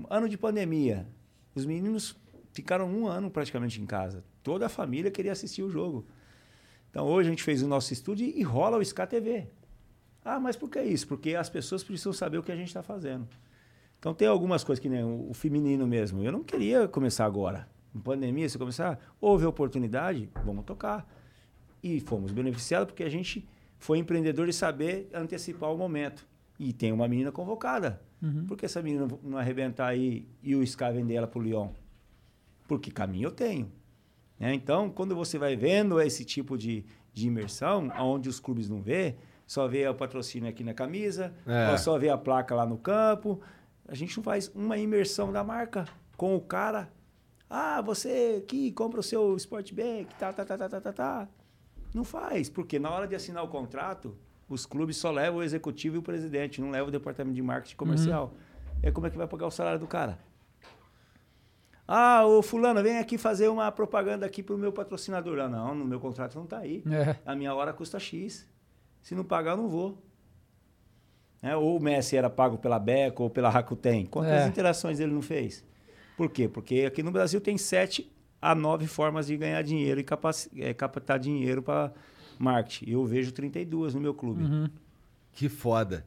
ano 0.09 0.29
de 0.29 0.39
pandemia. 0.39 1.07
Os 1.55 1.67
meninos 1.67 2.17
ficaram 2.53 2.89
um 2.89 3.07
ano 3.07 3.31
praticamente 3.31 3.81
em 3.81 3.87
casa. 3.87 4.25
Toda 4.43 4.67
a 4.67 4.69
família 4.69 5.11
queria 5.11 5.33
assistir 5.33 5.63
o 5.63 5.71
jogo. 5.71 6.07
Então 6.91 7.07
hoje 7.07 7.29
a 7.29 7.31
gente 7.31 7.43
fez 7.43 7.63
o 7.63 7.69
nosso 7.69 7.93
estúdio 7.93 8.27
e 8.27 8.43
rola 8.43 8.79
o 8.79 8.83
SK 8.85 9.07
TV. 9.09 9.49
Ah, 10.25 10.41
mas 10.41 10.57
por 10.57 10.71
que 10.71 10.81
isso? 10.81 11.07
Porque 11.07 11.35
as 11.35 11.51
pessoas 11.51 11.85
precisam 11.85 12.13
saber 12.13 12.39
o 12.39 12.43
que 12.43 12.51
a 12.51 12.57
gente 12.57 12.69
está 12.69 12.83
fazendo. 12.83 13.29
Então 13.99 14.15
tem 14.15 14.27
algumas 14.27 14.65
coisas 14.65 14.83
que 14.83 14.89
nem 14.89 15.05
o 15.05 15.35
feminino 15.35 15.87
mesmo. 15.87 16.23
Eu 16.23 16.33
não 16.33 16.43
queria 16.43 16.89
começar 16.89 17.27
agora. 17.27 17.69
Em 17.95 18.01
pandemia, 18.01 18.49
se 18.49 18.57
começar, 18.57 18.99
houve 19.21 19.45
oportunidade, 19.45 20.31
vamos 20.45 20.65
tocar. 20.65 21.07
E 21.83 22.01
fomos 22.01 22.33
beneficiados 22.33 22.87
porque 22.87 23.03
a 23.03 23.09
gente 23.11 23.47
foi 23.79 23.99
empreendedor 23.99 24.47
de 24.47 24.53
saber 24.53 25.11
antecipar 25.13 25.71
o 25.73 25.77
momento. 25.77 26.27
E 26.59 26.73
tem 26.73 26.93
uma 26.93 27.07
menina 27.07 27.31
convocada. 27.31 28.01
Por 28.47 28.57
que 28.57 28.65
essa 28.65 28.81
menina 28.83 29.07
não 29.23 29.37
arrebentar 29.39 29.89
aí 29.89 30.27
e 30.43 30.55
o 30.57 30.63
Sky 30.63 30.93
vender 30.93 31.15
ela 31.15 31.27
para 31.27 31.39
o 31.39 31.43
Lyon? 31.43 31.69
Porque 32.67 32.91
caminho 32.91 33.27
eu 33.29 33.33
tenho. 33.33 33.71
né? 34.39 34.55
Então, 34.55 34.89
quando 34.91 35.15
você 35.15 35.39
vai 35.39 35.55
vendo 35.57 36.01
esse 36.01 36.25
tipo 36.25 36.57
de, 36.57 36.85
de 37.13 37.27
imersão, 37.27 37.89
onde 37.99 38.29
os 38.29 38.41
clubes 38.41 38.69
não 38.69 38.81
vê, 38.81 39.17
só 39.47 39.69
vê 39.69 39.87
o 39.87 39.95
patrocínio 39.95 40.49
aqui 40.49 40.65
na 40.65 40.73
camisa, 40.75 41.35
É. 41.47 41.77
só 41.77 41.99
vê 41.99 42.09
a 42.09 42.17
placa 42.17 42.55
lá 42.55 42.65
no 42.67 42.79
campo, 42.79 43.41
a 43.87 43.95
gente 43.95 44.17
não 44.17 44.25
faz 44.25 44.51
uma 44.55 44.79
imersão 44.79 45.31
da 45.31 45.45
marca 45.45 45.85
com 46.17 46.35
o 46.35 46.41
cara. 46.41 46.91
Ah, 47.51 47.83
você 47.83 48.41
aqui 48.43 48.73
compra 48.73 49.01
o 49.01 49.03
seu 49.03 49.37
Sportback, 49.37 50.15
tá, 50.17 50.33
tá, 50.33 50.45
tá, 50.45 50.57
tá, 50.57 50.69
tá, 50.69 50.81
tá, 50.81 50.93
tá. 50.93 51.29
Não 51.95 52.03
faz, 52.05 52.49
porque 52.49 52.79
na 52.79 52.91
hora 52.91 53.07
de 53.07 53.15
assinar 53.15 53.45
o 53.45 53.49
contrato, 53.49 54.17
os 54.49 54.67
clubes 54.67 54.97
só 54.97 55.11
levam 55.11 55.41
o 55.41 55.43
executivo 55.43 55.97
e 55.97 55.99
o 55.99 56.03
presidente, 56.03 56.61
não 56.61 56.71
levam 56.71 56.89
o 56.89 56.93
departamento 56.93 57.35
de 57.35 57.43
marketing 57.43 57.77
comercial. 57.77 58.35
É 58.83 58.91
como 58.91 59.07
é 59.07 59.11
que 59.11 59.17
vai 59.17 59.27
pagar 59.27 59.47
o 59.47 59.51
salário 59.51 59.79
do 59.81 59.87
cara? 59.87 60.19
Ah, 61.87 62.25
o 62.27 62.43
fulano, 62.43 62.83
vem 62.83 62.99
aqui 62.99 63.19
fazer 63.19 63.49
uma 63.49 63.71
propaganda 63.71 64.25
aqui 64.25 64.43
pro 64.43 64.57
meu 64.57 64.73
patrocinador. 64.73 65.39
Ah, 65.39 65.49
não, 65.49 65.75
no 65.75 65.85
meu 65.85 66.01
contrato 66.01 66.35
não 66.39 66.47
tá 66.47 66.59
aí. 66.59 66.83
É. 66.91 67.17
A 67.27 67.35
minha 67.37 67.55
hora 67.55 67.73
custa 67.73 67.99
X. 67.99 68.49
Se 69.03 69.15
não 69.15 69.23
pagar, 69.25 69.51
eu 69.53 69.57
não 69.59 69.69
vou. 69.69 70.03
Né? 71.43 71.55
Ou 71.55 71.77
o 71.77 71.81
Messi 71.83 72.17
era 72.17 72.31
pago 72.31 72.57
pela 72.57 72.79
Beco 72.79 73.25
ou 73.25 73.31
pela 73.31 73.51
Rakuten. 73.51 74.07
Quantas 74.07 74.33
É. 74.43 74.47
interações 74.47 74.99
ele 74.99 75.13
não 75.13 75.21
fez? 75.21 75.63
Por 76.17 76.31
quê? 76.31 76.49
Porque 76.49 76.85
aqui 76.87 77.03
no 77.03 77.11
Brasil 77.11 77.39
tem 77.41 77.59
sete 77.59 78.11
a 78.41 78.55
nove 78.55 78.87
formas 78.87 79.27
de 79.27 79.37
ganhar 79.37 79.61
dinheiro 79.63 80.01
e 80.01 80.05
capaci- 80.05 80.51
eh, 80.57 80.73
captar 80.73 81.19
dinheiro 81.19 81.63
para 81.63 81.93
marketing. 82.39 82.91
Eu 82.91 83.05
vejo 83.05 83.33
32 83.33 83.95
no 83.95 84.01
meu 84.01 84.15
clube. 84.15 84.45
Uhum. 84.45 84.69
Que 85.33 85.49
foda. 85.49 86.07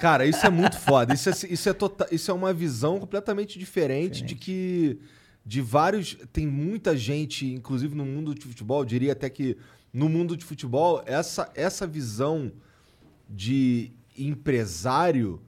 Cara, 0.00 0.26
isso 0.26 0.44
é 0.44 0.50
muito 0.50 0.78
foda. 0.78 1.14
Isso 1.14 1.28
é, 1.30 1.32
isso 1.50 1.68
é, 1.68 1.72
tota- 1.72 2.08
isso 2.10 2.30
é 2.30 2.34
uma 2.34 2.52
visão 2.52 2.98
completamente 2.98 3.58
diferente, 3.58 4.22
de 4.22 4.34
que 4.34 4.98
de 5.46 5.60
vários. 5.60 6.16
Tem 6.32 6.46
muita 6.46 6.96
gente, 6.96 7.46
inclusive 7.52 7.94
no 7.94 8.04
mundo 8.04 8.34
de 8.34 8.44
futebol, 8.44 8.80
eu 8.80 8.84
diria 8.84 9.12
até 9.12 9.30
que 9.30 9.56
no 9.92 10.08
mundo 10.08 10.36
de 10.36 10.44
futebol, 10.44 11.02
essa, 11.06 11.50
essa 11.54 11.86
visão 11.86 12.50
de 13.30 13.92
empresário 14.18 15.40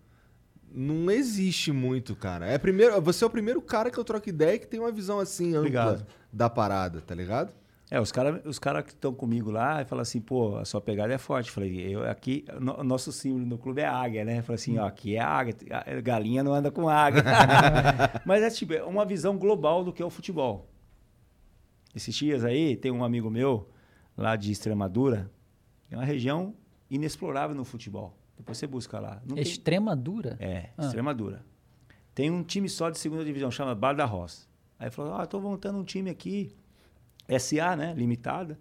não 0.72 1.10
existe 1.10 1.72
muito, 1.72 2.14
cara. 2.14 2.46
É 2.46 2.58
primeiro, 2.58 3.00
você 3.00 3.24
é 3.24 3.26
o 3.26 3.30
primeiro 3.30 3.60
cara 3.62 3.90
que 3.90 3.98
eu 3.98 4.04
troco 4.04 4.28
ideia 4.28 4.58
que 4.58 4.66
tem 4.66 4.78
uma 4.78 4.92
visão 4.92 5.18
assim 5.18 5.48
ampla 5.48 5.60
Obrigado. 5.60 6.06
da 6.32 6.48
parada, 6.50 7.00
tá 7.00 7.14
ligado? 7.14 7.52
É, 7.88 8.00
os 8.00 8.10
caras 8.10 8.44
os 8.44 8.58
cara 8.58 8.82
que 8.82 8.90
estão 8.90 9.14
comigo 9.14 9.48
lá 9.50 9.84
falam 9.84 10.02
assim, 10.02 10.20
pô, 10.20 10.56
a 10.56 10.64
sua 10.64 10.80
pegada 10.80 11.12
é 11.14 11.18
forte. 11.18 11.50
Falei, 11.52 11.94
eu 11.94 12.02
aqui, 12.08 12.44
o 12.78 12.82
nosso 12.82 13.12
símbolo 13.12 13.46
no 13.46 13.56
clube 13.58 13.80
é 13.80 13.86
águia, 13.86 14.24
né? 14.24 14.42
Falei 14.42 14.56
assim, 14.56 14.76
ó, 14.78 14.86
aqui 14.86 15.14
é 15.14 15.20
águia, 15.20 15.54
galinha 16.02 16.42
não 16.42 16.52
anda 16.52 16.70
com 16.70 16.88
águia. 16.88 17.22
Mas 18.26 18.42
é 18.42 18.50
tipo, 18.50 18.72
é 18.72 18.82
uma 18.82 19.04
visão 19.04 19.38
global 19.38 19.84
do 19.84 19.92
que 19.92 20.02
é 20.02 20.06
o 20.06 20.10
futebol. 20.10 20.68
Esses 21.94 22.14
dias 22.14 22.44
aí, 22.44 22.76
tem 22.76 22.90
um 22.90 23.04
amigo 23.04 23.30
meu, 23.30 23.68
lá 24.16 24.34
de 24.36 24.50
Extremadura, 24.50 25.30
é 25.90 25.96
uma 25.96 26.04
região 26.04 26.54
inexplorável 26.90 27.54
no 27.56 27.64
futebol. 27.64 28.16
Depois 28.36 28.58
você 28.58 28.66
busca 28.66 28.98
lá. 28.98 29.22
Não 29.24 29.34
tem- 29.36 29.42
Extremadura? 29.42 30.36
É, 30.40 30.70
Ah. 30.76 30.84
Extremadura. 30.86 31.42
Tem 32.14 32.30
um 32.30 32.42
time 32.42 32.68
só 32.68 32.90
de 32.90 32.98
segunda 32.98 33.24
divisão, 33.24 33.50
chama 33.50 33.74
Bar 33.74 33.94
da 33.94 34.04
Roça. 34.04 34.46
Aí 34.78 34.90
falou, 34.90 35.14
ah, 35.14 35.24
tô 35.26 35.40
montando 35.40 35.78
um 35.78 35.84
time 35.84 36.10
aqui, 36.10 36.54
SA, 37.38 37.76
né, 37.76 37.94
limitada, 37.94 38.58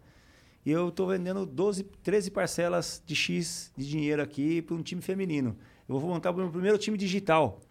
e 0.65 0.71
eu 0.71 0.91
tô 0.91 1.05
vendendo 1.05 1.45
12, 1.45 1.83
13 1.83 2.31
parcelas 2.31 3.01
de 3.05 3.15
X 3.15 3.71
de 3.77 3.87
dinheiro 3.87 4.21
aqui 4.21 4.63
para 4.63 4.75
um 4.75 4.81
time 4.81 5.01
feminino. 5.01 5.55
Eu 5.87 5.99
vou 5.99 6.09
montar 6.09 6.31
o 6.31 6.33
meu 6.33 6.49
primeiro 6.49 6.77
time 6.79 6.97
digital. 6.97 7.61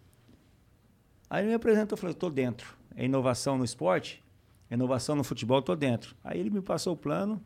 Aí 1.29 1.43
ele 1.43 1.49
me 1.49 1.55
apresentou, 1.55 1.97
eu 1.97 2.01
falei, 2.01 2.15
tô 2.15 2.31
dentro. 2.31 2.77
É 2.95 3.05
inovação 3.05 3.59
no 3.59 3.65
esporte, 3.65 4.23
é 4.71 4.75
inovação 4.75 5.17
no 5.17 5.25
futebol, 5.25 5.61
tô 5.61 5.75
dentro. 5.75 6.15
Aí 6.23 6.39
ele 6.39 6.51
me 6.51 6.63
passou 6.63 6.95
o 6.95 6.97
plano 6.97 7.43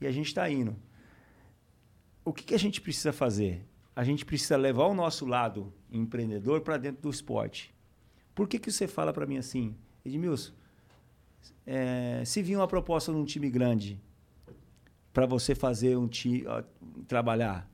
e 0.00 0.06
a 0.06 0.10
gente 0.10 0.28
está 0.28 0.48
indo. 0.48 0.74
O 2.24 2.32
que, 2.32 2.42
que 2.42 2.54
a 2.54 2.58
gente 2.58 2.80
precisa 2.80 3.12
fazer? 3.12 3.66
A 3.94 4.02
gente 4.02 4.24
precisa 4.24 4.56
levar 4.56 4.86
o 4.86 4.94
nosso 4.94 5.26
lado 5.26 5.70
empreendedor 5.90 6.62
para 6.62 6.78
dentro 6.78 7.02
do 7.02 7.10
esporte. 7.10 7.74
Por 8.34 8.48
que, 8.48 8.58
que 8.58 8.72
você 8.72 8.88
fala 8.88 9.12
para 9.12 9.26
mim 9.26 9.36
assim, 9.36 9.76
Edmilson? 10.02 10.54
É, 11.66 12.22
se 12.24 12.42
vir 12.42 12.56
uma 12.56 12.66
proposta 12.68 13.10
num 13.12 13.24
time 13.24 13.50
grande 13.50 14.00
para 15.12 15.26
você 15.26 15.54
fazer 15.54 15.96
um 15.96 16.08
time 16.08 16.44
trabalhar, 17.06 17.70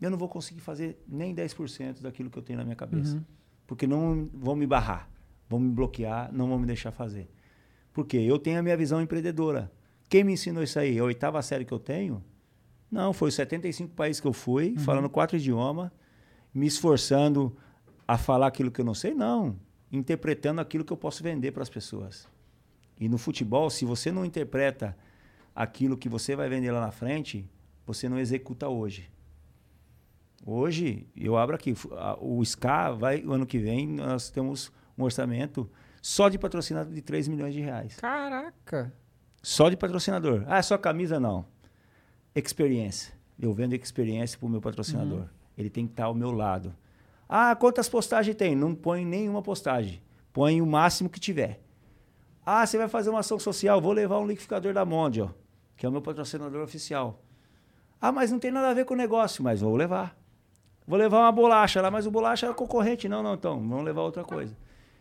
eu 0.00 0.10
não 0.10 0.18
vou 0.18 0.28
conseguir 0.28 0.60
fazer 0.60 1.02
nem 1.08 1.34
10% 1.34 2.00
daquilo 2.02 2.30
que 2.30 2.38
eu 2.38 2.42
tenho 2.42 2.58
na 2.58 2.64
minha 2.64 2.76
cabeça. 2.76 3.16
Uhum. 3.16 3.24
Porque 3.66 3.86
não 3.86 4.28
vão 4.32 4.54
me 4.54 4.66
barrar, 4.66 5.10
vão 5.48 5.58
me 5.58 5.70
bloquear, 5.70 6.32
não 6.32 6.48
vão 6.48 6.58
me 6.58 6.66
deixar 6.66 6.92
fazer. 6.92 7.28
Porque 7.92 8.16
eu 8.16 8.38
tenho 8.38 8.58
a 8.58 8.62
minha 8.62 8.76
visão 8.76 9.00
empreendedora. 9.00 9.72
Quem 10.08 10.22
me 10.22 10.32
ensinou 10.34 10.62
isso 10.62 10.78
aí? 10.78 10.98
A 10.98 11.04
oitava 11.04 11.40
série 11.42 11.64
que 11.64 11.72
eu 11.72 11.78
tenho? 11.80 12.22
Não, 12.90 13.12
foi 13.12 13.28
os 13.30 13.34
75 13.34 13.94
países 13.94 14.20
que 14.20 14.26
eu 14.28 14.32
fui, 14.32 14.70
Uhum. 14.72 14.78
falando 14.78 15.08
quatro 15.08 15.36
idiomas, 15.36 15.90
me 16.54 16.66
esforçando 16.66 17.56
a 18.06 18.16
falar 18.16 18.46
aquilo 18.46 18.70
que 18.70 18.80
eu 18.80 18.84
não 18.84 18.94
sei, 18.94 19.12
não. 19.14 19.56
Interpretando 19.90 20.60
aquilo 20.60 20.84
que 20.84 20.92
eu 20.92 20.96
posso 20.96 21.22
vender 21.22 21.50
para 21.52 21.62
as 21.62 21.68
pessoas. 21.68 22.28
E 22.98 23.08
no 23.08 23.18
futebol, 23.18 23.68
se 23.70 23.84
você 23.84 24.10
não 24.10 24.24
interpreta 24.24 24.96
aquilo 25.54 25.96
que 25.96 26.08
você 26.08 26.34
vai 26.34 26.48
vender 26.48 26.70
lá 26.70 26.80
na 26.80 26.90
frente, 26.90 27.48
você 27.86 28.08
não 28.08 28.18
executa 28.18 28.68
hoje. 28.68 29.10
Hoje, 30.44 31.06
eu 31.16 31.36
abro 31.36 31.56
aqui, 31.56 31.74
o 32.20 32.44
SCA 32.44 32.92
vai, 32.92 33.24
o 33.24 33.32
ano 33.32 33.46
que 33.46 33.58
vem, 33.58 33.86
nós 33.86 34.30
temos 34.30 34.70
um 34.96 35.02
orçamento 35.02 35.68
só 36.00 36.28
de 36.28 36.38
patrocinador 36.38 36.92
de 36.92 37.02
3 37.02 37.28
milhões 37.28 37.52
de 37.52 37.60
reais. 37.60 37.96
Caraca. 37.96 38.92
Só 39.42 39.68
de 39.68 39.76
patrocinador. 39.76 40.44
Ah, 40.46 40.58
é 40.58 40.62
só 40.62 40.78
camisa? 40.78 41.18
Não. 41.18 41.46
Experiência. 42.34 43.12
Eu 43.38 43.52
vendo 43.52 43.74
experiência 43.74 44.38
para 44.38 44.46
o 44.46 44.48
meu 44.50 44.60
patrocinador. 44.60 45.26
Ele 45.56 45.68
tem 45.68 45.86
que 45.86 45.92
estar 45.92 46.04
ao 46.04 46.14
meu 46.14 46.30
lado. 46.30 46.74
Ah, 47.28 47.54
quantas 47.56 47.88
postagens 47.88 48.36
tem? 48.36 48.54
Não 48.54 48.74
põe 48.74 49.04
nenhuma 49.04 49.42
postagem. 49.42 50.00
Põe 50.32 50.60
o 50.60 50.66
máximo 50.66 51.10
que 51.10 51.18
tiver. 51.18 51.60
Ah, 52.48 52.64
você 52.64 52.78
vai 52.78 52.86
fazer 52.86 53.10
uma 53.10 53.18
ação 53.18 53.40
social? 53.40 53.80
Vou 53.80 53.92
levar 53.92 54.20
um 54.20 54.26
liquidificador 54.26 54.72
da 54.72 54.84
Mondial, 54.84 55.34
que 55.76 55.84
é 55.84 55.88
o 55.88 55.92
meu 55.92 56.00
patrocinador 56.00 56.62
oficial. 56.62 57.20
Ah, 58.00 58.12
mas 58.12 58.30
não 58.30 58.38
tem 58.38 58.52
nada 58.52 58.68
a 58.68 58.74
ver 58.74 58.84
com 58.84 58.94
o 58.94 58.96
negócio, 58.96 59.42
mas 59.42 59.62
vou 59.62 59.74
levar. 59.74 60.16
Vou 60.86 60.96
levar 60.96 61.18
uma 61.22 61.32
bolacha 61.32 61.82
lá, 61.82 61.90
mas 61.90 62.06
o 62.06 62.10
bolacha 62.10 62.46
é 62.46 62.54
concorrente. 62.54 63.08
Não, 63.08 63.20
não, 63.20 63.34
então, 63.34 63.58
vamos 63.58 63.84
levar 63.84 64.02
outra 64.02 64.22
coisa. 64.22 64.56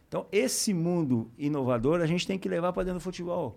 Então, 0.08 0.26
esse 0.32 0.74
mundo 0.74 1.30
inovador 1.38 2.02
a 2.02 2.08
gente 2.08 2.26
tem 2.26 2.40
que 2.40 2.50
levar 2.50 2.74
para 2.74 2.86
dentro 2.86 2.98
do 2.98 3.04
futebol. 3.04 3.56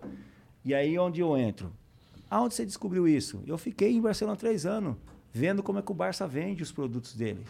E 0.62 0.74
aí 0.74 0.98
onde 0.98 1.22
eu 1.22 1.38
entro? 1.38 1.72
Aonde 2.28 2.52
você 2.52 2.66
descobriu 2.66 3.08
isso? 3.08 3.42
Eu 3.46 3.56
fiquei 3.56 3.92
em 3.96 4.02
Barcelona 4.02 4.36
três 4.36 4.66
anos, 4.66 4.96
vendo 5.32 5.62
como 5.62 5.78
é 5.78 5.82
que 5.82 5.90
o 5.90 5.94
Barça 5.94 6.26
vende 6.26 6.62
os 6.62 6.70
produtos 6.70 7.14
dele. 7.14 7.42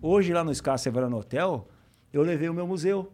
Hoje, 0.00 0.32
lá 0.32 0.44
no 0.44 0.54
Scar 0.54 0.78
Severano 0.78 1.18
Hotel, 1.18 1.66
eu 2.12 2.22
levei 2.22 2.48
o 2.48 2.54
meu 2.54 2.68
museu, 2.68 3.12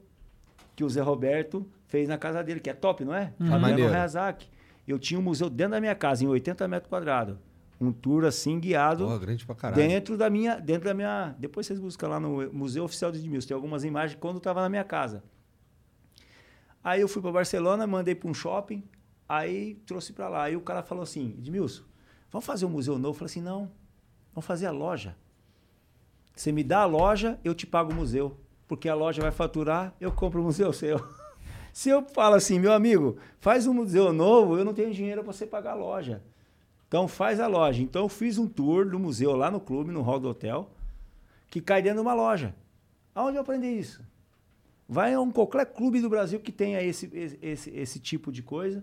que 0.77 0.85
o 0.85 0.91
Zé 0.91 1.01
Roberto 1.01 1.67
fez 1.89 2.09
na 2.09 2.17
casa 2.17 2.43
dele, 2.45 2.61
que 2.61 2.71
é 2.71 2.75
top, 2.75 3.05
não 3.05 3.15
é? 3.15 3.33
Fabiano 3.39 3.61
Maneiro. 3.61 3.93
Hayazaki. 3.93 4.49
Eu 4.87 4.99
tinha 4.99 5.19
um 5.19 5.23
museu 5.23 5.51
dentro 5.51 5.73
da 5.73 5.81
minha 5.81 5.95
casa, 5.95 6.23
em 6.25 6.29
80 6.29 6.69
metros 6.69 6.89
quadrados. 6.89 7.37
Um 7.81 7.93
tour 7.93 8.25
assim, 8.25 8.59
guiado 8.59 9.05
Porra, 9.05 9.19
grande 9.19 9.47
pra 9.47 9.55
caralho. 9.55 9.81
dentro 9.81 10.17
da 10.17 10.29
minha 10.29 10.57
dentro 10.57 10.87
da 10.87 10.95
minha 10.95 11.37
depois 11.39 11.65
vocês 11.65 11.79
buscam 11.79 12.09
lá 12.09 12.19
no 12.19 12.53
museu 12.53 12.83
oficial 12.83 13.13
de 13.13 13.19
Edmilson 13.21 13.47
tem 13.47 13.55
algumas 13.55 13.85
imagens 13.85 14.19
quando 14.21 14.35
eu 14.35 14.39
estava 14.39 14.61
na 14.61 14.69
minha 14.69 14.83
casa 14.83 15.23
aí 16.83 17.01
eu 17.01 17.07
fui 17.07 17.23
para 17.23 17.31
Barcelona 17.31 17.87
mandei 17.87 18.17
para 18.17 18.29
um 18.29 18.35
shopping 18.35 18.83
aí 19.29 19.77
trouxe 19.87 20.13
para 20.13 20.29
lá 20.29 20.43
aí 20.43 20.57
o 20.57 20.61
cara 20.61 20.83
falou 20.83 21.05
assim 21.05 21.37
Edmilson 21.39 21.85
vamos 22.33 22.45
fazer 22.45 22.67
um 22.67 22.71
museu 22.71 22.99
novo 22.99 23.11
eu 23.11 23.15
falei 23.15 23.31
assim 23.31 23.43
não 23.43 23.71
vamos 24.35 24.45
fazer 24.45 24.67
a 24.67 24.73
loja 24.73 25.15
você 26.35 26.51
me 26.51 26.65
dá 26.65 26.81
a 26.81 26.85
loja 26.87 27.39
eu 27.45 27.55
te 27.55 27.65
pago 27.65 27.93
o 27.93 27.95
museu 27.95 28.37
porque 28.67 28.89
a 28.89 28.95
loja 28.97 29.23
vai 29.23 29.31
faturar 29.31 29.95
eu 30.01 30.11
compro 30.11 30.41
o 30.41 30.45
museu 30.45 30.73
seu 30.73 30.99
se 31.79 31.89
eu 31.91 32.03
falo 32.03 32.35
assim 32.35 32.59
meu 32.59 32.73
amigo 32.73 33.17
faz 33.39 33.67
um 33.67 33.75
museu 33.75 34.13
novo 34.13 34.59
eu 34.59 34.65
não 34.65 34.75
tenho 34.75 34.93
dinheiro 34.93 35.23
para 35.23 35.33
você 35.33 35.47
pagar 35.47 35.73
a 35.73 35.75
loja 35.75 36.23
então 36.89 37.07
faz 37.07 37.39
a 37.39 37.47
loja. 37.47 37.83
Então 37.83 38.03
eu 38.03 38.09
fiz 38.09 38.39
um 38.39 38.49
tour 38.49 38.89
do 38.89 38.99
museu 38.99 39.37
lá 39.37 39.51
no 39.51 39.61
clube, 39.61 39.93
no 39.93 40.01
hall 40.01 40.19
do 40.19 40.29
hotel, 40.29 40.71
que 41.51 41.61
cai 41.61 41.83
dentro 41.83 41.99
de 41.99 42.03
uma 42.03 42.15
loja. 42.15 42.55
Aonde 43.15 43.37
eu 43.37 43.43
aprendi 43.43 43.67
isso? 43.67 44.03
Vai 44.89 45.13
a 45.13 45.21
um 45.21 45.31
qualquer 45.31 45.67
clube 45.67 46.01
do 46.01 46.09
Brasil 46.09 46.41
que 46.41 46.51
tenha 46.51 46.83
esse, 46.83 47.11
esse, 47.43 47.71
esse, 47.71 48.01
tipo 48.01 48.33
de 48.33 48.43
coisa. 48.43 48.83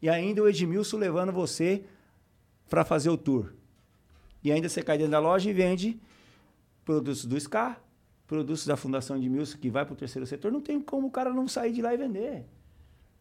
E 0.00 0.08
ainda 0.08 0.42
o 0.42 0.48
Edmilson 0.48 0.96
levando 0.96 1.32
você 1.32 1.84
para 2.68 2.84
fazer 2.84 3.10
o 3.10 3.16
tour. 3.16 3.52
E 4.44 4.52
ainda 4.52 4.68
você 4.68 4.80
cai 4.80 4.96
dentro 4.96 5.10
da 5.10 5.18
loja 5.18 5.50
e 5.50 5.52
vende 5.52 6.00
produtos 6.84 7.24
do 7.24 7.38
SCAR, 7.38 7.82
produtos 8.30 8.64
da 8.64 8.76
Fundação 8.76 9.16
Edmilson, 9.16 9.58
que 9.58 9.68
vai 9.68 9.84
para 9.84 9.92
o 9.92 9.96
terceiro 9.96 10.24
setor. 10.24 10.52
Não 10.52 10.60
tem 10.60 10.80
como 10.80 11.08
o 11.08 11.10
cara 11.10 11.34
não 11.34 11.48
sair 11.48 11.72
de 11.72 11.82
lá 11.82 11.92
e 11.92 11.96
vender. 11.96 12.46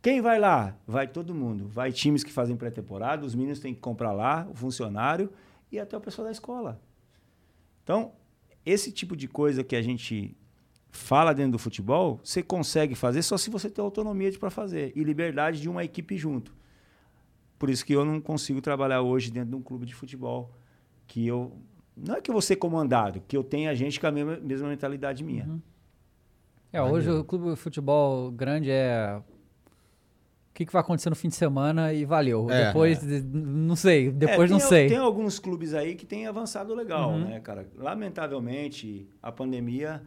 Quem 0.03 0.21
vai 0.21 0.39
lá? 0.39 0.77
Vai 0.85 1.07
todo 1.07 1.33
mundo. 1.33 1.67
Vai 1.67 1.91
times 1.91 2.23
que 2.23 2.31
fazem 2.31 2.55
pré-temporada, 2.55 3.25
os 3.25 3.33
meninos 3.33 3.59
têm 3.59 3.73
que 3.73 3.79
comprar 3.79 4.11
lá, 4.11 4.47
o 4.51 4.53
funcionário 4.53 5.33
e 5.71 5.79
até 5.79 5.97
o 5.97 5.99
pessoal 5.99 6.27
da 6.27 6.31
escola. 6.31 6.79
Então, 7.83 8.11
esse 8.63 8.91
tipo 8.91 9.15
de 9.17 9.27
coisa 9.27 9.63
que 9.63 9.75
a 9.75 9.81
gente 9.81 10.37
fala 10.91 11.33
dentro 11.33 11.53
do 11.53 11.59
futebol, 11.59 12.19
você 12.23 12.43
consegue 12.43 12.93
fazer 12.93 13.23
só 13.23 13.35
se 13.35 13.49
você 13.49 13.67
tem 13.67 13.83
autonomia 13.83 14.31
para 14.37 14.51
fazer 14.51 14.93
e 14.95 15.03
liberdade 15.03 15.59
de 15.59 15.67
uma 15.67 15.83
equipe 15.83 16.17
junto. 16.17 16.55
Por 17.57 17.71
isso 17.71 17.83
que 17.83 17.93
eu 17.93 18.05
não 18.05 18.21
consigo 18.21 18.61
trabalhar 18.61 19.01
hoje 19.01 19.31
dentro 19.31 19.49
de 19.49 19.55
um 19.55 19.61
clube 19.63 19.87
de 19.87 19.95
futebol 19.95 20.53
que 21.07 21.25
eu 21.25 21.59
não 22.05 22.15
é 22.15 22.21
que 22.21 22.29
eu 22.29 22.33
vou 22.33 22.41
ser 22.41 22.55
comandado, 22.57 23.21
que 23.27 23.35
eu 23.35 23.43
tenha 23.43 23.73
gente 23.75 23.99
com 23.99 24.07
a 24.07 24.11
mesma, 24.11 24.37
mesma 24.37 24.67
mentalidade 24.69 25.23
minha. 25.23 25.59
É, 26.71 26.81
hoje 26.81 27.09
o 27.09 27.23
clube 27.23 27.49
de 27.51 27.55
futebol 27.55 28.31
grande 28.31 28.69
é. 28.71 29.19
O 30.51 30.53
que, 30.59 30.65
que 30.65 30.73
vai 30.73 30.81
acontecer 30.81 31.09
no 31.09 31.15
fim 31.15 31.29
de 31.29 31.35
semana 31.35 31.93
e 31.93 32.03
valeu. 32.03 32.49
É, 32.51 32.67
depois, 32.67 32.99
de- 32.99 33.21
não 33.21 33.75
sei. 33.77 34.11
Depois 34.11 34.49
É, 34.51 34.53
não 34.53 34.59
tem, 34.59 34.67
sei. 34.67 34.87
Tem 34.89 34.97
alguns 34.97 35.39
clubes 35.39 35.73
aí 35.73 35.95
que 35.95 36.05
têm 36.05 36.27
avançado 36.27 36.75
legal, 36.75 37.11
Uhum. 37.11 37.19
né, 37.25 37.39
cara? 37.39 37.65
Lamentavelmente, 37.77 39.07
a 39.23 39.31
pandemia 39.31 40.03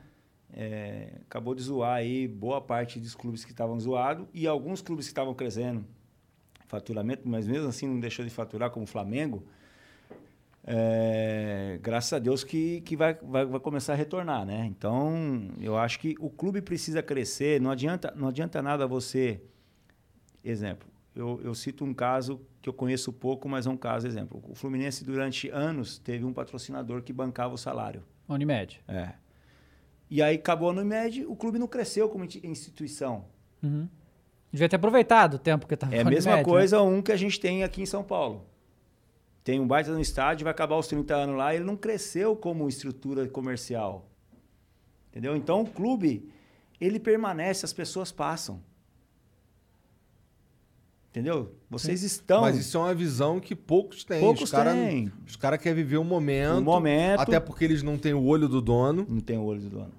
é, 0.55 1.21
acabou 1.23 1.55
de 1.55 1.63
zoar 1.63 1.95
aí 1.97 2.29
boa 2.29 2.61
parte 2.61 3.01
dos 3.01 3.15
clubes 3.15 3.45
que 3.45 3.51
estavam 3.53 3.81
zoados 3.81 4.27
e 4.35 4.47
alguns 4.47 4.83
clubes 4.83 5.07
que 5.07 5.11
estavam 5.13 5.33
crescendo 5.35 5.85
faturamento, 6.67 7.23
mas 7.27 7.47
mesmo 7.49 7.69
assim 7.69 7.87
não 7.87 7.99
deixou 8.01 8.23
de 8.25 8.31
faturar, 8.31 8.71
como 8.71 8.85
o 8.85 8.87
Flamengo. 8.87 9.43
É, 10.65 11.79
graças 11.83 12.13
a 12.13 12.19
Deus 12.19 12.45
que, 12.45 12.81
que 12.83 12.97
vai, 12.97 13.15
vai, 13.15 13.45
vai 13.45 13.61
começar 13.61 13.95
a 13.95 13.97
retornar, 13.97 14.47
né? 14.47 14.65
Então, 14.67 15.49
eu 15.61 15.77
acho 15.77 15.99
que 15.99 16.15
o 16.21 16.31
clube 16.31 16.63
precisa 16.63 17.03
crescer. 17.03 17.61
Não 17.61 17.71
adianta, 17.71 18.13
não 18.17 18.29
adianta 18.29 18.63
nada 18.63 18.87
você 18.87 19.41
Exemplo, 20.45 20.89
eu, 21.15 21.41
eu 21.45 21.55
cito 21.55 21.85
um 21.85 21.95
caso 21.95 22.41
que 22.61 22.69
eu 22.69 22.73
conheço 22.73 23.13
pouco, 23.13 23.49
mas 23.49 23.67
é 23.67 23.71
um 23.71 23.77
caso 23.77 24.07
exemplo. 24.07 24.43
O 24.49 24.55
Fluminense, 24.55 25.05
durante 25.05 25.49
anos, 25.51 25.99
teve 25.99 26.25
um 26.25 26.33
patrocinador 26.33 27.03
que 27.03 27.13
bancava 27.13 27.55
o 27.55 27.59
salário. 27.59 28.03
Unimed. 28.29 28.81
É. 28.89 29.13
E 30.11 30.21
aí 30.21 30.37
acabou 30.37 30.69
a 30.69 30.73
Unimed, 30.73 31.25
o 31.27 31.37
clube 31.37 31.59
não 31.59 31.69
cresceu 31.69 32.09
como 32.09 32.25
instituição. 32.25 33.25
Uhum. 33.63 33.89
Devia 34.51 34.69
ter 34.69 34.77
aproveitado 34.77 35.35
o 35.35 35.39
tempo 35.39 35.67
que 35.67 35.77
tava 35.77 35.95
É 35.95 36.01
a 36.01 36.05
mesma 36.05 36.37
né? 36.37 36.45
coisa 36.45 36.83
um 36.83 37.01
que 37.01 37.13
a 37.13 37.17
gente 37.17 37.41
tem 37.41 37.63
aqui 37.63 37.81
em 37.81 37.87
São 37.87 38.03
Paulo. 38.03 38.45
Tem 39.45 39.59
um 39.59 39.67
baita 39.67 39.91
no 39.93 40.01
estádio, 40.01 40.45
vai 40.45 40.53
acabar 40.53 40.77
os 40.77 40.87
30 40.87 41.15
anos 41.15 41.37
lá, 41.37 41.55
ele 41.55 41.65
não 41.65 41.77
cresceu 41.77 42.37
como 42.37 42.69
estrutura 42.69 43.27
comercial. 43.29 44.09
Entendeu? 45.11 45.37
Então 45.37 45.63
o 45.63 45.67
clube, 45.67 46.31
ele 46.81 47.01
permanece, 47.01 47.65
as 47.65 47.73
pessoas 47.73 48.13
passam. 48.13 48.63
Entendeu? 51.11 51.55
Vocês 51.69 52.03
estão. 52.03 52.41
Mas 52.41 52.57
isso 52.57 52.79
é 52.79 52.81
uma 52.81 52.95
visão 52.95 53.39
que 53.39 53.55
poucos 53.55 54.03
têm. 54.03 54.21
Poucos 54.21 54.45
os 54.45 54.51
caras 54.51 54.73
têm. 54.73 55.13
os 55.27 55.37
cara 55.37 55.59
querem 55.59 55.77
viver 55.77 55.99
o 55.99 56.05
momento. 56.05 56.59
O 56.59 56.63
momento. 56.63 57.21
Até 57.21 57.39
porque 57.39 57.65
eles 57.65 57.83
não 57.83 57.99
têm 57.99 58.15
o 58.15 58.25
olho 58.25 58.49
do 58.49 58.63
dono. 58.63 59.05
Não 59.07 59.21
tem 59.21 59.37
o 59.37 59.43
olho 59.45 59.61
do 59.61 59.69
dono. 59.69 59.93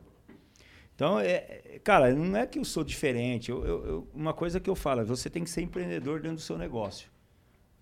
Então, 0.95 1.19
é, 1.19 1.27
é- 1.75 1.81
cara, 1.83 2.13
não 2.15 2.35
é 2.35 2.47
que 2.47 2.57
eu 2.57 2.65
sou 2.65 2.83
diferente. 2.83 3.51
Eu- 3.51 3.63
eu- 3.63 3.85
eu- 3.85 4.07
uma 4.11 4.33
coisa 4.33 4.59
que 4.59 4.67
eu 4.69 4.75
falo, 4.75 5.05
você 5.05 5.29
tem 5.29 5.43
que 5.43 5.49
ser 5.51 5.61
empreendedor 5.61 6.19
dentro 6.19 6.37
do 6.37 6.41
seu 6.41 6.57
negócio. 6.57 7.12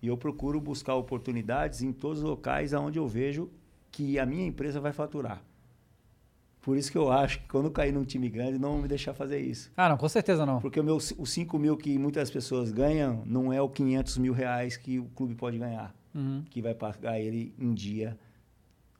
E 0.02 0.08
eu 0.08 0.16
procuro 0.16 0.60
buscar 0.60 0.96
oportunidades 0.96 1.80
em 1.80 1.92
todos 1.92 2.18
os 2.18 2.24
locais 2.24 2.72
onde 2.72 2.98
eu 2.98 3.06
vejo 3.06 3.48
que 3.90 4.18
a 4.18 4.26
minha 4.26 4.44
empresa 4.44 4.80
vai 4.80 4.92
faturar. 4.92 5.40
Por 6.60 6.76
isso 6.76 6.90
que 6.92 6.98
eu 6.98 7.10
acho 7.10 7.40
que 7.40 7.48
quando 7.48 7.66
eu 7.66 7.70
cair 7.70 7.92
num 7.92 8.04
time 8.04 8.28
grande, 8.28 8.58
não 8.58 8.72
vão 8.72 8.82
me 8.82 8.88
deixar 8.88 9.12
fazer 9.14 9.40
isso. 9.40 9.70
Ah, 9.76 9.88
não, 9.88 9.96
com 9.96 10.08
certeza 10.08 10.46
não. 10.46 10.60
Porque 10.60 10.78
o 10.78 10.84
meu, 10.84 10.96
os 10.96 11.30
5 11.30 11.58
mil 11.58 11.76
que 11.76 11.98
muitas 11.98 12.30
pessoas 12.30 12.70
ganham 12.70 13.22
não 13.26 13.52
é 13.52 13.60
o 13.60 13.68
500 13.68 14.18
mil 14.18 14.32
reais 14.32 14.76
que 14.76 14.98
o 14.98 15.04
clube 15.06 15.34
pode 15.34 15.58
ganhar. 15.58 15.94
Uhum. 16.14 16.44
Que 16.48 16.62
vai 16.62 16.74
pagar 16.74 17.18
ele 17.18 17.52
em 17.58 17.74
dia, 17.74 18.16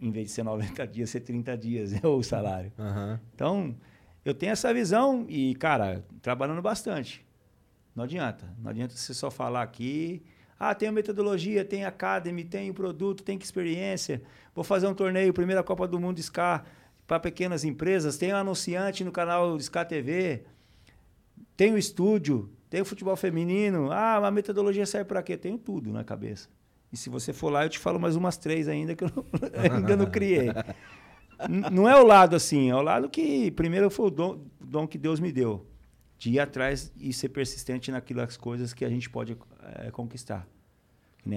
em 0.00 0.10
vez 0.10 0.26
de 0.26 0.32
ser 0.32 0.42
90 0.42 0.86
dias, 0.88 1.10
ser 1.10 1.20
30 1.20 1.56
dias, 1.56 2.04
é 2.04 2.06
o 2.06 2.22
salário. 2.22 2.72
Aham. 2.76 3.20
Então, 3.34 3.76
eu 4.24 4.34
tenho 4.34 4.52
essa 4.52 4.72
visão 4.74 5.24
e, 5.28 5.54
cara, 5.54 6.04
trabalhando 6.20 6.62
bastante. 6.62 7.24
Não 7.94 8.04
adianta. 8.04 8.52
Não 8.58 8.70
adianta 8.70 8.94
você 8.94 9.14
só 9.14 9.30
falar 9.30 9.62
aqui. 9.62 10.22
Ah, 10.64 10.76
tem 10.76 10.88
a 10.88 10.92
metodologia, 10.92 11.64
tem 11.64 11.84
a 11.84 11.88
Academy, 11.88 12.44
tem 12.44 12.70
o 12.70 12.74
produto, 12.74 13.24
tem 13.24 13.36
que 13.36 13.44
experiência. 13.44 14.22
Vou 14.54 14.62
fazer 14.62 14.86
um 14.86 14.94
torneio, 14.94 15.32
primeira 15.32 15.60
Copa 15.60 15.88
do 15.88 15.98
Mundo 15.98 16.22
SCA 16.22 16.64
para 17.04 17.18
pequenas 17.18 17.64
empresas. 17.64 18.16
Tem 18.16 18.32
um 18.32 18.36
anunciante 18.36 19.02
no 19.02 19.10
canal 19.10 19.58
SCA 19.58 19.84
TV. 19.84 20.44
Tem 21.56 21.72
o 21.72 21.76
estúdio, 21.76 22.48
tem 22.70 22.80
o 22.80 22.84
futebol 22.84 23.16
feminino. 23.16 23.90
Ah, 23.90 24.24
a 24.24 24.30
metodologia 24.30 24.86
serve 24.86 25.06
para 25.08 25.20
quê? 25.20 25.36
Tenho 25.36 25.58
tudo 25.58 25.90
na 25.90 26.04
cabeça. 26.04 26.48
E 26.92 26.96
se 26.96 27.10
você 27.10 27.32
for 27.32 27.50
lá, 27.50 27.64
eu 27.64 27.68
te 27.68 27.80
falo 27.80 27.98
mais 27.98 28.14
umas 28.14 28.36
três 28.36 28.68
ainda 28.68 28.94
que 28.94 29.02
eu 29.02 29.10
não- 29.16 29.26
ainda 29.76 29.96
não 29.96 30.06
criei. 30.06 30.50
Não 31.72 31.88
é 31.88 32.00
o 32.00 32.06
lado 32.06 32.36
assim, 32.36 32.70
é 32.70 32.76
o 32.76 32.82
lado 32.82 33.08
que 33.10 33.50
primeiro 33.50 33.90
foi 33.90 34.06
o 34.06 34.10
dom, 34.10 34.44
dom 34.60 34.86
que 34.86 34.96
Deus 34.96 35.18
me 35.18 35.32
deu. 35.32 35.66
De 36.16 36.30
ir 36.30 36.38
atrás 36.38 36.92
e 36.96 37.12
ser 37.12 37.30
persistente 37.30 37.90
naquelas 37.90 38.36
coisas 38.36 38.72
que 38.72 38.84
a 38.84 38.88
gente 38.88 39.10
pode 39.10 39.36
eh, 39.62 39.90
conquistar. 39.90 40.46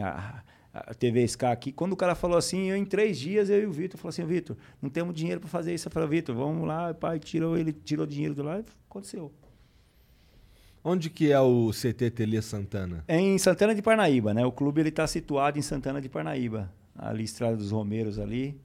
A, 0.01 0.43
a 0.73 0.93
TV 0.93 1.25
SK 1.27 1.45
aqui, 1.45 1.71
quando 1.71 1.93
o 1.93 1.95
cara 1.95 2.15
falou 2.15 2.37
assim, 2.37 2.69
eu 2.69 2.75
em 2.75 2.85
três 2.85 3.17
dias, 3.17 3.49
eu 3.49 3.61
e 3.61 3.65
o 3.65 3.71
Vitor, 3.71 3.97
falou 3.99 4.09
assim, 4.09 4.25
Vitor, 4.25 4.57
não 4.81 4.89
temos 4.89 5.15
dinheiro 5.15 5.39
para 5.39 5.49
fazer 5.49 5.73
isso. 5.73 5.87
Eu 5.87 5.91
falei, 5.91 6.09
Vitor, 6.09 6.35
vamos 6.35 6.67
lá, 6.67 6.93
pai, 6.93 7.19
tirou, 7.19 7.57
ele 7.57 7.71
tirou 7.71 8.05
dinheiro 8.05 8.33
do 8.33 8.43
lá 8.43 8.59
e 8.59 8.65
aconteceu. 8.89 9.31
Onde 10.83 11.09
que 11.09 11.31
é 11.31 11.39
o 11.39 11.71
CT 11.71 12.11
Tele 12.11 12.39
Santana? 12.41 13.03
É 13.07 13.19
em 13.19 13.37
Santana 13.39 13.73
de 13.73 13.81
Parnaíba, 13.81 14.33
né? 14.33 14.45
O 14.45 14.51
clube 14.51 14.81
ele 14.81 14.89
está 14.89 15.07
situado 15.07 15.57
em 15.57 15.61
Santana 15.61 15.99
de 15.99 16.07
Parnaíba, 16.07 16.71
ali 16.95 17.23
Estrada 17.23 17.57
dos 17.57 17.71
Romeiros 17.71 18.19
ali, 18.19 18.59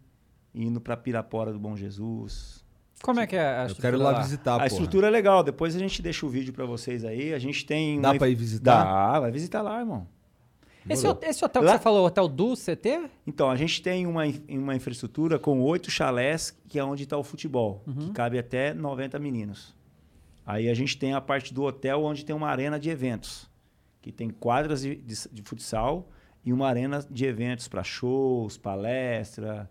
indo 0.54 0.80
para 0.80 0.96
Pirapora 0.98 1.50
do 1.50 1.58
Bom 1.58 1.74
Jesus. 1.76 2.62
Como 3.02 3.18
é 3.20 3.26
que 3.26 3.34
é 3.36 3.40
a 3.40 3.66
Eu 3.68 3.74
quero 3.76 3.96
ir 3.96 4.00
lá 4.02 4.10
lá? 4.12 4.22
visitar, 4.22 4.52
a 4.54 4.56
porra. 4.56 4.66
estrutura 4.66 5.06
é 5.06 5.10
legal. 5.10 5.42
Depois 5.42 5.74
a 5.74 5.78
gente 5.78 6.02
deixa 6.02 6.24
o 6.26 6.28
vídeo 6.28 6.52
para 6.52 6.66
vocês 6.66 7.04
aí. 7.04 7.32
A 7.32 7.38
gente 7.38 7.64
tem 7.64 8.00
Dá 8.00 8.10
uma- 8.10 8.18
pra 8.18 8.28
ir 8.28 8.34
visitar? 8.34 8.84
Dá, 8.84 9.20
vai 9.20 9.30
visitar 9.30 9.62
lá, 9.62 9.78
irmão. 9.80 10.06
Esse, 10.88 11.06
esse 11.22 11.44
hotel 11.44 11.62
que 11.62 11.66
Lá- 11.68 11.76
você 11.76 11.82
falou, 11.82 12.02
o 12.02 12.06
hotel 12.06 12.26
do 12.26 12.54
CT? 12.56 13.10
Então, 13.26 13.50
a 13.50 13.56
gente 13.56 13.82
tem 13.82 14.06
uma, 14.06 14.22
uma 14.48 14.74
infraestrutura 14.74 15.38
com 15.38 15.60
oito 15.60 15.90
chalés, 15.90 16.56
que 16.68 16.78
é 16.78 16.84
onde 16.84 17.02
está 17.04 17.16
o 17.18 17.22
futebol, 17.22 17.84
que 17.98 18.10
cabe 18.12 18.38
até 18.38 18.72
90 18.72 19.18
meninos. 19.18 19.74
Aí 20.44 20.68
a 20.70 20.74
gente 20.74 20.96
tem 20.98 21.12
a 21.12 21.20
parte 21.20 21.52
do 21.54 21.62
hotel, 21.64 22.02
onde 22.02 22.24
tem 22.24 22.34
uma 22.34 22.48
arena 22.48 22.80
de 22.80 22.88
eventos, 22.90 23.48
que 24.00 24.10
tem 24.10 24.30
quadras 24.30 24.80
de, 24.82 24.96
de, 24.96 25.14
de 25.30 25.42
futsal 25.42 26.08
e 26.44 26.52
uma 26.52 26.66
arena 26.66 27.04
de 27.10 27.26
eventos 27.26 27.68
para 27.68 27.84
shows, 27.84 28.56
palestra, 28.56 29.68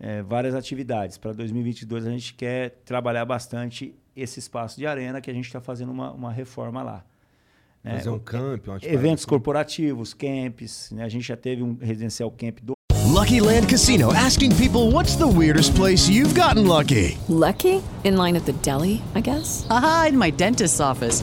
eh, 0.00 0.22
várias 0.22 0.54
atividades. 0.54 1.18
Para 1.18 1.32
2022 1.32 2.06
a 2.06 2.10
gente 2.10 2.34
quer 2.34 2.70
trabalhar 2.84 3.24
bastante 3.24 3.94
esse 4.16 4.38
espaço 4.38 4.78
de 4.78 4.86
arena, 4.86 5.20
que 5.20 5.30
a 5.30 5.34
gente 5.34 5.46
está 5.46 5.60
fazendo 5.60 5.92
uma, 5.92 6.10
uma 6.12 6.32
reforma 6.32 6.82
lá. 6.82 7.04
né? 7.84 7.98
Fazer 7.98 8.10
um 8.10 8.18
camp, 8.18 8.66
uma 8.66 8.78
Eventos 8.82 9.24
corporativos, 9.24 10.14
camps, 10.14 10.90
né? 10.90 11.04
A 11.04 11.08
gente 11.08 11.26
já 11.26 11.36
teve 11.36 11.62
um 11.62 11.76
residencial 11.80 12.30
camp 12.30 12.58
do 12.62 12.72
Lucky 13.06 13.40
Land 13.40 13.66
Casino 13.68 14.12
asking 14.12 14.54
people 14.56 14.92
what's 14.92 15.16
the 15.16 15.26
weirdest 15.26 15.74
place 15.74 16.08
you've 16.08 16.34
gotten 16.34 16.66
lucky? 16.66 17.18
Lucky? 17.28 17.82
In 18.04 18.16
line 18.16 18.36
at 18.36 18.44
the 18.44 18.52
deli, 18.62 19.02
I 19.14 19.20
guess? 19.20 19.66
Haha, 19.68 20.08
in 20.08 20.16
my 20.16 20.30
dentist's 20.30 20.80
office. 20.80 21.22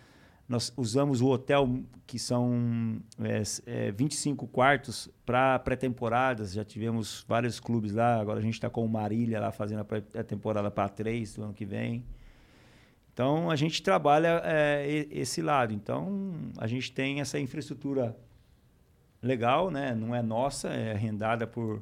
Nós 0.51 0.73
usamos 0.75 1.21
o 1.21 1.27
hotel, 1.27 1.79
que 2.05 2.19
são 2.19 3.01
é, 3.21 3.41
é, 3.87 3.91
25 3.93 4.45
quartos, 4.47 5.09
para 5.25 5.57
pré-temporadas. 5.59 6.51
Já 6.51 6.65
tivemos 6.65 7.23
vários 7.25 7.57
clubes 7.57 7.93
lá. 7.93 8.19
Agora 8.19 8.39
a 8.39 8.41
gente 8.41 8.55
está 8.55 8.69
com 8.69 8.83
o 8.83 8.89
Marília 8.89 9.39
lá 9.39 9.53
fazendo 9.53 9.79
a 9.79 9.85
pré-temporada 9.85 10.69
para 10.69 10.89
três 10.89 11.35
do 11.35 11.43
ano 11.43 11.53
que 11.53 11.63
vem. 11.63 12.03
Então 13.13 13.49
a 13.49 13.55
gente 13.55 13.81
trabalha 13.81 14.41
é, 14.43 15.07
esse 15.09 15.41
lado. 15.41 15.73
Então 15.73 16.33
a 16.57 16.67
gente 16.67 16.91
tem 16.91 17.21
essa 17.21 17.39
infraestrutura 17.39 18.13
legal, 19.21 19.71
né? 19.71 19.95
Não 19.95 20.13
é 20.13 20.21
nossa, 20.21 20.67
é 20.67 20.91
arrendada 20.91 21.47
por, 21.47 21.81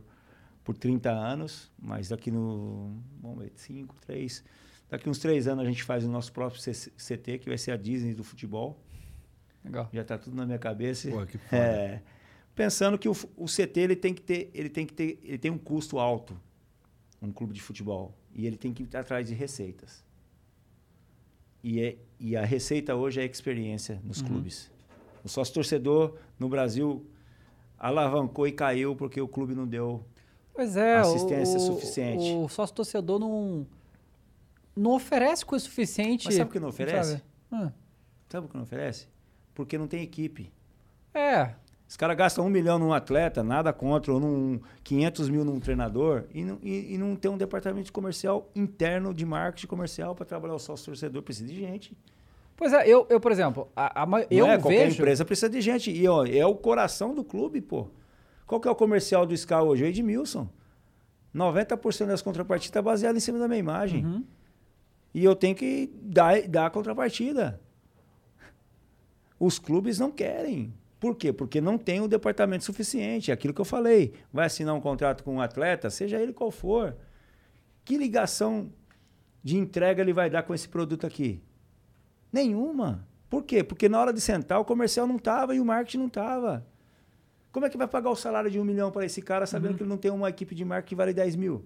por 0.63 0.77
30 0.77 1.09
anos, 1.09 1.71
mas 1.75 2.09
daqui 2.09 2.29
no. 2.29 3.01
Vamos 3.19 3.39
ver, 3.39 3.51
5, 3.55 3.95
3. 4.05 4.43
Daqui 4.89 5.09
uns 5.09 5.19
três 5.19 5.47
anos 5.47 5.63
a 5.63 5.67
gente 5.67 5.83
faz 5.83 6.03
o 6.03 6.09
nosso 6.09 6.31
próprio 6.33 6.59
CT, 6.61 7.39
que 7.39 7.47
vai 7.47 7.57
ser 7.57 7.71
a 7.71 7.77
Disney 7.77 8.13
do 8.13 8.23
futebol. 8.23 8.79
Legal. 9.63 9.89
Já 9.93 10.01
está 10.01 10.17
tudo 10.17 10.35
na 10.35 10.45
minha 10.45 10.57
cabeça. 10.57 11.09
Pô, 11.09 11.25
que 11.25 11.37
foda. 11.37 11.57
É, 11.61 12.01
pensando 12.55 12.97
que 12.97 13.07
o, 13.07 13.15
o 13.37 13.45
CT 13.45 13.79
ele 13.79 13.95
tem 13.95 14.13
que 14.13 14.21
ter, 14.21 14.49
ele 14.53 14.69
tem 14.69 14.85
que 14.85 14.93
ter, 14.93 15.19
ele 15.23 15.37
tem 15.37 15.51
um 15.51 15.57
custo 15.57 15.99
alto, 15.99 16.39
um 17.21 17.31
clube 17.31 17.53
de 17.53 17.61
futebol, 17.61 18.17
e 18.33 18.47
ele 18.47 18.57
tem 18.57 18.73
que 18.73 18.83
ir 18.83 18.97
atrás 18.97 19.27
de 19.27 19.35
receitas. 19.35 20.03
E, 21.63 21.81
é, 21.81 21.97
e 22.19 22.35
a 22.35 22.45
receita 22.45 22.95
hoje 22.95 23.19
é 23.19 23.23
a 23.23 23.25
experiência 23.25 24.01
nos 24.03 24.21
clubes. 24.21 24.71
O 25.23 25.29
sócio 25.29 25.53
torcedor 25.53 26.17
no 26.39 26.47
Brasil 26.47 27.05
alavancou 27.77 28.47
e 28.47 28.51
caiu 28.51 28.95
porque 28.95 29.19
o 29.21 29.27
clube 29.27 29.53
não 29.53 29.67
deu 29.67 30.03
Pois 30.59 30.75
é, 30.75 30.97
Assistência 30.97 31.57
o, 31.57 31.61
suficiente. 31.61 32.35
O 32.35 32.49
sócio 32.49 32.75
torcedor 32.75 33.17
não, 33.17 33.65
não 34.79 34.91
oferece 34.91 35.45
coisa 35.45 35.65
suficiente. 35.65 36.25
Mas 36.25 36.35
sabe 36.35 36.49
o 36.49 36.53
que 36.53 36.59
não 36.59 36.69
oferece? 36.69 37.11
sabe? 37.11 37.23
Ah, 37.51 37.71
Sabe 38.29 38.45
o 38.45 38.49
que 38.49 38.55
não 38.55 38.63
oferece? 38.63 39.07
Porque 39.55 39.77
não 39.77 39.87
tem 39.87 40.03
equipe. 40.03 40.51
É, 41.13 41.55
Os 41.87 41.97
caras 41.97 42.15
gastam 42.15 42.45
um 42.45 42.49
milhão 42.49 42.77
num 42.77 42.93
atleta, 42.93 43.43
nada 43.43 43.73
contra, 43.73 44.13
ou 44.13 44.19
num 44.19 44.59
500 44.83 45.29
mil 45.29 45.43
num 45.43 45.59
treinador, 45.59 46.25
e 46.31 46.43
não, 46.45 46.59
e, 46.61 46.93
e 46.93 46.97
não 46.99 47.15
tem 47.15 47.31
um 47.31 47.37
departamento 47.37 47.91
comercial 47.91 48.47
interno 48.55 49.11
de 49.13 49.25
marketing 49.25 49.65
comercial 49.67 50.13
para 50.13 50.25
trabalhar 50.25 50.53
o 50.53 50.59
sócio 50.59 50.85
torcedor. 50.85 51.23
Precisa 51.23 51.47
de 51.47 51.59
gente. 51.59 51.97
pois 52.55 52.71
é, 52.73 52.87
eu, 52.87 53.07
eu 53.09 53.19
por 53.19 53.31
exemplo, 53.31 53.67
a, 53.75 54.03
a 54.03 54.05
eu 54.29 54.45
não 54.45 54.53
é? 54.53 54.57
Qualquer 54.59 54.85
vejo... 54.85 55.01
empresa 55.01 55.25
precisa 55.25 55.49
de 55.49 55.59
gente. 55.61 55.91
E 55.91 56.07
ó, 56.07 56.23
é 56.25 56.45
o 56.45 56.53
coração 56.55 57.15
do 57.15 57.23
clube, 57.23 57.59
pô. 57.59 57.87
Qual 58.45 58.61
que 58.61 58.67
é 58.67 58.71
o 58.71 58.75
comercial 58.75 59.25
do 59.25 59.33
Sky 59.33 59.55
hoje? 59.55 59.83
O 59.83 59.87
Edmilson. 59.87 60.47
90% 61.35 62.05
das 62.07 62.21
contrapartidas 62.21 62.75
é 62.75 62.81
baseado 62.81 63.15
em 63.17 63.19
cima 63.19 63.37
da 63.39 63.47
minha 63.47 63.59
imagem. 63.59 64.05
Uhum. 64.05 64.23
E 65.13 65.23
eu 65.23 65.35
tenho 65.35 65.55
que 65.55 65.91
dar, 66.01 66.41
dar 66.47 66.67
a 66.67 66.69
contrapartida. 66.69 67.59
Os 69.39 69.57
clubes 69.57 69.97
não 69.99 70.11
querem. 70.11 70.73
Por 70.99 71.15
quê? 71.15 71.31
Porque 71.31 71.61
não 71.61 71.77
tem 71.77 72.01
o 72.01 72.07
departamento 72.07 72.65
suficiente. 72.65 73.31
É 73.31 73.33
aquilo 73.33 73.53
que 73.53 73.61
eu 73.61 73.65
falei. 73.65 74.13
Vai 74.31 74.45
assinar 74.45 74.75
um 74.75 74.81
contrato 74.81 75.23
com 75.23 75.35
um 75.35 75.41
atleta, 75.41 75.89
seja 75.89 76.19
ele 76.19 76.33
qual 76.33 76.51
for. 76.51 76.95
Que 77.85 77.97
ligação 77.97 78.71
de 79.41 79.57
entrega 79.57 80.01
ele 80.01 80.13
vai 80.13 80.29
dar 80.29 80.43
com 80.43 80.53
esse 80.53 80.67
produto 80.67 81.07
aqui? 81.07 81.41
Nenhuma. 82.31 83.07
Por 83.29 83.43
quê? 83.43 83.63
Porque 83.63 83.87
na 83.87 83.99
hora 83.99 84.11
de 84.11 84.19
sentar, 84.19 84.59
o 84.59 84.65
comercial 84.65 85.07
não 85.07 85.17
tava 85.17 85.55
e 85.55 85.59
o 85.59 85.65
marketing 85.65 85.99
não 85.99 86.09
tava. 86.09 86.65
Como 87.51 87.65
é 87.65 87.69
que 87.69 87.77
vai 87.77 87.87
pagar 87.87 88.09
o 88.09 88.15
salário 88.15 88.51
de 88.51 88.59
um 88.59 88.63
milhão 88.63 88.91
para 88.91 89.05
esse 89.05 89.21
cara 89.21 89.45
sabendo 89.45 89.75
que 89.75 89.83
ele 89.83 89.89
não 89.89 89.97
tem 89.97 90.11
uma 90.11 90.29
equipe 90.29 90.53
de 90.53 90.65
marketing 90.65 90.89
que 90.89 90.95
vale 90.95 91.13
10 91.13 91.35
mil? 91.35 91.65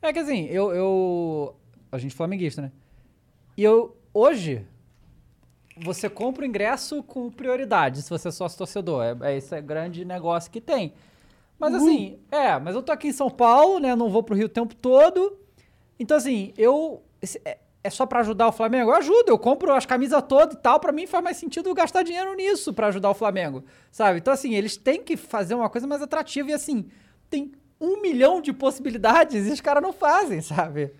É 0.00 0.12
que 0.12 0.18
assim, 0.18 0.46
eu, 0.46 0.72
eu. 0.72 1.56
A 1.90 1.98
gente 1.98 2.14
flamenguista, 2.14 2.62
né? 2.62 2.72
E 3.56 3.64
eu. 3.64 3.96
Hoje. 4.12 4.64
Você 5.80 6.10
compra 6.10 6.42
o 6.42 6.46
ingresso 6.46 7.04
com 7.04 7.30
prioridade, 7.30 8.02
se 8.02 8.10
você 8.10 8.28
é 8.28 8.30
sócio 8.32 8.58
torcedor. 8.58 9.04
É, 9.22 9.32
é 9.32 9.36
esse 9.36 9.54
é 9.54 9.60
grande 9.60 10.04
negócio 10.04 10.50
que 10.50 10.60
tem. 10.60 10.92
Mas 11.56 11.72
assim, 11.74 12.18
é, 12.32 12.58
mas 12.58 12.74
eu 12.74 12.82
tô 12.82 12.90
aqui 12.90 13.08
em 13.08 13.12
São 13.12 13.30
Paulo, 13.30 13.78
né? 13.78 13.94
Não 13.94 14.08
vou 14.10 14.22
pro 14.22 14.34
Rio 14.34 14.46
o 14.46 14.48
tempo 14.48 14.74
todo. 14.74 15.38
Então, 15.98 16.16
assim, 16.16 16.52
eu. 16.58 17.02
esse- 17.22 17.40
é, 17.44 17.58
é 17.84 17.90
só 17.90 18.06
pra 18.06 18.20
ajudar 18.20 18.48
o 18.48 18.52
Flamengo? 18.52 18.90
Eu 18.90 18.96
ajudo, 18.96 19.28
eu 19.28 19.38
compro 19.38 19.72
as 19.72 19.86
camisas 19.86 20.20
todas 20.28 20.56
e 20.56 20.58
tal. 20.58 20.80
Pra 20.80 20.90
mim 20.90 21.06
faz 21.06 21.22
mais 21.22 21.36
sentido 21.36 21.72
gastar 21.74 22.02
dinheiro 22.02 22.34
nisso 22.34 22.72
pra 22.74 22.88
ajudar 22.88 23.10
o 23.10 23.14
Flamengo, 23.14 23.62
sabe? 23.92 24.18
Então, 24.18 24.32
assim, 24.34 24.54
eles 24.54 24.76
têm 24.76 25.00
que 25.02 25.16
fazer 25.16 25.54
uma 25.54 25.70
coisa 25.70 25.86
mais 25.86 26.02
atrativa 26.02 26.50
e, 26.50 26.54
assim, 26.54 26.86
tem 27.30 27.52
um 27.80 28.00
milhão 28.02 28.40
de 28.42 28.52
possibilidades 28.52 29.46
e 29.46 29.50
os 29.52 29.60
caras 29.60 29.80
não 29.82 29.92
fazem, 29.92 30.40
sabe? 30.42 30.92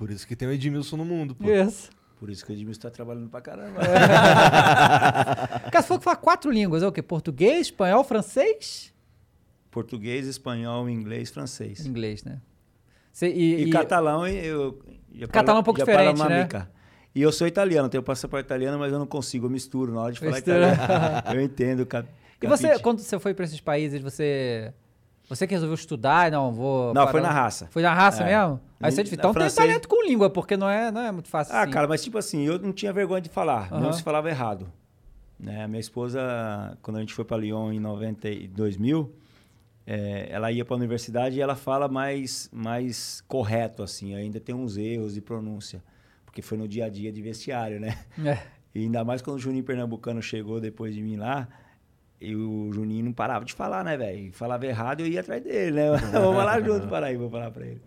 Por 0.00 0.10
isso 0.10 0.26
que 0.26 0.34
tem 0.34 0.48
o 0.48 0.50
Edmilson 0.52 0.96
no 0.96 1.04
mundo, 1.04 1.34
pô. 1.34 1.46
Isso. 1.50 1.90
Por 2.18 2.30
isso 2.30 2.42
que 2.42 2.52
o 2.52 2.54
Edmilson 2.54 2.80
tá 2.80 2.90
trabalhando 2.90 3.28
pra 3.28 3.42
caramba. 3.42 3.80
Cara, 5.70 5.82
se 5.82 5.88
for 5.88 6.00
falar 6.00 6.16
quatro 6.16 6.50
línguas, 6.50 6.82
é 6.82 6.86
o 6.86 6.92
quê? 6.92 7.02
Português, 7.02 7.66
espanhol, 7.66 8.02
francês? 8.02 8.94
Português, 9.70 10.26
espanhol, 10.26 10.88
inglês, 10.88 11.28
francês. 11.28 11.84
Inglês, 11.84 12.24
né? 12.24 12.40
Cê- 13.12 13.28
e, 13.30 13.56
E, 13.56 13.68
e- 13.68 13.70
catalão, 13.70 14.26
eu. 14.26 14.82
já 15.12 15.26
Catalão 15.28 15.58
é 15.58 15.60
um 15.60 15.64
pouco 15.64 15.80
diferente, 15.80 16.18
né? 16.18 16.28
mamica. 16.28 16.70
E 17.14 17.20
eu 17.20 17.30
sou 17.30 17.46
italiano, 17.46 17.88
tenho 17.90 18.02
passaporte 18.02 18.46
italiano, 18.46 18.78
mas 18.78 18.90
eu 18.92 18.98
não 18.98 19.06
consigo, 19.06 19.44
eu 19.46 19.50
misturo 19.50 19.92
na 19.92 20.00
hora 20.00 20.12
de 20.14 20.20
falar 20.20 20.32
Mistura. 20.32 20.72
italiano. 20.72 21.22
eu 21.38 21.40
entendo. 21.42 21.84
Cap, 21.84 22.08
E 22.42 22.46
você, 22.46 22.78
quando 22.78 23.00
você 23.00 23.18
foi 23.18 23.34
pra 23.34 23.44
esses 23.44 23.60
países, 23.60 24.00
você. 24.00 24.72
Você 25.30 25.46
que 25.46 25.54
resolveu 25.54 25.74
estudar, 25.76 26.30
não, 26.30 26.52
vou. 26.52 26.92
Não, 26.92 27.06
foi 27.08 27.20
na 27.20 27.30
raça. 27.30 27.68
Foi 27.70 27.80
na 27.82 27.94
raça 27.94 28.24
É. 28.24 28.36
mesmo? 28.36 28.60
Aí 28.80 28.90
você 28.90 29.02
então 29.02 29.32
tem 29.32 29.42
francês- 29.42 29.54
talento 29.54 29.88
com 29.88 30.04
língua, 30.04 30.28
porque 30.28 30.56
não 30.56 30.68
é, 30.68 30.90
não 30.90 31.00
é 31.00 31.12
muito 31.12 31.28
fácil 31.28 31.54
Ah, 31.54 31.62
assim. 31.62 31.70
cara, 31.70 31.86
mas 31.86 32.02
tipo 32.02 32.18
assim, 32.18 32.42
eu 32.44 32.58
não 32.58 32.72
tinha 32.72 32.92
vergonha 32.92 33.20
de 33.20 33.28
falar, 33.28 33.68
Aham. 33.72 33.78
mesmo 33.80 33.94
se 33.94 34.02
falava 34.02 34.28
errado. 34.28 34.66
Né? 35.38 35.66
Minha 35.68 35.80
esposa, 35.80 36.76
quando 36.82 36.96
a 36.96 37.00
gente 37.00 37.14
foi 37.14 37.24
para 37.24 37.36
Lyon 37.36 37.72
em 37.72 37.78
90 37.80 38.28
e 38.28 38.48
2000, 38.48 39.14
é, 39.86 40.26
ela 40.30 40.50
ia 40.52 40.64
para 40.64 40.74
a 40.74 40.78
universidade 40.78 41.36
e 41.36 41.40
ela 41.40 41.54
fala 41.56 41.88
mais, 41.88 42.50
mais 42.52 43.22
correto, 43.28 43.82
assim, 43.82 44.14
ainda 44.14 44.38
tem 44.40 44.54
uns 44.54 44.76
erros 44.76 45.14
de 45.14 45.20
pronúncia, 45.20 45.82
porque 46.26 46.42
foi 46.42 46.58
no 46.58 46.66
dia 46.68 46.86
a 46.86 46.88
dia 46.88 47.10
de 47.12 47.22
vestiário, 47.22 47.78
né? 47.80 47.96
É. 48.24 48.38
E 48.74 48.80
ainda 48.82 49.04
mais 49.04 49.22
quando 49.22 49.36
o 49.36 49.40
Juninho 49.40 49.64
Pernambucano 49.64 50.20
chegou 50.22 50.60
depois 50.60 50.94
de 50.94 51.02
mim 51.02 51.16
lá, 51.16 51.48
e 52.20 52.36
o 52.36 52.70
Juninho 52.72 53.06
não 53.06 53.12
parava 53.12 53.44
de 53.44 53.54
falar, 53.54 53.82
né, 53.82 53.96
velho? 53.96 54.32
Falava 54.32 54.66
errado, 54.66 55.00
eu 55.00 55.06
ia 55.06 55.20
atrás 55.20 55.42
dele, 55.42 55.72
né? 55.72 55.90
Vamos 56.12 56.36
falar 56.36 56.62
junto, 56.62 56.86
para 56.86 57.06
aí, 57.06 57.16
vou 57.16 57.30
falar 57.30 57.50
para 57.50 57.66
ele. 57.66 57.80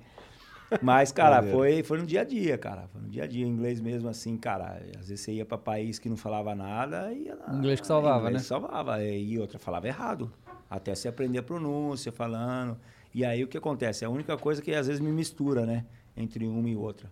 Mas, 0.81 1.11
cara, 1.11 1.43
foi, 1.43 1.83
foi 1.83 1.99
no 1.99 2.05
dia 2.05 2.21
a 2.21 2.23
dia, 2.23 2.57
cara. 2.57 2.87
Foi 2.91 3.01
no 3.01 3.07
dia 3.07 3.25
a 3.25 3.27
dia. 3.27 3.45
Inglês 3.45 3.79
mesmo, 3.79 4.09
assim, 4.09 4.35
cara. 4.37 4.81
Às 4.99 5.07
vezes 5.07 5.21
você 5.21 5.33
ia 5.33 5.45
pra 5.45 5.57
país 5.57 5.99
que 5.99 6.09
não 6.09 6.17
falava 6.17 6.55
nada 6.55 7.11
e... 7.13 7.25
Ia, 7.25 7.37
Inglês 7.51 7.79
que 7.79 7.85
salvava, 7.85 8.19
inglês 8.21 8.33
né? 8.33 8.39
que 8.39 8.45
salvava. 8.45 9.03
E 9.03 9.37
outra, 9.37 9.59
falava 9.59 9.87
errado. 9.87 10.31
Até 10.67 10.95
você 10.95 11.07
aprender 11.07 11.37
a 11.37 11.43
pronúncia, 11.43 12.11
falando. 12.11 12.77
E 13.13 13.23
aí, 13.23 13.43
o 13.43 13.47
que 13.47 13.57
acontece? 13.57 14.03
É 14.03 14.07
a 14.07 14.09
única 14.09 14.35
coisa 14.35 14.61
que 14.61 14.73
às 14.73 14.87
vezes 14.87 14.99
me 14.99 15.11
mistura, 15.11 15.65
né? 15.65 15.85
Entre 16.17 16.47
uma 16.47 16.67
e 16.67 16.75
outra. 16.75 17.11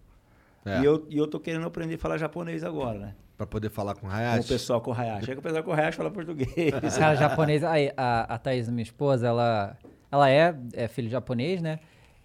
É. 0.65 0.81
E, 0.81 0.85
eu, 0.85 1.05
e 1.09 1.17
eu 1.17 1.27
tô 1.27 1.39
querendo 1.39 1.65
aprender 1.65 1.95
a 1.95 1.97
falar 1.97 2.17
japonês 2.17 2.63
agora, 2.63 2.97
né? 2.97 3.15
Pra 3.41 3.47
poder 3.47 3.71
falar 3.71 3.95
com 3.95 4.01
o 4.05 4.09
Com 4.09 4.15
o 4.15 4.19
Hayashi. 4.19 4.47
pessoal 4.47 4.81
com 4.81 4.91
o 4.91 4.93
Hayashi. 4.93 5.31
É 5.31 5.33
que 5.33 5.39
o 5.39 5.41
pessoal 5.41 5.63
com 5.63 5.71
o 5.71 5.73
Hayashi 5.73 5.97
fala 5.97 6.11
português. 6.11 6.95
Cara, 6.95 7.15
japonês. 7.15 7.63
Aí, 7.63 7.91
a, 7.97 8.35
a 8.35 8.37
Thaís, 8.37 8.69
minha 8.69 8.83
esposa, 8.83 9.25
ela, 9.27 9.75
ela 10.11 10.29
é, 10.29 10.55
é 10.73 10.87
filho 10.87 11.07
de 11.07 11.11
japonês, 11.13 11.59
né? 11.59 11.79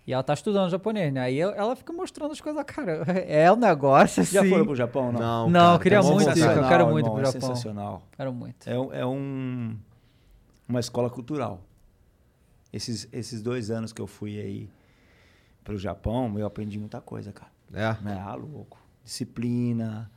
E 0.06 0.12
ela 0.12 0.22
tá 0.22 0.34
estudando 0.34 0.68
japonês, 0.68 1.10
né? 1.10 1.22
Aí 1.22 1.40
ela 1.40 1.74
fica 1.74 1.90
mostrando 1.90 2.32
as 2.32 2.40
coisas, 2.40 2.62
cara. 2.64 3.02
É 3.26 3.51
um 3.51 3.56
negócio 3.56 4.22
assim. 4.22 4.34
Já 4.34 4.44
foram 4.44 4.66
pro 4.66 4.76
Japão, 4.76 5.10
não? 5.10 5.18
Não, 5.20 5.48
Não, 5.48 5.60
cara, 5.60 5.74
eu 5.74 5.78
queria 5.80 6.01
tá 6.02 6.06
muito 6.06 6.28
eu 6.38 6.68
quero 6.68 6.86
muito 6.88 7.06
irmão, 7.06 7.14
pro 7.18 7.22
é 7.22 7.32
Japão. 7.32 7.40
sensacional. 7.48 8.02
Quero 8.14 8.32
muito. 8.34 8.68
É, 8.68 8.78
um- 8.78 8.93
é 8.93 9.06
um, 9.06 9.74
uma 10.68 10.80
escola 10.80 11.09
cultural. 11.09 11.62
Esses, 12.70 13.09
esses 13.10 13.40
dois 13.40 13.70
anos 13.70 13.90
que 13.90 14.02
eu 14.02 14.06
fui 14.06 14.38
aí 14.38 14.68
pro 15.64 15.78
Japão, 15.78 16.38
eu 16.38 16.47
aprendi 16.47 16.78
muita 16.78 17.01
coisa, 17.01 17.32
cara. 17.32 17.51
É. 17.72 18.10
É, 18.10 18.20
ah, 18.20 18.34
louco. 18.34 18.78
Disciplina, 19.02 20.10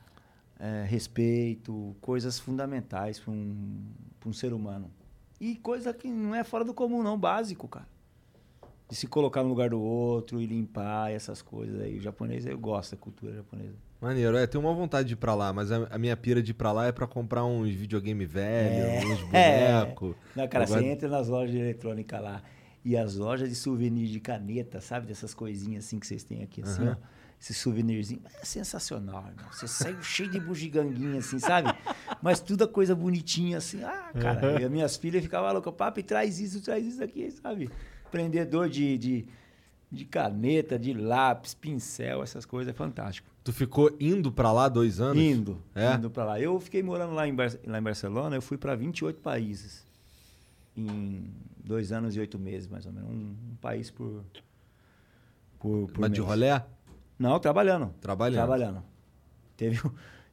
é, 0.60 0.84
respeito, 0.86 1.96
coisas 2.00 2.38
fundamentais 2.38 3.18
para 3.18 3.32
um, 3.32 3.82
pra 4.20 4.28
um 4.28 4.32
ser 4.32 4.52
humano. 4.52 4.90
E 5.40 5.56
coisa 5.56 5.94
que 5.94 6.08
não 6.08 6.34
é 6.34 6.44
fora 6.44 6.64
do 6.64 6.74
comum, 6.74 7.02
não, 7.02 7.18
básico, 7.18 7.66
cara. 7.66 7.88
De 8.88 8.94
se 8.94 9.06
colocar 9.06 9.42
no 9.42 9.48
lugar 9.48 9.70
do 9.70 9.80
outro 9.80 10.40
e 10.40 10.46
limpar 10.46 11.10
essas 11.10 11.40
coisas 11.40 11.80
aí. 11.80 11.96
O 11.96 12.00
japonês, 12.00 12.44
eu 12.44 12.58
gosto 12.58 12.90
da 12.92 12.96
cultura 12.98 13.34
japonesa. 13.34 13.74
Maneiro, 14.00 14.36
é, 14.36 14.46
tenho 14.46 14.62
uma 14.64 14.74
vontade 14.74 15.08
de 15.08 15.14
ir 15.14 15.16
pra 15.16 15.34
lá, 15.34 15.52
mas 15.52 15.70
a, 15.72 15.86
a 15.90 15.98
minha 15.98 16.16
pira 16.16 16.42
de 16.42 16.50
ir 16.50 16.54
pra 16.54 16.72
lá 16.72 16.86
é 16.86 16.92
pra 16.92 17.06
comprar 17.06 17.44
uns 17.44 17.70
videogame 17.70 18.26
velho, 18.26 19.12
uns 19.12 19.22
bonecos. 19.28 20.14
Não, 20.36 20.48
cara, 20.48 20.66
você 20.66 20.84
entra 20.84 21.08
nas 21.08 21.28
lojas 21.28 21.50
de 21.50 21.58
eletrônica 21.58 22.18
lá 22.18 22.42
e 22.84 22.96
as 22.96 23.16
lojas 23.16 23.48
de 23.48 23.54
souvenir 23.54 24.08
de 24.08 24.20
caneta, 24.20 24.80
sabe? 24.80 25.06
Dessas 25.06 25.32
coisinhas 25.34 25.84
assim 25.84 25.98
que 25.98 26.06
vocês 26.06 26.24
têm 26.24 26.42
aqui, 26.42 26.62
assim, 26.62 26.88
ó. 26.88 26.96
Esse 27.40 27.54
souvenirzinho 27.54 28.20
é 28.40 28.44
sensacional, 28.44 29.24
irmão. 29.26 29.50
Você 29.50 29.66
saiu 29.66 30.02
cheio 30.02 30.28
de 30.30 30.38
bugiganguinha, 30.38 31.20
assim, 31.20 31.38
sabe? 31.38 31.70
Mas 32.22 32.38
tudo 32.38 32.64
a 32.64 32.68
coisa 32.68 32.94
bonitinha, 32.94 33.56
assim. 33.56 33.82
Ah, 33.82 34.10
cara, 34.12 34.60
e 34.60 34.64
as 34.64 34.70
minhas 34.70 34.96
filhas 34.98 35.22
ficavam 35.22 35.50
loucas. 35.50 35.72
Papi, 35.74 36.02
traz 36.02 36.38
isso, 36.38 36.60
traz 36.60 36.84
isso 36.86 37.02
aqui, 37.02 37.30
sabe? 37.30 37.70
Prendedor 38.10 38.68
de, 38.68 38.98
de, 38.98 39.24
de 39.90 40.04
caneta, 40.04 40.78
de 40.78 40.92
lápis, 40.92 41.54
pincel, 41.54 42.22
essas 42.22 42.44
coisas, 42.44 42.74
é 42.74 42.76
fantástico. 42.76 43.26
Tu 43.42 43.54
ficou 43.54 43.90
indo 43.98 44.30
pra 44.30 44.52
lá 44.52 44.68
dois 44.68 45.00
anos? 45.00 45.22
Indo, 45.22 45.62
É? 45.74 45.94
indo 45.94 46.10
pra 46.10 46.24
lá. 46.26 46.38
Eu 46.38 46.60
fiquei 46.60 46.82
morando 46.82 47.14
lá 47.14 47.26
em, 47.26 47.34
Bar- 47.34 47.58
lá 47.66 47.78
em 47.78 47.82
Barcelona, 47.82 48.36
eu 48.36 48.42
fui 48.42 48.58
para 48.58 48.74
28 48.76 49.18
países. 49.22 49.82
Em 50.76 51.24
dois 51.64 51.90
anos 51.90 52.14
e 52.14 52.20
oito 52.20 52.38
meses, 52.38 52.68
mais 52.68 52.84
ou 52.84 52.92
menos. 52.92 53.08
Um, 53.08 53.34
um 53.52 53.56
país 53.62 53.90
por. 53.90 54.22
por, 55.58 55.88
por 55.88 56.00
Mas 56.00 56.12
de 56.12 56.20
mês. 56.20 56.28
rolé? 56.30 56.64
Não, 57.20 57.38
trabalhando. 57.38 57.92
Trabalhando. 58.00 58.36
Trabalhando. 58.38 58.82
Teve, 59.54 59.78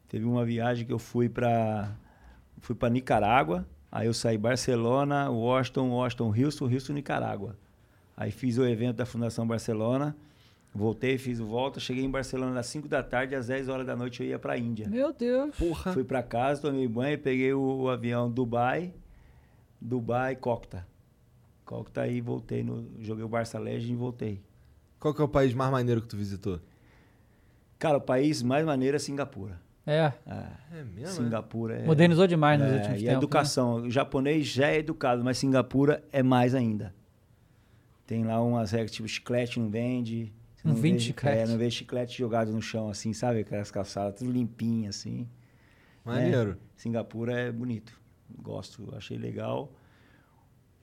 teve 0.07 0.23
uma 0.23 0.45
viagem 0.45 0.85
que 0.85 0.93
eu 0.93 0.97
fui 0.97 1.27
para 1.27 1.93
fui 2.61 2.73
para 2.73 2.89
Nicarágua. 2.89 3.67
Aí 3.91 4.07
eu 4.07 4.13
saí 4.13 4.37
Barcelona, 4.37 5.29
Washington, 5.29 5.89
Washington, 5.89 6.33
Houston, 6.33 6.71
Houston, 6.71 6.93
Nicarágua. 6.93 7.57
Aí 8.15 8.31
fiz 8.31 8.57
o 8.57 8.65
evento 8.65 8.95
da 8.95 9.05
Fundação 9.05 9.45
Barcelona. 9.45 10.15
Voltei, 10.73 11.17
fiz 11.17 11.41
o 11.41 11.45
volta, 11.45 11.79
cheguei 11.79 12.05
em 12.05 12.09
Barcelona 12.09 12.59
às 12.59 12.67
5 12.67 12.87
da 12.87 13.03
tarde, 13.03 13.35
às 13.35 13.47
10 13.47 13.67
horas 13.67 13.85
da 13.85 13.95
noite 13.95 14.23
eu 14.23 14.29
ia 14.29 14.39
para 14.39 14.57
Índia. 14.57 14.87
Meu 14.87 15.11
Deus. 15.11 15.55
Porra. 15.57 15.91
Fui 15.91 16.05
para 16.05 16.23
casa, 16.23 16.61
tomei 16.61 16.87
banho, 16.87 17.17
peguei 17.19 17.53
o, 17.53 17.81
o 17.81 17.89
avião 17.89 18.31
Dubai, 18.31 18.93
Dubai, 19.81 20.35
Cocta. 20.35 20.87
Cocta 21.65 22.07
e 22.07 22.21
voltei 22.21 22.63
no 22.63 22.87
joguei 23.01 23.25
o 23.25 23.27
Barça 23.27 23.59
Legend 23.59 23.91
e 23.91 23.95
voltei. 23.95 24.41
Qual 24.99 25.13
que 25.13 25.21
é 25.21 25.25
o 25.25 25.27
país 25.27 25.53
mais 25.53 25.71
maneiro 25.71 26.01
que 26.01 26.07
tu 26.07 26.15
visitou? 26.15 26.61
Cara, 27.79 27.97
o 27.97 28.01
país 28.01 28.41
mais 28.41 28.65
maneiro 28.65 28.95
é 28.95 28.99
Singapura. 28.99 29.59
É. 29.85 30.11
É, 30.25 30.79
É 30.79 30.83
mesmo? 30.83 31.15
Singapura 31.15 31.75
é. 31.79 31.85
Modernizou 31.85 32.27
demais 32.27 32.59
nos 32.59 32.69
é, 32.69 32.73
últimos 32.75 32.97
E 32.97 32.99
tempos. 32.99 33.07
a 33.09 33.11
né? 33.11 33.17
educação. 33.17 33.75
O 33.83 33.91
japonês 33.91 34.47
já 34.47 34.67
é 34.67 34.77
educado, 34.79 35.23
mas 35.23 35.37
Singapura 35.37 36.03
é 36.11 36.21
mais 36.21 36.53
ainda. 36.53 36.93
Tem 38.05 38.23
lá 38.25 38.41
umas 38.41 38.71
regras, 38.71 38.91
tipo, 38.91 39.07
chiclete 39.07 39.59
não 39.59 39.69
vende. 39.69 40.33
Você 40.55 40.67
Não 40.67 40.75
vende 40.75 41.03
chiclete? 41.03 41.37
É, 41.39 41.47
não 41.47 41.57
vê 41.57 41.69
chiclete 41.69 42.17
jogado 42.17 42.51
no 42.51 42.61
chão, 42.61 42.89
assim, 42.89 43.13
sabe? 43.13 43.39
Aquelas 43.41 43.69
calçadas 43.71 44.15
tudo 44.19 44.31
limpinhas, 44.31 44.97
assim. 44.97 45.27
Maneiro. 46.03 46.51
né? 46.51 46.57
Singapura 46.75 47.39
é 47.39 47.51
bonito. 47.51 47.93
Gosto, 48.41 48.93
achei 48.95 49.17
legal. 49.17 49.71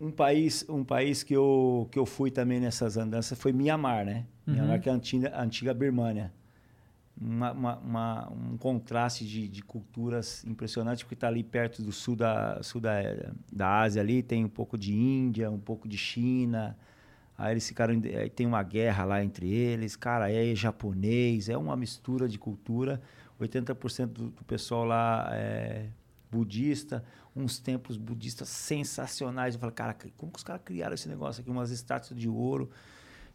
Um 0.00 0.10
país, 0.10 0.64
um 0.68 0.84
país 0.84 1.22
que 1.22 1.34
eu, 1.34 1.88
que 1.90 1.98
eu 1.98 2.04
fui 2.06 2.30
também 2.30 2.60
nessas 2.60 2.96
andanças 2.96 3.38
foi 3.38 3.52
Mianmar, 3.52 4.04
né? 4.04 4.26
Uhum. 4.46 4.54
Mianmar, 4.54 4.80
que 4.80 4.88
é 4.88 4.92
a 4.92 4.94
antiga, 4.94 5.30
a 5.34 5.42
antiga 5.42 5.72
Birmânia. 5.74 6.32
Uma, 7.20 7.53
uma- 7.53 7.78
uma- 7.78 8.32
um 8.32 8.57
contraste 8.59 9.24
de, 9.24 9.49
de 9.49 9.62
culturas 9.62 10.45
impressionante, 10.45 11.05
porque 11.05 11.15
está 11.15 11.28
ali 11.28 11.45
perto 11.45 11.81
do 11.82 11.93
sul, 11.93 12.16
da, 12.16 12.61
sul 12.62 12.81
da, 12.81 12.93
da 13.53 13.81
Ásia 13.82 14.03
ali, 14.03 14.23
tem 14.23 14.45
um 14.45 14.49
pouco 14.49 14.77
de 14.77 14.93
Índia, 14.93 15.51
um 15.51 15.59
pouco 15.61 15.86
de 15.89 15.97
China. 15.97 16.77
Aí 17.36 17.53
eles 17.55 17.66
ficaram. 17.69 17.95
Aí 17.95 18.31
tem 18.31 18.47
uma 18.47 18.62
guerra 18.62 19.05
lá 19.05 19.24
entre 19.24 19.49
eles, 19.51 19.97
cara, 19.97 20.31
é 20.32 20.55
japonês, 20.55 21.49
é 21.49 21.57
uma 21.57 21.77
mistura 21.77 22.28
de 22.28 22.39
cultura. 22.39 23.01
80% 23.41 24.09
do, 24.12 24.31
do 24.31 24.45
pessoal 24.45 24.85
lá 24.85 25.28
é 25.32 25.86
budista, 26.31 27.05
uns 27.35 27.59
templos 27.59 27.97
budistas 27.97 28.49
sensacionais. 28.49 29.55
Eu 29.55 29.61
falo, 29.61 29.73
cara, 29.73 29.97
como 30.16 30.32
que 30.32 30.39
os 30.39 30.45
caras 30.45 30.62
criaram 30.65 30.95
esse 30.95 31.09
negócio 31.09 31.41
aqui? 31.41 31.51
Umas 31.51 31.70
estátuas 31.70 32.19
de 32.19 32.28
ouro, 32.28 32.70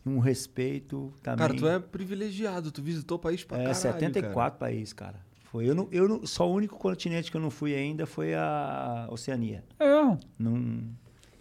um 0.06 0.20
respeito 0.20 1.14
também. 1.22 1.40
Cara, 1.40 1.54
tu 1.54 1.68
é 1.68 1.80
privilegiado, 1.80 2.72
tu 2.72 2.82
visitou 2.82 3.18
o 3.18 3.20
país 3.20 3.44
pra 3.44 3.58
É, 3.58 3.60
caralho, 3.62 3.76
74 3.82 4.34
cara. 4.34 4.52
países, 4.52 4.94
cara. 4.94 5.16
Foi. 5.46 5.68
Eu 5.68 5.74
não, 5.76 5.88
eu 5.92 6.08
não, 6.08 6.26
só 6.26 6.48
o 6.50 6.54
único 6.54 6.78
continente 6.78 7.32
que 7.32 7.38
eu 7.38 7.42
não 7.42 7.50
fui 7.50 7.74
ainda 7.74 8.06
foi 8.06 8.36
a 8.36 9.08
Oceania. 9.10 9.64
É. 9.80 10.18
Não, 10.38 10.84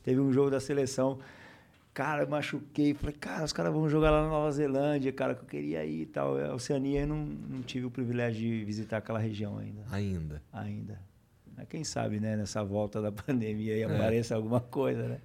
teve 0.02 0.18
um 0.20 0.32
jogo 0.32 0.50
da 0.50 0.60
seleção. 0.60 1.18
Cara, 1.92 2.22
eu 2.22 2.28
machuquei. 2.28 2.94
Falei, 2.94 3.14
cara, 3.14 3.44
os 3.44 3.52
caras 3.52 3.72
vão 3.72 3.88
jogar 3.88 4.10
lá 4.10 4.22
na 4.22 4.28
Nova 4.28 4.50
Zelândia, 4.52 5.12
cara, 5.12 5.34
que 5.34 5.42
eu 5.42 5.46
queria 5.48 5.84
ir 5.84 6.02
e 6.02 6.06
tal. 6.06 6.38
A 6.38 6.54
Oceania 6.54 7.00
eu 7.00 7.06
não, 7.06 7.18
não 7.26 7.60
tive 7.62 7.86
o 7.86 7.90
privilégio 7.90 8.40
de 8.40 8.64
visitar 8.64 8.98
aquela 8.98 9.18
região 9.18 9.58
ainda. 9.58 9.82
Ainda. 9.90 10.42
Ainda. 10.52 11.00
Mas 11.56 11.66
quem 11.68 11.82
sabe, 11.82 12.20
né, 12.20 12.36
nessa 12.36 12.62
volta 12.62 13.02
da 13.02 13.10
pandemia 13.12 13.74
aí 13.74 13.82
apareça 13.82 14.36
alguma 14.36 14.60
coisa, 14.60 15.08
né? 15.08 15.18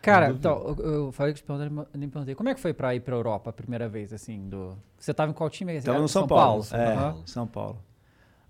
Cara, 0.00 0.30
então, 0.30 0.76
eu, 0.78 0.92
eu 0.92 1.12
falei 1.12 1.34
que 1.34 1.40
te 1.40 1.46
perguntei. 1.46 2.34
Como 2.34 2.48
é 2.48 2.54
que 2.54 2.60
foi 2.60 2.72
pra 2.72 2.94
ir 2.94 3.00
pra 3.00 3.14
Europa 3.14 3.50
a 3.50 3.52
primeira 3.52 3.88
vez, 3.88 4.12
assim, 4.12 4.48
do... 4.48 4.76
Você 4.98 5.12
tava 5.12 5.30
em 5.30 5.34
qual 5.34 5.50
time? 5.50 5.74
Tava 5.80 5.96
Era 5.96 6.02
no 6.02 6.08
São, 6.08 6.26
Paulo. 6.26 6.64
É, 6.72 6.94
Aham. 6.94 7.22
São 7.26 7.46
Paulo. 7.46 7.82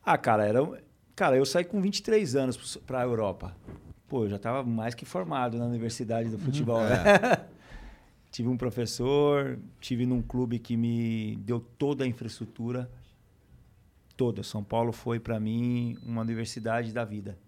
Ah, 0.05 0.17
cara, 0.17 0.47
era. 0.47 0.61
Cara, 1.17 1.37
eu 1.37 1.45
saí 1.45 1.65
com 1.65 1.81
23 1.81 2.37
anos 2.37 2.77
pra 2.79 3.03
Europa. 3.03 3.55
Pô, 4.09 4.25
eu 4.25 4.29
já 4.31 4.39
tava 4.39 4.63
mais 4.63 4.95
que 4.95 5.05
formado 5.05 5.59
na 5.59 5.67
universidade 5.67 6.31
do 6.31 6.39
futebol, 6.39 6.81
né? 6.81 7.45
tive 8.31 8.49
um 8.49 8.57
professor, 8.57 9.59
tive 9.81 10.07
num 10.07 10.23
clube 10.23 10.59
que 10.59 10.77
me 10.77 11.37
deu 11.43 11.61
toda 11.61 12.05
a 12.05 12.07
infraestrutura. 12.07 12.91
Toda. 14.17 14.43
São 14.43 14.65
Paulo 14.65 14.93
foi 14.93 15.21
pra 15.21 15.39
mim 15.39 15.99
uma 16.03 16.23
universidade 16.23 16.93
da 16.93 17.05
vida. 17.05 17.39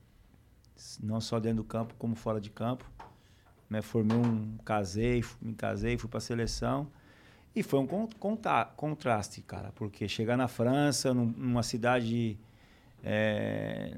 Não 1.03 1.21
só 1.21 1.39
dentro 1.39 1.59
do 1.59 1.65
campo, 1.65 1.95
como 1.99 2.15
fora 2.15 2.41
de 2.41 2.51
campo. 2.51 2.91
Me 3.71 3.81
formei 3.83 4.17
um, 4.19 4.57
casei, 4.65 5.25
me 5.41 5.55
casei, 5.55 5.97
fui 5.97 6.11
pra 6.11 6.21
seleção. 6.21 6.89
E 7.55 7.63
foi 7.63 7.81
um 7.81 7.87
contraste, 8.77 9.43
cara, 9.43 9.73
porque 9.75 10.09
chegar 10.09 10.37
na 10.37 10.49
França, 10.49 11.15
num- 11.15 11.27
numa 11.37 11.63
cidade 11.63 12.39
é, 13.05 13.97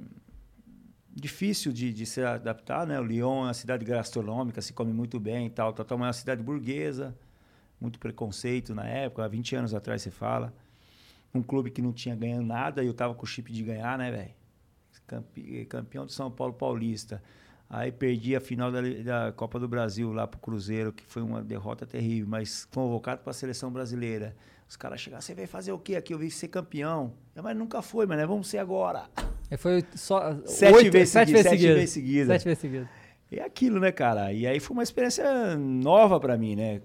difícil 1.14 1.72
de, 1.72 1.92
de 1.92 2.06
se 2.06 2.22
adaptar, 2.22 2.86
né? 2.86 2.98
O 3.00 3.04
Lyon 3.04 3.42
é 3.42 3.46
uma 3.48 3.54
cidade 3.54 3.84
gastronômica, 3.84 4.62
se 4.62 4.72
come 4.72 4.92
muito 4.92 5.20
bem 5.20 5.46
e 5.46 5.50
tal, 5.50 5.72
tal, 5.72 5.84
tal, 5.84 5.98
mas 5.98 6.06
é 6.06 6.08
uma 6.08 6.12
cidade 6.14 6.42
burguesa, 6.42 7.14
muito 7.80 7.98
preconceito 7.98 8.74
na 8.74 8.86
época, 8.86 9.24
há 9.24 9.28
20 9.28 9.54
anos 9.56 9.74
atrás 9.74 10.02
você 10.02 10.10
fala. 10.10 10.52
Um 11.34 11.42
clube 11.42 11.70
que 11.70 11.80
não 11.82 11.92
tinha 11.92 12.14
ganhado 12.14 12.42
nada 12.44 12.82
e 12.84 12.86
eu 12.86 12.94
tava 12.94 13.14
com 13.14 13.24
o 13.24 13.26
chip 13.26 13.52
de 13.52 13.62
ganhar, 13.62 13.98
né, 13.98 14.10
velho? 14.10 14.30
Campe- 15.06 15.64
Campeão 15.66 16.06
de 16.06 16.12
São 16.12 16.30
Paulo 16.30 16.52
Paulista. 16.54 17.22
Aí 17.74 17.90
perdi 17.90 18.36
a 18.36 18.40
final 18.40 18.70
da, 18.70 18.82
da 18.82 19.32
Copa 19.32 19.58
do 19.58 19.66
Brasil 19.66 20.12
lá 20.12 20.26
pro 20.26 20.38
Cruzeiro, 20.38 20.92
que 20.92 21.06
foi 21.06 21.22
uma 21.22 21.42
derrota 21.42 21.86
terrível, 21.86 22.28
mas 22.28 22.66
convocado 22.66 23.22
para 23.22 23.30
a 23.30 23.32
seleção 23.32 23.72
brasileira. 23.72 24.36
Os 24.68 24.76
caras 24.76 25.00
chegaram, 25.00 25.22
você 25.22 25.34
vai 25.34 25.46
fazer 25.46 25.72
o 25.72 25.78
quê 25.78 25.96
aqui? 25.96 26.12
Eu 26.12 26.18
vim 26.18 26.28
ser 26.28 26.48
campeão. 26.48 27.14
Eu, 27.34 27.42
mas 27.42 27.56
nunca 27.56 27.80
foi, 27.80 28.04
mas 28.04 28.20
vamos 28.28 28.46
ser 28.46 28.58
agora. 28.58 29.04
E 29.50 29.56
foi 29.56 29.82
só... 29.94 30.36
Sete 30.44 30.74
oito- 30.74 30.92
vezes 30.92 31.08
sete 31.08 31.32
vezes 31.32 31.44
sete 31.46 31.56
seguidas. 31.60 31.76
vezes 31.76 31.94
seguidas. 31.94 32.26
Sete 32.26 32.44
vezes 32.44 32.58
seguidas. 32.60 32.88
E 33.30 33.38
é 33.38 33.42
aquilo, 33.42 33.80
né, 33.80 33.90
cara? 33.90 34.30
E 34.34 34.46
aí 34.46 34.60
foi 34.60 34.74
uma 34.74 34.82
experiência 34.82 35.56
nova 35.56 36.20
para 36.20 36.36
mim, 36.36 36.54
né? 36.54 36.82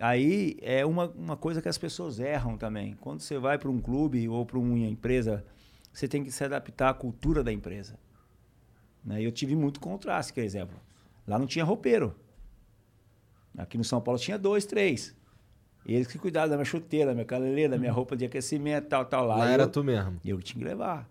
Aí 0.00 0.56
é 0.62 0.86
uma, 0.86 1.08
uma 1.10 1.36
coisa 1.36 1.60
que 1.60 1.68
as 1.68 1.76
pessoas 1.76 2.18
erram 2.18 2.56
também. 2.56 2.96
Quando 2.98 3.20
você 3.20 3.36
vai 3.38 3.58
para 3.58 3.68
um 3.68 3.78
clube 3.78 4.26
ou 4.26 4.46
para 4.46 4.58
uma 4.58 4.86
empresa, 4.86 5.44
você 5.92 6.08
tem 6.08 6.24
que 6.24 6.30
se 6.30 6.42
adaptar 6.42 6.88
à 6.88 6.94
cultura 6.94 7.44
da 7.44 7.52
empresa. 7.52 7.98
Né? 9.04 9.22
E 9.22 9.24
eu 9.24 9.32
tive 9.32 9.54
muito 9.56 9.80
contraste, 9.80 10.32
por 10.32 10.42
exemplo. 10.42 10.76
Lá 11.26 11.38
não 11.38 11.46
tinha 11.46 11.64
roupeiro. 11.64 12.14
Aqui 13.56 13.76
no 13.76 13.84
São 13.84 14.00
Paulo 14.00 14.18
tinha 14.20 14.38
dois, 14.38 14.64
três. 14.64 15.14
Eles 15.86 16.06
que 16.06 16.18
cuidavam 16.18 16.50
da 16.50 16.56
minha 16.56 16.64
chuteira, 16.64 17.06
da 17.06 17.14
minha 17.14 17.24
caneleira, 17.24 17.70
da 17.70 17.78
minha 17.78 17.92
roupa 17.92 18.16
de 18.16 18.24
aquecimento, 18.24 18.86
tal, 18.88 19.04
tal. 19.04 19.26
Lá, 19.26 19.36
Lá 19.36 19.46
eu- 19.46 19.52
era 19.52 19.66
tu 19.66 19.82
mesmo. 19.82 20.20
e 20.22 20.30
eu 20.30 20.38
que 20.38 20.44
tinha 20.44 20.62
que 20.62 20.68
levar. 20.68 21.08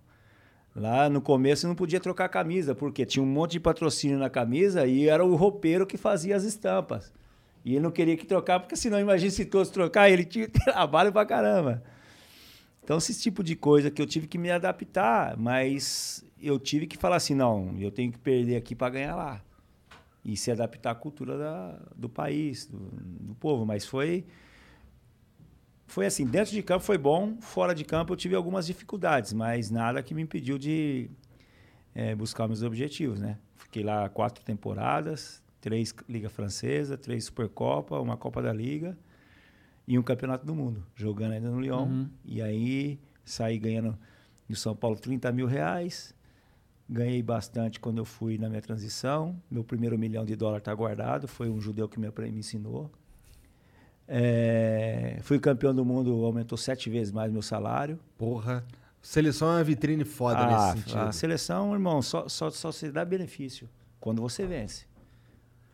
Lá 0.75 1.09
no 1.09 1.19
começo 1.21 1.65
eu 1.65 1.67
não 1.69 1.75
podia 1.75 1.99
trocar 1.99 2.25
a 2.25 2.29
camisa, 2.29 2.75
porque 2.75 3.05
tinha 3.05 3.23
um 3.23 3.25
monte 3.25 3.53
de 3.53 3.59
patrocínio 3.59 4.17
na 4.19 4.29
camisa 4.29 4.85
e 4.85 5.09
era 5.09 5.25
o 5.25 5.35
roupeiro 5.35 5.85
que 5.85 5.97
fazia 5.97 6.35
as 6.35 6.43
estampas. 6.43 7.11
E 7.65 7.71
ele 7.73 7.81
não 7.81 7.91
queria 7.91 8.15
que 8.15 8.25
trocar, 8.25 8.59
porque 8.59 8.75
senão, 8.75 8.99
imagina 8.99 9.31
se 9.31 9.43
todos 9.45 9.69
trocar, 9.69 10.09
ele 10.09 10.23
tinha 10.23 10.47
trabalho 10.47 11.11
pra 11.11 11.25
caramba. 11.25 11.83
Então, 12.83 12.97
esse 12.97 13.19
tipo 13.19 13.43
de 13.43 13.55
coisa 13.55 13.91
que 13.91 14.01
eu 14.01 14.05
tive 14.05 14.27
que 14.27 14.37
me 14.37 14.49
adaptar, 14.49 15.35
mas 15.35 16.23
eu 16.41 16.59
tive 16.59 16.87
que 16.87 16.97
falar 16.97 17.17
assim: 17.17 17.33
não, 17.35 17.75
eu 17.79 17.91
tenho 17.91 18.11
que 18.11 18.19
perder 18.19 18.55
aqui 18.55 18.75
para 18.75 18.89
ganhar 18.91 19.15
lá. 19.15 19.41
E 20.23 20.35
se 20.35 20.51
adaptar 20.51 20.91
à 20.91 20.95
cultura 20.95 21.37
da- 21.37 21.79
do 21.95 22.09
país, 22.09 22.65
do, 22.65 22.77
do 22.77 23.35
povo. 23.35 23.65
Mas 23.65 23.85
foi. 23.85 24.25
Foi 25.87 26.05
assim: 26.05 26.25
dentro 26.25 26.51
de 26.51 26.61
campo 26.61 26.83
foi 26.83 26.97
bom, 26.97 27.37
fora 27.41 27.73
de 27.73 27.83
campo 27.83 28.13
eu 28.13 28.17
tive 28.17 28.35
algumas 28.35 28.65
dificuldades, 28.67 29.33
mas 29.33 29.71
nada 29.71 30.03
que 30.03 30.13
me 30.13 30.21
impediu 30.21 30.57
de 30.57 31.09
eh, 31.95 32.13
buscar 32.15 32.47
meus 32.47 32.61
objetivos, 32.61 33.19
né? 33.19 33.37
Fiquei 33.55 33.83
lá 33.83 34.07
quatro 34.09 34.43
temporadas, 34.43 35.41
três 35.59 35.93
Liga 36.07 36.29
Francesa, 36.29 36.97
três 36.97 37.25
Supercopa, 37.25 37.99
uma 37.99 38.15
Copa 38.17 38.41
da 38.41 38.53
Liga 38.53 38.97
e 39.87 39.97
um 39.97 40.03
Campeonato 40.03 40.45
do 40.45 40.53
Mundo, 40.53 40.85
jogando 40.95 41.31
ainda 41.31 41.49
no 41.49 41.59
Lyon. 41.59 41.85
Uhum. 41.85 42.09
E 42.23 42.41
aí 42.41 42.99
saí 43.25 43.57
ganhando 43.57 43.97
no 44.47 44.55
São 44.55 44.75
Paulo 44.75 44.95
30 44.95 45.31
mil 45.31 45.47
reais. 45.47 46.13
Ganhei 46.89 47.21
bastante 47.21 47.79
quando 47.79 47.99
eu 47.99 48.05
fui 48.05 48.39
na 48.39 48.49
minha 48.49 48.61
transição. 48.61 49.39
Meu 49.49 49.63
primeiro 49.63 49.97
milhão 49.97 50.25
de 50.25 50.35
dólar 50.35 50.57
está 50.57 50.73
guardado. 50.73 51.27
Foi 51.27 51.47
um 51.47 51.61
judeu 51.61 51.87
que 51.87 51.99
me, 51.99 52.07
me 52.09 52.39
ensinou. 52.39 52.89
É, 54.07 55.19
fui 55.21 55.37
campeão 55.37 55.73
do 55.73 55.85
mundo, 55.85 56.25
aumentou 56.25 56.57
sete 56.57 56.89
vezes 56.89 57.13
mais 57.13 57.31
meu 57.31 57.43
salário. 57.43 57.99
Porra. 58.17 58.65
Seleção 59.01 59.49
é 59.49 59.57
uma 59.57 59.63
vitrine 59.63 60.03
foda 60.03 60.39
Ah, 60.39 60.47
nesse 60.47 60.83
sentido. 60.83 60.99
A 60.99 61.11
seleção, 61.11 61.73
irmão, 61.73 62.01
só, 62.01 62.27
só, 62.27 62.49
só 62.49 62.71
se 62.71 62.91
dá 62.91 63.05
benefício 63.05 63.69
quando 63.99 64.19
você 64.21 64.47
vence. 64.47 64.87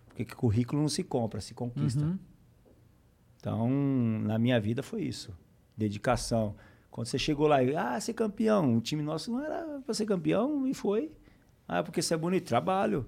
Porque 0.08 0.26
que 0.26 0.36
currículo 0.36 0.82
não 0.82 0.90
se 0.90 1.04
compra, 1.04 1.40
se 1.40 1.54
conquista. 1.54 2.02
Uhum. 2.02 2.20
Então, 3.40 3.70
na 3.70 4.38
minha 4.38 4.60
vida 4.60 4.84
foi 4.84 5.04
isso. 5.04 5.34
Dedicação. 5.78 6.56
Quando 6.96 7.08
você 7.08 7.20
chegou 7.20 7.46
lá 7.46 7.62
e, 7.62 7.76
ah, 7.76 8.00
ser 8.00 8.14
campeão. 8.14 8.78
O 8.78 8.80
time 8.80 9.04
nosso 9.04 9.30
não 9.30 9.44
era 9.44 9.82
para 9.86 9.94
ser 9.94 10.06
campeão 10.06 10.66
e 10.66 10.74
foi. 10.74 11.12
Ah, 11.68 11.84
porque 11.84 12.02
você 12.02 12.14
é 12.14 12.18
bonito. 12.18 12.48
Trabalho. 12.48 13.06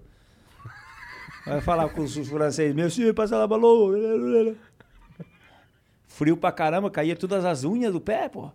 Vai 1.45 1.61
falar 1.61 1.88
com 1.88 2.01
os 2.01 2.14
franceses, 2.27 2.76
meu 2.76 2.89
senhor, 2.89 3.14
passa 3.14 3.38
lá, 3.38 3.47
balou. 3.47 3.93
Frio 6.05 6.35
pra 6.35 6.51
caramba, 6.51 6.91
caía 6.91 7.15
todas 7.15 7.45
as 7.45 7.64
unhas 7.64 7.93
do 7.93 8.01
pé, 8.01 8.27
pô. 8.27 8.51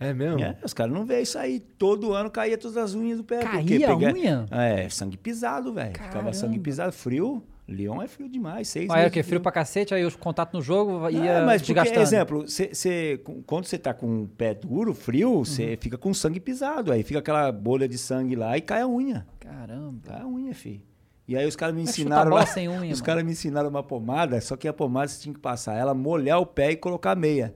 É 0.00 0.14
mesmo? 0.14 0.40
É, 0.40 0.56
os 0.64 0.72
caras 0.72 0.94
não 0.94 1.04
veem 1.04 1.24
isso 1.24 1.38
aí. 1.38 1.60
Todo 1.60 2.14
ano 2.14 2.30
caía 2.30 2.56
todas 2.56 2.78
as 2.78 2.94
unhas 2.94 3.18
do 3.18 3.24
pé. 3.24 3.40
porque 3.40 3.78
Caía 3.80 3.92
a 3.92 3.96
pega- 3.98 4.14
unha? 4.14 4.46
É, 4.50 4.88
sangue 4.88 5.18
pisado, 5.18 5.74
velho. 5.74 5.92
Ficava 5.92 6.32
sangue 6.32 6.58
pisado. 6.58 6.90
Frio. 6.90 7.42
Leão 7.66 8.02
é 8.02 8.08
frio 8.08 8.28
demais. 8.28 8.68
Seis 8.68 8.90
Ah, 8.90 8.96
meses 8.96 9.12
quê? 9.12 9.22
de 9.22 9.28
Frio 9.28 9.40
pra 9.40 9.52
cacete, 9.52 9.94
aí 9.94 10.04
os 10.04 10.16
contatos 10.16 10.52
no 10.52 10.60
jogo 10.62 11.08
ia 11.08 11.24
é, 11.30 11.44
mas 11.44 11.62
porque, 11.62 11.72
desgastando. 11.74 12.02
exemplo, 12.02 12.48
cê, 12.48 12.74
cê- 12.74 13.20
quando 13.46 13.66
você 13.66 13.78
tá 13.78 13.94
com 13.94 14.22
o 14.24 14.28
pé 14.28 14.52
duro, 14.52 14.92
frio, 14.92 15.44
você 15.44 15.70
Uhum. 15.70 15.76
fica 15.80 15.96
com 15.96 16.12
sangue 16.12 16.40
pisado. 16.40 16.90
Aí 16.92 17.02
fica 17.02 17.20
aquela 17.20 17.50
bolha 17.52 17.88
de 17.88 17.96
sangue 17.96 18.34
lá 18.34 18.56
e 18.58 18.60
cai 18.60 18.82
a 18.82 18.88
unha. 18.88 19.26
Caramba. 19.38 20.00
Cai 20.04 20.20
a 20.22 20.26
unha, 20.26 20.52
filho. 20.54 20.82
E 21.28 21.36
aí 21.36 21.46
os 21.46 21.54
caras 21.54 21.74
me 21.74 21.82
Mas 21.82 21.90
ensinaram. 21.90 22.32
lá- 22.32 22.44
sem 22.44 22.68
unha, 22.68 22.92
os 22.92 23.00
caras 23.00 23.22
me 23.24 23.30
ensinaram 23.30 23.68
uma 23.70 23.82
pomada, 23.82 24.40
só 24.40 24.56
que 24.56 24.66
a 24.66 24.72
pomada 24.72 25.06
você 25.08 25.22
tinha 25.22 25.32
que 25.34 25.40
passar 25.40 25.74
ela, 25.74 25.94
molhar 25.94 26.40
o 26.40 26.46
pé 26.46 26.72
e 26.72 26.76
colocar 26.76 27.14
meia. 27.14 27.54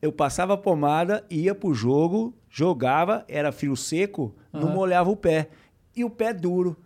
Eu 0.00 0.12
passava 0.12 0.54
a 0.54 0.56
pomada, 0.56 1.24
ia 1.28 1.54
pro 1.54 1.74
jogo, 1.74 2.32
jogava, 2.48 3.24
era 3.28 3.50
frio 3.52 3.76
seco, 3.76 4.34
não 4.52 4.62
Aham. 4.68 4.74
molhava 4.74 5.10
o 5.10 5.16
pé. 5.16 5.48
E 5.96 6.04
o 6.04 6.10
pé 6.10 6.32
duro. 6.32 6.76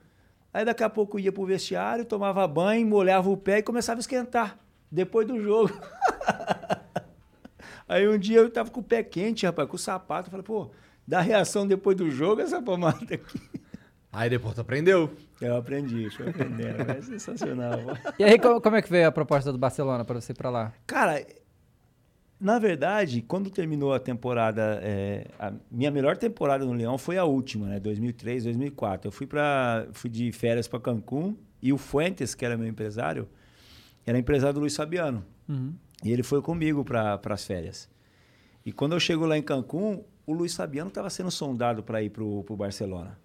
Aí 0.56 0.64
daqui 0.64 0.82
a 0.82 0.88
pouco 0.88 1.18
ia 1.18 1.30
pro 1.30 1.44
vestiário, 1.44 2.02
tomava 2.06 2.48
banho, 2.48 2.86
molhava 2.86 3.28
o 3.28 3.36
pé 3.36 3.58
e 3.58 3.62
começava 3.62 3.98
a 3.98 4.00
esquentar. 4.00 4.56
Depois 4.90 5.26
do 5.26 5.38
jogo. 5.38 5.68
Aí 7.86 8.08
um 8.08 8.16
dia 8.18 8.38
eu 8.38 8.50
tava 8.50 8.70
com 8.70 8.80
o 8.80 8.82
pé 8.82 9.02
quente, 9.02 9.44
rapaz, 9.44 9.68
com 9.68 9.76
o 9.76 9.78
sapato. 9.78 10.28
Eu 10.28 10.30
falei, 10.30 10.44
pô, 10.44 10.70
dá 11.06 11.20
reação 11.20 11.66
depois 11.66 11.94
do 11.94 12.10
jogo 12.10 12.40
essa 12.40 12.62
pomada 12.62 12.96
aqui. 13.04 13.38
Aí 14.10 14.30
depois 14.30 14.54
tu 14.54 14.62
aprendeu. 14.62 15.12
Eu 15.42 15.56
aprendi, 15.56 16.08
fui 16.08 16.26
aprendendo. 16.26 16.90
É 16.90 17.02
sensacional. 17.02 17.78
E 18.18 18.24
aí, 18.24 18.38
co- 18.38 18.58
como 18.58 18.76
é 18.76 18.80
que 18.82 18.88
veio 18.90 19.08
a 19.08 19.12
proposta 19.12 19.52
do 19.52 19.58
Barcelona 19.58 20.06
pra 20.06 20.18
você 20.18 20.32
ir 20.32 20.36
pra 20.36 20.48
lá? 20.48 20.72
Cara, 20.86 21.22
na 22.38 22.58
verdade, 22.58 23.22
quando 23.22 23.48
terminou 23.48 23.94
a 23.94 23.98
temporada, 23.98 24.78
é, 24.82 25.26
a 25.38 25.52
minha 25.70 25.90
melhor 25.90 26.16
temporada 26.18 26.64
no 26.64 26.72
Leão 26.72 26.98
foi 26.98 27.16
a 27.16 27.24
última, 27.24 27.66
né? 27.66 27.80
2003, 27.80 28.44
2004. 28.44 29.08
Eu 29.08 29.12
fui 29.12 29.26
para, 29.26 29.88
fui 29.92 30.10
de 30.10 30.30
férias 30.32 30.68
para 30.68 30.78
Cancún 30.78 31.34
e 31.62 31.72
o 31.72 31.78
Fuentes, 31.78 32.34
que 32.34 32.44
era 32.44 32.56
meu 32.56 32.68
empresário, 32.68 33.26
era 34.04 34.18
empresário 34.18 34.54
do 34.54 34.60
Luiz 34.60 34.76
Fabiano. 34.76 35.24
Uhum. 35.48 35.74
E 36.04 36.12
ele 36.12 36.22
foi 36.22 36.42
comigo 36.42 36.84
para 36.84 37.18
as 37.24 37.44
férias. 37.44 37.88
E 38.64 38.72
quando 38.72 38.92
eu 38.92 39.00
chego 39.00 39.24
lá 39.24 39.38
em 39.38 39.42
Cancún, 39.42 40.04
o 40.26 40.34
Luiz 40.34 40.54
Fabiano 40.54 40.88
estava 40.88 41.08
sendo 41.08 41.30
sondado 41.30 41.82
para 41.82 42.02
ir 42.02 42.10
pro, 42.10 42.44
pro 42.44 42.54
Barcelona. 42.54 43.18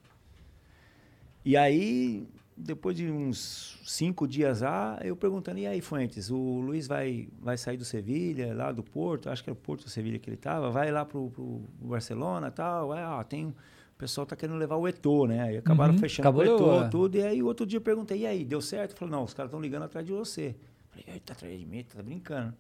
E 1.44 1.58
aí 1.58 2.28
depois 2.64 2.96
de 2.96 3.10
uns 3.10 3.80
cinco 3.86 4.28
dias 4.28 4.62
lá, 4.62 5.00
eu 5.04 5.16
perguntando, 5.16 5.60
e 5.60 5.66
aí, 5.68 5.82
Fuentes, 5.82 6.30
o 6.30 6.38
Luiz 6.60 6.88
vai, 6.88 7.28
vai 7.40 7.58
sair 7.58 7.78
do 7.78 7.84
Sevilha, 7.86 8.54
lá 8.54 8.72
do 8.72 8.84
Porto, 8.84 9.30
acho 9.30 9.44
que 9.44 9.50
era 9.50 9.58
o 9.58 9.62
Porto 9.62 9.90
Sevilha 9.90 10.20
que 10.20 10.30
ele 10.30 10.36
estava, 10.38 10.70
vai 10.70 10.92
lá 10.92 11.04
pro, 11.04 11.30
pro 11.32 11.62
Barcelona 11.82 12.48
e 12.48 12.52
tal, 12.52 12.92
ah, 12.94 13.24
tem, 13.24 13.48
o 13.48 13.56
pessoal 13.98 14.26
tá 14.26 14.36
querendo 14.36 14.58
levar 14.58 14.76
o 14.76 14.88
Eto'o, 14.88 15.26
né? 15.28 15.42
Aí 15.42 15.58
acabaram 15.58 15.94
Uhum, 15.94 16.00
fechando 16.00 16.30
o 16.38 16.44
Eto'o, 16.44 16.58
levando. 16.76 16.90
tudo, 16.92 17.18
e 17.18 17.24
aí 17.24 17.42
o 17.44 17.48
outro 17.48 17.66
dia 17.66 17.78
eu 17.78 17.82
perguntei, 17.82 18.20
e 18.20 18.26
aí, 18.28 18.46
deu 18.46 18.62
certo? 18.62 18.96
Falou, 18.96 19.12
não, 19.18 19.24
os 19.24 19.34
caras 19.34 19.50
estão 19.50 19.60
ligando 19.62 19.84
atrás 19.84 20.06
de 20.06 20.12
você. 20.14 20.56
Eu 20.96 21.04
falei, 21.04 21.20
tá 21.22 21.34
atrás 21.34 21.60
de 21.60 21.66
mim, 21.66 21.84
tá 21.84 22.02
brincando. 22.04 22.54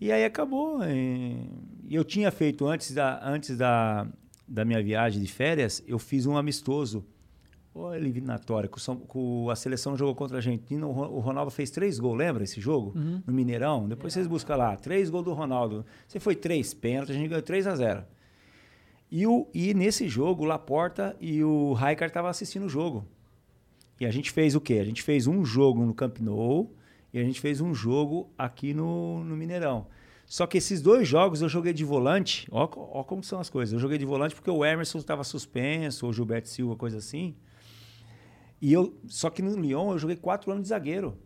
E 0.00 0.12
aí 0.12 0.24
acabou. 0.24 0.84
E 0.84 1.48
e 1.88 1.94
eu 1.94 2.04
tinha 2.04 2.30
feito 2.32 2.66
antes 2.66 2.92
da, 2.92 3.20
antes 3.26 3.56
da, 3.56 4.06
da 4.46 4.64
minha 4.64 4.82
viagem 4.82 5.22
de 5.22 5.28
férias, 5.32 5.82
eu 5.86 5.98
fiz 5.98 6.26
um 6.26 6.36
amistoso. 6.36 7.04
Eliminatória, 7.94 8.68
com, 8.68 8.78
São- 8.78 8.96
com 8.96 9.48
a 9.50 9.56
seleção 9.56 9.96
jogou 9.96 10.14
contra 10.14 10.36
a 10.36 10.38
Argentina. 10.38 10.86
O 10.86 10.92
Ro- 10.92 11.16
o 11.16 11.20
Ronaldo 11.20 11.50
fez 11.50 11.70
três 11.70 11.98
gols, 11.98 12.16
lembra 12.16 12.42
esse 12.44 12.60
jogo? 12.60 12.92
No 13.26 13.32
Mineirão. 13.32 13.88
Depois 13.88 14.12
vocês 14.12 14.26
buscam 14.26 14.56
lá. 14.56 14.76
Três 14.76 15.10
gols 15.10 15.24
do 15.24 15.32
Ronaldo. 15.32 15.84
Você 16.08 16.18
foi 16.18 16.34
três 16.34 16.72
pênaltis, 16.74 17.14
a 17.14 17.18
gente 17.18 17.28
ganhou 17.28 17.42
3 17.42 17.66
a 17.66 17.74
0 17.76 18.04
e, 19.10 19.26
o, 19.26 19.46
e 19.54 19.72
nesse 19.72 20.08
jogo, 20.08 20.42
o 20.42 20.46
Laporta 20.46 21.16
e 21.20 21.42
o 21.44 21.72
Raikar 21.74 22.08
estavam 22.08 22.28
assistindo 22.30 22.66
o 22.66 22.68
jogo. 22.68 23.04
E 24.00 24.04
a 24.06 24.10
gente 24.10 24.30
fez 24.30 24.54
o 24.56 24.60
quê? 24.60 24.74
A 24.74 24.84
gente 24.84 25.02
fez 25.02 25.26
um 25.26 25.44
jogo 25.44 25.84
no 25.84 25.94
Camp 25.94 26.18
Nou 26.18 26.72
e 27.14 27.18
a 27.18 27.24
gente 27.24 27.40
fez 27.40 27.60
um 27.60 27.72
jogo 27.72 28.28
aqui 28.36 28.74
no, 28.74 29.22
no 29.24 29.36
Mineirão. 29.36 29.86
Só 30.26 30.44
que 30.44 30.58
esses 30.58 30.82
dois 30.82 31.06
jogos 31.06 31.40
eu 31.40 31.48
joguei 31.48 31.72
de 31.72 31.84
volante. 31.84 32.48
Ó, 32.50 32.68
ó 32.74 33.04
como 33.04 33.22
são 33.22 33.38
as 33.38 33.48
coisas. 33.48 33.72
Eu 33.72 33.78
joguei 33.78 33.96
de 33.96 34.04
volante 34.04 34.34
porque 34.34 34.50
o 34.50 34.64
Emerson 34.64 34.98
estava 34.98 35.22
suspenso, 35.22 36.04
ou 36.04 36.10
o 36.10 36.12
Gilberto 36.12 36.48
Silva, 36.48 36.74
coisa 36.74 36.98
assim. 36.98 37.34
E 38.60 38.72
eu, 38.72 38.94
só 39.06 39.28
que 39.30 39.42
no 39.42 39.58
Lyon 39.58 39.92
eu 39.92 39.98
joguei 39.98 40.16
quatro 40.16 40.50
anos 40.50 40.62
de 40.64 40.68
zagueiro. 40.68 41.16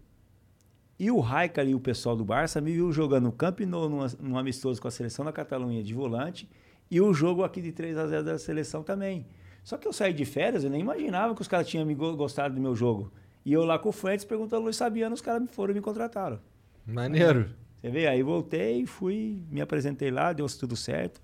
E 0.99 1.11
o 1.11 1.19
Raikar 1.21 1.67
e 1.67 1.75
o 1.75 1.81
pessoal 1.81 2.15
do 2.15 2.25
Barça 2.25 2.61
me 2.61 2.73
viu 2.73 2.93
jogando 2.93 3.25
no 3.25 3.33
Camp 3.33 3.61
Nou, 3.61 3.89
num, 3.89 4.07
num 4.21 4.37
amistoso 4.39 4.81
com 4.83 4.89
a 4.89 4.91
seleção 4.91 5.25
da 5.25 5.33
Catalunha 5.33 5.83
de 5.83 5.95
volante, 5.95 6.49
e 6.91 7.01
o 7.01 7.15
jogo 7.15 7.43
aqui 7.45 7.63
de 7.63 7.73
3 7.73 7.97
a 7.97 8.07
0 8.07 8.25
da 8.25 8.39
seleção 8.39 8.83
também. 8.83 9.27
Só 9.63 9.79
que 9.79 9.87
eu 9.87 9.93
saí 9.93 10.13
de 10.13 10.25
férias, 10.25 10.65
eu 10.65 10.71
nem 10.71 10.81
imaginava 10.81 11.35
que 11.35 11.41
os 11.41 11.49
caras 11.49 11.69
tinham 11.69 11.87
me 11.87 11.95
go- 11.95 12.17
gostado 12.17 12.55
do 12.55 12.61
meu 12.61 12.75
jogo. 12.75 13.13
E 13.45 13.53
eu 13.53 13.65
lá 13.65 13.79
com 13.79 13.89
o 13.89 13.93
Fuentes 13.93 14.25
perguntando 14.25 14.57
ao 14.57 14.63
Luiz 14.65 14.77
Sabiano, 14.77 15.15
os 15.15 15.21
caras 15.23 15.41
me 15.41 15.49
foram 15.49 15.73
e 15.73 15.75
me 15.77 15.81
contrataram. 15.81 16.39
Maneiro. 16.87 17.51
Você 17.81 17.89
vê? 17.91 18.07
Aí 18.07 18.23
voltei, 18.23 18.85
fui, 18.85 19.43
me 19.51 19.61
apresentei 19.63 20.11
lá, 20.11 20.33
deu 20.35 20.47
tudo 20.47 20.77
certo. 20.77 21.23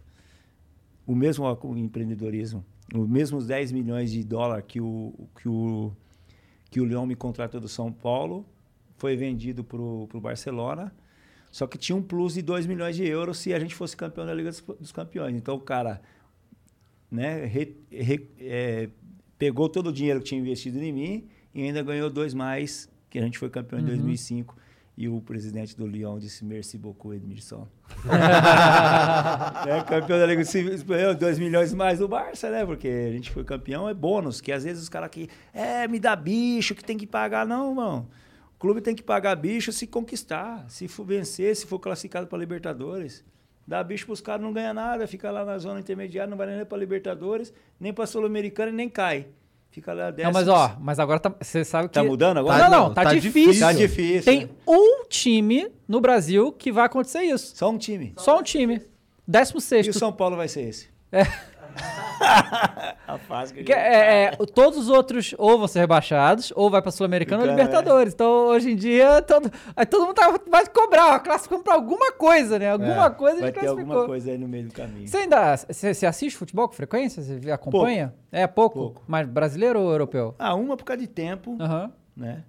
O 1.07 1.15
mesmo 1.15 1.45
ó, 1.45 1.55
com 1.55 1.73
o 1.73 1.77
empreendedorismo, 1.77 2.65
os 2.95 3.09
mesmos 3.09 3.47
10 3.47 3.73
milhões 3.73 4.11
de 4.13 4.23
dólar 4.25 4.63
que 4.63 4.81
o, 4.81 5.13
que 5.41 5.49
o, 5.49 5.93
que 6.71 6.81
o 6.81 6.85
Leão 6.85 7.07
me 7.07 7.17
contratou 7.17 7.61
do 7.61 7.69
São 7.69 7.93
Paulo, 7.93 8.45
foi 8.97 9.17
vendido 9.17 9.63
para 9.65 9.81
o 9.81 10.09
Barcelona. 10.21 10.95
Só 11.51 11.67
que 11.67 11.77
tinha 11.79 11.97
um 11.97 12.03
plus 12.03 12.35
de 12.35 12.43
2 12.43 12.67
milhões 12.67 12.97
de 12.97 13.05
euros 13.07 13.39
se 13.39 13.53
a 13.53 13.59
gente 13.59 13.75
fosse 13.75 13.97
campeão 13.97 14.27
da 14.27 14.35
Liga 14.35 14.51
dos, 14.51 14.61
dos 14.61 14.93
Campeões. 14.93 15.35
Então 15.35 15.55
o 15.57 15.61
cara 15.61 16.01
né, 17.11 17.45
re- 17.47 17.77
re- 17.91 18.29
é, 18.39 18.89
pegou 19.39 19.69
todo 19.69 19.89
o 19.89 19.93
dinheiro 19.93 20.21
que 20.21 20.27
tinha 20.27 20.41
investido 20.41 20.79
em 20.83 20.93
mim 20.93 21.29
e 21.55 21.63
ainda 21.63 21.83
ganhou 21.83 22.11
dois 22.11 22.35
mais, 22.35 22.89
que 23.09 23.19
a 23.19 23.23
gente 23.23 23.39
foi 23.39 23.49
campeão 23.49 23.81
em 23.81 23.85
2005. 23.85 24.57
E 24.97 25.11
o 25.11 25.21
presidente 25.21 25.77
do 25.77 25.87
Lyon 25.87 26.19
disse 26.19 26.43
merci 26.43 26.79
beaucoup, 26.79 27.15
Edmilson. 27.15 27.69
é, 29.69 29.83
campeão 29.83 30.19
da 30.19 30.25
Liga 30.25 30.41
Espanhola, 30.41 31.15
2 31.15 31.39
milhões 31.39 31.75
mais 31.75 31.99
do 31.99 32.09
Barça, 32.09 32.51
né? 32.51 32.65
Porque 32.65 32.89
a 32.89 33.13
gente 33.13 33.31
foi 33.31 33.45
campeão, 33.45 33.87
é 33.87 33.93
bônus, 33.93 34.41
que 34.41 34.51
às 34.51 34.65
vezes 34.65 34.83
os 34.85 34.89
caras 34.89 35.09
aqui, 35.09 35.29
é, 35.53 35.87
me 35.87 36.01
dá 36.01 36.17
bicho, 36.17 36.75
que 36.75 36.83
tem 36.83 36.97
que 36.97 37.07
pagar. 37.07 37.47
Não, 37.47 37.69
irmão. 37.69 38.09
O 38.55 38.59
clube 38.59 38.81
tem 38.81 38.95
que 38.95 39.03
pagar 39.03 39.37
bicho 39.37 39.71
se 39.71 39.87
conquistar, 39.87 40.65
se 40.67 40.89
for 40.89 41.05
vencer, 41.05 41.55
se 41.55 41.67
for 41.67 41.79
classificado 41.79 42.27
para 42.27 42.39
Libertadores. 42.39 43.23
Dá 43.67 43.85
bicho 43.85 44.07
pros 44.07 44.23
caras, 44.23 44.41
não 44.41 44.53
ganha 44.53 44.73
nada, 44.73 45.07
fica 45.07 45.31
lá 45.31 45.45
na 45.45 45.59
zona 45.59 45.79
intermediária, 45.79 46.31
não 46.31 46.39
vai 46.39 46.47
nem 46.47 46.65
para 46.65 46.79
Libertadores, 46.79 47.53
nem 47.79 47.93
para 47.93 48.07
Sul-Americana 48.07 48.71
e 48.71 48.75
nem 48.75 48.89
cai. 48.89 49.27
Fica 49.77 49.93
lá 49.93 50.07
Não, 50.07 50.13
décimo. 50.13 50.33
mas 50.33 50.49
ó, 50.49 50.75
mas 50.81 50.99
agora 50.99 51.21
tá- 51.21 51.35
você 51.39 51.63
sabe 51.63 51.89
que. 51.89 51.93
Tá 51.95 52.03
mudando 52.03 52.39
agora? 52.39 52.65
Não, 52.65 52.71
não, 52.71 52.89
Não, 52.89 52.95
tá, 52.95 53.03
tá 53.05 53.13
difícil. 53.13 53.43
difícil. 53.43 53.67
Tá 53.67 53.73
difícil. 53.75 54.23
Tem 54.25 54.51
um 54.67 55.05
time 55.07 55.71
no 55.87 56.01
Brasil 56.01 56.51
que 56.51 56.73
vai 56.73 56.87
acontecer 56.87 57.21
isso. 57.25 57.55
Só 57.55 57.69
um 57.71 57.77
time. 57.77 58.15
Só 58.17 58.39
um 58.39 58.43
time. 58.43 58.81
Décimo 59.29 59.59
E 59.59 59.61
o 59.61 59.61
sexto. 59.61 59.93
São 59.99 60.11
Paulo 60.11 60.35
vai 60.35 60.49
ser 60.49 60.63
esse? 60.63 60.89
É. 61.13 61.25
A 63.07 63.19
fase 63.19 63.53
que 63.55 63.61
a 63.61 63.63
gente- 63.63 63.73
é, 63.73 64.25
é, 64.25 64.31
todos 64.55 64.79
os 64.79 64.89
outros 64.89 65.35
ou 65.39 65.59
vão 65.59 65.69
ser 65.69 65.81
rebaixados, 65.81 66.53
ou 66.57 66.69
vai 66.71 66.83
pra 66.83 66.91
Sul-Americana 66.91 67.43
ou 67.45 67.49
é. 67.49 67.53
Libertadores. 67.53 68.13
Então, 68.15 68.47
hoje 68.49 68.73
em 68.73 68.77
dia, 68.77 69.23
todo, 69.23 69.51
aí 69.77 69.87
todo 69.87 70.07
mundo 70.07 70.15
tá, 70.15 70.39
vai 70.51 70.67
cobrar, 70.67 71.15
ó, 71.15 71.19
classificando 71.21 71.63
pra 71.63 71.75
alguma 71.75 72.13
coisa, 72.13 72.59
né? 72.59 72.71
Alguma 72.71 73.11
coisa 73.11 73.37
a 73.37 73.39
É, 73.39 73.41
vai 73.43 73.49
gente 73.51 73.55
ter 73.55 73.61
classificou. 73.67 73.93
alguma 73.93 74.07
coisa 74.07 74.31
aí 74.33 74.39
no 74.39 74.49
meio 74.49 74.65
do 74.67 74.73
caminho. 74.75 75.07
Você 75.07 75.17
ainda 75.19 75.57
você, 75.57 75.95
você 75.95 76.07
assiste 76.07 76.37
futebol 76.37 76.67
com 76.69 76.75
frequência? 76.75 77.23
Você 77.23 77.51
acompanha? 77.51 78.15
É 78.33 78.47
pouco? 78.47 78.79
Pouco. 78.79 79.03
Mas 79.07 79.27
brasileiro 79.29 79.81
ou 79.81 79.91
europeu? 79.93 80.35
Ah, 80.39 80.55
uma 80.55 80.77
por 80.77 80.85
causa 80.85 81.01
de 81.03 81.09
tempo, 81.09 81.57
Aham. 81.61 81.93
né? 82.17 82.43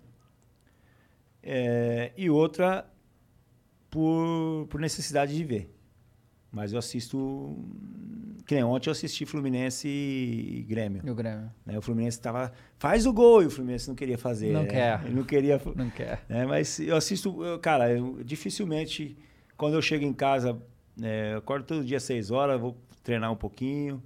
É, 1.43 2.11
e 2.17 2.29
outra 2.29 2.85
por, 3.89 4.67
por 4.69 4.79
necessidade 4.81 5.35
de 5.35 5.43
ver. 5.43 5.73
Mas 6.51 6.73
eu 6.73 6.79
assisto. 6.79 7.55
Que 8.47 8.55
nem 8.55 8.63
ontem 8.63 8.87
eu 8.87 8.93
assisti 8.93 9.25
Fluminense 9.25 9.87
e 9.89 10.65
Grêmio. 10.69 11.01
E 11.05 11.11
o 11.11 11.13
Grêmio? 11.15 11.51
né? 11.65 11.77
O 11.77 11.81
Fluminense 11.81 12.19
tava. 12.21 12.53
Faz 12.79 13.05
o 13.05 13.11
gol! 13.11 13.43
E 13.43 13.47
o 13.47 13.51
Fluminense 13.51 13.89
não 13.89 13.95
queria 13.95 14.17
fazer. 14.17 14.53
Não 14.53 14.61
né? 14.63 14.69
quer. 14.69 15.05
Ele 15.05 15.15
não 15.15 15.23
queria. 15.25 15.61
Não 15.75 15.89
quer. 15.89 16.23
né? 16.29 16.45
Mas 16.45 16.79
eu 16.79 16.95
assisto, 16.95 17.43
eu- 17.43 17.59
cara, 17.59 17.91
eu, 17.91 18.23
dificilmente, 18.23 19.17
quando 19.57 19.73
eu 19.73 19.81
chego 19.81 20.05
em 20.05 20.13
casa, 20.13 20.57
é, 21.01 21.33
eu 21.33 21.39
acordo 21.39 21.65
todo 21.65 21.83
dia 21.83 21.97
às 21.97 22.03
6 22.03 22.31
horas, 22.31 22.59
vou 22.59 22.77
treinar 23.03 23.29
um 23.31 23.35
pouquinho. 23.35 24.01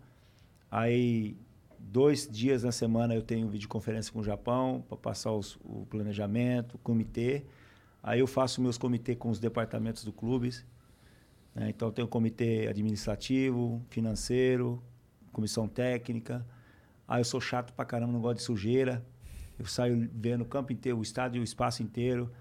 Aí, 0.71 1.35
dois 1.77 2.27
dias 2.27 2.63
na 2.63 2.71
semana 2.71 3.13
eu 3.13 3.21
tenho 3.21 3.47
videoconferência 3.47 4.11
com 4.11 4.19
o 4.19 4.23
Japão 4.23 4.83
para 4.87 4.97
passar 4.97 5.31
os- 5.33 5.55
o 5.63 5.85
planejamento, 5.87 6.75
o 6.75 6.77
comitê. 6.79 7.43
Aí 8.01 8.19
eu 8.21 8.27
faço 8.27 8.59
meus 8.61 8.77
comitês 8.77 9.17
com 9.17 9.29
os 9.29 9.39
departamentos 9.39 10.03
do 10.03 10.11
clubes. 10.11 10.65
Né? 11.55 11.69
Então 11.69 11.87
eu 11.87 11.91
tenho 11.91 12.07
comitê 12.07 12.67
administrativo, 12.69 13.81
financeiro, 13.89 14.81
comissão 15.31 15.67
técnica. 15.67 16.45
Aí 17.07 17.19
eu 17.21 17.25
sou 17.25 17.41
chato 17.41 17.73
pra 17.73 17.83
caramba, 17.85 18.13
não 18.13 18.21
gosto 18.21 18.37
de 18.37 18.43
sujeira. 18.43 19.05
Eu 19.59 19.65
saio 19.65 20.09
vendo 20.13 20.41
o 20.41 20.45
campo 20.45 20.71
inteiro, 20.73 20.97
o 20.97 21.01
estádio, 21.01 21.41
o 21.41 21.43
espaço 21.43 21.83
inteiro. 21.83 22.31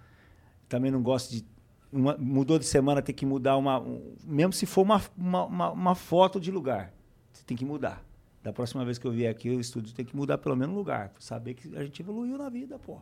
Também 0.68 0.90
não 0.90 1.02
gosto 1.02 1.30
de. 1.32 1.44
uma- 1.92 2.16
mudou 2.16 2.58
de 2.58 2.64
semana, 2.64 3.02
tem 3.02 3.14
que 3.14 3.26
mudar 3.26 3.56
uma. 3.56 3.80
um- 3.80 4.14
mesmo 4.24 4.52
se 4.52 4.64
for 4.64 4.82
uma, 4.82 5.02
uma, 5.16 5.70
uma, 5.72 5.94
foto 5.94 6.38
de 6.40 6.50
lugar, 6.50 6.94
você 7.32 7.42
tem 7.44 7.56
que 7.56 7.64
mudar. 7.64 8.02
Da 8.42 8.52
próxima 8.52 8.84
vez 8.84 8.96
que 8.96 9.06
eu 9.06 9.10
vier 9.12 9.30
aqui, 9.30 9.50
o 9.50 9.60
estúdio 9.60 9.92
tem 9.92 10.04
que 10.04 10.16
mudar 10.16 10.38
pelo 10.38 10.56
menos 10.56 10.74
lugar. 10.74 11.10
Pra 11.10 11.20
saber 11.20 11.54
que 11.54 11.76
a 11.76 11.82
gente 11.84 12.00
evoluiu 12.00 12.38
na 12.38 12.48
vida, 12.48 12.78
pô. 12.78 12.98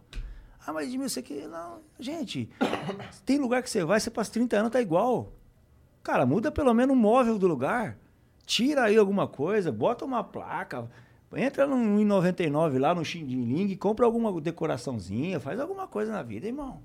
Ah, 0.67 0.73
mas 0.73 0.89
Edmil, 0.89 1.09
você 1.09 1.23
que. 1.23 1.47
Não, 1.47 1.81
gente, 2.01 2.49
tem 3.25 3.39
lugar 3.39 3.63
que 3.63 3.71
você 3.71 3.85
vai, 3.85 4.01
você 4.01 4.11
passa 4.11 4.33
30 4.33 4.57
anos, 4.57 4.73
tá 4.73 4.81
igual. 4.81 5.33
Cara, 6.09 6.25
muda 6.25 6.51
pelo 6.51 6.73
menos 6.73 6.97
o 6.97 6.99
móvel 6.99 7.39
do 7.39 7.47
lugar. 7.47 7.99
Tira 8.47 8.85
aí 8.85 8.97
alguma 8.97 9.29
coisa, 9.29 9.71
bota 9.71 10.07
uma 10.07 10.25
placa. 10.25 10.91
Entra 11.37 11.67
no 11.67 11.77
1,99 11.77 12.79
lá 12.79 12.95
no 12.95 13.05
Xing 13.05 13.77
compra 13.77 14.07
alguma 14.07 14.41
decoraçãozinha, 14.41 15.39
faz 15.39 15.61
alguma 15.61 15.87
coisa 15.87 16.11
na 16.11 16.23
vida, 16.23 16.47
irmão. 16.47 16.81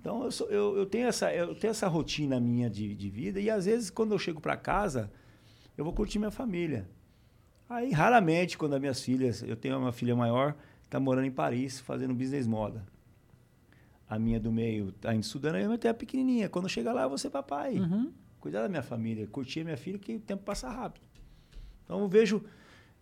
Então 0.00 0.24
eu, 0.24 0.30
sou- 0.32 0.48
eu, 0.48 0.74
eu 0.78 0.86
tenho, 0.86 1.06
essa, 1.06 1.30
eu 1.34 1.54
tenho 1.54 1.70
essa 1.70 1.86
rotina 1.86 2.40
minha 2.40 2.70
de, 2.70 2.94
de 2.94 3.10
vida 3.10 3.40
e 3.40 3.50
às 3.50 3.66
vezes 3.66 3.90
quando 3.90 4.12
eu 4.12 4.18
chego 4.18 4.40
para 4.40 4.56
casa, 4.56 5.12
eu 5.76 5.84
vou 5.84 5.92
curtir 5.92 6.18
minha 6.18 6.30
família. 6.30 6.88
Aí 7.68 7.92
raramente, 7.92 8.56
quando 8.56 8.72
as 8.72 8.80
minhas 8.80 9.02
filhas, 9.02 9.42
eu 9.42 9.54
tenho 9.54 9.78
uma 9.78 9.92
filha 9.92 10.16
maior, 10.16 10.54
está 10.82 10.98
morando 10.98 11.26
em 11.26 11.30
Paris, 11.30 11.78
fazendo 11.78 12.14
business 12.14 12.46
moda. 12.46 12.86
A 14.08 14.18
minha 14.18 14.38
do 14.38 14.52
meio 14.52 14.90
está 14.90 15.14
indo 15.14 15.22
estudando, 15.24 15.56
eu 15.56 15.78
tenho 15.78 15.92
a 15.92 15.94
pequenininha. 15.94 16.48
Quando 16.48 16.68
chega 16.68 16.92
lá, 16.92 17.02
eu 17.02 17.08
vou 17.08 17.18
ser 17.18 17.30
papai. 17.30 17.76
Cuidar 18.40 18.62
da 18.62 18.68
minha 18.68 18.82
família, 18.82 19.26
curtir 19.26 19.60
a 19.60 19.64
minha 19.64 19.76
filha, 19.76 19.98
que 19.98 20.14
o 20.16 20.20
tempo 20.20 20.44
passa 20.44 20.68
rápido. 20.68 21.04
Então 21.84 22.00
eu 22.00 22.08
vejo, 22.08 22.42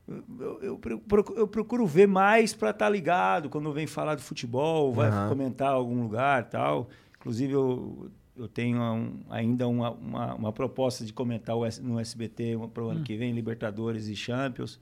eu, 0.08 0.58
eu, 0.62 0.78
procuro, 0.78 1.34
eu 1.36 1.46
procuro 1.48 1.86
ver 1.86 2.06
mais 2.08 2.54
para 2.54 2.70
estar 2.70 2.88
ligado 2.88 3.48
quando 3.50 3.70
vem 3.72 3.86
falar 3.86 4.14
de 4.14 4.22
futebol, 4.22 4.92
vai 4.94 5.08
Aham. 5.08 5.28
comentar 5.28 5.72
algum 5.72 6.02
lugar 6.02 6.48
tal. 6.48 6.88
Inclusive 7.18 7.52
eu, 7.52 8.10
eu 8.36 8.48
tenho 8.48 8.80
um- 8.80 9.20
ainda 9.28 9.68
uma, 9.68 9.90
uma, 9.90 10.34
uma 10.34 10.52
proposta 10.52 11.04
de 11.04 11.12
comentar 11.12 11.54
no 11.82 11.98
SBT 12.00 12.56
para 12.72 12.82
o 12.82 12.88
ano 12.88 13.02
que 13.02 13.16
vem, 13.16 13.32
Libertadores 13.32 14.08
e 14.08 14.16
Champions. 14.16 14.80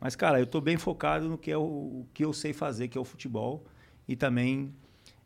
Mas, 0.00 0.14
cara, 0.16 0.38
eu 0.38 0.44
estou 0.44 0.60
bem 0.60 0.76
focado 0.76 1.28
no 1.28 1.36
que, 1.36 1.50
é 1.50 1.56
o, 1.58 1.60
o 1.62 2.06
que 2.14 2.24
eu 2.24 2.32
sei 2.32 2.52
fazer, 2.52 2.88
que 2.88 2.96
é 2.96 3.00
o 3.00 3.04
futebol. 3.04 3.64
E 4.08 4.16
também 4.16 4.72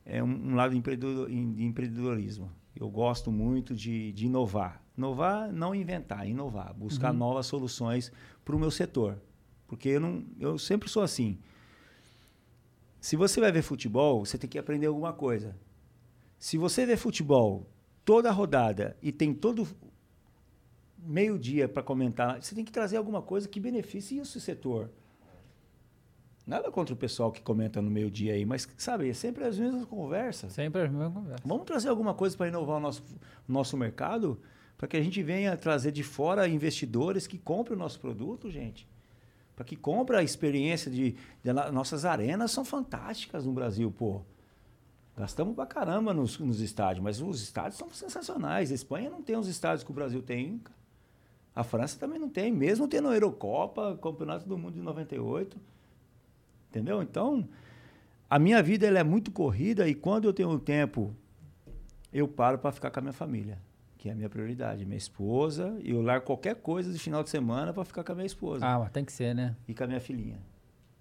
é 0.04 0.22
um, 0.22 0.50
um 0.50 0.54
lado 0.54 0.72
de 0.72 0.78
empreendedor- 0.78 1.28
de 1.28 1.64
empreendedorismo. 1.64 2.50
Eu 2.76 2.88
gosto 2.88 3.30
muito 3.30 3.74
de, 3.74 4.12
de 4.12 4.26
inovar. 4.26 4.82
Inovar, 4.96 5.52
não 5.52 5.74
inventar, 5.74 6.28
inovar. 6.28 6.74
Buscar 6.74 7.12
novas 7.12 7.46
soluções 7.46 8.12
para 8.44 8.54
o 8.54 8.58
meu 8.58 8.70
setor. 8.70 9.20
Porque 9.66 9.88
eu, 9.90 10.00
não, 10.00 10.24
eu 10.38 10.58
sempre 10.58 10.88
sou 10.88 11.02
assim. 11.02 11.38
Se 13.00 13.16
você 13.16 13.40
vai 13.40 13.52
ver 13.52 13.62
futebol, 13.62 14.24
você 14.24 14.38
tem 14.38 14.48
que 14.48 14.58
aprender 14.58 14.86
alguma 14.86 15.12
coisa. 15.12 15.56
Se 16.38 16.58
você 16.58 16.84
vê 16.84 16.96
futebol 16.96 17.66
toda 18.04 18.28
a 18.28 18.32
rodada 18.32 18.96
e 19.02 19.12
tem 19.12 19.32
todo 19.32 19.66
meio-dia 20.98 21.68
para 21.68 21.82
comentar, 21.82 22.42
você 22.42 22.54
tem 22.54 22.64
que 22.64 22.72
trazer 22.72 22.96
alguma 22.96 23.22
coisa 23.22 23.48
que 23.48 23.60
beneficie 23.60 24.18
esse 24.18 24.40
setor. 24.40 24.90
Nada 26.46 26.70
contra 26.70 26.92
o 26.92 26.96
pessoal 26.96 27.32
que 27.32 27.40
comenta 27.40 27.80
no 27.80 27.90
meio-dia 27.90 28.34
aí, 28.34 28.44
mas, 28.44 28.68
sabe, 28.76 29.08
é 29.08 29.14
sempre 29.14 29.44
as 29.44 29.58
mesmas 29.58 29.86
conversas. 29.86 30.52
Sempre 30.52 30.82
as 30.82 30.90
mesmas 30.90 31.12
conversas. 31.12 31.46
Vamos 31.46 31.64
trazer 31.64 31.88
alguma 31.88 32.12
coisa 32.12 32.36
para 32.36 32.48
inovar 32.48 32.76
o 32.76 32.80
nosso, 32.80 33.02
nosso 33.48 33.76
mercado? 33.76 34.38
Para 34.76 34.86
que 34.86 34.96
a 34.96 35.02
gente 35.02 35.22
venha 35.22 35.56
trazer 35.56 35.90
de 35.90 36.02
fora 36.02 36.46
investidores 36.46 37.26
que 37.26 37.38
comprem 37.38 37.76
o 37.76 37.78
nosso 37.78 37.98
produto, 37.98 38.50
gente. 38.50 38.86
Para 39.56 39.64
que 39.64 39.74
comprem 39.74 40.20
a 40.20 40.22
experiência 40.22 40.90
de, 40.90 41.16
de. 41.42 41.52
Nossas 41.72 42.04
arenas 42.04 42.50
são 42.50 42.64
fantásticas 42.64 43.46
no 43.46 43.52
Brasil, 43.52 43.90
pô. 43.90 44.20
Gastamos 45.16 45.54
pra 45.54 45.64
caramba 45.64 46.12
nos, 46.12 46.38
nos 46.38 46.60
estádios, 46.60 47.02
mas 47.02 47.22
os 47.22 47.40
estádios 47.40 47.76
são 47.76 47.88
sensacionais. 47.90 48.70
A 48.70 48.74
Espanha 48.74 49.08
não 49.08 49.22
tem 49.22 49.36
os 49.36 49.46
estádios 49.46 49.84
que 49.84 49.90
o 49.90 49.94
Brasil 49.94 50.20
tem. 50.20 50.60
A 51.54 51.62
França 51.62 51.98
também 51.98 52.18
não 52.18 52.28
tem, 52.28 52.52
mesmo 52.52 52.88
tendo 52.88 53.08
a 53.08 53.14
Eurocopa, 53.14 53.96
Campeonato 54.02 54.46
do 54.46 54.58
Mundo 54.58 54.74
de 54.74 54.80
98. 54.80 55.56
Entendeu? 56.74 57.00
Então, 57.00 57.48
a 58.28 58.36
minha 58.36 58.60
vida 58.60 58.84
ela 58.84 58.98
é 58.98 59.04
muito 59.04 59.30
corrida 59.30 59.86
e 59.86 59.94
quando 59.94 60.24
eu 60.24 60.32
tenho 60.32 60.58
tempo, 60.58 61.14
eu 62.12 62.26
paro 62.26 62.58
para 62.58 62.72
ficar 62.72 62.90
com 62.90 62.98
a 62.98 63.02
minha 63.02 63.12
família, 63.12 63.58
que 63.96 64.08
é 64.08 64.12
a 64.12 64.14
minha 64.14 64.28
prioridade. 64.28 64.84
Minha 64.84 64.98
esposa, 64.98 65.76
e 65.80 65.92
eu 65.92 66.02
largo 66.02 66.26
qualquer 66.26 66.56
coisa 66.56 66.92
de 66.92 66.98
final 66.98 67.22
de 67.22 67.30
semana 67.30 67.72
para 67.72 67.84
ficar 67.84 68.02
com 68.02 68.10
a 68.10 68.14
minha 68.16 68.26
esposa. 68.26 68.66
Ah, 68.66 68.80
mas 68.80 68.90
tem 68.90 69.04
que 69.04 69.12
ser, 69.12 69.36
né? 69.36 69.54
E 69.68 69.74
com 69.74 69.84
a 69.84 69.86
minha 69.86 70.00
filhinha. 70.00 70.40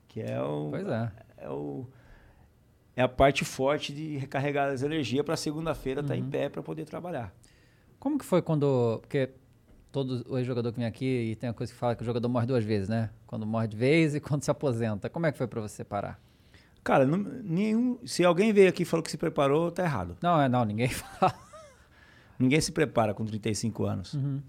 Que 0.08 0.22
é 0.22 0.40
o. 0.40 0.68
Pois 0.70 0.88
é. 0.88 1.12
É 1.38 1.50
o 1.50 1.88
é 2.96 3.02
a 3.02 3.08
parte 3.08 3.44
forte 3.44 3.92
de 3.92 4.18
recarregar 4.18 4.72
as 4.72 4.84
energias 4.84 5.26
para 5.26 5.36
segunda-feira 5.36 6.02
estar 6.02 6.14
tá 6.14 6.20
em 6.20 6.30
pé 6.30 6.48
para 6.50 6.62
poder 6.62 6.86
trabalhar. 6.86 7.34
Como 8.00 8.20
que 8.20 8.26
foi 8.26 8.42
quando. 8.42 9.00
Porque 9.02 9.32
todo 9.94 10.26
o 10.28 10.44
jogador 10.44 10.72
que 10.72 10.80
vem 10.80 10.88
aqui 10.88 11.06
e 11.06 11.36
tem 11.36 11.48
a 11.48 11.54
coisa 11.54 11.72
que 11.72 11.78
fala 11.78 11.96
que 11.96 12.02
o 12.02 12.06
jogador 12.06 12.28
morre 12.28 12.48
duas 12.48 12.66
vezes, 12.66 12.90
né? 12.90 13.12
Quando 13.28 13.46
morre 13.46 13.68
de 13.68 13.78
vez 13.78 14.16
e 14.16 14.20
quando 14.20 14.44
se 14.44 14.50
aposenta. 14.50 15.08
Como 15.08 15.28
é 15.28 15.32
que 15.32 15.38
foi 15.38 15.48
para 15.48 15.62
você 15.62 15.84
parar? 15.84 16.20
Cara, 16.84 17.06
não, 17.06 17.18
nenhum. 17.18 18.00
Se 18.04 18.26
alguém 18.26 18.52
veio 18.52 18.68
aqui 18.68 18.82
e 18.82 18.86
falou 18.86 19.04
que 19.04 19.12
se 19.12 19.18
preparou, 19.18 19.72
tá 19.72 19.84
errado. 19.84 20.18
Não, 20.22 20.42
é 20.42 20.50
não, 20.50 20.66
ninguém 20.66 20.90
fala. 20.90 21.34
Ninguém 22.40 22.60
se 22.60 22.72
prepara 22.72 23.14
com 23.14 23.24
35 23.24 23.86
anos. 23.86 24.14
Uhum. 24.16 24.42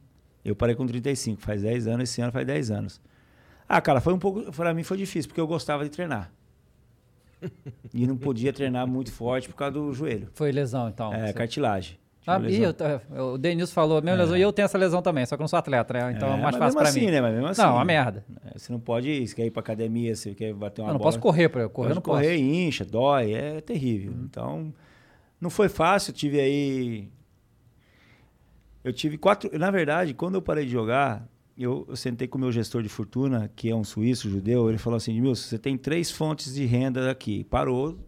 Eu 0.43 0.57
parei 0.57 0.75
com 0.75 0.87
35, 0.87 1.41
faz 1.43 1.63
10 1.63 1.87
anos, 1.87 2.11
esse 2.11 2.21
ano 2.23 2.33
faz 2.33 2.47
10 2.47 2.71
anos. 2.71 3.01
Ah, 3.69 3.81
cara, 3.81 4.01
foi 4.01 4.15
um 4.15 4.19
pouco. 4.19 4.51
Para 4.51 4.73
mim 4.73 4.83
foi 4.83 4.97
difícil, 4.97 5.29
porque 5.29 5.41
eu 5.41 5.47
gostava 5.47 5.85
de 5.85 5.91
treinar 5.91 6.33
e 7.93 8.07
não 8.07 8.17
podia 8.17 8.53
treinar 8.53 8.87
muito 8.87 9.13
forte 9.13 9.47
por 9.49 9.57
causa 9.57 9.75
do 9.75 9.93
joelho. 9.93 10.31
Foi 10.33 10.51
lesão, 10.51 10.89
então? 10.89 11.13
É, 11.13 11.27
você... 11.27 11.33
cartilagem. 11.35 11.99
Ah, 12.27 12.41
e 12.49 12.63
eu, 12.63 12.75
o 13.35 13.39
Denilson 13.39 13.75
falou, 13.75 14.01
mesmo 14.01 14.17
é. 14.17 14.23
lesão, 14.23 14.37
e 14.37 14.41
eu 14.41 14.53
tenho 14.53 14.65
essa 14.65 14.79
lesão 14.79 15.03
também, 15.03 15.27
só 15.27 15.37
que 15.37 15.43
eu 15.43 15.45
não 15.45 15.49
sou 15.49 15.59
atleta, 15.59 15.93
né? 15.93 16.13
Então 16.17 16.31
é, 16.31 16.39
é 16.39 16.43
mais 16.43 16.57
fácil 16.57 16.79
pra 16.79 16.89
assim, 16.89 17.01
mim. 17.01 17.11
Né? 17.11 17.21
Mas 17.21 17.35
mesmo 17.35 17.49
assim, 17.49 17.63
não, 17.63 17.75
uma 17.75 17.85
merda. 17.85 18.25
É, 18.47 18.59
você 18.59 18.73
não 18.73 18.81
pode, 18.81 19.27
você 19.27 19.35
quer 19.35 19.45
ir 19.45 19.51
pra 19.51 19.61
academia, 19.61 20.17
você 20.17 20.35
quer 20.35 20.55
bater 20.55 20.81
uma 20.81 20.89
eu 20.89 20.93
não 20.95 20.99
bola. 20.99 21.09
posso 21.09 21.21
correr, 21.21 21.51
pra 21.51 21.63
eu 21.63 21.71
correr 21.71 21.95
não 21.95 22.01
correr, 22.01 22.39
posso. 22.39 22.43
incha, 22.43 22.85
dói, 22.85 23.35
é 23.35 23.61
terrível. 23.61 24.13
Uhum. 24.13 24.23
Então, 24.25 24.75
não 25.39 25.51
foi 25.51 25.69
fácil, 25.69 26.15
tive 26.15 26.41
aí... 26.41 27.09
Eu 28.83 28.93
tive 28.93 29.19
quatro... 29.19 29.51
Na 29.59 29.71
verdade, 29.71 30.15
quando 30.15 30.37
eu 30.37 30.43
parei 30.43 30.65
de 30.65 30.71
jogar, 30.71 31.29
eu, 31.59 31.85
eu, 31.89 31.97
sentei 31.97 32.27
com 32.27 32.39
o 32.39 32.41
meu 32.41 32.51
gestor 32.51 32.83
de 32.83 32.89
fortuna, 32.89 33.51
que 33.55 33.69
é 33.69 33.75
um 33.75 33.85
suíço 33.85 34.31
judeu, 34.31 34.71
ele 34.71 34.79
falou 34.79 34.97
assim, 34.97 35.21
Milson, 35.21 35.49
você 35.49 35.59
tem 35.59 35.77
três 35.77 36.11
fontes 36.11 36.55
de 36.55 36.65
renda 36.65 37.11
aqui. 37.11 37.45
Parou, 37.45 37.99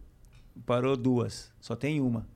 parou 0.65 0.97
duas, 0.97 1.53
só 1.61 1.77
tem 1.77 2.01
uma. 2.01 2.27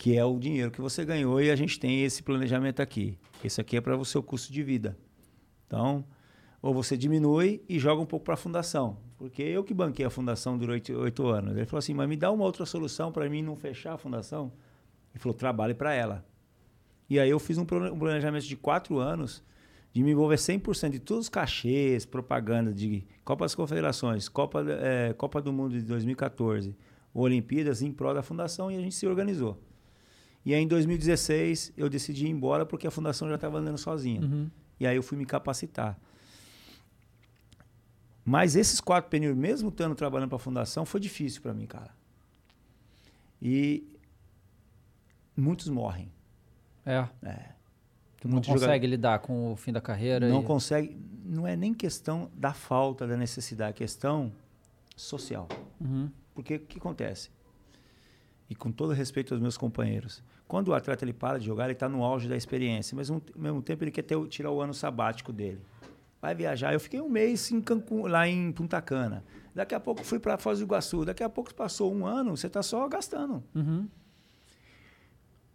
Que 0.00 0.16
é 0.16 0.24
o 0.24 0.38
dinheiro 0.38 0.70
que 0.70 0.80
você 0.80 1.04
ganhou 1.04 1.42
e 1.42 1.50
a 1.50 1.54
gente 1.54 1.78
tem 1.78 2.02
esse 2.02 2.22
planejamento 2.22 2.80
aqui. 2.80 3.18
Esse 3.44 3.60
aqui 3.60 3.76
é 3.76 3.82
para 3.82 3.94
o 3.94 4.02
seu 4.02 4.22
custo 4.22 4.50
de 4.50 4.62
vida. 4.62 4.96
Então, 5.66 6.06
ou 6.62 6.72
você 6.72 6.96
diminui 6.96 7.62
e 7.68 7.78
joga 7.78 8.00
um 8.00 8.06
pouco 8.06 8.24
para 8.24 8.32
a 8.32 8.36
fundação. 8.38 8.96
Porque 9.18 9.42
eu 9.42 9.62
que 9.62 9.74
banquei 9.74 10.06
a 10.06 10.08
fundação 10.08 10.56
durante 10.56 10.90
oito 10.90 11.26
anos. 11.26 11.54
Ele 11.54 11.66
falou 11.66 11.80
assim, 11.80 11.92
mas 11.92 12.08
me 12.08 12.16
dá 12.16 12.32
uma 12.32 12.44
outra 12.44 12.64
solução 12.64 13.12
para 13.12 13.28
mim 13.28 13.42
não 13.42 13.54
fechar 13.54 13.92
a 13.92 13.98
fundação. 13.98 14.50
Ele 15.12 15.20
falou, 15.20 15.36
trabalhe 15.36 15.74
para 15.74 15.92
ela. 15.92 16.24
E 17.06 17.20
aí 17.20 17.28
eu 17.28 17.38
fiz 17.38 17.58
um 17.58 17.66
planejamento 17.66 18.46
de 18.46 18.56
quatro 18.56 18.98
anos 18.98 19.44
de 19.92 20.02
me 20.02 20.12
envolver 20.12 20.36
100% 20.36 20.92
de 20.92 20.98
todos 20.98 21.26
os 21.26 21.28
cachês, 21.28 22.06
propaganda 22.06 22.72
de 22.72 23.04
Copa 23.22 23.44
das 23.44 23.54
Confederações, 23.54 24.30
Copa, 24.30 24.64
é, 24.66 25.12
Copa 25.12 25.42
do 25.42 25.52
Mundo 25.52 25.78
de 25.78 25.82
2014, 25.82 26.74
Olimpíadas 27.12 27.82
em 27.82 27.92
prol 27.92 28.14
da 28.14 28.22
fundação 28.22 28.70
e 28.70 28.78
a 28.78 28.80
gente 28.80 28.94
se 28.94 29.06
organizou. 29.06 29.60
E 30.44 30.54
aí 30.54 30.62
em 30.62 30.68
2016 30.68 31.72
eu 31.76 31.88
decidi 31.88 32.26
ir 32.26 32.30
embora 32.30 32.64
porque 32.64 32.86
a 32.86 32.90
fundação 32.90 33.28
já 33.28 33.34
estava 33.34 33.58
andando 33.58 33.78
sozinha. 33.78 34.22
Uhum. 34.22 34.50
E 34.78 34.86
aí 34.86 34.96
eu 34.96 35.02
fui 35.02 35.18
me 35.18 35.26
capacitar. 35.26 35.98
Mas 38.24 38.56
esses 38.56 38.80
quatro 38.80 39.10
períodos, 39.10 39.38
mesmo 39.38 39.68
estando 39.68 39.94
trabalhando 39.94 40.28
para 40.28 40.36
a 40.36 40.40
fundação, 40.40 40.84
foi 40.84 41.00
difícil 41.00 41.42
para 41.42 41.52
mim, 41.52 41.66
cara. 41.66 41.90
E 43.40 43.86
muitos 45.36 45.68
morrem. 45.68 46.10
É. 46.84 47.06
É. 47.22 47.50
Tu 48.20 48.28
não 48.28 48.36
consegue 48.36 48.60
jogador... 48.60 48.86
lidar 48.86 49.18
com 49.20 49.52
o 49.52 49.56
fim 49.56 49.72
da 49.72 49.80
carreira? 49.80 50.28
Não 50.28 50.42
e... 50.42 50.44
consegue. 50.44 50.96
Não 51.24 51.46
é 51.46 51.56
nem 51.56 51.72
questão 51.72 52.30
da 52.34 52.52
falta 52.52 53.06
da 53.06 53.16
necessidade, 53.16 53.70
é 53.70 53.72
questão 53.72 54.32
social. 54.96 55.48
Uhum. 55.80 56.10
Porque 56.34 56.56
o 56.56 56.60
que 56.60 56.78
acontece? 56.78 57.30
E 58.50 58.54
com 58.54 58.70
todo 58.70 58.92
respeito 58.92 59.32
aos 59.32 59.40
meus 59.40 59.56
companheiros, 59.56 60.22
quando 60.46 60.68
o 60.68 60.74
atleta 60.74 61.04
ele 61.04 61.12
para 61.12 61.38
de 61.38 61.46
jogar, 61.46 61.64
ele 61.64 61.74
está 61.74 61.88
no 61.88 62.02
auge 62.02 62.28
da 62.28 62.36
experiência, 62.36 62.96
mas 62.96 63.08
ao 63.08 63.22
mesmo 63.36 63.62
tempo 63.62 63.84
ele 63.84 63.92
quer 63.92 64.02
ter, 64.02 64.18
tirar 64.26 64.50
o 64.50 64.60
ano 64.60 64.74
sabático 64.74 65.32
dele. 65.32 65.60
Vai 66.20 66.34
viajar. 66.34 66.74
Eu 66.74 66.80
fiquei 66.80 67.00
um 67.00 67.08
mês 67.08 67.50
em 67.50 67.60
Cancún, 67.60 68.06
lá 68.08 68.28
em 68.28 68.52
Punta 68.52 68.82
Cana. 68.82 69.24
Daqui 69.54 69.74
a 69.74 69.80
pouco 69.80 70.04
fui 70.04 70.18
para 70.18 70.36
Foz 70.36 70.58
do 70.58 70.64
Iguaçu. 70.64 71.04
Daqui 71.04 71.22
a 71.22 71.28
pouco 71.30 71.54
passou 71.54 71.94
um 71.94 72.04
ano, 72.04 72.36
você 72.36 72.48
está 72.48 72.62
só 72.62 72.86
gastando. 72.88 73.42
Uhum 73.54 73.88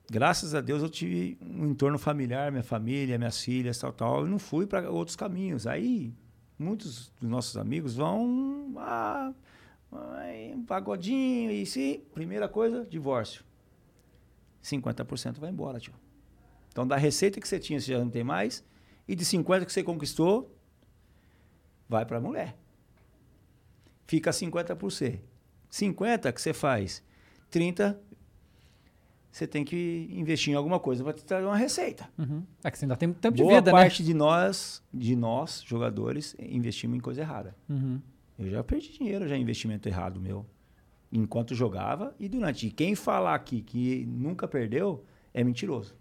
graças 0.10 0.54
a 0.54 0.62
Deus 0.62 0.82
eu 0.82 0.90
tive 0.90 1.38
um 1.42 1.68
entorno 1.68 1.98
familiar, 1.98 2.52
minha 2.52 2.64
família, 2.64 3.18
minhas 3.18 3.42
filhas, 3.42 3.78
tal, 3.78 3.92
tal. 3.92 4.26
e 4.26 4.30
não 4.30 4.40
fui 4.40 4.66
para 4.68 4.90
outros 4.90 5.16
caminhos. 5.16 5.66
Aí 5.68 6.14
muitos 6.58 7.12
dos 7.20 7.30
nossos 7.30 7.58
amigos 7.58 7.96
vão 7.96 8.74
a 8.78 9.34
um 10.56 10.64
pagodinho 10.64 11.52
e 11.52 11.66
se 11.66 12.04
primeira 12.14 12.48
coisa, 12.48 12.86
divórcio. 12.86 13.44
50% 14.64 15.40
vai 15.40 15.50
embora, 15.50 15.80
tio. 15.80 15.94
Então 16.70 16.88
da 16.88 16.96
receita 16.96 17.40
que 17.40 17.48
você 17.48 17.60
tinha, 17.60 17.80
você 17.80 17.92
já 17.92 18.00
não 18.00 18.10
tem 18.10 18.24
mais, 18.24 18.64
e 19.08 19.16
de 19.16 19.24
50 19.24 19.66
que 19.66 19.72
você 19.72 19.84
conquistou, 19.84 20.56
vai 21.88 22.06
para 22.06 22.18
a 22.18 22.22
mulher. 22.22 22.58
Fica 24.08 24.32
50 24.32 24.76
por 24.76 24.92
você. 24.92 25.22
50 25.70 26.32
que 26.32 26.42
você 26.42 26.54
faz, 26.54 27.04
30 27.50 28.00
você 29.32 29.46
tem 29.46 29.66
que 29.66 30.08
investir 30.12 30.54
em 30.54 30.56
alguma 30.56 30.80
coisa 30.80 31.04
para 31.04 31.12
te 31.12 31.26
trazer 31.26 31.46
uma 31.46 31.58
receita. 31.58 32.10
Uhum. 32.18 32.42
É 32.64 32.72
que 32.72 32.80
você 32.80 32.86
ainda 32.86 32.96
tem 32.96 33.12
tempo 33.12 33.36
Boa 33.36 33.50
de 33.50 33.56
vida, 33.56 33.66
né? 33.70 33.78
parte 33.78 34.02
né? 34.02 34.06
de 34.06 34.14
nós, 34.14 34.82
de 34.94 35.14
nós, 35.14 35.62
jogadores, 35.66 36.38
investimos 36.40 36.98
em 36.98 37.02
coisa 37.02 37.20
errada. 37.20 37.54
Uhum. 37.68 38.00
Eu 38.38 38.50
já 38.50 38.64
perdi 38.64 38.92
dinheiro, 38.92 39.28
já 39.28 39.38
investimento 39.38 39.88
errado 39.88 40.20
meu. 40.20 40.46
Enquanto 41.12 41.56
jogava 41.56 42.14
e 42.20 42.28
durante. 42.28 42.68
E 42.68 42.72
quem 42.72 42.96
falar 42.96 43.36
aqui 43.36 43.62
que 43.62 44.06
nunca 44.06 44.48
perdeu 44.48 45.06
é 45.34 45.44
mentiroso. 45.44 45.96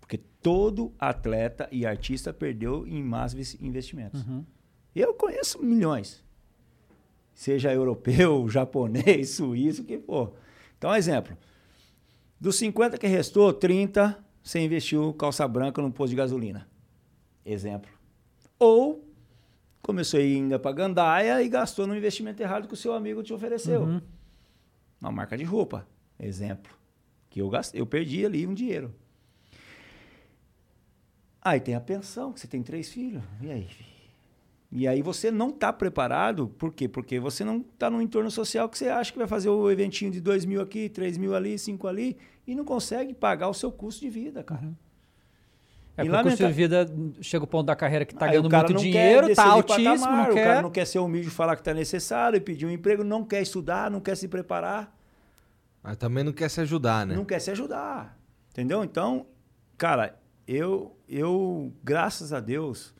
Porque 0.00 0.18
todo 0.40 0.92
atleta 0.98 1.68
e 1.70 1.86
artista 1.86 2.32
perdeu 2.32 2.86
em 2.86 3.02
más 3.02 3.34
investimentos. 3.60 4.26
Uhum. 4.26 4.44
Eu 4.94 5.14
conheço 5.14 5.62
milhões. 5.62 6.24
Seja 7.34 7.72
europeu, 7.72 8.48
japonês, 8.50 9.30
suíço, 9.30 9.84
que 9.84 9.98
for. 9.98 10.34
Então, 10.78 10.94
exemplo. 10.94 11.36
Dos 12.40 12.56
50 12.56 12.98
que 12.98 13.06
restou, 13.06 13.52
30 13.52 14.24
você 14.46 14.60
investiu 14.60 15.12
calça 15.14 15.46
branca 15.48 15.82
num 15.82 15.90
posto 15.90 16.10
de 16.10 16.16
gasolina. 16.16 16.68
Exemplo. 17.44 17.90
Ou 18.60 19.04
começou 19.86 20.18
a 20.18 20.22
ir 20.22 20.34
ainda 20.34 20.58
para 20.58 20.72
gandaia 20.72 21.40
e 21.40 21.48
gastou 21.48 21.86
no 21.86 21.96
investimento 21.96 22.42
errado 22.42 22.66
que 22.66 22.74
o 22.74 22.76
seu 22.76 22.92
amigo 22.92 23.22
te 23.22 23.32
ofereceu. 23.32 23.82
Uhum. 23.82 24.00
Uma 25.00 25.12
marca 25.12 25.38
de 25.38 25.44
roupa. 25.44 25.86
Exemplo. 26.18 26.72
Que 27.30 27.40
eu 27.40 27.48
gastei, 27.48 27.80
eu 27.80 27.86
perdi 27.86 28.26
ali 28.26 28.44
um 28.48 28.52
dinheiro. 28.52 28.92
Aí 31.40 31.60
tem 31.60 31.76
a 31.76 31.80
pensão, 31.80 32.32
que 32.32 32.40
você 32.40 32.48
tem 32.48 32.64
três 32.64 32.88
filhos. 32.88 33.22
E 33.40 33.48
aí? 33.48 33.68
E 34.72 34.88
aí 34.88 35.02
você 35.02 35.30
não 35.30 35.50
está 35.50 35.72
preparado, 35.72 36.48
por 36.48 36.72
quê? 36.72 36.88
Porque 36.88 37.20
você 37.20 37.44
não 37.44 37.58
está 37.58 37.88
no 37.88 38.02
entorno 38.02 38.28
social 38.28 38.68
que 38.68 38.76
você 38.76 38.88
acha 38.88 39.12
que 39.12 39.18
vai 39.18 39.28
fazer 39.28 39.50
o 39.50 39.70
eventinho 39.70 40.10
de 40.10 40.20
2 40.20 40.44
mil 40.44 40.60
aqui, 40.60 40.88
3 40.88 41.16
mil 41.16 41.32
ali, 41.32 41.56
5 41.56 41.86
ali, 41.86 42.16
e 42.44 42.56
não 42.56 42.64
consegue 42.64 43.14
pagar 43.14 43.48
o 43.48 43.54
seu 43.54 43.70
custo 43.70 44.00
de 44.00 44.10
vida, 44.10 44.42
cara. 44.42 44.66
Uhum. 44.66 44.74
É 45.96 46.02
E 46.02 46.04
porque 46.04 46.08
o 46.10 46.12
lamenta- 46.12 46.46
de 46.46 46.52
vida 46.52 46.86
chega 47.22 47.44
o 47.44 47.46
ponto 47.46 47.66
da 47.66 47.74
carreira 47.74 48.04
que 48.04 48.14
tá 48.14 48.26
Aí 48.26 48.32
ganhando 48.32 48.46
o 48.46 48.50
muito 48.50 48.74
dinheiro, 48.82 49.34
tá 49.34 49.44
de 49.44 49.50
altíssimo, 49.50 49.98
patamar, 50.00 50.24
não 50.24 50.30
O 50.30 50.34
quer. 50.34 50.44
cara 50.44 50.62
não 50.62 50.70
quer 50.70 50.84
ser 50.86 50.98
humilde 50.98 51.28
e 51.28 51.30
falar 51.30 51.56
que 51.56 51.62
tá 51.62 51.72
necessário, 51.72 52.40
pedir 52.40 52.66
um 52.66 52.70
emprego, 52.70 53.02
não 53.02 53.24
quer 53.24 53.40
estudar, 53.40 53.90
não 53.90 54.00
quer 54.00 54.14
se 54.16 54.28
preparar. 54.28 54.94
Mas 55.82 55.96
também 55.96 56.22
não 56.22 56.32
quer 56.32 56.50
se 56.50 56.60
ajudar, 56.60 57.06
né? 57.06 57.14
não 57.14 57.24
quer 57.24 57.38
se 57.40 57.50
ajudar. 57.50 58.18
Entendeu? 58.50 58.84
Então, 58.84 59.26
cara, 59.78 60.18
eu, 60.46 60.94
eu 61.08 61.72
graças 61.82 62.32
a 62.32 62.40
Deus, 62.40 62.94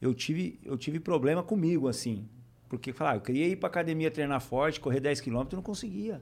eu 0.00 0.12
tive, 0.14 0.58
eu 0.64 0.76
tive 0.76 0.98
problema 0.98 1.42
comigo, 1.42 1.86
assim. 1.86 2.28
Porque, 2.68 2.92
falar, 2.92 3.16
eu 3.16 3.20
queria 3.20 3.46
ir 3.48 3.56
pra 3.56 3.68
academia 3.68 4.10
treinar 4.10 4.40
forte, 4.40 4.80
correr 4.80 5.00
10 5.00 5.20
quilômetros, 5.20 5.56
não 5.56 5.62
conseguia. 5.62 6.20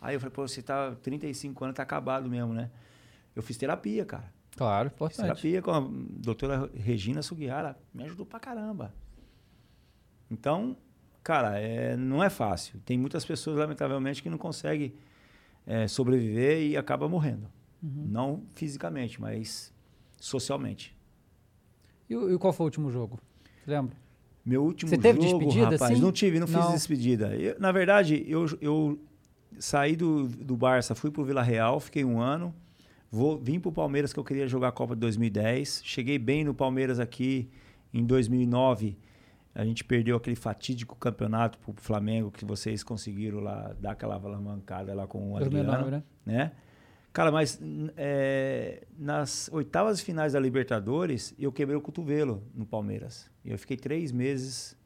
Aí 0.00 0.14
eu 0.14 0.20
falei, 0.20 0.32
pô, 0.32 0.46
você 0.46 0.62
tá 0.62 0.94
35 1.02 1.64
anos, 1.64 1.74
tá 1.76 1.82
acabado 1.82 2.28
mesmo, 2.30 2.52
né? 2.52 2.70
Eu 3.34 3.42
fiz 3.42 3.56
terapia, 3.56 4.04
cara. 4.04 4.30
Claro, 4.56 4.88
Fiz 4.88 4.94
importante. 4.96 5.20
terapia 5.22 5.62
com 5.62 5.70
a 5.70 5.80
doutora 5.90 6.70
Regina 6.74 7.22
Sugiara, 7.22 7.76
me 7.92 8.04
ajudou 8.04 8.24
pra 8.24 8.40
caramba. 8.40 8.92
Então, 10.30 10.76
cara, 11.22 11.58
é, 11.58 11.96
não 11.96 12.22
é 12.22 12.30
fácil. 12.30 12.80
Tem 12.84 12.96
muitas 12.98 13.24
pessoas, 13.24 13.58
lamentavelmente, 13.58 14.22
que 14.22 14.30
não 14.30 14.38
conseguem 14.38 14.94
é, 15.66 15.86
sobreviver 15.86 16.62
e 16.62 16.76
acaba 16.76 17.08
morrendo. 17.08 17.48
Uhum. 17.82 18.06
Não 18.08 18.42
fisicamente, 18.54 19.20
mas 19.20 19.72
socialmente. 20.18 20.96
E, 22.08 22.14
e 22.14 22.38
qual 22.38 22.52
foi 22.52 22.64
o 22.64 22.68
último 22.68 22.90
jogo? 22.90 23.18
Lembra? 23.66 23.94
Meu 24.44 24.64
último 24.64 24.88
Você 24.88 24.96
teve 24.96 25.20
jogo, 25.20 25.38
despedida, 25.44 25.70
rapaz, 25.72 25.92
assim? 25.92 26.00
não 26.00 26.12
tive, 26.12 26.38
não 26.40 26.46
fiz 26.46 26.56
Não. 26.56 26.72
despedida. 26.72 27.34
Eu- 27.36 27.58
na 27.58 27.72
verdade, 27.72 28.24
eu, 28.28 28.46
eu 28.60 28.98
saí 29.58 29.96
do, 29.96 30.28
do 30.28 30.56
Barça, 30.56 30.94
fui 30.94 31.10
pro 31.10 31.24
Vila 31.24 31.42
Real, 31.42 31.78
fiquei 31.80 32.04
um 32.04 32.20
ano, 32.20 32.54
vou, 33.16 33.38
vim 33.38 33.58
pro 33.58 33.72
Palmeiras 33.72 34.12
que 34.12 34.20
eu 34.20 34.24
queria 34.24 34.46
jogar 34.46 34.68
a 34.68 34.72
Copa 34.72 34.94
de 34.94 35.00
2010, 35.00 35.80
cheguei 35.82 36.18
bem 36.18 36.44
no 36.44 36.52
Palmeiras 36.52 37.00
aqui 37.00 37.48
em 37.92 38.04
2009, 38.04 38.98
a 39.54 39.64
gente 39.64 39.82
perdeu 39.82 40.16
aquele 40.16 40.36
fatídico 40.36 40.94
campeonato 40.94 41.58
pro 41.58 41.72
Flamengo 41.78 42.30
que 42.30 42.44
vocês 42.44 42.84
conseguiram 42.84 43.40
lá, 43.40 43.74
dar 43.80 43.92
aquela 43.92 44.16
alavancada 44.16 44.92
lá 44.92 45.06
com 45.06 45.32
o 45.32 45.38
2009, 45.38 45.76
Adriano, 45.78 45.90
né? 45.90 46.02
né? 46.26 46.52
Cara, 47.10 47.32
mas 47.32 47.58
é, 47.96 48.86
nas 48.98 49.48
oitavas 49.50 50.02
finais 50.02 50.34
da 50.34 50.40
Libertadores, 50.40 51.34
eu 51.38 51.50
quebrei 51.50 51.74
o 51.74 51.80
cotovelo 51.80 52.42
no 52.54 52.66
Palmeiras. 52.66 53.30
Eu 53.42 53.58
fiquei 53.58 53.78
três 53.78 54.12
meses 54.12 54.76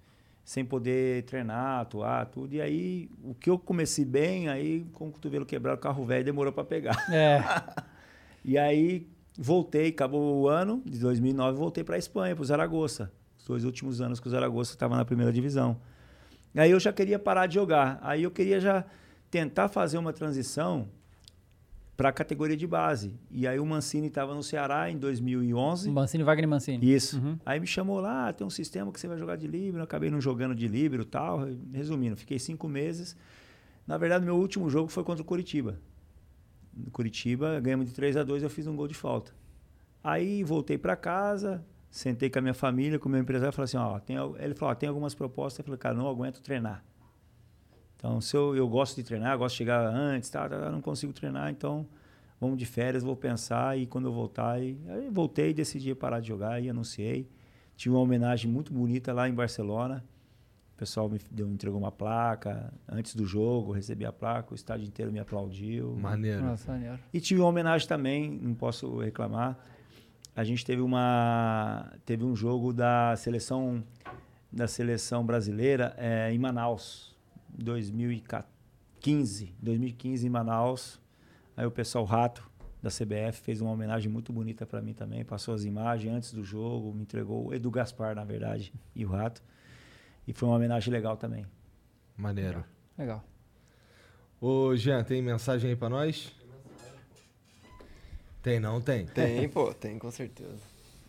sem 0.44 0.64
poder 0.64 1.24
treinar, 1.24 1.80
atuar, 1.80 2.26
tudo. 2.26 2.54
E 2.54 2.60
aí, 2.60 3.10
o 3.24 3.34
que 3.34 3.50
eu 3.50 3.58
comecei 3.58 4.04
bem, 4.04 4.48
aí 4.48 4.86
com 4.92 5.08
o 5.08 5.10
cotovelo 5.10 5.44
quebrado, 5.44 5.78
o 5.78 5.82
carro 5.82 6.04
velho 6.04 6.24
demorou 6.24 6.52
para 6.52 6.62
pegar. 6.62 7.12
É. 7.12 7.42
E 8.44 8.56
aí, 8.58 9.06
voltei, 9.38 9.88
acabou 9.88 10.40
o 10.42 10.48
ano 10.48 10.82
de 10.84 10.98
2009, 10.98 11.58
voltei 11.58 11.84
para 11.84 11.96
a 11.96 11.98
Espanha, 11.98 12.34
para 12.34 12.42
o 12.42 12.46
Zaragoza. 12.46 13.10
Os 13.38 13.44
dois 13.46 13.64
últimos 13.64 14.00
anos 14.00 14.20
que 14.20 14.26
o 14.28 14.30
Zaragoza 14.30 14.70
estava 14.70 14.96
na 14.96 15.04
primeira 15.04 15.32
divisão. 15.32 15.76
Aí 16.54 16.70
eu 16.70 16.80
já 16.80 16.92
queria 16.92 17.18
parar 17.18 17.46
de 17.46 17.54
jogar. 17.54 17.98
Aí 18.02 18.22
eu 18.22 18.30
queria 18.30 18.60
já 18.60 18.84
tentar 19.30 19.68
fazer 19.68 19.98
uma 19.98 20.12
transição 20.12 20.88
para 21.96 22.08
a 22.08 22.12
categoria 22.12 22.56
de 22.56 22.66
base. 22.66 23.14
E 23.30 23.46
aí 23.46 23.60
o 23.60 23.66
Mancini 23.66 24.06
estava 24.08 24.34
no 24.34 24.42
Ceará 24.42 24.90
em 24.90 24.96
2011. 24.96 25.90
Mancini, 25.90 26.24
Wagner 26.24 26.48
Mancini. 26.48 26.92
Isso. 26.94 27.18
Uhum. 27.18 27.38
Aí 27.44 27.60
me 27.60 27.66
chamou 27.66 28.00
lá, 28.00 28.28
"Ah, 28.28 28.32
tem 28.32 28.46
um 28.46 28.50
sistema 28.50 28.90
que 28.90 28.98
você 28.98 29.06
vai 29.06 29.18
jogar 29.18 29.36
de 29.36 29.46
livre. 29.46 29.80
Eu 29.80 29.84
acabei 29.84 30.10
não 30.10 30.20
jogando 30.20 30.54
de 30.54 30.66
livre 30.66 31.02
e 31.02 31.04
tal. 31.04 31.46
Resumindo, 31.72 32.16
fiquei 32.16 32.38
cinco 32.38 32.66
meses. 32.68 33.14
Na 33.86 33.98
verdade, 33.98 34.24
meu 34.24 34.36
último 34.36 34.70
jogo 34.70 34.88
foi 34.88 35.04
contra 35.04 35.22
o 35.22 35.24
Curitiba. 35.24 35.78
Curitiba, 36.92 37.60
ganhamos 37.60 37.86
de 37.86 37.92
3 37.92 38.16
a 38.16 38.22
2 38.22 38.42
eu 38.42 38.50
fiz 38.50 38.66
um 38.66 38.76
gol 38.76 38.88
de 38.88 38.94
falta. 38.94 39.32
Aí 40.02 40.42
voltei 40.42 40.78
para 40.78 40.96
casa, 40.96 41.64
sentei 41.90 42.30
com 42.30 42.38
a 42.38 42.42
minha 42.42 42.54
família, 42.54 42.98
com 42.98 43.08
o 43.08 43.12
meu 43.12 43.20
empresário 43.20 43.52
falei 43.52 43.64
assim: 43.64 43.76
ó, 43.76 43.98
tem, 43.98 44.16
ele 44.38 44.54
falou: 44.54 44.72
ó, 44.72 44.74
tem 44.74 44.88
algumas 44.88 45.14
propostas. 45.14 45.58
Eu 45.58 45.64
falei, 45.64 45.78
cara, 45.78 45.94
não 45.94 46.08
aguento 46.08 46.40
treinar. 46.40 46.84
Então, 47.96 48.20
se 48.20 48.34
eu, 48.34 48.56
eu 48.56 48.66
gosto 48.66 48.96
de 48.96 49.02
treinar, 49.02 49.36
gosto 49.36 49.54
de 49.54 49.58
chegar 49.58 49.86
antes, 49.86 50.30
tá, 50.30 50.48
tá, 50.48 50.70
não 50.70 50.80
consigo 50.80 51.12
treinar, 51.12 51.50
então 51.50 51.86
vamos 52.40 52.56
de 52.56 52.64
férias, 52.64 53.02
vou 53.02 53.14
pensar 53.14 53.76
e 53.78 53.86
quando 53.86 54.06
eu 54.06 54.12
voltar. 54.12 54.62
E, 54.62 54.78
aí 54.88 55.10
voltei, 55.10 55.52
decidi 55.52 55.94
parar 55.94 56.20
de 56.20 56.28
jogar 56.28 56.62
e 56.62 56.70
anunciei. 56.70 57.28
Tive 57.76 57.94
uma 57.94 58.00
homenagem 58.00 58.50
muito 58.50 58.72
bonita 58.72 59.12
lá 59.12 59.28
em 59.28 59.34
Barcelona. 59.34 60.02
O 60.80 60.82
pessoal 60.82 61.10
me 61.10 61.20
deu, 61.30 61.46
entregou 61.46 61.78
uma 61.78 61.92
placa. 61.92 62.72
Antes 62.88 63.14
do 63.14 63.26
jogo, 63.26 63.70
recebi 63.70 64.06
a 64.06 64.12
placa, 64.12 64.52
o 64.52 64.54
estádio 64.54 64.86
inteiro 64.86 65.12
me 65.12 65.18
aplaudiu. 65.18 65.94
Maneiro. 65.94 66.42
Nossa, 66.42 66.72
maneiro. 66.72 66.98
E 67.12 67.20
tive 67.20 67.38
uma 67.42 67.50
homenagem 67.50 67.86
também, 67.86 68.30
não 68.30 68.54
posso 68.54 68.98
reclamar. 68.98 69.58
A 70.34 70.42
gente 70.42 70.64
teve 70.64 70.80
uma 70.80 71.92
teve 72.06 72.24
um 72.24 72.34
jogo 72.34 72.72
da 72.72 73.14
seleção 73.16 73.84
da 74.50 74.66
seleção 74.66 75.22
brasileira 75.22 75.94
eh, 75.98 76.32
em 76.32 76.38
Manaus, 76.38 77.14
em 77.58 77.62
2015, 77.62 79.54
2015 79.60 80.26
em 80.26 80.30
Manaus. 80.30 80.98
Aí 81.58 81.66
o 81.66 81.70
pessoal 81.70 82.06
Rato 82.06 82.50
da 82.82 82.88
CBF 82.88 83.42
fez 83.42 83.60
uma 83.60 83.70
homenagem 83.70 84.10
muito 84.10 84.32
bonita 84.32 84.64
para 84.64 84.80
mim 84.80 84.94
também, 84.94 85.26
passou 85.26 85.52
as 85.52 85.64
imagens 85.64 86.10
antes 86.14 86.32
do 86.32 86.42
jogo, 86.42 86.94
me 86.94 87.02
entregou 87.02 87.48
o 87.48 87.54
Edu 87.54 87.70
Gaspar, 87.70 88.14
na 88.14 88.24
verdade, 88.24 88.72
e 88.96 89.04
o 89.04 89.10
Rato. 89.10 89.42
E 90.30 90.32
foi 90.32 90.48
uma 90.48 90.54
homenagem 90.54 90.92
legal 90.92 91.16
também. 91.16 91.44
Maneiro. 92.16 92.62
Legal. 92.96 93.24
Ô, 94.40 94.76
Jean, 94.76 95.02
tem 95.02 95.20
mensagem 95.20 95.70
aí 95.70 95.76
pra 95.76 95.88
nós? 95.88 96.32
Tem, 98.40 98.60
não 98.60 98.80
tem? 98.80 99.06
Tem, 99.06 99.48
pô, 99.48 99.74
tem, 99.74 99.98
com 99.98 100.08
certeza. 100.08 100.54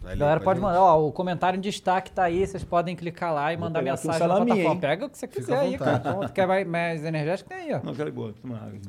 Galera, 0.02 0.40
pode 0.40 0.60
gente? 0.60 0.68
mandar, 0.68 0.82
ó, 0.82 1.08
o 1.08 1.12
comentário 1.12 1.56
em 1.56 1.62
destaque 1.62 2.12
tá 2.12 2.24
aí, 2.24 2.48
vocês 2.48 2.64
podem 2.64 2.96
clicar 2.96 3.32
lá 3.32 3.54
e 3.54 3.56
Vou 3.56 3.66
mandar 3.68 3.84
mensagem 3.84 4.28
na 4.28 4.36
plataforma. 4.36 4.60
hein? 4.60 4.80
Pega 4.80 5.06
o 5.06 5.10
que 5.12 5.18
você 5.20 5.28
quiser 5.28 5.60
aí, 5.60 5.78
cara. 5.78 6.28
quer 6.34 6.48
mais, 6.48 6.68
mais 6.68 7.06
energético? 7.06 7.48
Tem 7.50 7.60
aí, 7.60 7.74
ó. 7.76 7.82
Não, 7.84 7.94
quero 7.94 8.12
boa, 8.12 8.34
toma 8.34 8.58
água. 8.58 8.80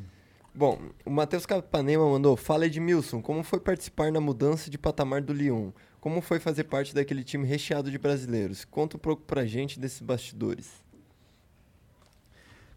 Bom, 0.55 0.79
o 1.05 1.11
Matheus 1.11 1.45
Capanema 1.45 2.09
mandou: 2.09 2.39
Fala 2.39 2.65
Edmilson, 2.65 3.21
como 3.21 3.43
foi 3.43 3.61
participar 3.61 4.11
na 4.11 4.21
mudança 4.21 4.71
de 4.71 4.79
patamar 4.79 5.21
do 5.21 5.35
Lyon? 5.35 5.73
Como 6.03 6.21
foi 6.21 6.41
fazer 6.41 6.65
parte 6.65 6.93
daquele 6.93 7.23
time 7.23 7.47
recheado 7.47 7.89
de 7.89 7.97
brasileiros? 7.97 8.65
Conta 8.65 8.97
um 8.97 8.99
pouco 8.99 9.23
pra 9.23 9.47
gente 9.47 9.79
desses 9.79 10.01
bastidores. 10.01 10.85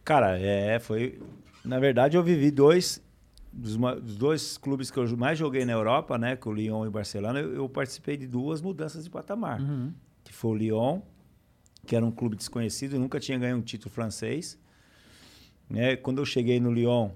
Cara, 0.04 0.38
é, 0.38 0.78
foi. 0.78 1.20
Na 1.64 1.80
verdade, 1.80 2.16
eu 2.16 2.24
vivi 2.24 2.52
dois. 2.52 3.04
Dos, 3.52 3.78
dois 4.16 4.60
clubes 4.60 4.92
que 4.92 5.00
eu 5.00 5.18
mais 5.18 5.40
joguei 5.40 5.66
na 5.66 5.74
Europa, 5.74 6.20
né? 6.20 6.36
Que 6.36 6.48
o 6.48 6.54
Lyon 6.54 6.86
e 6.86 6.88
o 6.88 6.92
Barcelona, 6.92 7.40
eu, 7.40 7.56
eu 7.56 7.68
participei 7.68 8.16
de 8.16 8.28
duas 8.28 8.62
mudanças 8.62 9.06
de 9.06 9.10
patamar. 9.10 9.60
Uhum. 9.60 9.92
Que 10.24 10.32
foi 10.32 10.52
o 10.52 10.56
Lyon, 10.56 11.02
que 11.84 11.96
era 11.96 12.06
um 12.06 12.12
clube 12.12 12.36
desconhecido, 12.36 13.00
nunca 13.00 13.20
tinha 13.20 13.40
ganho 13.40 13.58
um 13.58 13.62
título 13.62 13.92
francês. 13.92 14.56
Né? 15.68 15.96
Quando 15.96 16.20
eu 16.20 16.26
cheguei 16.26 16.60
no 16.60 16.72
Lyon, 16.72 17.10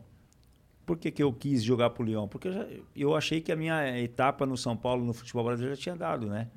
por 0.90 0.98
que, 0.98 1.12
que 1.12 1.22
eu 1.22 1.32
quis 1.32 1.62
jogar 1.64 1.92
pro 1.92 2.04
Lyon? 2.04 2.28
Porque 2.28 2.48
eu, 2.48 2.54
já- 2.54 2.66
eu 2.96 3.16
achei 3.16 3.40
que 3.42 3.52
a 3.52 3.56
minha 3.56 4.00
etapa 4.02 4.44
no 4.44 4.58
São 4.58 4.76
Paulo, 4.76 5.06
no 5.06 5.14
futebol 5.14 5.44
brasileiro, 5.46 5.76
já 5.76 5.82
tinha 5.84 5.96
dado, 5.96 6.26
né? 6.26 6.48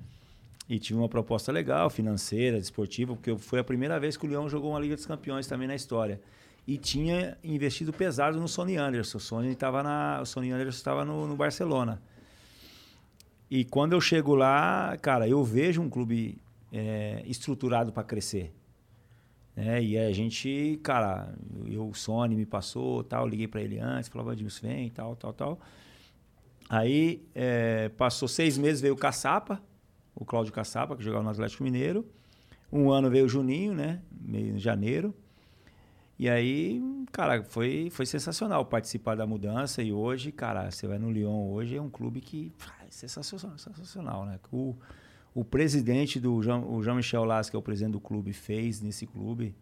E 0.67 0.79
tive 0.79 0.99
uma 0.99 1.09
proposta 1.09 1.53
legal, 1.53 1.91
financeira, 1.91 2.57
desportiva, 2.59 3.15
porque 3.15 3.37
foi 3.37 3.59
a 3.59 3.65
primeira 3.65 4.01
vez 4.01 4.17
que 4.17 4.25
o 4.25 4.29
Lyon 4.31 4.49
jogou 4.49 4.71
uma 4.71 4.81
Liga 4.81 4.95
dos 4.97 5.05
Campeões 5.05 5.47
também 5.47 5.69
na 5.69 5.75
história. 5.75 6.19
E 6.67 6.79
tinha 6.79 7.37
investido 7.45 7.93
pesado 7.93 8.41
no 8.41 8.49
Sonny 8.49 8.79
Anderson. 8.79 9.19
O 9.19 9.21
Sonny 9.21 9.49
estava 9.53 9.83
na, 9.83 10.21
o 10.23 10.25
Sonny 10.25 10.51
Anderson 10.51 10.79
estava 10.79 11.05
no, 11.05 11.27
no 11.27 11.37
Barcelona. 11.37 12.01
E 13.51 13.67
quando 13.67 13.93
eu 13.93 14.01
chego 14.01 14.35
lá, 14.35 14.97
cara, 15.03 15.29
eu 15.29 15.45
vejo 15.45 15.83
um 15.83 15.91
clube 15.91 16.39
é, 16.73 17.23
estruturado 17.27 17.93
para 17.93 18.03
crescer. 18.03 18.51
Né? 19.55 19.83
e 19.83 19.99
a 19.99 20.13
gente, 20.13 20.81
cara, 20.83 21.35
eu, 21.67 21.89
o 21.89 21.95
Sony 21.95 22.35
me 22.35 22.47
passou, 22.47 23.05
tal, 23.05 23.27
liguei 23.27 23.47
para 23.47 23.61
ele 23.61 23.79
antes, 23.79 24.09
falava, 24.09 24.33
Edilson, 24.33 24.67
vem, 24.67 24.91
tal, 24.91 25.15
tal, 25.17 25.33
tal. 25.33 25.61
Aí 26.69 27.23
é, 27.35 27.91
passou 27.91 28.27
seis 28.27 28.57
meses, 28.57 28.81
veio 28.81 28.95
o 28.95 28.97
Caçapa, 28.97 29.61
o 30.15 30.25
Cláudio 30.25 30.53
Caçapa, 30.53 30.97
que 30.97 31.03
jogava 31.03 31.23
no 31.23 31.31
Atlético 31.31 31.63
Mineiro. 31.63 32.07
Um 32.73 32.91
ano 32.91 33.11
veio 33.11 33.27
o 33.27 33.29
Juninho, 33.29 33.75
né? 33.75 34.01
Meio 34.11 34.57
em 34.57 34.59
janeiro. 34.59 35.15
E 36.19 36.31
aí, 36.31 36.81
cara, 37.11 37.43
foi, 37.43 37.89
foi 37.91 38.07
sensacional 38.07 38.65
participar 38.65 39.17
da 39.17 39.27
mudança. 39.27 39.83
E 39.83 39.93
hoje, 39.93 40.33
cara, 40.33 40.71
você 40.71 40.87
vai 40.87 40.99
no 40.99 41.11
Lyon 41.11 41.51
hoje, 41.51 41.77
é 41.77 41.83
um 41.83 41.91
clube 41.91 42.21
que 42.21 42.53
é 42.87 42.91
sensacional, 42.91 43.59
sensacional 43.59 44.25
né? 44.25 44.39
O, 44.51 44.75
o 45.35 45.45
presidente 45.45 46.21
do 46.21 46.43
Jean- 46.43 46.65
o 46.65 46.83
Jean-Michel 46.83 47.25
Las, 47.25 47.49
que 47.49 47.57
é 47.57 47.59
o 47.59 47.63
presidente 47.63 47.93
do 47.93 48.01
clube, 48.01 48.33
fez 48.33 48.81
nesse 48.81 49.07
clube 49.07 49.55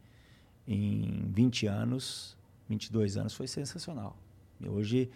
em 0.67 1.25
20 1.33 1.67
anos, 1.67 2.37
22 2.69 3.17
anos, 3.17 3.35
foi 3.35 3.47
sensacional. 3.47 4.17
E 4.61 4.69
hoje, 4.69 5.11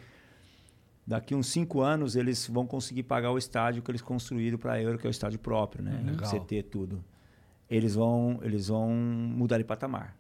daqui 1.06 1.34
uns 1.34 1.48
5 1.48 1.80
anos, 1.80 2.16
eles 2.16 2.46
vão 2.48 2.66
conseguir 2.66 3.02
pagar 3.04 3.30
o 3.30 3.38
estádio 3.38 3.82
que 3.82 3.90
eles 3.90 4.02
construíram 4.02 4.58
para 4.58 4.72
a 4.74 4.82
Euro, 4.82 4.98
que 4.98 5.06
é 5.06 5.08
o 5.08 5.10
estádio 5.10 5.38
próprio, 5.38 5.82
né? 5.84 6.00
Legal. 6.04 6.30
CT, 6.30 6.62
tudo. 6.64 7.04
Eles 7.68 7.94
vão, 7.94 8.38
eles 8.42 8.68
vão 8.68 8.90
mudar 8.90 9.58
de 9.58 9.64
patamar. 9.64 10.16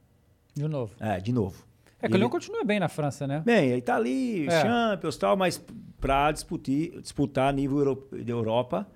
De 0.54 0.66
novo. 0.68 0.94
É, 1.00 1.18
de 1.20 1.32
novo. 1.32 1.64
É 2.00 2.08
que 2.08 2.14
o 2.14 2.18
Lyon 2.18 2.28
continua 2.28 2.62
bem 2.64 2.78
na 2.78 2.88
França, 2.88 3.26
né? 3.26 3.42
Bem, 3.46 3.72
aí 3.72 3.80
tá 3.80 3.96
ali, 3.96 4.46
É. 4.46 4.62
Champions 4.62 5.14
e 5.14 5.18
tal, 5.18 5.36
mas 5.36 5.64
para 6.00 6.30
disputar, 6.32 7.00
disputar 7.00 7.52
nível 7.54 7.78
euro- 7.78 8.08
de 8.12 8.30
Europa, 8.30 8.86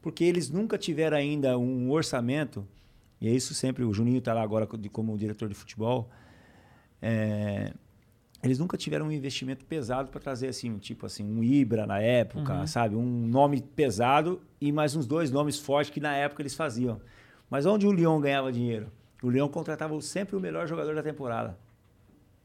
porque 0.00 0.24
eles 0.24 0.50
nunca 0.50 0.76
tiveram 0.78 1.16
ainda 1.16 1.58
um 1.58 1.90
orçamento, 1.90 2.66
e 3.20 3.28
é 3.28 3.30
isso 3.32 3.54
sempre, 3.54 3.84
o 3.84 3.92
Juninho 3.92 4.18
está 4.18 4.32
lá 4.32 4.42
agora 4.42 4.66
como 4.66 5.16
diretor 5.18 5.48
de 5.48 5.54
futebol, 5.54 6.08
é, 7.00 7.72
eles 8.42 8.58
nunca 8.58 8.76
tiveram 8.76 9.06
um 9.06 9.12
investimento 9.12 9.64
pesado 9.64 10.10
para 10.10 10.20
trazer 10.20 10.48
assim, 10.48 10.70
um 10.70 10.78
tipo 10.78 11.06
assim, 11.06 11.24
um 11.24 11.42
Ibra 11.42 11.86
na 11.86 12.00
época, 12.00 12.54
Uhum. 12.60 12.66
sabe? 12.66 12.94
Um 12.94 13.26
nome 13.26 13.60
pesado 13.60 14.40
e 14.60 14.70
mais 14.70 14.94
uns 14.94 15.06
dois 15.06 15.30
nomes 15.30 15.58
fortes 15.58 15.90
que 15.92 16.00
na 16.00 16.14
época 16.14 16.42
eles 16.42 16.54
faziam. 16.54 17.00
Mas 17.50 17.66
onde 17.66 17.86
o 17.86 17.92
Lyon 17.92 18.20
ganhava 18.20 18.52
dinheiro? 18.52 18.92
O 19.22 19.30
Lyon 19.30 19.48
contratava 19.48 20.00
sempre 20.00 20.36
o 20.36 20.40
melhor 20.40 20.68
jogador 20.68 20.94
da 20.94 21.02
temporada. 21.02 21.58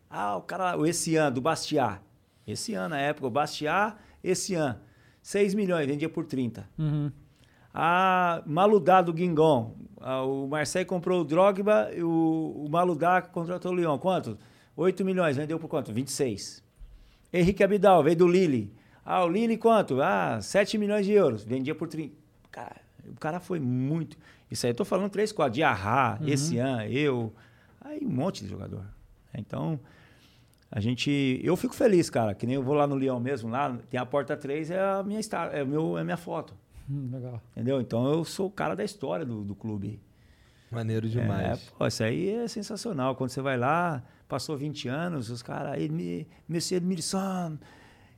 Ah, 0.10 0.36
o 0.38 0.42
cara, 0.42 0.78
o 0.78 0.86
esse 0.86 1.16
ano, 1.16 1.36
do 1.36 1.42
Bastiat. 1.42 2.02
Esse 2.48 2.74
ano, 2.74 2.90
na 2.90 3.00
época, 3.00 3.28
o 3.28 3.30
Bastiat, 3.30 3.96
esse 4.24 4.56
ano. 4.56 4.80
6 5.22 5.54
milhões, 5.54 5.86
vendia 5.88 6.10
por 6.10 6.26
30. 6.26 6.68
Uhum. 6.78 7.12
Ah, 7.74 8.44
Maludá 8.46 9.02
do 9.02 9.12
Guingon. 9.14 9.76
Ah, 10.00 10.22
o 10.24 10.48
Marseille 10.48 10.86
comprou 10.86 11.22
o 11.22 11.24
Drogba 11.24 11.90
e 11.96 12.04
o, 12.04 12.64
o 12.66 12.70
Maludá 12.70 13.22
contratou 13.22 13.72
o 13.72 13.76
Lyon. 13.76 13.98
Quanto? 13.98 14.38
8 14.76 15.04
milhões, 15.06 15.38
vendeu 15.38 15.60
por 15.60 15.68
quanto? 15.68 15.92
26. 15.94 16.62
Henrique 17.32 17.64
Abidal, 17.64 18.04
veio 18.04 18.16
do 18.18 18.28
Lille. 18.28 18.74
Ah, 19.06 19.24
o 19.24 19.30
Lille 19.30 19.58
quanto? 19.58 20.02
Ah, 20.02 20.40
7 20.42 20.78
milhões 20.78 21.06
de 21.06 21.14
euros. 21.14 21.44
Vendia 21.44 21.74
por 21.74 21.88
30. 21.88 22.14
Cara, 22.52 22.76
o 23.08 23.16
cara 23.20 23.40
foi 23.40 23.60
muito. 23.60 24.18
Isso 24.52 24.66
aí 24.66 24.72
eu 24.72 24.76
tô 24.76 24.86
falando 24.86 25.10
3, 25.10 25.32
4. 25.32 25.54
Diarra, 25.54 26.20
Uhum. 26.22 26.28
esse 26.28 26.58
ano, 26.58 26.84
eu. 26.84 27.34
Aí 27.82 28.00
um 28.06 28.10
monte 28.10 28.44
de 28.44 28.50
jogador. 28.50 28.86
Então, 29.36 29.80
a 30.72 30.80
gente. 30.80 31.40
Eu 31.44 31.56
fico 31.56 31.74
feliz, 31.74 32.10
cara. 32.10 32.34
Que 32.36 32.46
nem 32.46 32.56
eu 32.56 32.64
vou 32.64 32.76
lá 32.76 32.86
no 32.86 32.96
Leão 32.96 33.20
mesmo, 33.20 33.50
lá, 33.50 33.76
tem 33.90 34.00
a 34.00 34.06
porta 34.06 34.38
3, 34.38 34.70
é 34.72 34.80
a 34.80 35.02
minha, 35.04 35.22
star, 35.24 35.50
é 35.54 35.64
meu, 35.66 35.98
é 35.98 36.02
a 36.02 36.04
minha 36.04 36.18
foto. 36.18 36.54
Hum, 36.90 37.10
legal. 37.12 37.42
Entendeu? 37.52 37.80
Então 37.82 38.06
eu 38.12 38.24
sou 38.26 38.48
o 38.48 38.52
cara 38.52 38.76
da 38.76 38.84
história 38.84 39.26
do, 39.26 39.44
do 39.44 39.56
clube. 39.56 40.00
Maneiro 40.72 41.08
demais. 41.08 41.60
É, 41.68 41.72
pô, 41.78 41.86
isso 41.88 42.04
aí 42.04 42.30
é 42.30 42.48
sensacional. 42.48 43.16
Quando 43.16 43.30
você 43.30 43.42
vai 43.42 43.58
lá, 43.58 44.04
passou 44.28 44.58
20 44.58 44.88
anos, 44.88 45.30
os 45.30 45.44
caras 45.44 45.74
aí, 45.74 45.88
me- 45.88 46.28
Monsieur 46.50 46.82
Milson, 46.82 47.58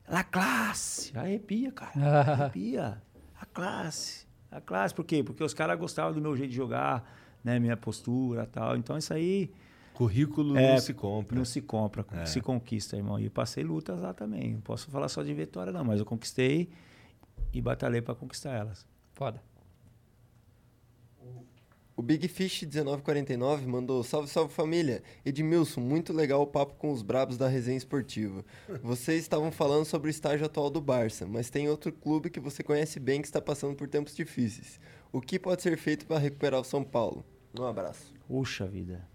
la 0.09 0.23
classe. 0.23 1.15
Arrepia, 1.17 1.71
cara. 1.71 1.91
Arrepia. 2.43 3.01
A 3.39 3.45
classe. 3.45 4.25
A 4.49 4.61
classe, 4.61 4.93
por 4.95 5.03
quê? 5.03 5.21
Porque 5.21 5.43
os 5.43 5.53
caras 5.53 5.77
gostavam 5.77 6.13
do 6.13 6.21
meu 6.21 6.35
jeito 6.37 6.51
de 6.51 6.55
jogar, 6.55 7.03
né? 7.43 7.59
Minha 7.59 7.75
postura 7.75 8.43
e 8.43 8.47
tal. 8.47 8.77
Então 8.77 8.97
isso 8.97 9.13
aí. 9.13 9.51
Currículo 9.93 10.57
É, 10.57 10.71
não 10.73 10.79
se 10.79 10.93
compra. 10.93 11.37
Não 11.37 11.45
se 11.45 11.61
compra, 11.61 12.05
É. 12.13 12.25
se 12.25 12.39
conquista, 12.41 12.95
irmão. 12.97 13.19
E 13.19 13.25
eu 13.25 13.31
passei 13.31 13.63
lutas 13.63 14.01
lá 14.01 14.13
também. 14.13 14.53
Não 14.53 14.61
posso 14.61 14.89
falar 14.89 15.07
só 15.09 15.23
de 15.23 15.33
vitória, 15.33 15.71
não, 15.73 15.83
mas 15.83 15.99
eu 15.99 16.05
conquistei 16.05 16.69
e 17.55 17.61
batalhei 17.61 18.01
para 18.01 18.13
conquistar 18.13 18.53
elas. 18.53 18.85
Foda. 19.13 19.41
O 21.95 22.01
Big 22.01 22.27
Fish 22.27 22.63
1949 22.63 23.65
mandou 23.65 24.03
salve, 24.03 24.27
salve 24.27 24.53
família. 24.53 25.01
Edmilson, 25.25 25.79
muito 25.79 26.11
legal 26.11 26.41
o 26.41 26.47
papo 26.47 26.75
com 26.75 26.91
os 26.91 27.01
brabos 27.01 27.37
da 27.37 27.47
resenha 27.47 27.77
esportiva. 27.77 28.43
Vocês 28.83 29.21
estavam 29.21 29.49
falando 29.49 29.85
sobre 29.85 30.09
o 30.09 30.11
estágio 30.11 30.45
atual 30.45 30.69
do 30.69 30.81
Barça, 30.81 31.25
mas 31.25 31.49
tem 31.49 31.69
outro 31.69 31.93
clube 31.93 32.29
que 32.29 32.41
você 32.41 32.61
conhece 32.61 32.99
bem 32.99 33.21
que 33.21 33.27
está 33.27 33.41
passando 33.41 33.77
por 33.77 33.87
tempos 33.87 34.13
difíceis. 34.13 34.77
O 35.13 35.21
que 35.21 35.39
pode 35.39 35.61
ser 35.61 35.77
feito 35.77 36.05
para 36.05 36.19
recuperar 36.19 36.59
o 36.59 36.65
São 36.65 36.83
Paulo? 36.83 37.23
Um 37.57 37.63
abraço. 37.63 38.13
Puxa 38.27 38.67
vida. 38.67 39.07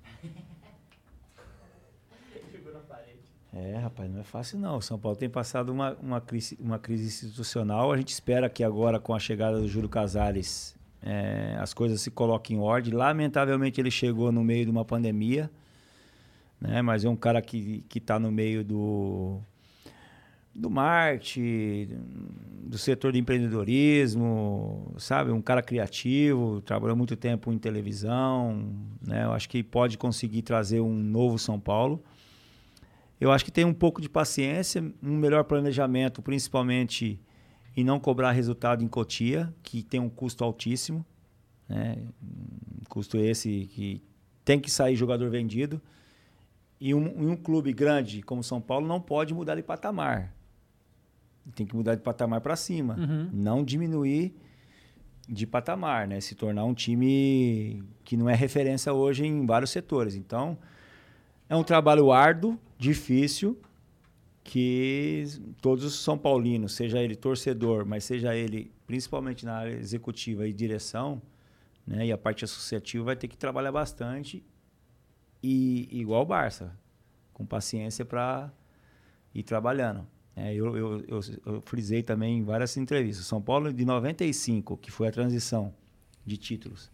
É, 3.53 3.77
rapaz, 3.79 4.11
não 4.11 4.21
é 4.21 4.25
fácil 4.25 4.59
não. 4.59 4.77
O 4.77 4.83
São 4.83 4.99
Paulo 4.99 5.17
tem 5.17 5.29
passado 5.29 5.73
uma, 5.73 5.97
uma, 6.01 6.21
crise, 6.21 6.57
uma 6.61 6.79
crise 6.79 7.07
institucional. 7.07 7.93
A 7.93 7.97
gente 7.97 8.13
espera 8.13 8.49
que 8.49 8.63
agora, 8.63 9.01
com 9.01 9.13
a 9.13 9.19
chegada 9.19 9.61
do 9.61 9.67
Júlio 9.67 9.89
Casares, 9.89 10.77
é, 11.03 11.57
as 11.59 11.75
coisas 11.75 12.01
se 12.01 12.11
coloquem 12.11 12.57
em 12.57 12.61
ordem. 12.61 12.95
Lamentavelmente, 12.95 13.81
ele 13.81 13.91
chegou 13.91 14.31
no 14.31 14.45
meio 14.45 14.65
de 14.65 14.71
uma 14.71 14.85
pandemia, 14.85 15.51
né? 16.61 16.81
mas 16.81 17.05
é 17.05 17.09
um 17.09 17.17
cara 17.17 17.43
que 17.43 17.85
está 17.93 18.21
no 18.21 18.31
meio 18.31 18.63
do, 18.63 19.41
do 20.55 20.71
marketing, 20.71 21.89
do 22.65 22.79
setor 22.79 23.13
de 23.13 23.19
empreendedorismo, 23.19 24.95
sabe? 24.97 25.33
Um 25.33 25.43
cara 25.43 25.63
criativo, 25.63 26.61
trabalhou 26.61 26.97
muito 26.97 27.17
tempo 27.17 27.53
em 27.53 27.59
televisão, 27.59 28.73
né? 29.05 29.25
Eu 29.25 29.33
acho 29.33 29.49
que 29.49 29.63
pode 29.63 29.99
conseguir 29.99 30.43
trazer 30.43 30.81
um 30.81 30.95
novo 30.95 31.37
São 31.37 31.59
Paulo. 31.59 32.01
Eu 33.21 33.31
acho 33.31 33.45
que 33.45 33.51
tem 33.51 33.65
um 33.65 33.75
pouco 33.75 34.01
de 34.01 34.09
paciência, 34.09 34.83
um 35.03 35.17
melhor 35.17 35.45
planejamento, 35.45 36.23
principalmente 36.23 37.21
em 37.77 37.85
não 37.85 38.01
cobrar 38.01 38.33
resultado 38.33 38.83
em 38.83 38.89
Cotia, 38.89 39.53
que 39.63 39.83
tem 39.83 40.01
um 40.01 40.09
custo 40.09 40.43
altíssimo, 40.43 41.05
né? 41.69 41.97
Um 42.81 42.85
custo 42.89 43.19
esse 43.19 43.69
que 43.75 44.03
tem 44.45 44.59
que 44.59 44.71
sair 44.71 44.97
jogador 44.97 45.29
vendido. 45.31 45.81
E 46.81 46.95
um, 46.95 47.31
um 47.31 47.37
clube 47.37 47.73
grande 47.75 48.23
como 48.23 48.43
São 48.43 48.61
Paulo 48.61 48.87
não 48.89 49.01
pode 49.01 49.35
mudar 49.35 49.55
de 49.55 49.63
patamar. 49.63 50.35
Tem 51.55 51.67
que 51.67 51.77
mudar 51.77 51.95
de 51.95 52.01
patamar 52.03 52.41
para 52.41 52.57
cima, 52.57 52.97
Uhum. 52.99 53.29
não 53.33 53.63
diminuir 53.65 54.35
de 55.29 55.47
patamar, 55.47 56.09
né? 56.09 56.21
Se 56.21 56.35
tornar 56.35 56.65
um 56.65 56.73
time 56.75 57.85
que 58.03 58.17
não 58.17 58.29
é 58.31 58.35
referência 58.35 58.93
hoje 58.95 59.27
em 59.27 59.45
vários 59.47 59.71
setores. 59.71 60.15
Então, 60.17 60.57
é 61.49 61.55
um 61.55 61.63
trabalho 61.63 62.11
árduo, 62.11 62.59
difícil, 62.81 63.61
que 64.43 65.25
todos 65.61 65.85
os 65.85 66.03
São 66.03 66.17
Paulinos, 66.17 66.73
seja 66.73 66.99
ele 66.99 67.15
torcedor, 67.15 67.85
mas 67.85 68.05
seja 68.05 68.35
ele 68.35 68.73
principalmente 68.87 69.45
na 69.45 69.55
área 69.55 69.75
executiva 69.75 70.49
e 70.49 70.53
direção, 70.53 71.21
né, 71.87 72.07
e 72.07 72.13
a 72.13 72.17
parte 72.17 72.43
associativa 72.43 73.05
vai 73.05 73.17
ter 73.17 73.29
que 73.29 73.37
trabalhar 73.37 73.71
bastante 73.71 74.43
e 75.43 75.89
igual 75.93 76.23
o 76.23 76.27
Barça, 76.27 76.75
com 77.35 77.45
paciência 77.45 78.03
para 78.03 78.51
ir 79.35 79.43
trabalhando. 79.43 80.07
É, 80.35 80.55
eu, 80.55 80.75
eu, 80.75 81.05
eu, 81.07 81.21
eu 81.45 81.61
frisei 81.61 82.03
também 82.03 82.39
em 82.39 82.45
várias 82.45 82.75
entrevistas. 82.79 83.27
São 83.27 83.43
Paulo 83.43 83.71
de 83.73 83.85
95, 83.85 84.79
que 84.79 84.91
foi 84.91 85.09
a 85.09 85.13
transição 85.13 85.75
de 86.25 86.39
títulos, 86.39 86.91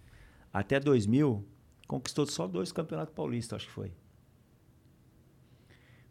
até 0.52 0.80
2000, 0.80 1.44
conquistou 1.86 2.26
só 2.26 2.48
dois 2.48 2.72
campeonatos 2.72 3.14
paulistas, 3.14 3.58
acho 3.58 3.66
que 3.66 3.72
foi 3.72 3.92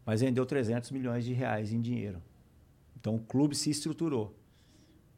mas 0.06 0.20
vendeu 0.20 0.46
300 0.46 0.92
milhões 0.92 1.24
de 1.24 1.32
reais 1.32 1.72
em 1.72 1.80
dinheiro. 1.80 2.22
Então 2.98 3.16
o 3.16 3.18
clube 3.18 3.56
se 3.56 3.68
estruturou. 3.68 4.38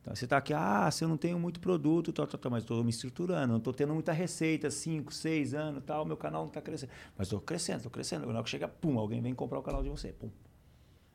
Então 0.01 0.17
você 0.17 0.25
está 0.25 0.39
aqui, 0.39 0.55
ah, 0.55 0.91
se 0.91 1.05
eu 1.05 1.09
não 1.09 1.19
tenho 1.19 1.39
muito 1.39 1.61
produto, 1.61 2.11
tal, 2.15 2.27
tal, 2.27 2.41
tal, 2.41 2.51
mas 2.51 2.63
estou 2.63 2.83
me 2.83 2.89
estruturando, 2.89 3.49
não 3.49 3.59
estou 3.59 3.75
tendo 3.75 3.93
muita 3.93 4.11
receita, 4.11 4.71
5, 4.71 5.13
6 5.13 5.53
anos, 5.53 5.83
tal, 5.85 6.07
meu 6.07 6.17
canal 6.17 6.41
não 6.41 6.49
está 6.49 6.63
crescendo. 6.63 6.91
Mas 7.17 7.27
estou 7.27 7.41
crescendo, 7.41 7.77
estou 7.77 7.91
crescendo. 7.91 8.27
Na 8.27 8.33
hora 8.33 8.43
que 8.43 8.49
chega, 8.49 8.67
pum, 8.67 8.99
alguém 8.99 9.21
vem 9.21 9.35
comprar 9.35 9.59
o 9.59 9.63
canal 9.63 9.83
de 9.83 9.91
você, 9.91 10.13
pum. 10.13 10.31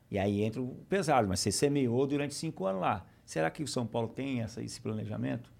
E 0.08 0.18
aí 0.18 0.42
entra 0.42 0.62
o 0.62 0.76
pesado, 0.88 1.26
mas 1.26 1.40
você 1.40 1.50
semeou 1.50 2.06
durante 2.06 2.34
cinco 2.34 2.66
anos 2.66 2.80
lá. 2.80 3.04
Será 3.24 3.50
que 3.50 3.64
o 3.64 3.66
São 3.66 3.84
Paulo 3.84 4.08
tem 4.08 4.42
essa, 4.42 4.62
esse 4.62 4.80
planejamento? 4.80 5.52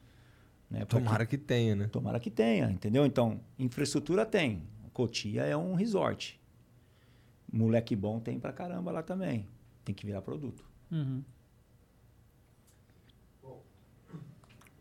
Né, 0.71 0.85
Tomara 0.85 1.27
que 1.27 1.37
tenha, 1.37 1.75
né? 1.75 1.89
Tomara 1.89 2.21
que 2.21 2.31
tenha, 2.31 2.71
entendeu? 2.71 3.05
Então, 3.05 3.41
infraestrutura 3.59 4.25
tem. 4.25 4.63
Cotia 4.93 5.43
é 5.43 5.57
um 5.57 5.75
resort. 5.75 6.41
Moleque 7.55 7.95
bom 7.95 8.19
tem 8.19 8.41
pra 8.41 8.53
caramba 8.53 8.91
lá 8.91 9.01
também. 9.01 9.47
Tem 9.85 9.95
que 9.95 10.05
virar 10.05 10.21
produto. 10.23 10.65
Uhum. 10.91 11.23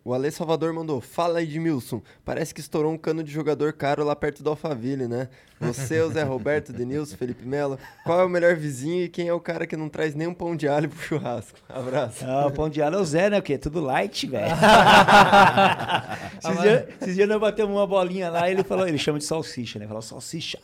O 0.03 0.11
Ale 0.13 0.29
Salvador 0.31 0.73
mandou, 0.73 0.99
fala 0.99 1.41
Edmilson, 1.41 2.01
parece 2.25 2.53
que 2.53 2.59
estourou 2.59 2.91
um 2.91 2.97
cano 2.97 3.23
de 3.23 3.31
jogador 3.31 3.71
caro 3.71 4.03
lá 4.03 4.13
perto 4.13 4.43
do 4.43 4.49
Alphaville, 4.49 5.07
né? 5.07 5.29
Você, 5.61 6.01
o 6.01 6.09
Zé 6.11 6.23
Roberto, 6.23 6.73
Denilson, 6.73 7.15
Felipe 7.15 7.45
Melo, 7.45 7.79
qual 8.03 8.19
é 8.19 8.25
o 8.25 8.29
melhor 8.29 8.55
vizinho 8.55 9.05
e 9.05 9.07
quem 9.07 9.29
é 9.29 9.33
o 9.33 9.39
cara 9.39 9.65
que 9.65 9.77
não 9.77 9.87
traz 9.87 10.13
nem 10.13 10.27
um 10.27 10.33
pão 10.33 10.57
de 10.57 10.67
alho 10.67 10.89
pro 10.89 10.99
churrasco? 10.99 11.57
Abraço. 11.69 12.25
Ah, 12.25 12.47
o 12.47 12.51
pão 12.51 12.69
de 12.69 12.81
alho 12.81 12.97
é 12.97 12.99
o 12.99 13.05
Zé, 13.05 13.29
né? 13.29 13.39
Porque 13.39 13.53
é 13.53 13.57
tudo 13.57 13.79
light, 13.79 14.27
velho. 14.27 14.51
esses, 16.43 16.61
dias, 16.61 16.85
esses 17.01 17.15
dias 17.15 17.29
nós 17.29 17.39
batemos 17.39 17.73
uma 17.73 17.87
bolinha 17.87 18.29
lá 18.29 18.49
e 18.49 18.53
ele 18.53 18.63
falou, 18.63 18.85
ele 18.85 18.97
chama 18.97 19.19
de 19.19 19.25
salsicha, 19.25 19.79
né? 19.79 19.87
Falou 19.87 20.01
salsicha. 20.01 20.59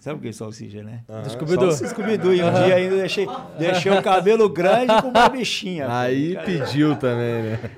Sabe 0.00 0.18
o 0.18 0.22
que 0.22 0.28
é 0.28 0.32
salsicha, 0.32 0.82
né? 0.82 1.04
Do 1.06 1.30
Scooby-Doo. 1.88 2.34
E 2.34 2.42
um 2.42 2.52
dia 2.64 2.74
ainda 2.74 2.96
deixei, 2.96 3.26
deixei 3.58 3.92
o 3.92 4.02
cabelo 4.02 4.48
grande 4.48 4.92
com 5.02 5.08
uma 5.08 5.28
bichinha. 5.28 5.86
Aí 5.94 6.32
Cara, 6.34 6.46
pediu 6.46 6.96
também, 6.96 7.42
né? 7.42 7.70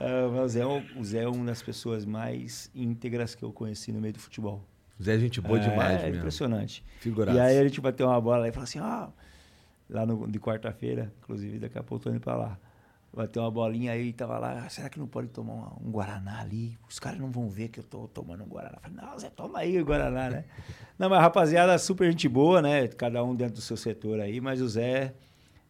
Ah, 0.00 0.28
mas 0.32 0.40
o, 0.42 0.48
Zé, 0.48 0.60
é 0.62 0.66
um- 0.66 0.82
o 0.96 1.04
Zé 1.04 1.22
é 1.22 1.28
uma 1.28 1.44
das 1.44 1.62
pessoas 1.62 2.04
mais 2.04 2.70
íntegras 2.74 3.34
que 3.36 3.44
eu 3.44 3.52
conheci 3.52 3.92
no 3.92 4.00
meio 4.00 4.14
do 4.14 4.18
futebol. 4.18 4.64
Zé 5.00 5.14
é 5.14 5.18
gente 5.18 5.40
boa 5.40 5.58
É, 5.58 5.62
demais 5.68 6.00
É 6.00 6.06
mesmo. 6.06 6.18
impressionante. 6.18 6.82
Figuraça. 6.98 7.38
E 7.38 7.40
aí 7.40 7.58
a 7.58 7.62
gente 7.62 7.80
bateu 7.80 8.08
uma 8.08 8.20
bola 8.20 8.38
lá 8.38 8.48
e 8.48 8.52
falou 8.52 8.64
assim, 8.64 8.80
ó, 8.80 9.08
lá 9.88 10.04
no, 10.04 10.26
de 10.26 10.40
quarta-feira, 10.40 11.12
inclusive 11.22 11.58
daqui 11.60 11.78
a 11.78 11.82
pouco 11.82 12.02
eu 12.02 12.10
tô 12.10 12.16
indo 12.16 12.20
pra 12.20 12.34
lá. 12.34 12.58
Bateu 13.12 13.42
uma 13.42 13.50
bolinha 13.50 13.90
aí 13.92 14.08
e 14.08 14.12
tava 14.12 14.38
lá, 14.38 14.62
"Ah, 14.64 14.68
será 14.68 14.88
que 14.88 14.98
não 14.98 15.06
pode 15.06 15.28
tomar 15.28 15.52
uma- 15.54 15.76
um 15.84 15.90
Guaraná 15.90 16.40
ali? 16.40 16.78
Os 16.88 17.00
caras 17.00 17.18
não 17.18 17.28
vão 17.30 17.48
ver 17.50 17.68
que 17.68 17.80
eu 17.80 17.84
tô 17.84 18.06
tomando 18.06 18.44
um 18.44 18.46
Guaraná. 18.46 18.76
Eu 18.76 18.80
falei, 18.82 18.96
não, 19.10 19.18
Zé, 19.18 19.30
toma 19.30 19.58
aí 19.58 19.80
o 19.80 19.84
Guaraná, 19.84 20.30
né? 20.30 20.44
não, 20.98 21.10
mas 21.10 21.20
rapaziada, 21.20 21.76
super 21.78 22.08
gente 22.10 22.28
boa, 22.28 22.62
né? 22.62 22.86
Cada 22.86 23.22
um 23.24 23.34
dentro 23.34 23.54
do 23.54 23.60
seu 23.60 23.76
setor 23.76 24.20
aí, 24.20 24.40
mas 24.40 24.60
o 24.60 24.68
Zé 24.68 25.12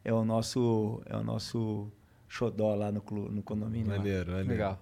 é 0.05 0.13
o 0.13 0.23
nosso, 0.25 1.01
é 1.07 1.17
o 1.17 1.25
nosso 1.25 1.91
xodó 2.29 2.75
lá 2.75 2.93
no, 2.93 3.01
clu- 3.01 3.31
no 3.31 3.43
condomínio. 3.43 3.89
Maneiro, 3.89 4.33
maneiro. 4.33 4.49
Legal. 4.51 4.79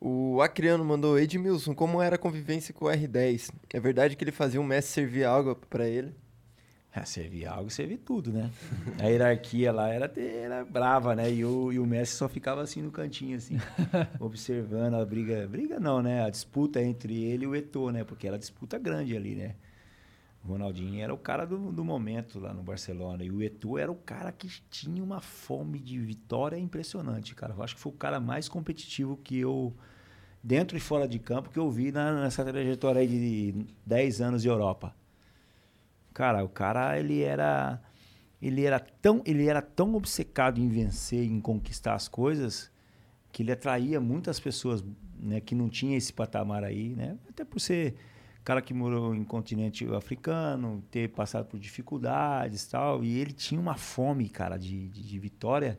O 0.00 0.40
Acriano 0.42 0.84
mandou 0.84 1.18
Edmilson, 1.18 1.74
como 1.74 2.00
era 2.00 2.14
a 2.16 2.18
convivência 2.18 2.72
com 2.72 2.84
o 2.84 2.88
R10? 2.88 3.50
É 3.72 3.80
verdade 3.80 4.14
que 4.16 4.22
ele 4.22 4.30
fazia 4.30 4.60
um 4.60 4.64
mestre 4.64 4.92
servir 4.92 5.24
água 5.24 5.56
pra 5.56 5.88
ele? 5.88 6.14
Ah, 7.00 7.04
servia 7.04 7.52
algo, 7.52 7.70
servia 7.70 7.98
tudo, 8.04 8.32
né? 8.32 8.50
A 8.98 9.04
hierarquia 9.06 9.70
lá 9.70 9.88
era, 9.88 10.12
era 10.20 10.64
brava, 10.64 11.14
né? 11.14 11.30
E 11.30 11.44
o, 11.44 11.72
e 11.72 11.78
o 11.78 11.86
Messi 11.86 12.16
só 12.16 12.28
ficava 12.28 12.60
assim 12.60 12.82
no 12.82 12.90
cantinho, 12.90 13.36
assim, 13.36 13.56
observando 14.18 14.94
a 14.94 15.04
briga. 15.04 15.46
Briga 15.46 15.78
não, 15.78 16.02
né? 16.02 16.24
A 16.24 16.30
disputa 16.30 16.82
entre 16.82 17.14
ele 17.22 17.44
e 17.44 17.46
o 17.46 17.54
Eto'o, 17.54 17.90
né? 17.92 18.02
Porque 18.02 18.26
era 18.26 18.36
disputa 18.36 18.78
grande 18.78 19.16
ali, 19.16 19.36
né? 19.36 19.54
O 20.44 20.48
Ronaldinho 20.48 21.00
era 21.00 21.14
o 21.14 21.18
cara 21.18 21.46
do, 21.46 21.70
do 21.70 21.84
momento 21.84 22.40
lá 22.40 22.52
no 22.52 22.62
Barcelona. 22.62 23.22
E 23.22 23.30
o 23.30 23.42
Eto'o 23.42 23.78
era 23.78 23.92
o 23.92 23.96
cara 23.96 24.32
que 24.32 24.48
tinha 24.70 25.02
uma 25.02 25.20
fome 25.20 25.78
de 25.78 25.98
vitória 26.00 26.56
impressionante, 26.58 27.32
cara. 27.34 27.54
Eu 27.56 27.62
acho 27.62 27.76
que 27.76 27.80
foi 27.80 27.92
o 27.92 27.96
cara 27.96 28.18
mais 28.18 28.48
competitivo 28.48 29.16
que 29.16 29.38
eu, 29.38 29.72
dentro 30.42 30.76
e 30.76 30.80
fora 30.80 31.06
de 31.06 31.18
campo, 31.20 31.50
que 31.50 31.58
eu 31.58 31.70
vi 31.70 31.92
na- 31.92 32.22
nessa 32.22 32.44
trajetória 32.44 33.00
aí 33.00 33.06
de 33.06 33.66
10 33.86 34.20
anos 34.20 34.42
de 34.42 34.48
Europa. 34.48 34.94
Cara, 36.18 36.42
o 36.42 36.48
cara, 36.48 36.98
ele 36.98 37.22
era 37.22 37.80
ele 38.42 38.64
era 38.64 38.80
tão 38.80 39.22
ele 39.24 39.46
era 39.46 39.62
tão 39.62 39.94
obcecado 39.94 40.58
em 40.58 40.68
vencer, 40.68 41.24
em 41.24 41.40
conquistar 41.40 41.94
as 41.94 42.08
coisas, 42.08 42.72
que 43.30 43.44
ele 43.44 43.52
atraía 43.52 44.00
muitas 44.00 44.40
pessoas, 44.40 44.84
né, 45.16 45.40
que 45.40 45.54
não 45.54 45.68
tinha 45.68 45.96
esse 45.96 46.12
patamar 46.12 46.64
aí, 46.64 46.96
né? 46.96 47.16
Até 47.28 47.44
por 47.44 47.60
ser 47.60 47.94
cara 48.44 48.60
que 48.60 48.74
morou 48.74 49.14
em 49.14 49.22
continente 49.22 49.86
africano, 49.94 50.82
ter 50.90 51.08
passado 51.10 51.46
por 51.46 51.60
dificuldades, 51.60 52.66
tal, 52.66 53.04
e 53.04 53.16
ele 53.20 53.32
tinha 53.32 53.60
uma 53.60 53.76
fome, 53.76 54.28
cara, 54.28 54.56
de, 54.56 54.88
de, 54.88 55.04
de 55.04 55.18
vitória 55.20 55.78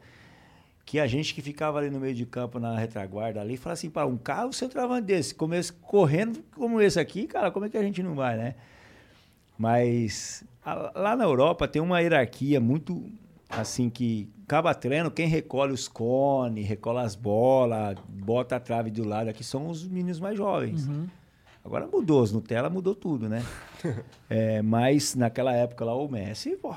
que 0.85 1.01
a 1.01 1.05
gente 1.05 1.35
que 1.35 1.41
ficava 1.41 1.79
ali 1.79 1.89
no 1.89 1.99
meio 1.99 2.15
de 2.15 2.25
campo 2.25 2.59
na 2.59 2.77
retaguarda 2.77 3.41
ali, 3.41 3.57
fala 3.57 3.73
assim, 3.73 3.89
para 3.89 4.07
um 4.07 4.17
cara, 4.17 4.47
o 4.47 4.53
centroavante 4.53 5.07
desse, 5.07 5.35
começa 5.35 5.73
correndo 5.81 6.41
como 6.55 6.79
esse 6.79 6.97
aqui, 6.97 7.27
cara, 7.27 7.51
como 7.51 7.65
é 7.65 7.69
que 7.69 7.77
a 7.77 7.83
gente 7.83 8.01
não 8.01 8.15
vai, 8.15 8.37
né? 8.37 8.55
Mas 9.59 10.43
a- 10.65 10.91
lá 10.95 11.15
na 11.17 11.25
Europa 11.25 11.67
tem 11.67 11.81
uma 11.81 11.99
hierarquia 11.99 12.61
muito 12.61 13.03
assim 13.49 13.89
que 13.89 14.29
acaba 14.45 14.73
treino, 14.73 15.11
quem 15.11 15.27
recolhe 15.27 15.73
os 15.73 15.87
cones, 15.89 16.65
recolhe 16.65 16.99
as 16.99 17.13
bolas, 17.13 17.97
bota 18.07 18.55
a 18.55 18.59
trave 18.59 18.89
do 18.89 19.05
lado 19.05 19.27
aqui 19.29 19.43
são 19.43 19.67
os 19.67 19.85
meninos 19.85 20.19
mais 20.21 20.37
jovens. 20.37 20.87
Agora 21.63 21.85
mudou, 21.85 22.21
os 22.21 22.31
Nutella 22.31 22.69
mudou 22.69 22.95
tudo, 22.95 23.27
né? 23.27 23.43
É, 24.29 24.61
mas 24.61 25.15
naquela 25.15 25.51
época 25.53 25.83
lá 25.83 25.93
o 25.95 26.07
Messi, 26.07 26.55
pô, 26.55 26.73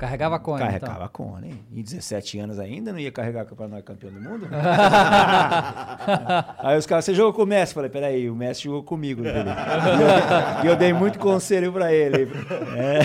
Carregava 0.00 0.38
cone, 0.40 0.60
carregava 0.64 0.94
então. 1.04 1.08
cone. 1.08 1.62
Em 1.70 1.82
17 1.82 2.38
anos 2.38 2.58
ainda 2.58 2.90
não 2.90 2.98
ia 2.98 3.12
carregar 3.12 3.44
para 3.44 3.68
nós 3.68 3.84
campeão 3.84 4.10
do 4.10 4.18
mundo? 4.20 4.48
Aí 6.58 6.78
os 6.78 6.86
caras, 6.86 7.04
você 7.04 7.12
jogou 7.14 7.34
com 7.34 7.42
o 7.42 7.46
Messi? 7.46 7.74
Falei, 7.74 7.90
peraí, 7.90 8.30
o 8.30 8.34
Messi 8.34 8.62
jogou 8.62 8.82
comigo. 8.82 9.20
entendeu? 9.20 9.52
E 9.52 10.60
eu, 10.60 10.64
e 10.64 10.66
eu 10.68 10.76
dei 10.76 10.92
muito 10.94 11.18
conselho 11.18 11.70
para 11.72 11.92
ele. 11.92 12.30
É. 12.76 13.00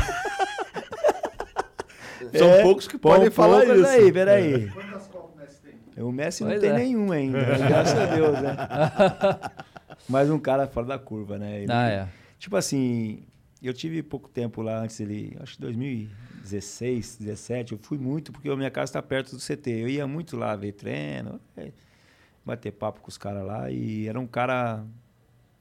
São 2.37 2.49
É, 2.49 2.61
poucos 2.63 2.87
que 2.87 2.97
pô, 2.97 3.09
podem 3.09 3.29
falar 3.29 3.61
poucos 3.65 3.81
isso. 3.81 3.89
Aí, 3.89 4.11
peraí. 4.11 4.71
O 5.97 6.11
Messi 6.11 6.43
não 6.43 6.49
Pois 6.51 6.61
tem 6.61 6.71
é. 6.71 6.73
nenhum 6.73 7.09
ainda, 7.11 7.39
graças 7.67 7.97
a 7.97 8.05
Deus, 8.05 8.41
né? 8.41 8.55
Mas 10.09 10.29
um 10.29 10.37
cara 10.39 10.67
fora 10.67 10.87
da 10.87 10.99
curva, 10.99 11.37
né? 11.37 11.61
Ele- 11.61 11.71
Ah, 11.71 11.87
é. 11.89 12.07
Tipo 12.37 12.57
assim, 12.57 13.23
eu 13.63 13.73
tive 13.73 14.03
pouco 14.03 14.27
tempo 14.29 14.61
lá 14.61 14.77
antes 14.79 14.97
dele, 14.97 15.37
acho 15.41 15.55
que 15.55 15.61
2016, 16.45 17.17
17, 17.17 17.73
eu 17.73 17.79
fui 17.79 17.97
muito 17.97 18.31
porque 18.31 18.49
a 18.49 18.55
minha 18.55 18.71
casa 18.71 18.89
está 18.91 19.01
perto 19.01 19.35
do 19.35 19.41
CT. 19.41 19.69
Eu 19.69 19.89
ia 19.89 20.07
muito 20.07 20.37
lá 20.37 20.55
ver 20.55 20.73
treino, 20.73 21.39
bater 22.45 22.71
papo 22.71 23.01
com 23.01 23.09
os 23.09 23.17
caras 23.17 23.45
lá 23.45 23.69
e 23.71 24.07
era 24.07 24.19
um 24.19 24.27
cara 24.27 24.85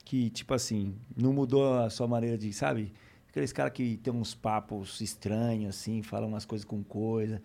que, 0.05 0.31
tipo 0.31 0.53
assim, 0.53 0.95
não 1.17 1.33
mudou 1.33 1.79
a 1.79 1.91
sua 1.91 2.07
maneira 2.07 2.37
de, 2.37 2.53
sabe? 2.53 2.93
Aqueles 3.29 3.53
caras 3.53 3.73
que 3.73 3.97
tem 3.97 4.13
uns 4.13 4.35
papos 4.35 5.01
estranhos, 5.01 5.75
assim, 5.77 6.03
falam 6.03 6.29
umas 6.29 6.45
coisas 6.45 6.65
com 6.65 6.85
coisa. 6.85 7.43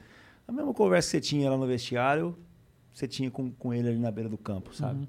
A 0.48 0.52
mesma 0.52 0.74
conversa 0.74 1.08
que 1.08 1.12
você 1.12 1.22
tinha 1.22 1.50
lá 1.50 1.58
no 1.58 1.66
vestiário, 1.66 2.38
você 2.94 3.08
tinha 3.08 3.32
com, 3.32 3.52
com 3.52 3.74
ele 3.74 3.88
ali 3.88 3.98
na 3.98 4.12
beira 4.12 4.30
do 4.30 4.38
campo, 4.38 4.74
sabe? 4.76 5.08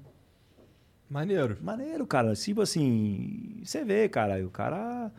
Maneiro. 1.09 1.57
Maneiro, 1.61 2.07
cara. 2.07 2.33
Tipo 2.35 2.61
assim, 2.61 3.61
você 3.63 3.83
vê, 3.83 4.07
cara, 4.07 4.43
o 4.45 4.49
cara 4.49 5.11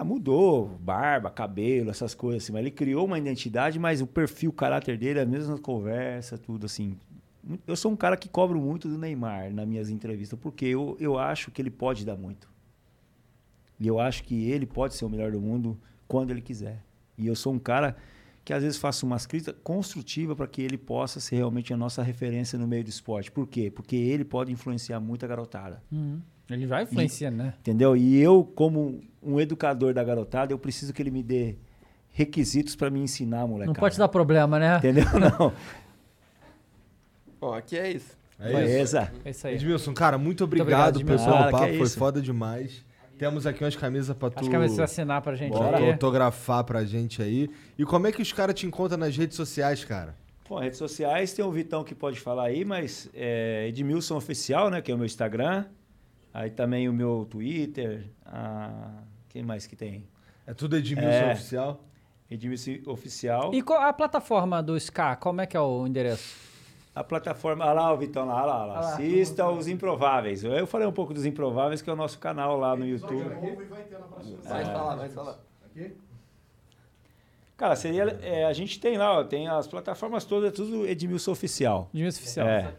ah, 0.00 0.04
mudou, 0.04 0.78
barba, 0.80 1.30
cabelo, 1.30 1.90
essas 1.90 2.14
coisas 2.14 2.42
assim, 2.42 2.52
mas 2.52 2.60
ele 2.60 2.70
criou 2.70 3.04
uma 3.04 3.18
identidade, 3.18 3.78
mas 3.78 4.00
o 4.00 4.06
perfil, 4.06 4.48
o 4.48 4.52
caráter 4.52 4.96
dele, 4.96 5.18
é 5.18 5.22
a 5.22 5.26
mesma 5.26 5.58
conversa, 5.58 6.38
tudo 6.38 6.64
assim. 6.64 6.96
Eu 7.66 7.76
sou 7.76 7.92
um 7.92 7.96
cara 7.96 8.16
que 8.16 8.26
cobro 8.26 8.58
muito 8.58 8.88
do 8.88 8.96
Neymar 8.96 9.52
nas 9.52 9.68
minhas 9.68 9.90
entrevistas, 9.90 10.38
porque 10.40 10.64
eu, 10.64 10.96
eu 10.98 11.18
acho 11.18 11.50
que 11.50 11.60
ele 11.60 11.70
pode 11.70 12.06
dar 12.06 12.16
muito. 12.16 12.48
E 13.78 13.86
eu 13.86 14.00
acho 14.00 14.24
que 14.24 14.50
ele 14.50 14.64
pode 14.64 14.94
ser 14.94 15.04
o 15.04 15.08
melhor 15.10 15.32
do 15.32 15.40
mundo 15.40 15.78
quando 16.08 16.30
ele 16.30 16.40
quiser. 16.40 16.82
E 17.18 17.26
eu 17.26 17.36
sou 17.36 17.52
um 17.52 17.58
cara 17.58 17.94
que 18.42 18.54
às 18.54 18.62
vezes 18.62 18.78
faço 18.78 19.04
umas 19.04 19.26
críticas 19.26 19.54
construtivas 19.62 20.34
para 20.34 20.46
que 20.46 20.62
ele 20.62 20.78
possa 20.78 21.20
ser 21.20 21.36
realmente 21.36 21.74
a 21.74 21.76
nossa 21.76 22.02
referência 22.02 22.58
no 22.58 22.66
meio 22.66 22.82
do 22.82 22.88
esporte. 22.88 23.30
Por 23.30 23.46
quê? 23.46 23.70
Porque 23.70 23.96
ele 23.96 24.24
pode 24.24 24.50
influenciar 24.50 24.98
muito 24.98 25.26
a 25.26 25.28
garotada. 25.28 25.82
Uhum. 25.92 26.22
Ele 26.50 26.66
vai 26.66 26.82
influenciando, 26.82 27.36
né? 27.38 27.54
Entendeu? 27.60 27.96
E 27.96 28.20
eu, 28.20 28.44
como 28.54 29.00
um 29.22 29.38
educador 29.40 29.94
da 29.94 30.02
garotada, 30.02 30.52
eu 30.52 30.58
preciso 30.58 30.92
que 30.92 31.00
ele 31.00 31.10
me 31.10 31.22
dê 31.22 31.56
requisitos 32.10 32.74
para 32.74 32.90
me 32.90 33.00
ensinar, 33.00 33.46
moleque. 33.46 33.68
Não 33.68 33.74
pode 33.74 33.96
dar 33.96 34.08
problema, 34.08 34.58
né? 34.58 34.78
Entendeu? 34.78 35.04
Não. 35.18 35.52
Bom, 37.40 37.54
aqui 37.54 37.78
é 37.78 37.90
isso. 37.92 38.18
É 38.38 38.48
isso. 38.48 38.56
Beleza. 38.56 39.12
É 39.24 39.30
isso 39.30 39.46
aí. 39.46 39.54
Edmilson, 39.54 39.94
cara, 39.94 40.18
muito 40.18 40.44
obrigado, 40.44 40.66
obrigado, 40.66 41.00
Edmilson. 41.00 41.24
pelo 41.24 41.36
Ah, 41.36 41.50
papo, 41.50 41.66
que 41.68 41.78
foi 41.78 41.88
foda 41.88 42.20
demais. 42.20 42.84
Temos 43.18 43.46
aqui 43.46 43.62
umas 43.62 43.76
camisas 43.76 44.16
pra 44.16 44.30
tu 44.30 44.50
vai 44.50 44.68
se 44.68 44.80
assinar 44.80 45.20
pra 45.20 45.34
gente 45.36 45.52
Bora. 45.52 45.76
aí. 45.76 45.92
autografar 45.92 46.64
pra 46.64 46.84
gente 46.84 47.20
aí. 47.22 47.50
E 47.78 47.84
como 47.84 48.06
é 48.06 48.12
que 48.12 48.22
os 48.22 48.32
caras 48.32 48.54
te 48.54 48.66
encontram 48.66 48.96
nas 48.98 49.14
redes 49.14 49.36
sociais, 49.36 49.84
cara? 49.84 50.14
Bom, 50.48 50.58
redes 50.58 50.78
sociais 50.78 51.32
tem 51.34 51.44
o 51.44 51.50
Vitão 51.52 51.84
que 51.84 51.94
pode 51.94 52.18
falar 52.18 52.44
aí, 52.46 52.64
mas 52.64 53.10
é 53.14 53.66
Edmilson 53.68 54.16
Oficial, 54.16 54.70
né? 54.70 54.80
Que 54.80 54.90
é 54.90 54.94
o 54.94 54.96
meu 54.96 55.04
Instagram. 55.06 55.66
Aí 56.32 56.50
também 56.50 56.88
o 56.88 56.92
meu 56.92 57.26
Twitter. 57.28 58.06
A... 58.24 59.02
Quem 59.28 59.42
mais 59.42 59.66
que 59.66 59.76
tem? 59.76 60.06
É 60.46 60.54
tudo 60.54 60.76
Edmilson 60.76 61.08
É. 61.08 61.32
Oficial? 61.32 61.80
Edmilson 62.30 62.70
Oficial. 62.86 63.54
E 63.54 63.62
qual 63.62 63.82
a 63.82 63.92
plataforma 63.92 64.62
do 64.62 64.76
Ska, 64.76 65.16
como 65.16 65.40
é 65.40 65.46
que 65.46 65.56
é 65.56 65.60
o 65.60 65.86
endereço? 65.86 66.50
A 66.94 67.04
plataforma. 67.04 67.64
Olha 67.64 67.72
lá 67.74 67.92
o 67.92 67.96
Vitão 67.96 68.26
lá, 68.26 68.44
lá, 68.44 68.64
lá. 68.64 68.78
Assista 68.80 69.48
os 69.48 69.68
Improváveis. 69.68 70.42
Eu 70.42 70.66
falei 70.66 70.86
um 70.86 70.92
pouco 70.92 71.14
dos 71.14 71.24
Improváveis, 71.24 71.80
que 71.80 71.88
é 71.88 71.92
o 71.92 71.96
nosso 71.96 72.18
canal 72.18 72.56
lá 72.56 72.74
no 72.74 72.84
YouTube. 72.84 73.24
Vai 74.42 74.64
falar, 74.64 74.96
vai 74.96 75.08
falar. 75.08 75.38
Cara, 77.56 77.76
seria. 77.76 78.04
é, 78.22 78.44
a 78.44 78.52
gente 78.52 78.80
tem 78.80 78.96
lá, 78.96 79.18
ó, 79.18 79.24
tem 79.24 79.46
as 79.46 79.66
plataformas 79.68 80.24
todas, 80.24 80.50
é 80.50 80.52
tudo 80.52 80.86
Edmilson 80.86 81.32
Oficial. 81.32 81.90
Edmilson 81.92 82.20
Oficial. 82.20 82.48
É. 82.48 82.74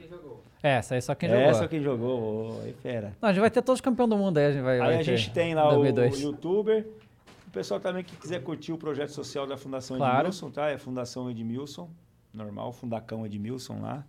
É, 0.64 0.74
essa 0.78 0.96
aí 0.96 1.02
só 1.02 1.16
quem 1.16 1.30
é 1.30 1.40
jogou. 1.40 1.54
só 1.56 1.68
quem 1.68 1.82
jogou, 1.82 2.62
aí 2.64 2.74
fera. 2.74 3.16
Não, 3.22 3.30
a 3.30 3.34
gente 3.34 3.42
vai 3.42 3.50
ter 3.50 3.62
todos 3.62 3.78
os 3.78 3.82
campeões 3.82 4.10
do 4.10 4.18
mundo 4.18 4.38
aí. 4.38 4.46
A 4.46 4.52
gente 4.52 4.62
vai, 4.62 4.78
vai 4.78 4.88
Aí 4.90 4.96
a 4.96 4.98
ter 5.04 5.18
gente 5.18 5.32
tem 5.32 5.56
lá 5.56 5.68
o, 5.70 5.82
2002. 5.82 6.22
youtuber. 6.22 6.88
O 7.48 7.52
pessoal 7.52 7.80
também 7.80 8.04
que 8.04 8.16
quiser 8.16 8.42
curtir 8.44 8.72
o 8.72 8.78
projeto 8.78 9.10
social 9.10 9.46
da 9.48 9.58
Fundação 9.58 9.98
Claro. 9.98 10.20
Edmilson, 10.20 10.50
tá? 10.52 10.70
É 10.70 10.78
Fundação 10.78 11.30
Edmilson, 11.30 11.90
normal, 12.34 12.72
Fundacão 12.72 13.26
Edmilson 13.26 13.82
lá. 13.82 14.06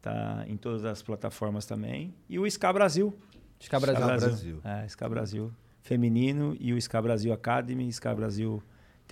Tá 0.00 0.44
em 0.48 0.56
todas 0.56 0.84
as 0.84 1.00
plataformas 1.02 1.64
também. 1.64 2.12
E 2.28 2.38
o 2.38 2.46
Ska 2.46 2.72
Brasil. 2.72 3.14
Ska 3.60 3.78
Brasil. 3.78 4.02
Ska 4.04 4.16
Brasil. 4.16 4.60
É, 4.64 4.84
Ska 4.88 5.08
Brasil 5.08 5.52
feminino 5.80 6.56
e 6.60 6.72
o 6.72 6.76
Ska 6.80 7.00
Brasil 7.00 7.32
Academy, 7.32 7.88
Ska 7.92 8.14
Brasil 8.14 8.62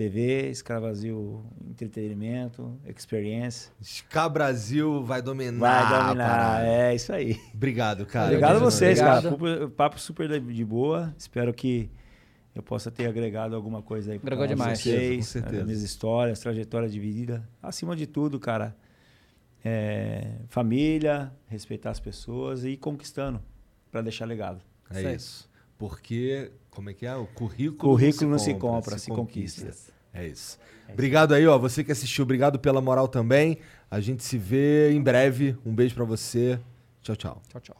TV, 0.05 0.51
Ska 0.55 0.81
Brasil 0.81 1.45
Entretenimento, 1.69 2.81
Experience. 2.87 3.71
Ska 3.83 4.31
Brasil 4.31 5.05
vai 5.05 5.21
dominar. 5.21 5.91
Vai 5.91 6.03
dominar, 6.07 6.65
é 6.65 6.95
isso 6.95 7.13
aí. 7.13 7.39
Obrigado, 7.53 8.07
cara. 8.07 8.29
Obrigado 8.29 8.57
a 8.57 8.61
vocês, 8.61 8.99
obrigado. 8.99 9.37
cara. 9.39 9.69
Papo- 9.69 9.99
super 10.01 10.41
de- 10.41 10.65
boa. 10.65 11.15
Espero 11.19 11.53
que 11.53 11.91
eu 12.55 12.63
possa 12.63 12.91
ter 12.91 13.07
agregado 13.09 13.55
alguma 13.55 13.83
coisa 13.83 14.13
aí 14.13 14.19
para 14.19 14.35
Agregou 14.35 14.47
demais. 14.57 14.81
vocês. 14.81 15.17
Com 15.17 15.23
certeza. 15.33 15.59
As 15.61 15.67
minhas 15.67 15.83
histórias, 15.83 16.41
trajetória 16.41 16.89
de 16.89 16.99
vida. 16.99 17.47
Acima 17.63 17.95
de 17.95 18.07
tudo, 18.07 18.41
cara, 18.41 18.75
é, 19.63 20.39
família, 20.49 21.31
respeitar 21.47 21.91
as 21.91 22.01
pessoas 22.01 22.65
e 22.65 22.71
ir 22.71 22.77
conquistando 22.79 23.39
para 23.93 24.01
deixar 24.01 24.25
legado. 24.25 24.63
É 24.91 24.99
aí. 25.09 25.17
isso. 25.17 25.47
Porque, 25.77 26.51
como 26.81 26.89
é 26.89 26.95
que 26.95 27.05
é? 27.05 27.15
O 27.15 27.27
currículo, 27.27 27.93
Currículo 27.93 28.31
não 28.31 28.39
se 28.39 28.55
compra, 28.55 28.97
se 28.97 29.11
conquista. 29.11 29.71
É 30.15 30.27
isso. 30.27 30.59
Obrigado 30.91 31.35
aí, 31.35 31.47
ó. 31.47 31.59
Você 31.59 31.85
que 31.85 31.93
assistiu, 31.93 32.23
obrigado 32.23 32.59
pela 32.59 32.81
moral 32.81 33.07
também. 33.07 33.59
A 33.91 34.01
gente 34.01 34.25
se 34.25 34.39
vê 34.39 34.91
em 34.91 35.03
breve. 35.03 35.55
Um 35.65 35.75
beijo 35.75 35.95
pra 35.95 36.05
você. 36.05 36.59
Tchau, 37.03 37.15
tchau. 37.15 37.43
Tchau, 37.51 37.61
tchau. 37.61 37.80